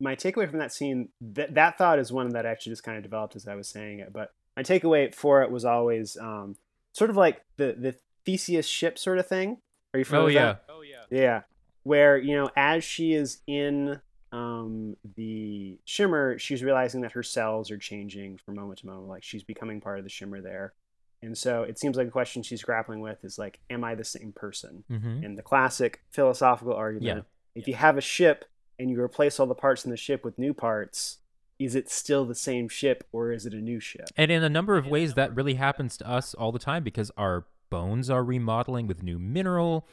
my 0.00 0.16
takeaway 0.16 0.48
from 0.48 0.58
that 0.58 0.72
scene 0.72 1.08
that 1.20 1.54
that 1.54 1.78
thought 1.78 1.98
is 1.98 2.12
one 2.12 2.28
that 2.30 2.46
actually 2.46 2.72
just 2.72 2.82
kind 2.82 2.96
of 2.96 3.02
developed 3.02 3.36
as 3.36 3.46
I 3.46 3.54
was 3.54 3.68
saying 3.68 4.00
it. 4.00 4.12
But 4.12 4.32
my 4.56 4.62
takeaway 4.62 5.14
for 5.14 5.42
it 5.42 5.50
was 5.50 5.64
always 5.64 6.16
um, 6.16 6.56
sort 6.92 7.10
of 7.10 7.16
like 7.16 7.42
the 7.56 7.74
the 7.78 7.94
Theseus 8.24 8.66
ship 8.66 8.98
sort 8.98 9.18
of 9.18 9.26
thing. 9.26 9.58
Are 9.92 9.98
you 9.98 10.04
familiar 10.04 10.24
Oh 10.68 10.78
with 10.78 10.88
yeah. 10.90 10.96
that? 10.98 11.08
Yeah, 11.10 11.20
Yeah, 11.20 11.40
where 11.84 12.18
you 12.18 12.36
know, 12.36 12.50
as 12.56 12.82
she 12.84 13.14
is 13.14 13.40
in 13.46 14.00
um, 14.32 14.96
the 15.16 15.78
shimmer, 15.84 16.38
she's 16.38 16.62
realizing 16.62 17.02
that 17.02 17.12
her 17.12 17.22
cells 17.22 17.70
are 17.70 17.78
changing 17.78 18.38
from 18.38 18.56
moment 18.56 18.80
to 18.80 18.86
moment. 18.86 19.08
Like 19.08 19.22
she's 19.22 19.44
becoming 19.44 19.80
part 19.80 19.98
of 19.98 20.04
the 20.04 20.10
shimmer 20.10 20.40
there, 20.40 20.74
and 21.22 21.38
so 21.38 21.62
it 21.62 21.78
seems 21.78 21.96
like 21.96 22.08
a 22.08 22.12
question 22.12 22.42
she's 22.42 22.62
grappling 22.62 23.00
with 23.00 23.24
is 23.24 23.38
like, 23.38 23.60
"Am 23.70 23.84
I 23.84 23.94
the 23.94 24.04
same 24.04 24.32
person?" 24.32 24.84
Mm-hmm. 24.90 25.24
And 25.24 25.38
the 25.38 25.42
classic 25.42 26.02
philosophical 26.10 26.74
argument: 26.74 27.26
if 27.54 27.68
you 27.68 27.74
have 27.74 27.96
a 27.96 28.02
ship 28.02 28.44
and 28.78 28.90
you 28.90 29.00
replace 29.00 29.38
all 29.38 29.46
the 29.46 29.54
parts 29.54 29.84
in 29.84 29.90
the 29.90 29.96
ship 29.96 30.24
with 30.24 30.38
new 30.38 30.52
parts, 30.54 31.18
is 31.58 31.74
it 31.74 31.88
still 31.90 32.24
the 32.24 32.34
same 32.34 32.68
ship 32.68 33.06
or 33.12 33.32
is 33.32 33.46
it 33.46 33.54
a 33.54 33.60
new 33.60 33.78
ship? 33.80 34.08
And 34.16 34.30
in 34.30 34.42
a 34.42 34.48
number 34.48 34.76
of 34.76 34.86
ways, 34.86 35.14
that 35.14 35.34
really 35.34 35.54
happens 35.54 35.96
to 35.98 36.08
us 36.08 36.34
all 36.34 36.50
the 36.52 36.58
time 36.58 36.82
because 36.82 37.10
our 37.16 37.46
bones 37.70 38.10
are 38.10 38.24
remodeling 38.24 38.86
with 38.86 39.02
new 39.02 39.18
mineral. 39.18 39.86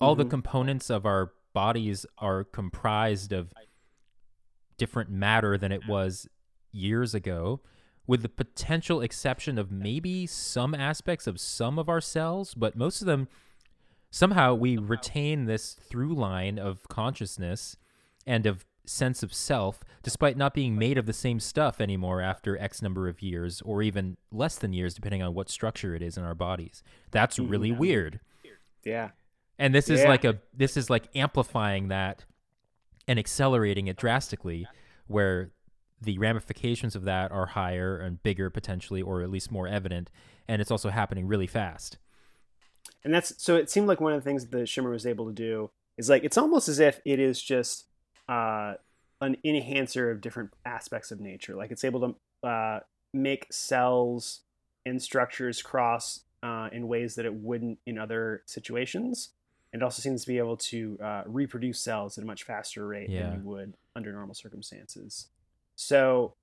All 0.00 0.14
the 0.14 0.24
Mhm. 0.24 0.30
components 0.30 0.90
of 0.90 1.06
our 1.06 1.32
bodies 1.52 2.04
are 2.18 2.44
comprised 2.44 3.32
of 3.32 3.52
different 4.76 5.10
matter 5.10 5.56
than 5.58 5.72
it 5.72 5.86
was 5.88 6.28
years 6.70 7.14
ago, 7.14 7.60
with 8.06 8.22
the 8.22 8.28
potential 8.28 9.00
exception 9.00 9.58
of 9.58 9.70
maybe 9.72 10.26
some 10.26 10.74
aspects 10.74 11.26
of 11.26 11.40
some 11.40 11.78
of 11.78 11.88
our 11.88 12.00
cells, 12.00 12.54
but 12.54 12.76
most 12.76 13.00
of 13.00 13.06
them 13.06 13.28
somehow 14.10 14.54
we 14.54 14.76
retain 14.76 15.44
this 15.46 15.74
through 15.74 16.14
line 16.14 16.58
of 16.58 16.86
consciousness 16.88 17.76
and 18.28 18.46
of 18.46 18.64
sense 18.84 19.22
of 19.22 19.34
self 19.34 19.80
despite 20.02 20.36
not 20.36 20.54
being 20.54 20.78
made 20.78 20.96
of 20.96 21.04
the 21.06 21.12
same 21.12 21.38
stuff 21.40 21.78
anymore 21.80 22.22
after 22.22 22.56
x 22.58 22.80
number 22.80 23.06
of 23.08 23.20
years 23.20 23.60
or 23.62 23.82
even 23.82 24.16
less 24.32 24.56
than 24.56 24.72
years 24.72 24.94
depending 24.94 25.22
on 25.22 25.34
what 25.34 25.50
structure 25.50 25.94
it 25.94 26.00
is 26.02 26.16
in 26.16 26.24
our 26.24 26.34
bodies 26.34 26.82
that's 27.10 27.38
really 27.38 27.70
Mhm. 27.70 27.78
weird 27.78 28.20
Yeah. 28.84 29.10
and 29.58 29.74
this 29.74 29.90
is 29.90 30.00
Yeah. 30.00 30.08
like 30.08 30.24
a 30.24 30.38
this 30.54 30.76
is 30.76 30.88
like 30.88 31.14
amplifying 31.14 31.88
that 31.88 32.24
and 33.06 33.18
accelerating 33.18 33.88
it 33.88 33.96
drastically 33.98 34.66
where 35.06 35.50
the 36.00 36.16
ramifications 36.18 36.96
of 36.96 37.04
that 37.04 37.30
are 37.30 37.46
higher 37.46 37.98
and 37.98 38.22
bigger 38.22 38.48
potentially 38.48 39.02
or 39.02 39.20
at 39.20 39.28
least 39.30 39.50
more 39.52 39.68
evident 39.68 40.10
and 40.48 40.62
it's 40.62 40.70
also 40.70 40.88
happening 40.88 41.26
really 41.26 41.46
fast 41.46 41.98
and 43.04 43.12
that's 43.12 43.34
so 43.42 43.54
it 43.56 43.68
seemed 43.68 43.86
like 43.86 44.00
one 44.00 44.14
of 44.14 44.20
the 44.22 44.24
things 44.24 44.46
that 44.46 44.56
the 44.56 44.64
shimmer 44.64 44.90
was 44.90 45.04
able 45.04 45.26
to 45.26 45.32
do 45.34 45.70
is 45.98 46.08
like 46.08 46.24
it's 46.24 46.38
almost 46.38 46.68
as 46.70 46.78
if 46.78 47.00
it 47.04 47.18
is 47.18 47.42
just 47.42 47.84
uh, 48.28 48.74
an 49.20 49.36
enhancer 49.44 50.10
of 50.10 50.20
different 50.20 50.50
aspects 50.64 51.10
of 51.10 51.20
nature 51.20 51.54
like 51.56 51.70
it's 51.70 51.84
able 51.84 52.00
to 52.42 52.48
uh, 52.48 52.80
make 53.12 53.46
cells 53.50 54.40
and 54.86 55.02
structures 55.02 55.62
cross 55.62 56.20
uh, 56.42 56.68
in 56.72 56.86
ways 56.88 57.14
that 57.16 57.24
it 57.26 57.34
wouldn't 57.34 57.78
in 57.86 57.98
other 57.98 58.42
situations 58.46 59.30
it 59.72 59.82
also 59.82 60.00
seems 60.00 60.22
to 60.22 60.28
be 60.28 60.38
able 60.38 60.56
to 60.56 60.98
uh, 61.02 61.22
reproduce 61.26 61.80
cells 61.80 62.16
at 62.16 62.24
a 62.24 62.26
much 62.26 62.42
faster 62.44 62.86
rate 62.86 63.10
Yeah. 63.10 63.30
than 63.30 63.34
you 63.34 63.48
would 63.48 63.74
under 63.96 64.12
normal 64.12 64.34
circumstances 64.34 65.28
so 65.76 66.34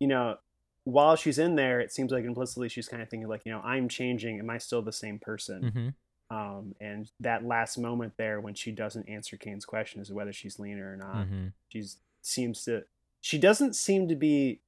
you 0.00 0.06
know 0.08 0.36
while 0.84 1.16
she's 1.16 1.38
in 1.38 1.54
there, 1.54 1.80
it 1.80 1.92
seems 1.92 2.10
like 2.12 2.24
implicitly 2.24 2.66
she's 2.70 2.88
kind 2.88 3.02
of 3.02 3.10
thinking 3.10 3.28
like, 3.28 3.42
you 3.44 3.52
know, 3.52 3.60
I'm 3.60 3.90
changing. 3.90 4.38
Am 4.38 4.48
I 4.48 4.56
still 4.56 4.80
the 4.80 4.90
same 4.90 5.18
person? 5.18 5.62
Mm-hmm. 5.62 5.88
Um, 6.30 6.74
and 6.80 7.10
that 7.20 7.44
last 7.44 7.78
moment 7.78 8.12
there 8.18 8.40
when 8.40 8.54
she 8.54 8.70
doesn't 8.70 9.08
answer 9.08 9.36
Kane's 9.38 9.64
question 9.64 10.00
as 10.00 10.08
to 10.08 10.14
whether 10.14 10.32
she's 10.32 10.58
Lena 10.58 10.82
or 10.84 10.96
not, 10.96 11.26
Mm-hmm. 11.26 11.46
she's 11.68 11.96
seems 12.20 12.64
to 12.64 12.84
she 13.20 13.38
doesn't 13.38 13.74
seem 13.74 14.08
to 14.08 14.14
be 14.14 14.60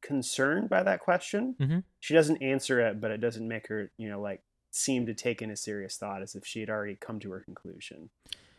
concerned 0.00 0.68
by 0.68 0.82
that 0.82 1.00
question. 1.00 1.54
Mhm. 1.60 1.84
She 2.00 2.14
doesn't 2.14 2.42
answer 2.42 2.80
it, 2.80 3.00
but 3.00 3.10
it 3.10 3.18
doesn't 3.18 3.46
make 3.46 3.68
her, 3.68 3.90
you 3.96 4.08
know, 4.08 4.20
like 4.20 4.42
seem 4.72 5.06
to 5.06 5.14
take 5.14 5.42
in 5.42 5.50
a 5.50 5.56
serious 5.56 5.96
thought 5.96 6.22
as 6.22 6.34
if 6.34 6.44
she 6.46 6.60
had 6.60 6.70
already 6.70 6.96
come 6.96 7.20
to 7.20 7.30
her 7.30 7.40
conclusion. 7.40 8.10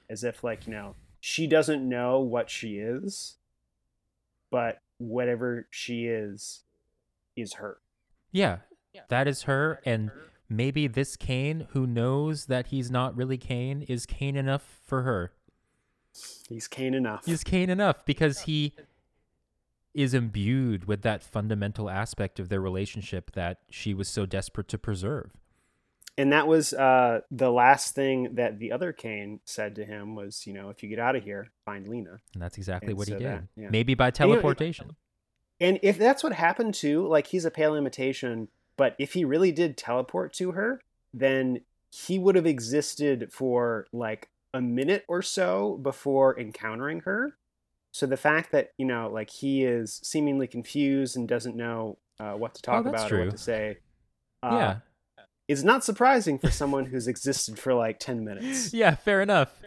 As 0.10 0.24
if 0.24 0.44
like, 0.44 0.68
you 0.68 0.74
know, 0.74 0.95
she 1.20 1.48
doesn't 1.48 1.88
know 1.88 2.20
what 2.20 2.49
she 2.49 2.78
is, 2.78 3.36
but 4.49 4.82
whatever 4.98 5.68
she 5.70 6.06
is 6.08 6.62
is 7.36 7.53
her. 7.53 7.80
Yeah, 8.32 8.60
that 9.10 9.28
is 9.28 9.44
her, 9.44 9.80
and 9.86 10.12
maybe 10.52 10.88
this 10.88 11.15
Kane, 11.15 11.68
who 11.72 11.88
knows 11.88 12.45
that 12.45 12.68
he's 12.68 12.91
not 12.91 13.15
really 13.15 13.38
Kane, 13.38 13.82
is 13.84 14.06
Kane 14.06 14.36
enough 14.36 14.80
for 14.86 15.03
her. 15.03 15.32
He's 16.49 16.68
Kane 16.68 16.94
enough. 16.94 17.26
He's 17.26 17.44
Kane 17.44 17.69
enough 17.69 18.06
because 18.06 18.41
he 18.41 18.73
is 19.94 20.14
imbued 20.14 20.86
with 20.86 21.02
that 21.02 21.23
fundamental 21.23 21.90
aspect 21.90 22.40
of 22.40 22.49
their 22.49 22.61
relationship 22.61 23.32
that 23.32 23.60
she 23.69 23.94
was 23.94 24.07
so 24.07 24.26
desperate 24.26 24.68
to 24.69 24.78
preserve. 24.78 25.32
and 26.18 26.32
that 26.34 26.48
was 26.48 26.73
uh, 26.73 27.22
the 27.32 27.49
last 27.52 27.95
thing 27.95 28.36
that 28.36 28.60
the 28.60 28.72
other 28.72 28.91
Kane 28.94 29.40
said 29.45 29.76
to 29.76 29.86
him 29.86 30.15
was, 30.15 30.45
you 30.45 30.53
know, 30.53 30.69
if 30.69 30.84
you 30.84 30.90
get 30.90 30.99
out 30.99 31.15
of 31.15 31.23
here, 31.23 31.52
find 31.65 31.88
Lena. 31.88 32.19
And 32.34 32.41
that's 32.41 32.57
exactly 32.57 32.90
And 32.90 32.98
what 32.98 33.07
he 33.07 33.14
did. 33.15 33.23
that- 33.23 33.44
yeah. 33.56 33.69
Maybe 33.69 33.94
by 33.95 34.07
you 34.07 34.11
know, 34.11 34.15
teleportation. 34.18 34.95
And 35.61 35.80
if 35.84 35.98
that's 35.98 36.23
what 36.23 36.34
happened 36.34 36.73
too, 36.73 37.07
like 37.07 37.28
he's 37.28 37.45
a 37.45 37.52
pale 37.52 37.76
imitation, 37.76 38.49
but 38.77 38.95
if 38.98 39.14
he 39.14 39.26
really 39.26 39.52
did 39.52 39.77
teleport 39.77 40.34
to 40.34 40.52
her, 40.52 40.81
then 41.14 41.61
he 41.91 42.18
would 42.18 42.35
have 42.35 42.45
existed 42.45 43.31
for 43.31 43.88
like 43.91 44.30
a 44.53 44.61
minute 44.61 45.03
or 45.07 45.22
so 45.22 45.80
before 45.81 46.39
encountering 46.39 47.02
her. 47.02 47.38
So 47.91 48.06
the 48.06 48.18
fact 48.18 48.52
that, 48.53 48.69
you 48.77 48.85
know, 48.85 49.10
like 49.11 49.30
he 49.30 49.64
is 49.65 49.99
seemingly 50.03 50.48
confused 50.48 51.18
and 51.18 51.27
doesn't 51.27 51.56
know 51.56 51.98
uh, 52.19 52.34
what 52.34 52.56
to 52.56 52.61
talk 52.61 52.85
Oh, 52.85 52.91
that's 52.91 53.03
about 53.03 53.11
or 53.11 53.26
what 53.26 53.31
to 53.31 53.38
say 53.38 53.77
uh, 54.43 54.49
yeah. 55.18 55.23
is 55.48 55.64
not 55.64 55.84
surprising 55.84 56.39
for 56.39 56.49
someone 56.49 56.85
who's 56.85 57.07
existed 57.07 57.60
for 57.60 57.73
like 57.73 57.99
10 57.99 58.23
minutes. 58.23 58.73
Yeah, 58.73 58.95
fair 58.95 59.22
enough. 59.22 59.61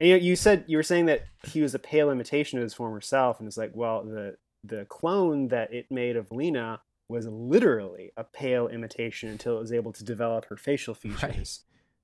And 0.00 0.08
you, 0.08 0.16
know, 0.16 0.22
you 0.22 0.36
said 0.36 0.64
you 0.68 0.76
were 0.76 0.82
saying 0.82 1.06
that 1.06 1.26
he 1.44 1.60
was 1.60 1.74
a 1.74 1.78
pale 1.78 2.10
imitation 2.10 2.58
of 2.58 2.62
his 2.62 2.74
former 2.74 3.00
self, 3.00 3.40
and 3.40 3.48
it's 3.48 3.56
like, 3.56 3.72
well, 3.74 4.04
the 4.04 4.36
the 4.64 4.84
clone 4.84 5.48
that 5.48 5.72
it 5.72 5.86
made 5.90 6.16
of 6.16 6.30
Lena 6.30 6.80
was 7.08 7.26
literally 7.26 8.12
a 8.16 8.24
pale 8.24 8.68
imitation 8.68 9.28
until 9.30 9.56
it 9.56 9.60
was 9.60 9.72
able 9.72 9.92
to 9.92 10.04
develop 10.04 10.44
her 10.46 10.56
facial 10.56 10.94
features. 11.02 11.22
Right. 11.22 11.58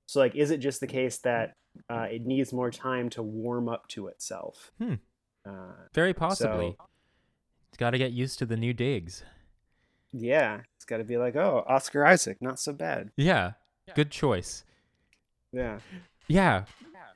So, 0.06 0.20
like, 0.20 0.34
is 0.34 0.50
it 0.50 0.58
just 0.58 0.80
the 0.80 0.86
case 0.86 1.18
that 1.18 1.54
uh, 1.88 2.06
it 2.10 2.26
needs 2.26 2.52
more 2.52 2.70
time 2.70 3.08
to 3.10 3.22
warm 3.22 3.68
up 3.68 3.88
to 3.88 4.08
itself? 4.08 4.70
Hmm. 4.78 4.94
Uh, 5.46 5.72
Very 5.94 6.14
possibly. 6.14 6.76
It's 7.68 7.78
got 7.78 7.90
to 7.90 7.98
get 7.98 8.12
used 8.12 8.38
to 8.38 8.46
the 8.46 8.56
new 8.56 8.72
digs. 8.72 9.24
yeah, 10.12 10.60
it's 10.76 10.84
got 10.84 10.98
to 10.98 11.04
be 11.04 11.16
like, 11.16 11.36
oh, 11.36 11.64
Oscar 11.66 12.06
Isaac, 12.06 12.38
not 12.40 12.58
so 12.60 12.72
bad. 12.72 13.10
Yeah. 13.16 13.52
Good 13.94 14.10
choice. 14.10 14.64
Yeah. 15.52 15.80
Yeah. 16.28 16.64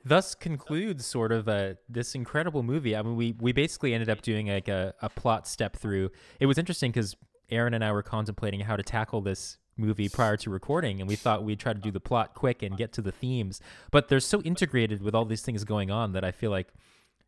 Thus 0.05 0.33
concludes 0.35 1.05
sort 1.05 1.31
of 1.31 1.47
uh, 1.49 1.73
this 1.87 2.15
incredible 2.15 2.63
movie. 2.63 2.95
I 2.95 3.01
mean, 3.01 3.15
we, 3.15 3.35
we 3.39 3.51
basically 3.51 3.93
ended 3.93 4.09
up 4.09 4.21
doing 4.21 4.47
like 4.47 4.67
a, 4.67 4.93
a 5.01 5.09
plot 5.09 5.47
step 5.47 5.75
through. 5.75 6.11
It 6.39 6.45
was 6.45 6.57
interesting 6.57 6.91
because 6.91 7.15
Aaron 7.51 7.73
and 7.73 7.83
I 7.83 7.91
were 7.91 8.03
contemplating 8.03 8.61
how 8.61 8.75
to 8.75 8.83
tackle 8.83 9.21
this 9.21 9.57
movie 9.77 10.09
prior 10.09 10.37
to 10.37 10.49
recording, 10.49 10.99
and 10.99 11.07
we 11.07 11.15
thought 11.15 11.43
we'd 11.43 11.59
try 11.59 11.73
to 11.73 11.79
do 11.79 11.91
the 11.91 11.99
plot 11.99 12.33
quick 12.35 12.61
and 12.61 12.77
get 12.77 12.91
to 12.93 13.01
the 13.01 13.11
themes. 13.11 13.61
But 13.91 14.09
they're 14.09 14.19
so 14.19 14.41
integrated 14.41 15.01
with 15.01 15.15
all 15.15 15.25
these 15.25 15.41
things 15.41 15.63
going 15.63 15.89
on 15.89 16.11
that 16.13 16.23
I 16.23 16.31
feel 16.31 16.51
like 16.51 16.67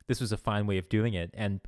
this 0.08 0.20
was 0.20 0.32
a 0.32 0.38
fine 0.38 0.68
way 0.68 0.78
of 0.78 0.90
doing 0.90 1.14
it. 1.14 1.32
And 1.34 1.62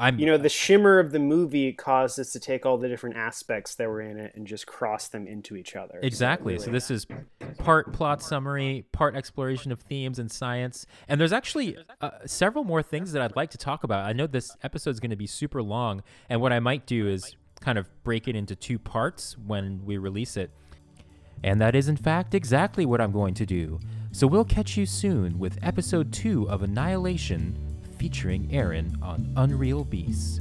I'm 0.00 0.18
You 0.18 0.26
know, 0.26 0.36
the 0.36 0.48
shimmer 0.48 1.00
of 1.00 1.10
the 1.10 1.18
movie 1.18 1.72
caused 1.72 2.20
us 2.20 2.30
to 2.32 2.40
take 2.40 2.64
all 2.64 2.78
the 2.78 2.88
different 2.88 3.16
aspects 3.16 3.74
that 3.76 3.88
were 3.88 4.00
in 4.00 4.16
it 4.16 4.32
and 4.36 4.46
just 4.46 4.66
cross 4.66 5.08
them 5.08 5.26
into 5.26 5.56
each 5.56 5.74
other. 5.74 5.98
So 6.00 6.06
Exactly. 6.06 6.56
So 6.58 6.66
really- 6.66 6.72
this 6.72 6.90
is 6.90 7.06
part 7.58 7.92
plot 7.92 8.22
summary, 8.22 8.86
part 8.92 9.16
exploration 9.16 9.72
of 9.72 9.80
themes 9.80 10.18
and 10.20 10.30
science, 10.30 10.86
and 11.08 11.20
there's 11.20 11.32
actually 11.32 11.76
uh, 12.00 12.10
several 12.26 12.62
more 12.64 12.82
things 12.82 13.12
that 13.12 13.22
I'd 13.22 13.34
like 13.34 13.50
to 13.50 13.58
talk 13.58 13.82
about. 13.82 14.06
I 14.06 14.12
know 14.12 14.28
this 14.28 14.56
episode 14.62 14.90
is 14.90 15.00
going 15.00 15.10
to 15.10 15.16
be 15.16 15.26
super 15.26 15.62
long, 15.62 16.02
and 16.28 16.40
what 16.40 16.52
I 16.52 16.60
might 16.60 16.86
do 16.86 17.08
is 17.08 17.36
kind 17.60 17.78
of 17.78 17.88
break 18.04 18.28
it 18.28 18.36
into 18.36 18.56
two 18.56 18.78
parts 18.78 19.36
when 19.46 19.84
we 19.84 19.98
release 19.98 20.36
it. 20.36 20.50
And 21.42 21.60
that 21.60 21.74
is, 21.74 21.88
in 21.88 21.96
fact, 21.96 22.34
exactly 22.34 22.84
what 22.84 23.00
I'm 23.00 23.12
going 23.12 23.34
to 23.34 23.46
do. 23.46 23.78
So 24.12 24.26
we'll 24.26 24.44
catch 24.44 24.76
you 24.76 24.86
soon 24.86 25.38
with 25.38 25.58
episode 25.62 26.12
two 26.12 26.48
of 26.48 26.62
Annihilation 26.62 27.56
featuring 27.98 28.48
Aaron 28.52 28.96
on 29.02 29.32
Unreal 29.36 29.84
Beasts. 29.84 30.40